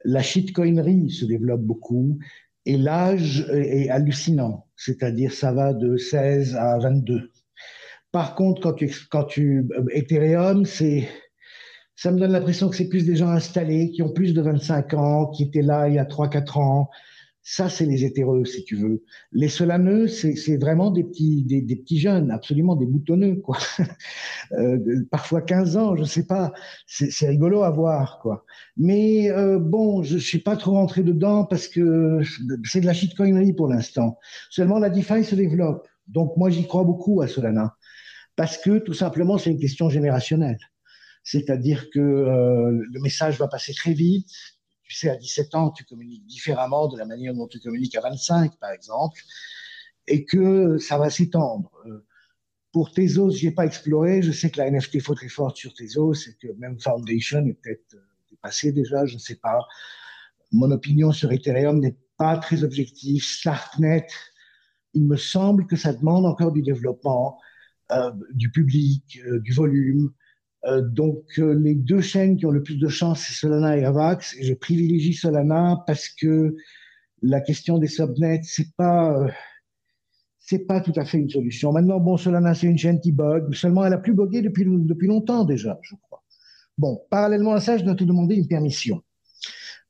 la 0.03 0.21
shitcoinerie 0.21 1.09
se 1.09 1.25
développe 1.25 1.61
beaucoup, 1.61 2.19
et 2.65 2.77
l'âge 2.77 3.45
est 3.51 3.89
hallucinant, 3.89 4.67
c'est-à-dire 4.75 5.31
ça 5.33 5.51
va 5.51 5.73
de 5.73 5.97
16 5.97 6.55
à 6.55 6.77
22. 6.79 7.31
Par 8.11 8.35
contre, 8.35 8.61
quand 8.61 8.73
tu, 8.73 8.93
quand 9.09 9.25
tu 9.25 9.67
Ethereum, 9.91 10.65
c'est 10.65 11.07
ça 11.95 12.11
me 12.11 12.19
donne 12.19 12.31
l'impression 12.31 12.69
que 12.69 12.75
c'est 12.75 12.89
plus 12.89 13.05
des 13.05 13.15
gens 13.15 13.29
installés 13.29 13.91
qui 13.91 14.01
ont 14.01 14.11
plus 14.11 14.33
de 14.33 14.41
25 14.41 14.93
ans, 14.93 15.27
qui 15.27 15.43
étaient 15.43 15.61
là 15.61 15.87
il 15.87 15.95
y 15.95 15.99
a 15.99 16.05
3-4 16.05 16.59
ans, 16.59 16.89
ça, 17.45 17.67
c'est 17.67 17.85
les 17.85 18.05
hétéreux, 18.05 18.45
si 18.45 18.63
tu 18.63 18.77
veux. 18.77 19.03
Les 19.33 19.49
solaneux, 19.49 20.07
c'est 20.07 20.55
vraiment 20.55 20.91
des 20.91 21.03
petits, 21.03 21.43
des, 21.43 21.75
petits 21.75 21.99
jeunes, 21.99 22.31
absolument 22.31 22.77
des 22.77 22.85
boutonneux, 22.85 23.35
quoi. 23.35 23.57
euh, 24.53 24.79
parfois 25.11 25.41
15 25.41 25.75
ans, 25.75 25.95
je 25.97 26.05
sais 26.05 26.25
pas. 26.25 26.53
C'est 26.87 27.27
rigolo 27.27 27.63
à 27.63 27.69
voir, 27.69 28.19
quoi. 28.21 28.45
Mais 28.77 29.29
euh, 29.29 29.59
bon, 29.59 30.03
je 30.03 30.17
suis 30.17 30.39
pas 30.39 30.55
trop 30.55 30.71
rentré 30.71 31.03
dedans 31.03 31.43
parce 31.43 31.67
que 31.67 32.21
c'est 32.63 32.79
de 32.79 32.85
la 32.85 32.93
shitcoinerie 32.93 33.51
pour 33.51 33.67
l'instant. 33.67 34.17
Seulement, 34.49 34.79
la 34.79 34.89
DeFi 34.89 35.25
se 35.25 35.35
développe. 35.35 35.85
Donc, 36.07 36.37
moi, 36.37 36.49
j'y 36.49 36.65
crois 36.65 36.85
beaucoup 36.85 37.21
à 37.21 37.27
Solana. 37.27 37.75
Parce 38.37 38.57
que, 38.57 38.79
tout 38.79 38.93
simplement, 38.93 39.37
c'est 39.37 39.51
une 39.51 39.59
question 39.59 39.89
générationnelle. 39.89 40.59
C'est-à-dire 41.23 41.89
que 41.89 41.99
euh, 41.99 42.71
le 42.71 43.01
message 43.01 43.37
va 43.37 43.47
passer 43.47 43.73
très 43.73 43.93
vite, 43.93 44.29
tu 44.93 44.99
sais, 44.99 45.09
à 45.09 45.15
17 45.15 45.55
ans, 45.55 45.71
tu 45.71 45.83
communiques 45.85 46.25
différemment 46.27 46.87
de 46.87 46.99
la 46.99 47.05
manière 47.05 47.33
dont 47.33 47.47
tu 47.47 47.59
communiques 47.59 47.95
à 47.95 48.01
25, 48.01 48.59
par 48.59 48.69
exemple, 48.69 49.19
et 50.05 50.23
que 50.23 50.77
ça 50.77 50.99
va 50.99 51.09
s'étendre. 51.09 51.71
Euh, 51.87 52.05
pour 52.71 52.91
Tezos, 52.91 53.31
je 53.31 53.47
n'ai 53.47 53.51
pas 53.51 53.65
exploré. 53.65 54.21
Je 54.21 54.31
sais 54.31 54.51
que 54.51 54.59
la 54.59 54.69
NFT 54.69 55.01
faut 55.01 55.15
très 55.15 55.29
forte 55.29 55.57
sur 55.57 55.73
Tezos 55.73 56.13
et 56.27 56.35
que 56.39 56.53
même 56.59 56.79
Foundation 56.79 57.43
est 57.47 57.53
peut-être 57.53 57.95
euh, 57.95 58.05
dépassé 58.29 58.71
déjà, 58.71 59.03
je 59.07 59.15
ne 59.15 59.19
sais 59.19 59.37
pas. 59.37 59.65
Mon 60.51 60.69
opinion 60.69 61.11
sur 61.11 61.31
Ethereum 61.31 61.79
n'est 61.79 61.97
pas 62.17 62.37
très 62.37 62.63
objective. 62.63 63.23
Starknet, 63.23 64.05
il 64.93 65.07
me 65.07 65.17
semble 65.17 65.65
que 65.65 65.75
ça 65.75 65.91
demande 65.91 66.27
encore 66.27 66.51
du 66.51 66.61
développement, 66.61 67.41
euh, 67.91 68.11
du 68.31 68.51
public, 68.51 69.19
du 69.41 69.53
volume. 69.53 70.13
Euh, 70.65 70.81
donc, 70.81 71.23
euh, 71.39 71.53
les 71.53 71.75
deux 71.75 72.01
chaînes 72.01 72.37
qui 72.37 72.45
ont 72.45 72.51
le 72.51 72.63
plus 72.63 72.77
de 72.77 72.87
chance, 72.87 73.21
c'est 73.21 73.33
Solana 73.33 73.77
et 73.77 73.83
Avax. 73.83 74.35
Je 74.41 74.53
privilégie 74.53 75.13
Solana 75.13 75.83
parce 75.85 76.07
que 76.07 76.55
la 77.21 77.41
question 77.41 77.77
des 77.77 77.87
subnets, 77.87 78.41
c'est 78.43 78.73
pas, 78.75 79.17
euh, 79.17 79.29
c'est 80.39 80.65
pas 80.65 80.79
tout 80.79 80.93
à 80.95 81.05
fait 81.05 81.17
une 81.17 81.29
solution. 81.29 81.73
Maintenant, 81.73 81.99
bon, 81.99 82.17
Solana, 82.17 82.53
c'est 82.53 82.67
une 82.67 82.77
chaîne 82.77 82.99
qui 83.01 83.11
bug. 83.11 83.53
Seulement, 83.53 83.85
elle 83.85 83.93
a 83.93 83.97
plus 83.97 84.13
bugué 84.13 84.41
depuis, 84.41 84.65
depuis 84.65 85.07
longtemps 85.07 85.43
déjà, 85.43 85.79
je 85.81 85.95
crois. 86.01 86.23
Bon, 86.77 87.01
parallèlement 87.09 87.53
à 87.53 87.59
ça, 87.59 87.77
je 87.77 87.83
dois 87.83 87.95
te 87.95 88.03
demander 88.03 88.35
une 88.35 88.47
permission. 88.47 89.01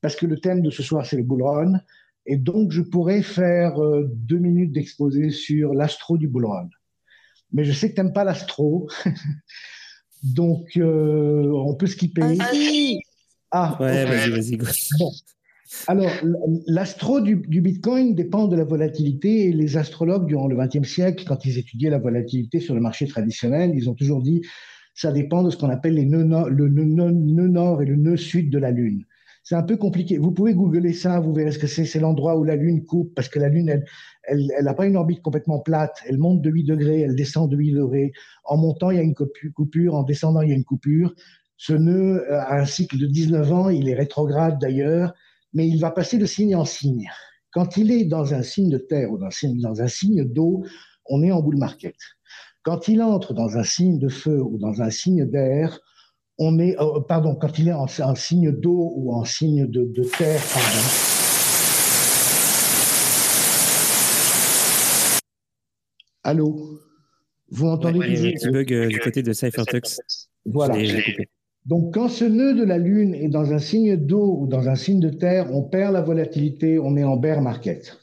Parce 0.02 0.16
que 0.16 0.26
le 0.26 0.40
thème 0.40 0.62
de 0.62 0.70
ce 0.70 0.84
soir, 0.84 1.06
c'est 1.06 1.16
le 1.16 1.24
bullrun. 1.24 1.80
Et 2.26 2.38
donc, 2.38 2.72
je 2.72 2.82
pourrais 2.82 3.22
faire 3.22 3.76
deux 4.08 4.38
minutes 4.38 4.74
d'exposé 4.74 5.30
sur 5.30 5.74
l'astro 5.74 6.18
du 6.18 6.28
bullrun. 6.28 6.70
Mais 7.54 7.64
je 7.64 7.72
sais 7.72 7.90
que 7.90 7.96
tu 7.96 8.02
n'aimes 8.02 8.14
pas 8.14 8.26
l'astro. 8.26 8.90
Donc, 10.24 10.78
euh, 10.78 11.52
on 11.54 11.76
peut 11.76 11.88
skipper. 11.88 12.38
Ah, 13.52 13.78
ouais, 13.80 14.06
vas-y, 14.06 14.30
vas-y. 14.30 14.58
Bon. 14.98 15.12
Alors, 15.88 16.12
l'astro 16.68 17.20
du, 17.20 17.36
du, 17.36 17.62
Bitcoin 17.62 18.16
dépend 18.16 18.48
de 18.48 18.56
la 18.56 18.64
volatilité 18.64 19.46
et 19.46 19.52
les 19.52 19.78
astrologues, 19.78 20.28
durant 20.28 20.48
le 20.48 20.56
XXe 20.56 20.88
siècle, 20.88 21.26
quand 21.28 21.46
ils 21.46 21.58
étudiaient 21.58 21.90
la 21.90 22.00
volatilité 22.00 22.60
sur 22.60 22.76
le 22.76 22.82
marché 22.82 23.08
traditionnel, 23.08 23.72
ils 23.76 23.90
ont 23.90 23.94
toujours 23.94 24.22
dit 24.22 24.42
ça 24.96 25.12
dépend 25.12 25.44
de 25.44 25.50
ce 25.50 25.58
qu'on 25.58 25.70
appelle 25.70 25.96
les 25.96 26.06
nœuds, 26.06 26.50
le 26.50 26.70
nœud 26.70 27.48
nord 27.48 27.82
et 27.82 27.86
le 27.86 27.96
nœud 27.96 28.18
sud 28.18 28.50
de 28.50 28.58
la 28.60 28.72
Lune. 28.72 29.06
C'est 29.44 29.56
un 29.56 29.64
peu 29.64 29.76
compliqué. 29.76 30.18
Vous 30.18 30.32
pouvez 30.32 30.54
googler 30.54 30.94
ça, 30.94 31.20
vous 31.20 31.34
verrez 31.34 31.52
ce 31.52 31.60
que 31.60 31.68
c'est. 31.68 31.84
C'est 31.84 32.00
l'endroit 32.00 32.38
où 32.38 32.46
la 32.46 32.56
Lune 32.56 32.86
coupe, 32.86 33.14
parce 33.14 33.28
que 33.28 33.40
la 33.40 33.50
Lune, 33.50 33.84
elle, 34.24 34.48
n'a 34.62 34.74
pas 34.74 34.86
une 34.86 34.96
orbite 34.96 35.22
complètement 35.22 35.60
plate. 35.60 35.98
Elle 36.08 36.18
monte 36.18 36.42
de 36.42 36.50
8 36.50 36.64
degrés, 36.64 37.02
elle 37.02 37.16
descend 37.16 37.52
de 37.52 37.58
8 37.58 37.74
degrés. 37.74 38.14
En 38.46 38.56
montant, 38.56 38.90
il 38.90 38.98
y 38.98 39.00
a 39.00 39.04
une 39.04 39.14
coupure. 39.14 39.96
En 39.96 40.04
descendant, 40.04 40.42
il 40.42 40.50
y 40.50 40.52
a 40.54 40.56
une 40.56 40.64
coupure. 40.64 41.14
Ce 41.58 41.74
nœud 41.74 42.26
a 42.32 42.56
un 42.56 42.66
cycle 42.66 42.98
de 42.98 43.06
19 43.06 43.52
ans. 43.52 43.70
Il 43.70 43.90
est 43.90 43.96
rétrograde 43.96 44.60
d'ailleurs, 44.62 45.14
mais 45.54 45.68
il 45.68 45.80
va 45.80 45.92
passer 45.92 46.18
de 46.18 46.26
signe 46.26 46.56
en 46.56 46.66
signe. 46.66 47.10
Quand 47.52 47.76
il 47.76 47.92
est 47.92 48.06
dans 48.06 48.34
un 48.34 48.44
signe 48.44 48.70
de 48.70 48.78
terre 48.78 49.12
ou 49.12 49.18
dans 49.18 49.28
un 49.28 49.32
signe, 49.32 49.60
dans 49.60 49.82
un 49.82 49.88
signe 49.88 50.24
d'eau, 50.24 50.64
on 51.06 51.22
est 51.22 51.32
en 51.32 51.42
bull 51.42 51.58
market. 51.58 51.96
Quand 52.64 52.88
il 52.88 53.02
entre 53.02 53.34
dans 53.34 53.58
un 53.58 53.64
signe 53.64 54.00
de 54.00 54.08
feu 54.08 54.42
ou 54.42 54.58
dans 54.58 54.82
un 54.82 54.90
signe 54.90 55.26
d'air, 55.26 55.82
on 56.38 56.60
est, 56.60 56.80
euh, 56.80 57.00
pardon, 57.08 57.36
quand 57.36 57.60
il 57.60 57.68
est 57.68 57.74
en, 57.74 57.88
signe 58.16 58.52
d'eau 58.52 58.94
ou 58.96 59.14
en 59.14 59.24
signe 59.24 59.68
de, 59.68 59.84
de 59.84 60.04
terre, 60.04 60.42
pardon. 60.54 60.80
Allô? 66.24 66.80
Vous 67.50 67.68
entendez 67.68 68.00
ouais, 68.00 68.08
Il 68.10 68.24
y 68.24 68.26
a 68.26 68.30
un 68.30 68.32
petit 68.32 68.50
bug 68.50 68.74
euh, 68.74 68.88
du 68.88 69.00
côté 69.00 69.22
de 69.22 69.34
CypherTux. 69.34 69.82
Voilà. 70.46 70.76
Donc, 71.66 71.94
quand 71.94 72.10
ce 72.10 72.26
nœud 72.26 72.56
de 72.56 72.64
la 72.64 72.78
Lune 72.78 73.14
est 73.14 73.30
dans 73.30 73.54
un 73.54 73.60
signe 73.60 73.96
d'eau 73.96 74.38
ou 74.40 74.48
dans 74.48 74.68
un 74.68 74.76
signe 74.76 75.00
de 75.00 75.10
terre, 75.10 75.54
on 75.54 75.64
perd 75.64 75.94
la 75.94 76.02
volatilité, 76.02 76.80
on 76.80 76.98
est 76.98 77.04
en 77.04 77.16
bear 77.16 77.42
market. 77.42 77.98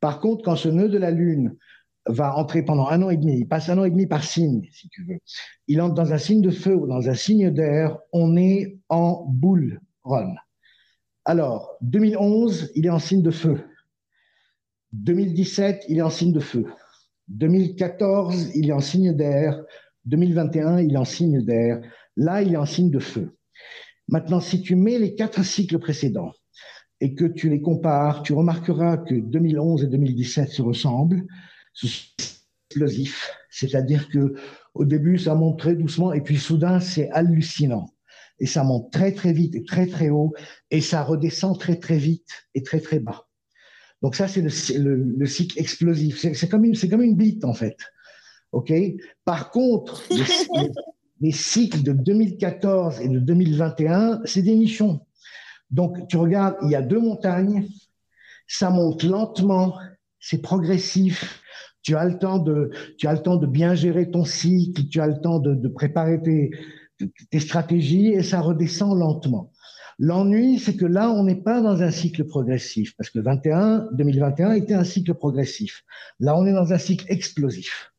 Par 0.00 0.20
contre, 0.20 0.44
quand 0.44 0.56
ce 0.56 0.68
nœud 0.68 0.88
de 0.88 0.98
la 0.98 1.10
Lune 1.10 1.56
va 2.06 2.36
entrer 2.36 2.62
pendant 2.64 2.88
un 2.88 3.02
an 3.02 3.10
et 3.10 3.16
demi, 3.16 3.38
il 3.38 3.46
passe 3.46 3.68
un 3.68 3.78
an 3.78 3.84
et 3.84 3.90
demi 3.90 4.06
par 4.06 4.24
signe, 4.24 4.68
si 4.72 4.88
tu 4.88 5.04
veux. 5.04 5.18
Il 5.68 5.80
entre 5.80 5.94
dans 5.94 6.12
un 6.12 6.18
signe 6.18 6.42
de 6.42 6.50
feu 6.50 6.74
ou 6.74 6.86
dans 6.86 7.08
un 7.08 7.14
signe 7.14 7.50
d'air, 7.50 7.98
on 8.12 8.36
est 8.36 8.78
en 8.88 9.24
bull 9.28 9.80
run. 10.04 10.34
Alors, 11.24 11.76
2011, 11.82 12.72
il 12.74 12.86
est 12.86 12.90
en 12.90 12.98
signe 12.98 13.22
de 13.22 13.30
feu. 13.30 13.62
2017, 14.92 15.84
il 15.88 15.98
est 15.98 16.02
en 16.02 16.10
signe 16.10 16.32
de 16.32 16.40
feu. 16.40 16.66
2014, 17.28 18.56
il 18.56 18.70
est 18.70 18.72
en 18.72 18.80
signe 18.80 19.12
d'air. 19.12 19.62
2021, 20.06 20.80
il 20.80 20.94
est 20.94 20.98
en 20.98 21.04
signe 21.04 21.44
d'air. 21.44 21.80
Là, 22.16 22.42
il 22.42 22.54
est 22.54 22.56
en 22.56 22.66
signe 22.66 22.90
de 22.90 22.98
feu. 22.98 23.36
Maintenant, 24.08 24.40
si 24.40 24.62
tu 24.62 24.74
mets 24.74 24.98
les 24.98 25.14
quatre 25.14 25.44
cycles 25.44 25.78
précédents 25.78 26.32
et 27.00 27.14
que 27.14 27.24
tu 27.24 27.48
les 27.48 27.60
compares, 27.60 28.22
tu 28.22 28.32
remarqueras 28.32 28.96
que 28.96 29.14
2011 29.14 29.84
et 29.84 29.86
2017 29.86 30.48
se 30.48 30.62
ressemblent 30.62 31.24
explosif. 32.70 33.30
C'est-à-dire 33.50 34.08
que 34.08 34.34
au 34.74 34.84
début, 34.84 35.18
ça 35.18 35.34
monte 35.34 35.58
très 35.58 35.74
doucement 35.74 36.12
et 36.12 36.20
puis 36.20 36.38
soudain, 36.38 36.80
c'est 36.80 37.10
hallucinant. 37.10 37.88
Et 38.38 38.46
ça 38.46 38.64
monte 38.64 38.92
très 38.92 39.12
très 39.12 39.32
vite 39.32 39.54
et 39.54 39.64
très 39.64 39.86
très 39.86 40.08
haut 40.08 40.32
et 40.70 40.80
ça 40.80 41.02
redescend 41.02 41.58
très 41.58 41.76
très 41.76 41.98
vite 41.98 42.46
et 42.54 42.62
très 42.62 42.80
très 42.80 42.98
bas. 42.98 43.26
Donc 44.02 44.14
ça, 44.14 44.28
c'est 44.28 44.40
le, 44.40 45.26
cycle 45.26 45.58
explosif. 45.58 46.18
C'est 46.20 46.48
comme 46.48 46.64
une, 46.64 46.74
c'est 46.74 46.88
comme 46.88 47.02
une 47.02 47.16
bite 47.16 47.44
en 47.44 47.52
fait. 47.52 47.76
Ok? 48.52 48.72
Par 49.24 49.50
contre, 49.50 50.02
les, 50.10 50.70
les, 51.20 51.32
cycles 51.32 51.82
de 51.82 51.92
2014 51.92 53.00
et 53.00 53.08
de 53.08 53.18
2021, 53.18 54.22
c'est 54.24 54.42
des 54.42 54.54
nichons. 54.54 55.00
Donc 55.70 56.08
tu 56.08 56.16
regardes, 56.16 56.56
il 56.62 56.70
y 56.70 56.74
a 56.74 56.82
deux 56.82 56.98
montagnes, 56.98 57.68
ça 58.48 58.70
monte 58.70 59.02
lentement, 59.02 59.76
c'est 60.18 60.40
progressif, 60.40 61.39
tu 61.82 61.96
as 61.96 62.04
le 62.04 62.18
temps 62.18 62.38
de, 62.38 62.70
tu 62.98 63.06
as 63.06 63.12
le 63.12 63.22
temps 63.22 63.36
de 63.36 63.46
bien 63.46 63.74
gérer 63.74 64.10
ton 64.10 64.24
cycle, 64.24 64.86
tu 64.88 65.00
as 65.00 65.06
le 65.06 65.20
temps 65.20 65.38
de, 65.38 65.68
préparer 65.68 66.20
tes, 66.22 66.50
tes 67.30 67.40
stratégies 67.40 68.08
et 68.08 68.22
ça 68.22 68.40
redescend 68.40 68.98
lentement. 68.98 69.52
L'ennui, 69.98 70.58
c'est 70.58 70.76
que 70.76 70.86
là, 70.86 71.10
on 71.10 71.24
n'est 71.24 71.42
pas 71.42 71.60
dans 71.60 71.82
un 71.82 71.90
cycle 71.90 72.24
progressif, 72.24 72.96
parce 72.96 73.10
que 73.10 73.18
21, 73.18 73.88
2021 73.92 74.52
était 74.52 74.72
un 74.72 74.84
cycle 74.84 75.12
progressif. 75.12 75.84
Là, 76.20 76.38
on 76.38 76.46
est 76.46 76.54
dans 76.54 76.72
un 76.72 76.78
cycle 76.78 77.04
explosif. 77.08 77.92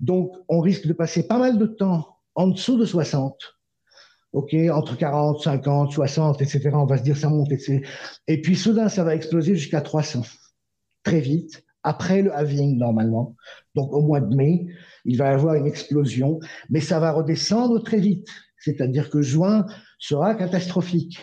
Donc, 0.00 0.32
on 0.48 0.58
risque 0.58 0.88
de 0.88 0.92
passer 0.92 1.28
pas 1.28 1.38
mal 1.38 1.56
de 1.58 1.66
temps 1.66 2.16
en 2.34 2.48
dessous 2.48 2.76
de 2.76 2.84
60, 2.84 3.36
OK, 4.32 4.54
entre 4.72 4.96
40, 4.96 5.40
50, 5.40 5.92
60, 5.92 6.42
etc. 6.42 6.70
On 6.72 6.86
va 6.86 6.98
se 6.98 7.04
dire 7.04 7.16
ça 7.16 7.28
monte, 7.28 7.52
etc. 7.52 7.86
Et 8.26 8.40
puis, 8.40 8.56
soudain, 8.56 8.88
ça 8.88 9.04
va 9.04 9.14
exploser 9.14 9.54
jusqu'à 9.54 9.80
300, 9.80 10.22
très 11.04 11.20
vite 11.20 11.64
après 11.88 12.20
le 12.20 12.34
halving 12.34 12.76
normalement. 12.76 13.34
Donc 13.74 13.92
au 13.94 14.02
mois 14.02 14.20
de 14.20 14.34
mai, 14.34 14.66
il 15.06 15.16
va 15.16 15.30
y 15.30 15.34
avoir 15.34 15.54
une 15.54 15.66
explosion, 15.66 16.38
mais 16.68 16.80
ça 16.80 17.00
va 17.00 17.12
redescendre 17.12 17.82
très 17.82 17.98
vite. 17.98 18.28
C'est-à-dire 18.58 19.08
que 19.08 19.22
juin 19.22 19.64
sera 19.98 20.34
catastrophique. 20.34 21.18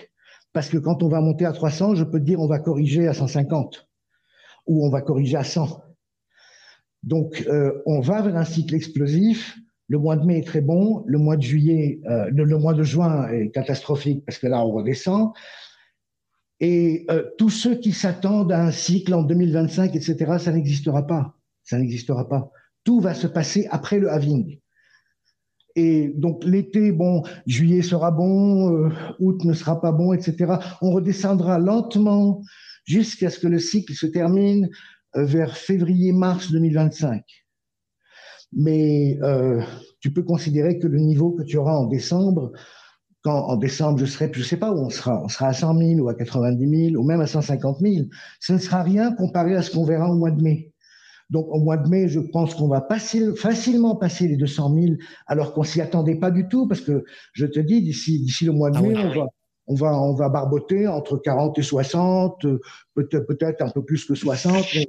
Parce 0.54 0.70
que 0.70 0.78
quand 0.78 1.04
on 1.04 1.08
va 1.08 1.22
monter 1.22 1.46
à 1.46 1.52
300, 1.52 1.96
je 1.96 2.04
peux 2.04 2.20
dire 2.20 2.40
on 2.40 2.48
va 2.48 2.60
corriger 2.60 3.08
à 3.08 3.14
150 3.14 3.88
ou 4.66 4.86
on 4.86 4.90
va 4.90 5.02
corriger 5.02 5.38
à 5.38 5.44
100. 5.44 5.84
Donc, 7.04 7.48
on 7.86 8.00
va 8.00 8.24
vers 8.24 8.36
un 8.36 8.46
cycle 8.46 8.74
explosif. 8.74 9.56
Le 9.88 10.00
mois 10.00 10.16
de 10.16 10.26
mai 10.26 10.40
est 10.40 10.48
très 10.48 10.62
bon. 10.62 11.04
Le 11.06 11.20
mois 11.20 11.38
de 11.38 11.44
juillet, 11.44 12.00
le, 12.06 12.58
mois 12.58 12.74
de 12.74 12.82
juin 12.82 13.28
est 13.28 13.52
catastrophique 13.52 14.26
parce 14.26 14.40
que 14.40 14.48
là, 14.48 14.66
on 14.66 14.72
redescend. 14.72 15.34
Et 16.61 17.06
tous 17.38 17.49
ceux 17.49 17.76
qui 17.76 17.91
s'attendent 17.91 18.52
à 18.52 18.64
un 18.64 18.72
cycle 18.72 19.14
en 19.14 19.23
2025, 19.23 19.95
etc., 19.95 20.38
ça 20.40 20.52
n'existera 20.52 21.06
pas. 21.06 21.36
Ça 21.64 21.77
n'existera 21.77 22.30
pas. 22.30 22.52
Tout 22.84 23.02
va 23.02 23.14
se 23.14 23.27
passer 23.27 23.68
après 23.72 23.99
le 23.99 24.10
having. 24.10 24.60
Et 25.76 26.14
donc 26.15 26.44
l'été, 26.45 26.91
bon, 26.91 27.23
juillet 27.45 27.82
sera 27.82 28.11
bon, 28.11 28.86
euh, 28.86 28.90
août 29.19 29.44
ne 29.44 29.53
sera 29.53 29.82
pas 29.82 29.91
bon, 29.91 30.14
etc. 30.14 30.53
On 30.82 30.91
redescendra 30.91 31.60
lentement 31.60 32.41
jusqu'à 32.86 33.30
ce 33.30 33.40
que 33.40 33.48
le 33.48 33.60
cycle 33.60 33.94
se 33.94 34.06
termine 34.06 34.69
euh, 35.18 35.26
vers 35.26 35.57
février-mars 35.57 36.52
2025. 36.52 37.23
Mais 38.53 39.18
euh, 39.22 39.61
tu 39.99 40.14
peux 40.14 40.23
considérer 40.23 40.80
que 40.80 40.88
le 40.88 40.99
niveau 40.99 41.32
que 41.32 41.44
tu 41.44 41.57
auras 41.57 41.76
en 41.76 41.88
décembre, 41.88 42.53
quand 43.26 43.48
en 43.48 43.58
décembre 43.58 43.98
je 43.98 44.06
serai, 44.06 44.30
je 44.32 44.44
sais 44.44 44.58
pas 44.58 44.72
où 44.72 44.78
on 44.78 44.92
sera, 44.92 45.24
on 45.24 45.28
sera 45.28 45.48
à 45.48 45.54
100 45.54 45.80
000 45.80 46.00
ou 46.00 46.10
à 46.10 46.14
90 46.14 46.92
000 46.92 47.02
ou 47.02 47.04
même 47.04 47.22
à 47.22 47.26
150 47.26 47.80
000, 47.82 48.06
ce 48.40 48.54
ne 48.54 48.60
sera 48.60 48.84
rien 48.84 49.12
comparé 49.14 49.56
à 49.56 49.64
ce 49.64 49.72
qu'on 49.72 49.84
verra 49.84 50.12
au 50.12 50.16
mois 50.16 50.30
de 50.30 50.44
mai. 50.44 50.72
Donc 51.32 51.48
au 51.50 51.60
mois 51.60 51.78
de 51.78 51.90
mai, 51.90 52.08
je 52.08 52.20
pense 52.20 52.54
qu'on 52.54 52.68
va 52.68 52.82
passer, 52.82 53.36
facilement 53.36 53.96
passer 53.96 54.28
les 54.28 54.38
200 54.38 54.76
000, 54.76 54.86
alors 55.26 55.56
qu'on 55.56 55.64
s'y 55.64 55.82
attendait 55.82 56.20
pas 56.20 56.30
du 56.30 56.48
tout, 56.48 56.68
parce 56.68 56.82
que 56.82 57.04
je 57.34 57.48
te 57.48 57.60
dis, 57.60 57.82
d'ici 57.82 58.20
d'ici 58.20 58.46
le 58.46 58.52
mois 58.52 58.70
de 58.70 58.78
ah 58.78 58.82
mai, 58.84 58.96
on 58.96 59.10
va 59.10 59.26
on 59.66 59.74
va 59.74 60.00
on 60.00 60.14
va 60.14 60.30
barboter 60.30 60.88
entre 60.88 61.18
40 61.18 61.58
et 61.58 61.64
60, 61.64 62.46
peut-être 62.94 63.26
peut-être 63.26 63.64
un 63.64 63.70
peu 63.70 63.84
plus 63.84 64.06
que 64.06 64.14
60, 64.14 64.64
mais 64.76 64.86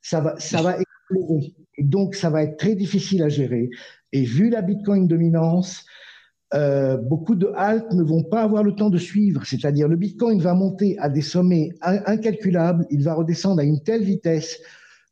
ça 0.00 0.22
va 0.22 0.34
ça 0.38 0.62
va 0.62 0.78
exploser. 0.78 1.54
Et 1.76 1.84
donc 1.84 2.14
ça 2.14 2.30
va 2.30 2.42
être 2.42 2.56
très 2.56 2.74
difficile 2.74 3.22
à 3.22 3.28
gérer. 3.28 3.68
Et 4.12 4.22
vu 4.22 4.48
la 4.48 4.62
Bitcoin 4.62 5.06
dominance, 5.06 5.84
euh, 6.54 6.96
beaucoup 6.96 7.34
de 7.34 7.50
haltes 7.56 7.92
ne 7.92 8.02
vont 8.02 8.22
pas 8.22 8.42
avoir 8.42 8.62
le 8.62 8.74
temps 8.74 8.90
de 8.90 8.98
suivre. 8.98 9.44
C'est-à-dire 9.44 9.88
le 9.88 9.96
Bitcoin 9.96 10.40
va 10.40 10.54
monter 10.54 10.96
à 10.98 11.08
des 11.08 11.22
sommets 11.22 11.70
incalculables, 11.80 12.86
il 12.90 13.02
va 13.02 13.14
redescendre 13.14 13.60
à 13.60 13.64
une 13.64 13.82
telle 13.82 14.02
vitesse 14.02 14.60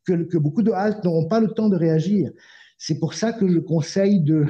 que, 0.07 0.37
beaucoup 0.37 0.63
de 0.63 0.71
haltes 0.71 1.03
n'auront 1.05 1.27
pas 1.27 1.41
le 1.41 1.49
temps 1.49 1.69
de 1.69 1.77
réagir. 1.77 2.31
C'est 2.79 2.99
pour 2.99 3.15
ça 3.15 3.33
que 3.33 3.49
je 3.49 3.59
conseille 3.59 4.21
de, 4.21 4.47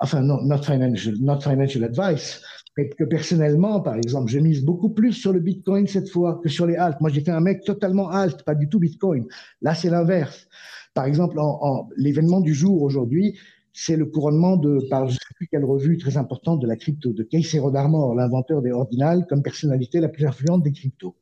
enfin, 0.00 0.20
non, 0.20 0.42
not 0.42 0.62
financial, 0.62 1.14
not 1.20 1.40
financial 1.40 1.84
advice, 1.84 2.42
mais 2.76 2.88
que 2.88 3.04
personnellement, 3.04 3.80
par 3.80 3.96
exemple, 3.96 4.30
je 4.30 4.38
mise 4.38 4.64
beaucoup 4.64 4.90
plus 4.90 5.12
sur 5.12 5.32
le 5.32 5.40
Bitcoin 5.40 5.86
cette 5.86 6.08
fois 6.08 6.40
que 6.42 6.48
sur 6.48 6.66
les 6.66 6.76
haltes. 6.76 7.00
Moi, 7.00 7.10
j'ai 7.10 7.20
fait 7.22 7.30
un 7.30 7.40
mec 7.40 7.64
totalement 7.64 8.10
halt, 8.10 8.42
pas 8.44 8.54
du 8.54 8.68
tout 8.68 8.78
Bitcoin. 8.78 9.26
Là, 9.60 9.74
c'est 9.74 9.90
l'inverse. 9.90 10.46
Par 10.94 11.04
exemple, 11.06 11.38
en, 11.38 11.88
l'événement 11.96 12.40
du 12.40 12.54
jour 12.54 12.82
aujourd'hui, 12.82 13.38
c'est 13.72 13.96
le 13.96 14.06
couronnement 14.06 14.56
de, 14.56 14.80
par 14.88 15.06
je 15.06 15.14
ne 15.14 15.18
sais 15.18 15.34
plus 15.36 15.46
quelle 15.48 15.64
revue 15.64 15.96
très 15.98 16.16
importante 16.16 16.60
de 16.60 16.66
la 16.66 16.76
crypto, 16.76 17.12
de 17.12 17.22
Casey 17.22 17.58
Rodarmor, 17.58 18.14
l'inventeur 18.14 18.62
des 18.62 18.72
ordinals, 18.72 19.26
comme 19.28 19.42
personnalité 19.42 20.00
la 20.00 20.08
plus 20.08 20.26
influente 20.26 20.62
des 20.62 20.72
cryptos. 20.72 21.16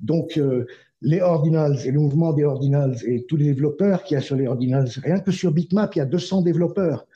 Donc, 0.00 0.36
euh, 0.38 0.66
les 1.02 1.20
ordinals 1.20 1.78
et 1.84 1.90
le 1.90 1.98
mouvement 1.98 2.32
des 2.32 2.44
ordinals 2.44 2.96
et 3.04 3.26
tous 3.26 3.36
les 3.36 3.46
développeurs 3.46 4.04
qu'il 4.04 4.14
y 4.14 4.18
a 4.18 4.20
sur 4.20 4.36
les 4.36 4.46
ordinals. 4.46 4.88
Rien 5.02 5.18
que 5.18 5.32
sur 5.32 5.52
Bitmap, 5.52 5.94
il 5.96 5.98
y 5.98 6.02
a 6.02 6.06
200 6.06 6.42
développeurs. 6.42 7.06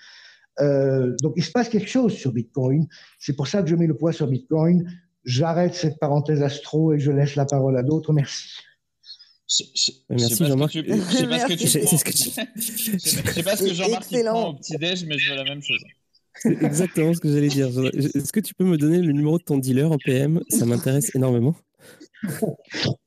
Euh, 0.61 1.15
donc 1.23 1.35
il 1.37 1.45
se 1.45 1.53
passe 1.53 1.69
quelque 1.69 1.89
chose 1.89 2.13
sur 2.13 2.33
Bitcoin. 2.33 2.87
C'est 3.19 3.37
pour 3.37 3.47
ça 3.47 3.63
que 3.63 3.69
je 3.69 3.77
mets 3.77 3.87
le 3.87 3.97
poids 3.97 4.13
sur 4.13 4.27
Bitcoin. 4.27 4.91
J'arrête 5.25 5.75
cette 5.75 5.99
parenthèse 5.99 6.43
astro 6.43 6.93
et 6.93 6.99
je 6.99 7.13
laisse 7.13 7.37
la 7.37 7.45
parole 7.45 7.77
à 7.77 7.83
d'autres. 7.83 8.13
Merci. 8.13 8.61
Merci 10.11 10.45
Jean-Marc. 10.45 10.73
Je 10.75 11.17
sais 11.17 11.27
pas 11.27 11.39
ce 11.39 11.47
que 11.47 11.53
tu 11.55 11.67
Je 11.67 12.99
sais 12.99 13.43
pas 13.43 13.57
ce 13.57 13.65
que 13.65 13.75
Jean-Marc 13.75 14.09
prend 14.11 14.49
au 14.49 14.55
petit-déj, 14.55 15.05
mais 15.07 15.19
je 15.19 15.31
veux 15.31 15.37
la 15.37 15.45
même 15.45 15.63
chose. 15.63 15.79
C'est 16.35 16.63
exactement 16.63 17.15
ce 17.15 17.21
que 17.21 17.33
j'allais 17.33 17.49
dire. 17.49 17.69
Est-ce 17.95 18.33
que 18.33 18.41
tu 18.41 18.55
peux 18.55 18.65
me 18.65 18.77
donner 18.77 19.01
le 19.01 19.13
numéro 19.13 19.39
de 19.39 19.45
ton 19.45 19.59
dealer 19.59 19.91
en 19.91 19.99
PM 19.99 20.41
Ça 20.49 20.67
m'intéresse 20.67 21.15
énormément. 21.15 21.55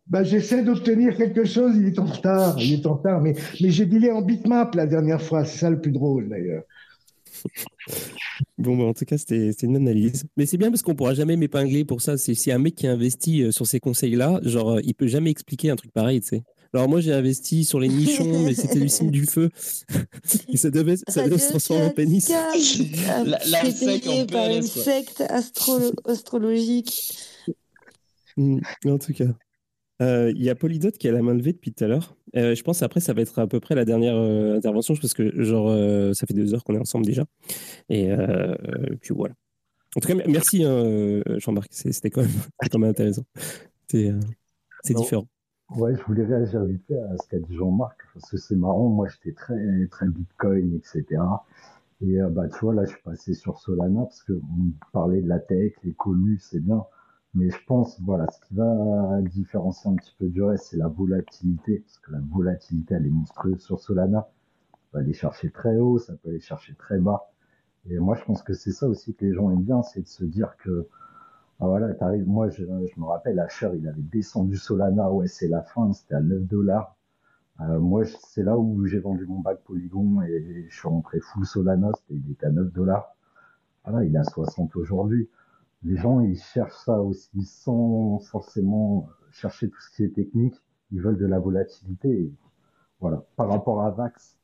Bah, 0.08 0.24
j'essaie 0.24 0.64
d'obtenir 0.64 1.16
quelque 1.16 1.44
chose, 1.44 1.76
il 1.76 1.86
est 1.86 2.00
en 2.00 2.06
retard, 2.06 2.58
il 2.60 2.74
est 2.74 2.86
en 2.88 2.96
retard, 2.96 3.22
mais, 3.22 3.36
mais 3.62 3.70
j'ai 3.70 3.86
dealé 3.86 4.10
en 4.10 4.24
bitmap 4.24 4.74
la 4.74 4.88
dernière 4.88 5.22
fois, 5.22 5.46
c'est 5.46 5.60
ça 5.60 5.70
le 5.70 5.80
plus 5.80 5.92
drôle 5.92 6.30
d'ailleurs. 6.30 6.64
Bon, 8.58 8.78
bah, 8.78 8.84
en 8.86 8.94
tout 8.94 9.06
cas, 9.06 9.18
c'était 9.18 9.52
une 9.64 9.76
analyse. 9.76 10.26
Mais 10.38 10.46
c'est 10.46 10.58
bien 10.58 10.70
parce 10.70 10.82
qu'on 10.82 10.96
pourra 10.96 11.14
jamais 11.14 11.36
m'épingler 11.36 11.86
pour 11.86 12.02
ça. 12.02 12.18
C'est 12.18 12.52
un 12.52 12.58
mec 12.58 12.76
qui 12.76 12.88
investit 12.88 13.44
euh, 13.44 13.52
sur 13.52 13.66
ces 13.66 13.80
conseils-là, 13.80 14.40
genre, 14.44 14.72
euh, 14.72 14.82
il 14.84 14.94
peut 14.94 15.08
jamais 15.08 15.30
expliquer 15.30 15.70
un 15.70 15.76
truc 15.76 15.92
pareil, 15.92 16.22
tu 16.22 16.28
sais. 16.28 16.44
Alors 16.74 16.88
moi, 16.88 17.02
j'ai 17.02 17.14
investi 17.14 17.66
sur 17.66 17.80
les 17.80 17.88
nichons, 17.88 18.44
mais 18.44 18.54
c'était 18.54 18.80
du 18.80 18.90
signe 18.90 19.10
du 19.10 19.26
feu. 19.26 19.50
Et 20.50 20.58
ça 20.58 20.70
devait, 20.70 20.98
ça 21.08 21.24
devait 21.24 21.40
se 21.40 21.50
transformer 21.50 21.86
en 21.86 21.90
pénis. 21.90 22.30
La, 23.26 23.40
la 23.46 24.26
par 24.26 24.50
une 24.50 24.62
secte 24.62 25.24
astrologique. 26.06 27.18
Mm, 28.38 28.60
en 28.86 28.98
tout 29.00 29.14
cas. 29.14 29.34
Euh, 30.02 30.32
il 30.34 30.42
y 30.42 30.50
a 30.50 30.56
Polydot 30.56 30.92
qui 30.92 31.10
a 31.10 31.12
la 31.12 31.22
main 31.22 31.34
levée 31.34 31.52
depuis 31.52 31.74
tout 31.74 31.84
à 31.84 31.88
l'heure. 31.88 32.16
Euh, 32.36 32.56
je 32.56 32.64
pense 32.64 32.82
après 32.84 33.00
ça 33.02 33.14
va 33.14 33.22
être 33.22 33.40
à 33.40 33.48
peu 33.48 33.60
près 33.60 33.76
la 33.76 33.86
dernière 33.86 34.16
euh, 34.16 34.56
intervention 34.56 34.94
parce 34.96 35.14
que 35.14 35.44
genre 35.44 35.70
ça 36.16 36.26
fait 36.26 36.34
deux 36.34 36.54
heures 36.54 36.64
qu'on 36.64 36.76
est 36.76 36.80
ensemble 36.80 37.06
déjà. 37.06 37.26
Et 37.90 38.10
puis 39.02 39.14
voilà. 39.14 39.36
En 39.96 40.02
tout 40.02 40.08
cas, 40.08 40.16
merci 40.28 40.64
hein, 40.64 41.22
Jean-Marc, 41.38 41.68
c'était 41.72 42.12
quand, 42.12 42.22
même 42.74 42.84
intéressant. 42.84 43.24
C'est 43.88 44.14
différent. 44.88 45.28
Ouais, 45.76 45.96
je 45.96 46.04
voulais 46.04 46.26
réagir 46.26 46.64
vite 46.66 46.82
fait 46.88 46.98
à 46.98 47.16
ce 47.22 47.28
qu'a 47.28 47.40
dit 47.40 47.56
Jean-Marc 47.56 47.98
parce 48.14 48.32
que 48.32 48.38
c'est 48.38 48.56
marrant. 48.56 48.90
Moi, 48.90 49.08
j'étais 49.08 49.36
très 49.36 49.56
très 49.92 50.08
Bitcoin, 50.08 50.76
etc. 50.76 51.22
Et 52.02 52.18
bah 52.32 52.48
tu 52.48 52.60
vois 52.62 52.74
là, 52.74 52.86
je 52.86 52.92
suis 52.92 53.02
passé 53.04 53.34
sur 53.34 53.60
Solana 53.60 54.04
parce 54.04 54.24
que 54.24 54.34
on 54.34 54.72
parlait 54.94 55.22
de 55.22 55.28
la 55.28 55.40
tech, 55.40 55.74
les 55.84 55.94
communes, 55.94 56.38
c'est 56.40 56.62
bien. 56.62 56.86
Mais 57.36 57.50
je 57.52 57.58
pense, 57.68 58.00
voilà, 58.02 58.28
ce 58.32 58.40
qui 58.48 58.56
va 58.56 59.22
différencier 59.22 59.92
un 59.92 59.96
petit 59.96 60.16
peu 60.18 60.28
du 60.30 60.42
reste, 60.42 60.66
c'est 60.72 60.78
la 60.78 60.88
volatilité, 60.88 61.80
parce 61.80 62.00
que 62.00 62.12
la 62.12 62.20
volatilité, 62.22 62.96
elle 62.96 63.06
est 63.06 63.12
monstrueuse 63.12 63.62
sur 63.62 63.80
Solana. 63.80 64.28
Ça 64.72 64.78
peut 64.92 64.98
aller 65.00 65.14
chercher 65.14 65.52
très 65.52 65.78
haut, 65.78 66.00
ça 66.00 66.14
peut 66.14 66.30
aller 66.30 66.40
chercher 66.40 66.74
très 66.74 66.98
bas. 66.98 67.30
Et 67.88 68.00
moi, 68.00 68.16
je 68.16 68.24
pense 68.26 68.42
que 68.42 68.54
c'est 68.54 68.72
ça 68.72 68.88
aussi 68.88 69.14
que 69.14 69.26
les 69.26 69.34
gens 69.34 69.52
aiment 69.52 69.64
bien, 69.64 69.84
c'est 69.84 70.02
de 70.02 70.08
se 70.08 70.26
dire 70.26 70.58
que, 70.58 70.88
ah 71.60 71.68
voilà, 71.68 71.94
t'arrives, 71.94 72.28
moi, 72.28 72.50
je, 72.50 72.64
me 72.64 73.06
rappelle, 73.06 73.40
Asher, 73.40 73.70
il 73.76 73.88
avait 73.88 74.02
descendu 74.02 74.58
Solana, 74.58 75.12
ouais, 75.12 75.28
c'est 75.28 75.48
la 75.48 75.62
fin, 75.62 75.94
c'était 75.94 76.16
à 76.16 76.22
9 76.22 76.44
dollars. 76.46 76.96
Euh, 77.62 77.80
moi, 77.80 78.06
c'est 78.06 78.44
là 78.44 78.58
où 78.58 78.86
j'ai 78.88 79.00
vendu 79.00 79.26
mon 79.28 79.40
bac 79.40 79.60
Polygon 79.66 80.22
et 80.24 80.66
je 80.70 80.76
suis 80.76 80.88
rentré 80.88 81.20
full 81.20 81.46
Solana, 81.46 81.92
il 82.10 82.32
était 82.32 82.48
à 82.48 82.52
9 82.52 82.72
dollars. 82.72 83.16
Voilà, 83.86 84.04
il 84.04 84.16
est 84.16 84.20
à 84.20 84.24
60 84.24 84.76
aujourd'hui 84.78 85.30
les 85.84 85.98
gens, 85.98 86.20
ils 86.20 86.38
cherchent 86.38 86.84
ça 86.86 87.00
aussi 87.00 87.44
sans 87.44 88.20
forcément 88.20 89.10
chercher 89.32 89.70
tout 89.70 89.80
ce 89.82 89.96
qui 89.96 90.04
est 90.04 90.14
technique. 90.14 90.56
Ils 90.92 91.02
veulent 91.02 91.18
de 91.18 91.26
la 91.26 91.40
volatilité. 91.40 92.32
voilà. 93.00 93.24
Par 93.36 93.50
rapport 93.50 93.84
à 93.84 93.92
Vax, 93.92 94.38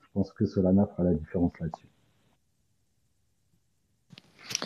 je 0.00 0.06
pense 0.12 0.32
que 0.32 0.46
Solana 0.46 0.86
fera 0.86 1.04
la 1.04 1.14
différence 1.14 1.52
là-dessus. 1.60 1.88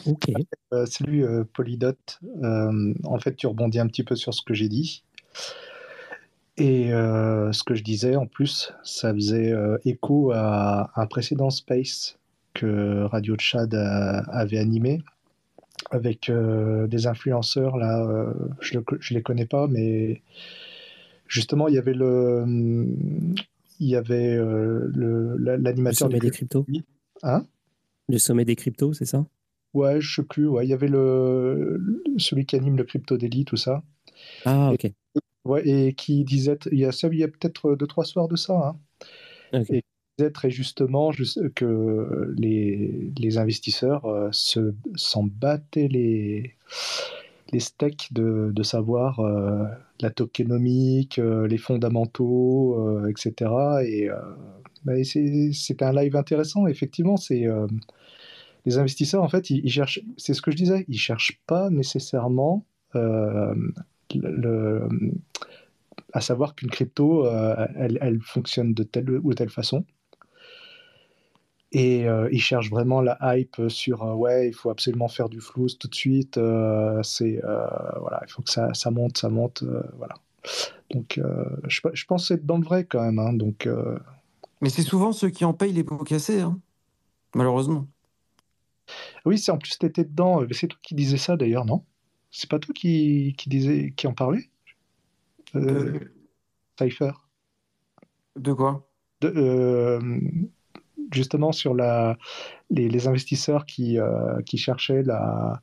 Ok. 0.06 0.30
Euh, 0.72 0.86
salut 0.86 1.24
euh, 1.24 1.44
Polydot. 1.44 1.94
Euh, 2.42 2.94
en 3.04 3.18
fait, 3.18 3.34
tu 3.34 3.46
rebondis 3.46 3.80
un 3.80 3.86
petit 3.86 4.04
peu 4.04 4.14
sur 4.14 4.32
ce 4.32 4.42
que 4.42 4.54
j'ai 4.54 4.68
dit. 4.68 5.04
Et 6.58 6.90
ce 6.90 7.64
que 7.64 7.74
je 7.74 7.82
disais, 7.82 8.14
en 8.14 8.26
plus, 8.26 8.72
ça 8.84 9.12
faisait 9.12 9.54
écho 9.86 10.32
à 10.32 10.90
un 11.00 11.06
précédent 11.06 11.48
space 11.48 12.18
que 12.52 13.04
Radio 13.04 13.34
Chad 13.38 13.74
avait 13.74 14.58
animé 14.58 15.02
avec 15.90 16.30
euh, 16.30 16.86
des 16.86 17.06
influenceurs 17.06 17.76
là, 17.76 18.04
euh, 18.04 18.32
je 18.60 18.78
ne 18.78 19.14
les 19.14 19.22
connais 19.22 19.46
pas, 19.46 19.66
mais 19.66 20.22
justement 21.28 21.68
il 21.68 21.74
y 21.74 21.78
avait 21.78 21.94
le, 21.94 22.44
il 23.80 23.88
y 23.88 23.96
avait 23.96 24.36
euh, 24.36 24.90
le 24.94 25.36
l'animateur 25.36 26.08
le 26.08 26.12
sommet 26.14 26.20
des 26.20 26.30
cryptos. 26.30 26.66
Hein? 27.22 27.44
Le 28.08 28.18
sommet 28.18 28.44
des 28.44 28.56
cryptos, 28.56 28.94
c'est 28.94 29.06
ça? 29.06 29.26
Ouais, 29.74 30.00
je 30.00 30.16
sais 30.16 30.22
plus. 30.22 30.46
Ouais, 30.46 30.66
il 30.66 30.68
y 30.68 30.74
avait 30.74 30.88
le 30.88 32.02
celui 32.18 32.44
qui 32.44 32.56
anime 32.56 32.76
le 32.76 32.84
crypto 32.84 33.16
daily, 33.16 33.44
tout 33.44 33.56
ça. 33.56 33.82
Ah 34.44 34.70
ok. 34.72 34.84
Et, 34.84 34.94
ouais, 35.44 35.68
et 35.68 35.94
qui 35.94 36.24
disait, 36.24 36.58
il 36.70 36.78
y 36.78 36.84
a 36.84 36.92
ça, 36.92 37.08
il 37.08 37.18
y 37.18 37.24
a 37.24 37.28
peut-être 37.28 37.74
deux 37.74 37.86
trois 37.86 38.04
soirs 38.04 38.28
de 38.28 38.36
ça. 38.36 38.76
Hein 39.52 39.62
très 40.30 40.50
justement 40.50 41.10
que 41.54 42.34
les, 42.36 43.12
les 43.18 43.38
investisseurs 43.38 44.04
euh, 44.04 44.28
se, 44.32 44.74
s'en 44.94 45.24
battaient 45.24 45.88
les, 45.88 46.54
les 47.52 47.60
steaks 47.60 48.12
de, 48.12 48.50
de 48.54 48.62
savoir 48.62 49.20
euh, 49.20 49.64
la 50.00 50.10
tokenomique, 50.10 51.18
euh, 51.18 51.46
les 51.46 51.58
fondamentaux, 51.58 53.06
etc. 53.08 53.50
Et 53.84 54.08
bah, 54.84 54.92
c'est, 55.04 55.82
un 55.82 55.92
live 55.92 56.16
intéressant. 56.16 56.66
Effectivement, 56.66 57.16
c'est 57.16 57.46
les 58.64 58.78
investisseurs, 58.78 59.22
en 59.22 59.28
fait, 59.28 59.50
ils, 59.50 59.70
cherchent, 59.70 60.00
c'est 60.16 60.34
ce 60.34 60.42
que 60.42 60.50
je 60.50 60.56
disais, 60.56 60.84
ils 60.88 60.98
cherchent 60.98 61.40
pas 61.46 61.70
nécessairement 61.70 62.64
à 66.12 66.20
savoir 66.20 66.54
qu'une 66.54 66.70
crypto, 66.70 67.26
elle, 67.76 68.20
fonctionne 68.22 68.74
de 68.74 68.82
telle 68.82 69.10
ou 69.10 69.34
telle 69.34 69.50
façon. 69.50 69.84
Et 71.72 72.04
ils 72.30 72.40
cherchent 72.40 72.70
vraiment 72.70 73.00
la 73.00 73.18
hype 73.22 73.56
sur 73.68 74.02
ouais, 74.18 74.48
il 74.48 74.52
faut 74.52 74.70
absolument 74.70 75.08
faire 75.08 75.28
du 75.30 75.40
flou 75.40 75.68
tout 75.68 75.88
de 75.88 75.94
suite. 75.94 76.38
c'est 77.02 77.40
voilà, 78.00 78.22
il 78.26 78.30
faut 78.30 78.42
que 78.42 78.50
ça, 78.50 78.74
ça 78.74 78.90
monte, 78.90 79.16
ça 79.16 79.30
monte, 79.30 79.64
voilà. 79.96 80.14
Donc 80.90 81.18
je, 81.66 81.80
je 81.92 82.04
pense 82.04 82.30
être 82.30 82.44
dans 82.44 82.58
le 82.58 82.64
vrai 82.64 82.84
quand 82.84 83.02
même. 83.02 83.18
Hein, 83.18 83.32
donc. 83.32 83.66
Mais 84.60 84.68
c'est 84.68 84.82
souvent 84.82 85.12
ceux 85.12 85.30
qui 85.30 85.44
en 85.44 85.54
payent 85.54 85.72
les 85.72 85.82
pots 85.82 85.96
cassés, 86.04 86.40
hein, 86.40 86.60
malheureusement. 87.34 87.88
Oui, 89.24 89.38
c'est 89.38 89.50
en 89.50 89.58
plus 89.58 89.78
tu 89.78 89.86
étais 89.86 90.04
dedans. 90.04 90.42
C'est 90.50 90.68
toi 90.68 90.78
qui 90.82 90.94
disais 90.94 91.16
ça 91.16 91.36
d'ailleurs, 91.36 91.64
non? 91.64 91.84
C'est 92.30 92.48
pas 92.48 92.58
toi 92.58 92.74
qui, 92.74 93.34
qui 93.36 93.48
disais, 93.48 93.92
qui 93.96 94.06
en 94.06 94.14
parlait? 94.14 94.50
Euh, 95.54 95.98
Cypher. 96.78 97.12
De 98.36 98.52
quoi? 98.52 98.88
De, 99.20 99.98
justement 101.12 101.52
sur 101.52 101.74
la, 101.74 102.16
les, 102.70 103.06
investisseurs 103.06 103.66
qui, 103.66 103.98
euh, 103.98 104.40
qui 104.46 104.58
cherchaient 104.58 105.02
la 105.02 105.60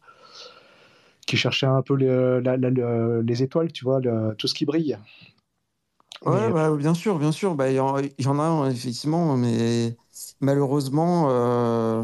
qui 1.26 1.38
cherchaient 1.38 1.68
un 1.68 1.84
peu 1.84 1.94
les, 1.94 2.42
les 3.24 3.44
étoiles, 3.44 3.72
tu 3.72 3.86
vois, 3.86 4.02
tout 4.38 4.48
ce 4.48 4.56
qui 4.56 4.66
brille. 4.66 4.98
Ouais, 6.26 6.52
bah, 6.52 6.76
bien 6.76 6.94
sûr, 6.96 7.20
bien 7.20 7.32
sûr. 7.32 7.54
Bah, 7.56 7.70
il 7.70 7.76
y, 7.76 7.80
en 7.80 8.40
a 8.40 8.70
effectivement, 8.72 9.38
mais 9.38 9.96
malheureusement, 10.42 11.28
euh, 11.30 12.04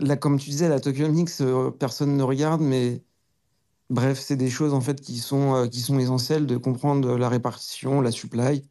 là, 0.00 0.16
comme 0.16 0.38
tu 0.38 0.48
disais, 0.50 0.68
la 0.68 0.80
tokenomics, 0.80 1.28
euh, 1.42 1.70
personne 1.70 2.16
ne 2.16 2.22
regarde, 2.22 2.62
mais 2.62 3.02
bref, 3.90 4.18
c'est 4.18 4.36
des 4.36 4.50
choses 4.50 4.74
en 4.74 4.80
fait 4.80 5.00
qui 5.00 5.18
sont, 5.18 5.68
qui 5.70 5.80
sont 5.80 5.98
essentielles 5.98 6.46
de 6.46 6.56
comprendre 6.56 7.16
la 7.18 7.28
répartition, 7.28 8.00
la 8.00 8.10
supply, 8.10 8.62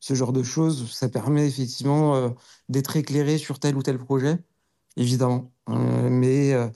ce 0.00 0.14
genre 0.14 0.32
de 0.32 0.42
choses, 0.42 0.90
ça 0.92 1.08
permet 1.08 1.46
effectivement 1.46 2.14
euh, 2.14 2.28
d'être 2.68 2.96
éclairé 2.96 3.38
sur 3.38 3.58
tel 3.58 3.76
ou 3.76 3.82
tel 3.82 3.98
projet, 3.98 4.38
évidemment. 4.96 5.52
Euh, 5.68 6.08
mais 6.08 6.54
euh, 6.54 6.68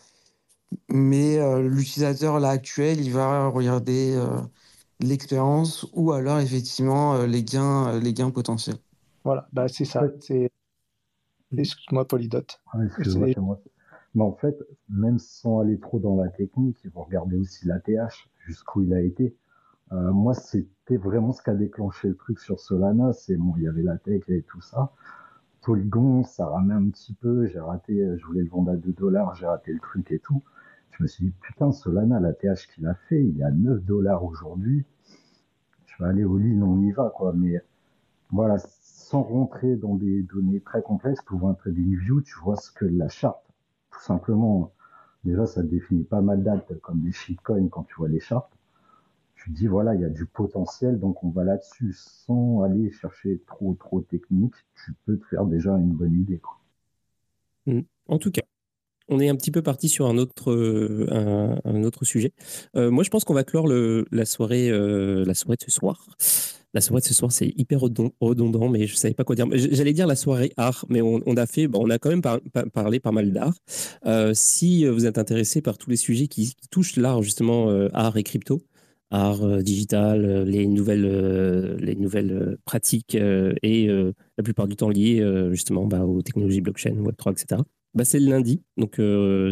mais 0.89 1.39
l'utilisateur 1.61 2.41
là 2.41 2.49
actuel, 2.49 2.99
il 2.99 3.13
va 3.13 3.49
regarder 3.49 4.19
l'expérience 5.01 5.87
ou 5.93 6.13
alors 6.13 6.39
effectivement 6.39 7.25
les 7.25 7.45
gains, 7.45 7.99
les 8.01 8.15
gains 8.15 8.31
potentiels. 8.31 8.79
Voilà, 9.23 9.47
bah, 9.53 9.69
c'est 9.69 9.85
ça. 9.85 10.05
C'est... 10.21 10.51
Excuse-moi, 11.55 12.09
Polydote. 12.09 12.63
excuse-moi, 12.87 13.29
Mais 14.15 14.23
en 14.23 14.33
fait, 14.33 14.57
même 14.89 15.19
sans 15.19 15.61
aller 15.61 15.79
trop 15.79 15.99
dans 15.99 16.17
la 16.17 16.31
technique, 16.31 16.79
il 16.85 16.91
faut 16.91 17.03
regarder 17.03 17.37
aussi 17.37 17.67
l'ATH, 17.67 18.15
jusqu'où 18.47 18.81
il 18.81 18.95
a 18.95 19.03
été. 19.03 19.37
Euh, 19.93 20.11
moi, 20.11 20.33
c'était 20.35 20.97
vraiment 20.97 21.33
ce 21.33 21.43
qui 21.43 21.51
a 21.51 21.55
déclenché 21.55 22.09
le 22.09 22.17
truc 22.17 22.39
sur 22.39 22.59
Solana. 22.61 23.13
C'est 23.13 23.37
bon, 23.37 23.55
il 23.57 23.65
y 23.65 23.69
avait 23.69 23.83
la 23.83 23.99
tech 23.99 24.23
et 24.29 24.43
tout 24.43 24.61
ça. 24.61 24.93
Polygon, 25.63 26.25
ça 26.25 26.47
ramait 26.47 26.75
un 26.75 26.89
petit 26.89 27.15
peu. 27.15 27.47
J'ai 27.47 27.61
raté, 27.61 28.17
je 28.17 28.25
voulais 28.27 28.43
le 28.43 28.49
vendre 28.49 28.73
à 28.73 28.77
2 28.77 28.93
dollars, 28.93 29.35
j'ai 29.35 29.47
raté 29.47 29.73
le 29.73 29.81
truc 29.81 30.11
et 30.11 30.19
tout. 30.19 30.43
Je 30.93 31.03
me 31.03 31.09
suis 31.09 31.27
dit, 31.27 31.35
putain, 31.41 31.73
Solana, 31.73 32.21
la 32.21 32.33
TH 32.33 32.69
qu'il 32.75 32.87
a 32.87 32.95
fait, 32.95 33.23
il 33.23 33.41
est 33.41 33.45
à 33.45 33.51
9 33.51 33.85
dollars 33.85 34.25
aujourd'hui. 34.25 34.85
Je 35.87 36.03
vais 36.03 36.09
aller 36.09 36.25
au 36.25 36.39
lit, 36.39 36.59
on 36.63 36.81
y 36.81 36.93
va, 36.93 37.13
quoi. 37.15 37.33
Mais 37.35 37.63
voilà, 38.31 38.57
sans 38.59 39.23
rentrer 39.23 39.77
dans 39.77 39.95
des 39.95 40.23
données 40.23 40.61
très 40.61 40.83
complexes, 40.83 41.23
pour 41.23 41.49
un 41.49 41.55
trading 41.55 41.97
view, 41.99 42.23
tu 42.23 42.39
vois 42.41 42.57
ce 42.57 42.71
que 42.73 42.87
la 42.87 43.09
charte, 43.09 43.45
tout 43.91 44.01
simplement, 44.01 44.73
déjà, 45.25 45.47
ça 45.47 45.63
définit 45.63 46.05
pas 46.05 46.23
mal 46.23 46.43
d'actes 46.43 46.79
comme 46.81 47.01
des 47.01 47.13
shitcoins 47.13 47.69
quand 47.69 47.85
tu 47.85 47.95
vois 47.97 48.09
les 48.09 48.21
chartes 48.21 48.53
tu 49.43 49.51
dis 49.51 49.67
voilà, 49.67 49.95
il 49.95 50.01
y 50.01 50.05
a 50.05 50.09
du 50.09 50.27
potentiel, 50.27 50.99
donc 50.99 51.23
on 51.25 51.31
va 51.31 51.45
là-dessus 51.45 51.95
sans 51.95 52.63
aller 52.63 52.93
chercher 52.93 53.41
trop 53.47 53.75
trop 53.75 54.01
technique. 54.01 54.55
Tu 54.85 54.93
peux 55.05 55.19
te 55.19 55.25
faire 55.27 55.47
déjà 55.47 55.73
une 55.73 55.93
bonne 55.93 56.15
idée. 56.15 56.41
Mmh. 57.67 57.81
En 58.09 58.19
tout 58.19 58.31
cas, 58.31 58.43
on 59.09 59.21
est 59.21 59.29
un 59.29 59.37
petit 59.37 59.51
peu 59.51 59.63
parti 59.63 59.89
sur 59.89 60.07
un 60.07 60.17
autre, 60.17 60.51
euh, 60.53 61.57
un, 61.65 61.85
autre 61.85 62.05
sujet. 62.05 62.33
Euh, 62.77 62.91
moi, 62.91 63.05
je 63.05 63.11
pense 63.11 63.25
qu'on 63.25 63.35
va 63.35 63.45
clore 63.45 63.67
le, 63.67 64.07
la, 64.11 64.25
soirée, 64.25 64.71
euh, 64.71 65.25
la 65.25 65.35
soirée 65.35 65.57
de 65.57 65.65
ce 65.65 65.71
soir. 65.71 66.07
La 66.75 66.81
soirée 66.81 67.03
de 67.03 67.07
ce 67.07 67.15
soir, 67.15 67.31
c'est 67.31 67.53
hyper 67.57 67.81
redondant, 67.81 68.69
mais 68.71 68.87
je 68.87 68.95
ne 68.95 68.97
savais 68.97 69.13
pas 69.13 69.25
quoi 69.25 69.37
dire. 69.37 69.47
J'allais 69.53 69.93
dire 69.93 70.07
la 70.07 70.17
soirée 70.17 70.53
art, 70.57 70.87
mais 70.89 71.03
on, 71.03 71.37
a 71.37 71.47
fait, 71.47 71.69
bon, 71.69 71.81
on 71.85 71.91
a 71.91 71.99
quand 71.99 72.09
même 72.09 72.23
parlé 72.23 72.99
pas 72.99 73.13
mal 73.13 73.31
d'art. 73.31 73.55
si 74.33 74.87
vous 74.87 75.05
êtes 75.05 75.19
intéressé 75.19 75.61
par 75.61 75.77
tous 75.77 75.91
les 75.91 75.97
sujets 75.97 76.29
qui 76.29 76.55
touchent 76.71 76.97
l'art, 76.97 77.21
justement, 77.21 77.69
art 77.93 78.17
et 78.17 78.23
crypto, 78.23 78.63
art 79.13 79.45
euh, 79.45 79.63
digital, 79.63 80.25
euh, 80.25 80.45
les 80.45 80.67
nouvelles, 80.67 81.05
euh, 81.05 82.57
pratiques 82.65 83.15
et 83.15 83.87
la 83.87 84.43
plupart 84.43 84.67
du 84.67 84.77
temps 84.77 84.89
liées 84.89 85.23
justement 85.51 85.87
bah, 85.87 86.05
aux 86.05 86.23
technologies 86.23 86.61
blockchain, 86.61 86.95
Web3, 86.95 87.33
etc. 87.33 87.63
Bah, 87.95 88.05
c'est 88.07 88.19
le 88.19 88.31
lundi, 88.31 88.63
donc 88.79 89.01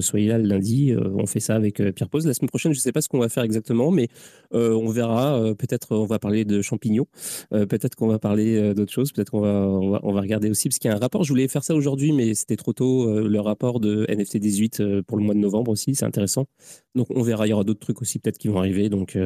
soyez 0.00 0.28
là 0.28 0.38
le 0.38 0.44
lundi. 0.44 0.94
on 0.96 1.26
fait 1.26 1.40
ça 1.40 1.56
avec 1.56 1.82
Pierre 1.94 2.08
Pose. 2.08 2.26
La 2.26 2.32
semaine 2.32 2.48
prochaine, 2.48 2.72
je 2.72 2.78
ne 2.78 2.80
sais 2.80 2.92
pas 2.92 3.02
ce 3.02 3.08
qu'on 3.08 3.18
va 3.18 3.28
faire 3.28 3.42
exactement, 3.42 3.90
mais 3.90 4.08
on 4.52 4.88
verra. 4.88 5.54
peut-être 5.58 5.94
on 5.94 6.06
va 6.06 6.18
parler 6.18 6.46
de 6.46 6.62
champignons, 6.62 7.06
peut-être 7.50 7.96
qu'on 7.96 8.06
va 8.06 8.18
parler 8.18 8.72
d'autres 8.72 8.92
choses, 8.92 9.12
peut-être 9.12 9.30
qu'on 9.30 9.40
va 9.40 9.68
on, 10.02 10.12
va, 10.12 10.20
regarder 10.22 10.48
aussi, 10.48 10.70
parce 10.70 10.78
qu'il 10.78 10.90
y 10.90 10.92
a 10.92 10.96
un 10.96 11.00
rapport. 11.00 11.22
Je 11.22 11.28
voulais 11.28 11.48
faire 11.48 11.64
ça 11.64 11.74
aujourd'hui, 11.74 12.12
mais 12.12 12.32
c'était 12.32 12.56
trop 12.56 12.72
tôt. 12.72 13.20
le 13.20 13.40
rapport 13.40 13.78
de 13.78 14.06
NFT 14.08 14.38
18 14.38 15.02
pour 15.02 15.18
le 15.18 15.24
mois 15.24 15.34
de 15.34 15.40
novembre 15.40 15.70
aussi, 15.70 15.94
c'est 15.94 16.06
intéressant. 16.06 16.46
Donc 16.94 17.08
on 17.10 17.20
verra. 17.20 17.46
Il 17.46 17.50
y 17.50 17.52
aura 17.52 17.64
d'autres 17.64 17.80
trucs 17.80 18.00
aussi 18.00 18.18
peut-être 18.20 18.38
qui 18.38 18.48
vont 18.48 18.58
arriver. 18.58 18.88
Donc 18.88 19.18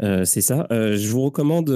c'est 0.00 0.40
ça. 0.40 0.66
je 0.70 1.08
vous 1.08 1.20
recommande 1.22 1.68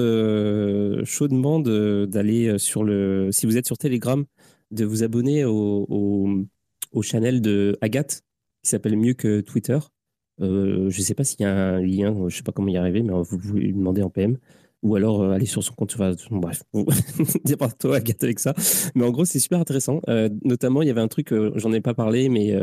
chaudement 1.04 1.60
d'aller 1.60 2.58
sur 2.58 2.84
le. 2.84 3.28
Si 3.32 3.44
vous 3.44 3.58
êtes 3.58 3.66
sur 3.66 3.76
Telegram, 3.76 4.24
de 4.70 4.84
vous 4.84 5.02
abonner 5.02 5.44
au, 5.44 5.86
au, 6.92 7.02
channel 7.02 7.40
de 7.40 7.76
Agathe, 7.80 8.22
qui 8.62 8.70
s'appelle 8.70 8.96
Mieux 8.96 9.14
que 9.14 9.40
Twitter. 9.40 9.78
Euh, 10.40 10.88
je 10.90 10.98
ne 10.98 11.02
sais 11.04 11.14
pas 11.14 11.24
s'il 11.24 11.40
y 11.40 11.44
a 11.44 11.52
un 11.52 11.80
lien, 11.80 12.14
je 12.14 12.24
ne 12.24 12.28
sais 12.30 12.42
pas 12.42 12.52
comment 12.52 12.68
y 12.68 12.76
arriver, 12.76 13.02
mais 13.02 13.12
vous 13.12 13.38
pouvez 13.38 13.60
lui 13.60 13.72
demander 13.72 14.02
en 14.02 14.10
PM. 14.10 14.38
Ou 14.82 14.94
alors 14.94 15.22
euh, 15.22 15.32
aller 15.32 15.46
sur 15.46 15.64
son 15.64 15.74
compte. 15.74 15.94
Enfin, 15.94 16.14
bref, 16.30 16.62
pas 17.58 17.68
toi, 17.70 17.96
Agathe, 17.96 18.22
avec 18.22 18.38
ça. 18.38 18.54
Mais 18.94 19.04
en 19.04 19.10
gros, 19.10 19.24
c'est 19.24 19.40
super 19.40 19.58
intéressant. 19.58 20.00
Euh, 20.08 20.28
notamment, 20.44 20.82
il 20.82 20.88
y 20.88 20.90
avait 20.90 21.00
un 21.00 21.08
truc, 21.08 21.34
j'en 21.56 21.72
ai 21.72 21.80
pas 21.80 21.94
parlé, 21.94 22.28
mais 22.28 22.56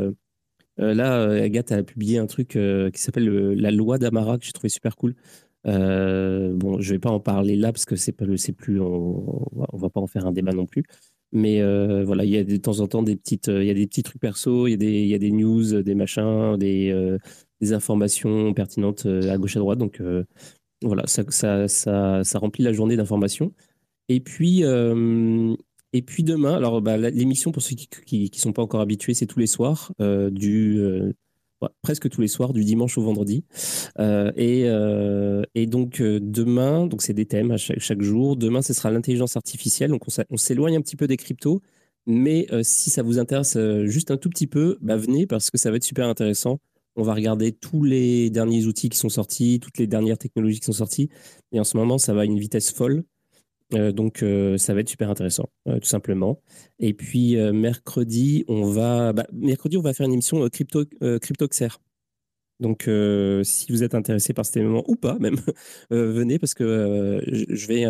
là, 0.77 1.29
Agathe 1.31 1.71
a 1.71 1.83
publié 1.83 2.17
un 2.17 2.27
truc 2.27 2.49
qui 2.49 3.01
s'appelle 3.01 3.27
la 3.53 3.71
loi 3.71 3.97
d'Amara, 3.97 4.37
que 4.37 4.45
j'ai 4.45 4.53
trouvé 4.53 4.69
super 4.69 4.95
cool. 4.95 5.15
bon, 5.65 6.79
je 6.79 6.91
vais 6.93 6.99
pas 6.99 7.11
en 7.11 7.19
parler 7.19 7.57
là 7.57 7.73
parce 7.73 7.85
que 7.85 7.97
c'est 7.97 8.13
pas 8.13 8.25
plus, 8.57 8.79
on, 8.79 9.45
on, 9.73 9.77
va 9.77 9.89
pas 9.89 9.99
en 9.99 10.07
faire 10.07 10.25
un 10.25 10.31
débat 10.31 10.53
non 10.53 10.65
plus. 10.65 10.85
Mais 11.35 11.61
euh, 11.61 12.05
voilà, 12.05 12.23
il 12.23 12.31
y 12.31 12.37
a 12.37 12.45
de 12.45 12.55
temps 12.55 12.79
en 12.79 12.87
temps 12.87 13.03
des 13.03 13.17
petites, 13.17 13.49
euh, 13.49 13.61
il 13.61 13.67
y 13.67 13.69
a 13.69 13.73
des 13.73 13.87
petits 13.87 14.03
trucs 14.03 14.21
perso, 14.21 14.67
il 14.67 14.71
y 14.71 14.73
a 14.73 14.77
des, 14.77 15.01
il 15.01 15.07
y 15.07 15.13
a 15.13 15.17
des 15.17 15.31
news, 15.31 15.83
des 15.83 15.93
machins, 15.93 16.55
des, 16.57 16.91
euh, 16.91 17.17
informations 17.73 18.53
pertinentes 18.53 19.05
à 19.05 19.37
gauche 19.37 19.57
à 19.57 19.59
droite. 19.59 19.79
Donc 19.79 20.01
voilà, 20.81 21.07
ça, 21.07 21.23
ça, 21.29 21.67
ça, 21.67 22.23
ça, 22.23 22.39
remplit 22.39 22.63
la 22.63 22.73
journée 22.73 22.95
d'informations. 22.95 23.53
Et 24.07 24.19
puis, 24.19 24.61
et 24.61 26.01
puis 26.03 26.23
demain, 26.23 26.55
alors 26.55 26.81
bah, 26.81 26.97
l'émission 26.97 27.51
pour 27.51 27.63
ceux 27.63 27.75
qui 27.75 28.29
ne 28.31 28.39
sont 28.39 28.53
pas 28.53 28.61
encore 28.61 28.81
habitués, 28.81 29.15
c'est 29.15 29.25
tous 29.25 29.39
les 29.39 29.47
soirs 29.47 29.93
du 29.99 30.79
presque 31.81 32.09
tous 32.09 32.21
les 32.21 32.27
soirs, 32.27 32.53
du 32.53 32.63
dimanche 32.63 32.97
au 32.97 33.01
vendredi. 33.01 33.43
Euh, 33.99 34.31
euh, 34.37 35.43
et, 35.55 35.65
donc 35.67 36.01
euh, 36.01 36.19
demain, 36.21 36.87
donc 36.87 37.01
c'est 37.01 37.13
des 37.13 37.25
thèmes 37.25 37.51
à 37.51 37.57
chaque, 37.57 38.01
jour. 38.01 38.35
Demain, 38.35 38.61
ce 38.61 38.73
sera 38.73 38.91
l'intelligence 38.91 39.35
artificielle. 39.35 39.91
Donc 39.91 40.03
on, 40.29 40.37
s'éloigne 40.37 40.77
un 40.77 40.81
petit 40.81 40.95
peu 40.95 41.07
des 41.07 41.17
cryptos, 41.17 41.61
mais 42.05 42.47
si 42.63 42.89
ça 42.89 43.03
vous 43.03 43.19
intéresse 43.19 43.57
juste 43.85 44.11
un 44.11 44.17
tout 44.17 44.29
petit 44.29 44.47
peu, 44.47 44.77
bah, 44.81 44.97
venez 44.97 45.25
parce 45.25 45.49
que 45.49 45.57
ça 45.57 45.71
va 45.71 45.77
être 45.77 45.83
super 45.83 46.07
intéressant. 46.07 46.59
On 46.97 47.03
va 47.03 47.13
regarder 47.13 47.51
tous 47.51 47.83
les 47.83 48.29
derniers 48.29 48.65
outils 48.67 48.87
qui 48.89 48.97
sont 48.97 49.09
sortis, 49.09 49.59
toutes 49.61 49.77
les 49.79 49.87
dernières 49.87 50.17
technologies 50.17 50.59
qui 50.59 50.65
sont 50.65 50.71
sorties. 50.71 51.09
Et 51.51 51.59
en 51.59 51.65
ce 51.65 51.75
moment, 51.75 51.97
ça 51.97 52.13
va 52.13 52.21
à 52.21 52.25
une 52.25 52.39
vitesse 52.39 52.71
folle. 52.71 53.03
Euh, 53.73 53.91
donc, 53.91 54.21
euh, 54.21 54.57
ça 54.57 54.73
va 54.73 54.81
être 54.81 54.89
super 54.89 55.09
intéressant, 55.09 55.49
euh, 55.67 55.79
tout 55.79 55.87
simplement. 55.87 56.41
Et 56.79 56.93
puis, 56.93 57.35
mercredi, 57.51 58.45
on 58.47 58.69
va, 58.69 59.13
bah, 59.13 59.25
mercredi, 59.33 59.77
on 59.77 59.81
va 59.81 59.93
faire 59.93 60.05
une 60.05 60.13
émission 60.13 60.47
crypto, 60.49 60.85
CryptoXer. 61.01 61.69
Donc, 62.61 62.89
si 63.43 63.71
vous 63.71 63.83
êtes 63.83 63.95
intéressé 63.95 64.33
par 64.33 64.45
cet 64.45 64.57
événement 64.57 64.83
ou 64.87 64.95
pas, 64.95 65.17
même, 65.19 65.37
venez 65.89 66.39
parce 66.39 66.53
que 66.53 67.21
je 67.27 67.67
vais, 67.67 67.83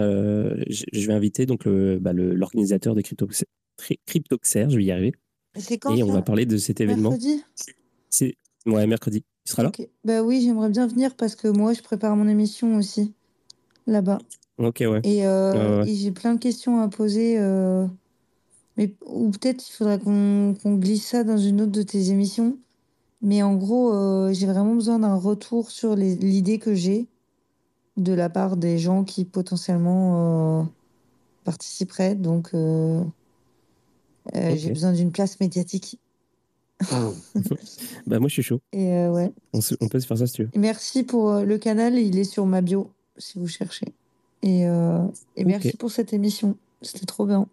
je 0.70 1.08
vais 1.08 1.14
inviter 1.14 1.46
donc 1.46 1.68
bah, 1.68 2.14
l'organisateur 2.14 2.96
de 2.96 3.02
CryptoXer, 3.02 3.46
CryptoXer, 4.06 4.70
je 4.70 4.78
vais 4.78 4.86
y 4.86 4.92
arriver. 4.92 5.14
Et 5.96 6.04
on 6.04 6.12
va 6.12 6.22
parler 6.22 6.46
de 6.46 6.58
cet 6.58 6.82
événement. 6.82 7.12
Mercredi? 7.12 7.44
C'est 8.10 8.36
ouais, 8.66 8.88
mercredi. 8.88 9.24
Tu 9.46 9.52
seras 9.52 9.64
là 9.64 9.72
Bah 10.04 10.24
oui, 10.24 10.42
j'aimerais 10.42 10.70
bien 10.70 10.88
venir 10.88 11.16
parce 11.16 11.36
que 11.36 11.48
moi, 11.48 11.74
je 11.74 11.82
prépare 11.82 12.16
mon 12.16 12.28
émission 12.28 12.76
aussi 12.78 13.14
là-bas. 13.88 14.18
Ok, 14.58 14.78
ouais. 14.80 15.02
Euh, 15.06 15.84
et, 15.84 15.96
j'ai 15.96 16.12
plein 16.12 16.34
de 16.34 16.40
questions 16.40 16.82
à 16.82 16.88
poser. 16.88 17.38
Euh, 17.38 17.86
mais, 18.78 18.94
ou 19.06 19.30
peut-être 19.32 19.68
il 19.68 19.72
faudrait 19.72 20.00
qu'on 20.00 20.56
glisse 20.66 21.08
ça 21.08 21.24
dans 21.24 21.38
une 21.38 21.62
autre 21.62 21.72
de 21.72 21.82
tes 21.82 22.10
émissions. 22.10 22.58
Mais 23.22 23.44
en 23.44 23.56
gros, 23.56 23.94
euh, 23.94 24.32
j'ai 24.34 24.46
vraiment 24.46 24.76
besoin 24.76 25.00
d'un 25.00 25.16
retour 25.16 25.72
sur 25.72 25.96
l'idée 25.96 26.60
que 26.60 26.74
j'ai. 26.74 27.08
de 27.98 28.14
la 28.14 28.30
part 28.30 28.58
des 28.58 28.78
gens 28.78 29.06
qui 29.06 29.24
potentiellement 29.26 30.68
participeraient. 31.44 32.16
Donc, 32.16 32.52
j'ai 34.34 34.70
besoin 34.70 34.94
d'une 34.94 35.12
place 35.12 35.40
médiatique. 35.40 36.00
bah 38.06 38.20
moi 38.20 38.28
je 38.28 38.34
suis 38.34 38.44
chaud. 38.44 38.60
Et 38.74 39.08
ouais. 39.08 39.32
On, 39.54 39.88
peut 39.88 40.02
se 40.02 40.06
faire 40.06 40.18
ça 40.18 40.28
si 40.28 40.34
tu 40.34 40.44
veux. 40.44 40.50
Merci 40.56 41.04
pour 41.04 41.36
le 41.36 41.58
canal, 41.58 41.98
il 41.98 42.20
est 42.20 42.26
sur 42.26 42.46
ma 42.46 42.60
bio 42.60 42.92
si 43.18 43.40
vous 43.40 43.48
cherchez. 43.48 43.94
Et, 44.46 44.62
et 45.36 45.44
merci 45.44 45.76
pour 45.76 45.92
cette 45.92 46.14
émission, 46.14 46.56
c'était 46.82 47.06
trop 47.06 47.26
bien. 47.26 47.48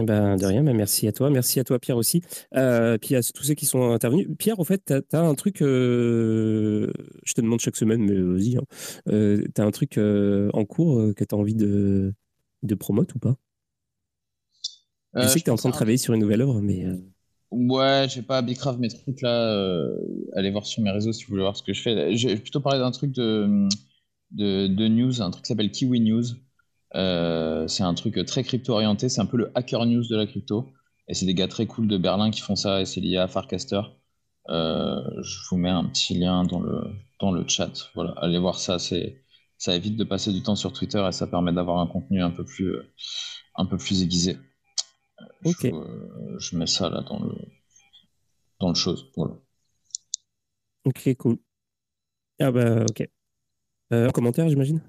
Eh 0.00 0.04
ben, 0.04 0.36
de 0.36 0.46
rien, 0.46 0.62
mais 0.62 0.74
merci 0.74 1.08
à 1.08 1.12
toi. 1.12 1.28
Merci 1.28 1.58
à 1.58 1.64
toi, 1.64 1.78
Pierre, 1.78 1.96
aussi. 1.96 2.22
Euh, 2.54 2.98
puis 2.98 3.16
à 3.16 3.22
tous 3.22 3.42
ceux 3.42 3.54
qui 3.54 3.66
sont 3.66 3.90
intervenus. 3.90 4.28
Pierre, 4.38 4.60
en 4.60 4.64
fait, 4.64 4.82
tu 4.86 5.16
as, 5.16 5.20
un 5.20 5.34
truc, 5.34 5.60
euh, 5.60 6.92
je 7.24 7.34
te 7.34 7.40
demande 7.40 7.58
chaque 7.58 7.76
semaine, 7.76 8.02
mais 8.02 8.14
vas-y, 8.14 8.56
hein. 8.56 8.62
euh, 9.08 9.42
tu 9.52 9.60
as 9.60 9.64
un 9.64 9.70
truc 9.70 9.98
en 9.98 10.64
cours 10.64 11.14
que 11.14 11.24
tu 11.24 11.34
as 11.34 11.38
envie 11.38 11.56
de, 11.56 12.14
de 12.62 12.74
promote 12.74 13.14
ou 13.14 13.18
pas? 13.18 13.34
Je 15.14 15.26
sais 15.26 15.40
que 15.40 15.44
tu 15.44 15.50
es 15.50 15.52
en 15.52 15.56
train 15.56 15.70
de 15.70 15.74
travailler 15.74 15.98
sur 15.98 16.14
une 16.14 16.20
nouvelle 16.20 16.42
œuvre, 16.42 16.60
mais. 16.60 16.84
Ouais, 17.50 18.06
j'ai 18.08 18.22
pas 18.22 18.42
Bicraft 18.42 18.78
mes 18.78 18.88
trucs 18.88 19.22
là. 19.22 19.88
allez 20.34 20.50
voir 20.50 20.66
sur 20.66 20.82
mes 20.82 20.90
réseaux 20.90 21.12
si 21.12 21.24
vous 21.24 21.30
voulez 21.30 21.42
voir 21.42 21.56
ce 21.56 21.62
que 21.62 21.72
je 21.72 21.82
fais. 21.82 22.16
J'ai 22.16 22.36
plutôt 22.36 22.60
parlé 22.60 22.78
d'un 22.78 22.90
truc 22.92 23.10
de, 23.12 23.66
de, 24.30 24.66
de, 24.66 24.88
news, 24.88 25.22
un 25.22 25.30
truc 25.30 25.44
qui 25.44 25.48
s'appelle 25.48 25.70
Kiwi 25.70 26.00
News. 26.00 26.24
Euh, 26.94 27.68
c'est 27.68 27.82
un 27.82 27.94
truc 27.94 28.24
très 28.26 28.42
crypto-orienté, 28.42 29.08
c'est 29.08 29.20
un 29.20 29.26
peu 29.26 29.36
le 29.36 29.50
hacker 29.54 29.86
news 29.86 30.06
de 30.08 30.16
la 30.16 30.26
crypto. 30.26 30.68
Et 31.08 31.14
c'est 31.14 31.26
des 31.26 31.34
gars 31.34 31.48
très 31.48 31.66
cool 31.66 31.88
de 31.88 31.96
Berlin 31.96 32.30
qui 32.30 32.40
font 32.40 32.56
ça, 32.56 32.80
et 32.80 32.84
c'est 32.84 33.00
lié 33.00 33.16
à 33.16 33.28
Farcaster. 33.28 33.80
Euh, 34.50 35.02
je 35.22 35.38
vous 35.50 35.56
mets 35.56 35.70
un 35.70 35.84
petit 35.84 36.14
lien 36.14 36.44
dans 36.44 36.60
le, 36.60 36.82
dans 37.20 37.32
le 37.32 37.46
chat. 37.46 37.90
Voilà, 37.94 38.12
allez 38.18 38.38
voir 38.38 38.58
ça. 38.58 38.78
C'est, 38.78 39.22
ça 39.58 39.74
évite 39.74 39.96
de 39.96 40.04
passer 40.04 40.32
du 40.32 40.42
temps 40.42 40.56
sur 40.56 40.72
Twitter 40.72 41.04
et 41.06 41.12
ça 41.12 41.26
permet 41.26 41.52
d'avoir 41.52 41.78
un 41.80 41.86
contenu 41.86 42.22
un 42.22 42.30
peu 42.30 42.44
plus, 42.44 42.76
un 43.56 43.66
peu 43.66 43.76
plus 43.76 44.02
aiguisé. 44.02 44.38
Ok. 45.44 45.70
Je, 46.38 46.56
mets 46.56 46.66
ça 46.66 46.88
là 46.88 47.02
dans 47.02 47.18
le, 47.22 47.34
dans 48.60 48.68
le 48.68 48.74
chose. 48.74 49.10
Voilà. 49.16 49.34
Ok, 50.84 51.14
cool. 51.16 51.38
Ah 52.40 52.52
bah, 52.52 52.84
ok. 52.88 53.08
Euh, 53.92 54.08
un 54.08 54.10
commentaire, 54.10 54.48
j'imagine? 54.48 54.80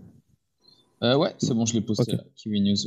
Euh, 1.03 1.15
ouais, 1.15 1.33
c'est 1.37 1.53
bon, 1.53 1.65
je 1.65 1.73
l'ai 1.73 1.81
posté. 1.81 2.17
Kiwi 2.35 2.61
News. 2.61 2.77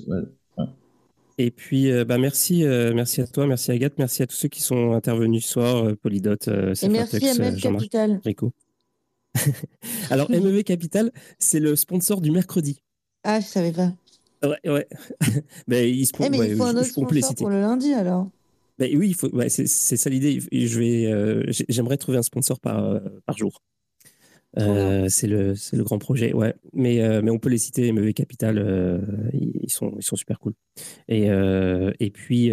Et 1.38 1.50
puis, 1.50 1.90
euh, 1.90 2.04
bah, 2.04 2.18
merci, 2.18 2.64
euh, 2.64 2.92
merci 2.94 3.22
à 3.22 3.26
toi, 3.26 3.46
merci 3.46 3.70
Agathe, 3.70 3.94
merci 3.98 4.22
à 4.22 4.26
tous 4.26 4.36
ceux 4.36 4.48
qui 4.48 4.60
sont 4.60 4.92
intervenus 4.92 5.46
ce 5.46 5.52
soir, 5.52 5.96
Polydot, 6.02 6.34
Et 6.34 6.88
merci 6.88 7.26
à 7.26 7.34
MEV 7.34 7.58
Capital. 7.58 8.20
Rico. 8.22 8.52
Alors, 10.10 10.30
MEV 10.30 10.62
Capital, 10.64 11.10
c'est 11.38 11.58
le 11.58 11.74
sponsor 11.74 12.20
du 12.20 12.30
mercredi. 12.30 12.82
Ah, 13.24 13.40
je 13.40 13.46
savais 13.46 13.72
pas. 13.72 13.92
Ouais, 14.42 14.70
ouais. 14.70 14.88
ben, 15.68 15.88
il, 15.88 16.04
se, 16.06 16.12
eh, 16.20 16.28
mais 16.28 16.50
il 16.50 16.56
faut 16.56 16.64
un 16.64 16.76
autre 16.76 16.84
sponsor 16.84 17.34
pour 17.34 17.48
le 17.48 17.60
lundi 17.60 17.94
alors. 17.94 18.28
Ben, 18.78 18.94
oui, 18.96 19.08
il 19.10 19.14
faut, 19.14 19.30
c'est, 19.48 19.66
ça 19.66 20.10
l'idée. 20.10 20.40
Je 20.40 20.78
vais, 20.78 21.52
j'aimerais 21.68 21.96
trouver 21.96 22.18
un 22.18 22.22
sponsor 22.22 22.60
par, 22.60 23.00
par 23.24 23.38
jour. 23.38 23.62
Euh, 24.58 25.06
c'est 25.08 25.26
le, 25.26 25.54
le 25.72 25.84
grand 25.84 25.98
projet, 25.98 26.32
ouais. 26.32 26.54
Mais, 26.72 27.00
euh, 27.02 27.22
mais 27.22 27.30
on 27.30 27.38
peut 27.38 27.48
les 27.48 27.58
citer, 27.58 27.90
MEV 27.92 28.12
Capital, 28.12 28.58
euh, 28.58 28.98
ils, 29.32 29.70
sont, 29.70 29.94
ils 29.96 30.04
sont 30.04 30.16
super 30.16 30.38
cool. 30.38 30.54
Et, 31.08 31.26
et 31.26 32.10
puis, 32.10 32.52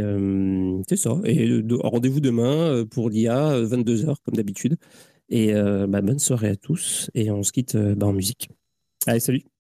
c'est 0.87 0.97
ça. 0.97 1.19
Et 1.25 1.61
rendez-vous 1.81 2.19
demain 2.19 2.85
pour 2.89 3.09
l'IA, 3.09 3.61
22h, 3.61 4.15
comme 4.23 4.35
d'habitude. 4.35 4.77
Et 5.29 5.53
bah, 5.53 6.01
bonne 6.01 6.19
soirée 6.19 6.49
à 6.49 6.55
tous. 6.55 7.09
Et 7.13 7.31
on 7.31 7.43
se 7.43 7.51
quitte 7.51 7.77
bah, 7.77 8.07
en 8.07 8.13
musique. 8.13 8.49
Allez, 9.05 9.19
salut! 9.19 9.58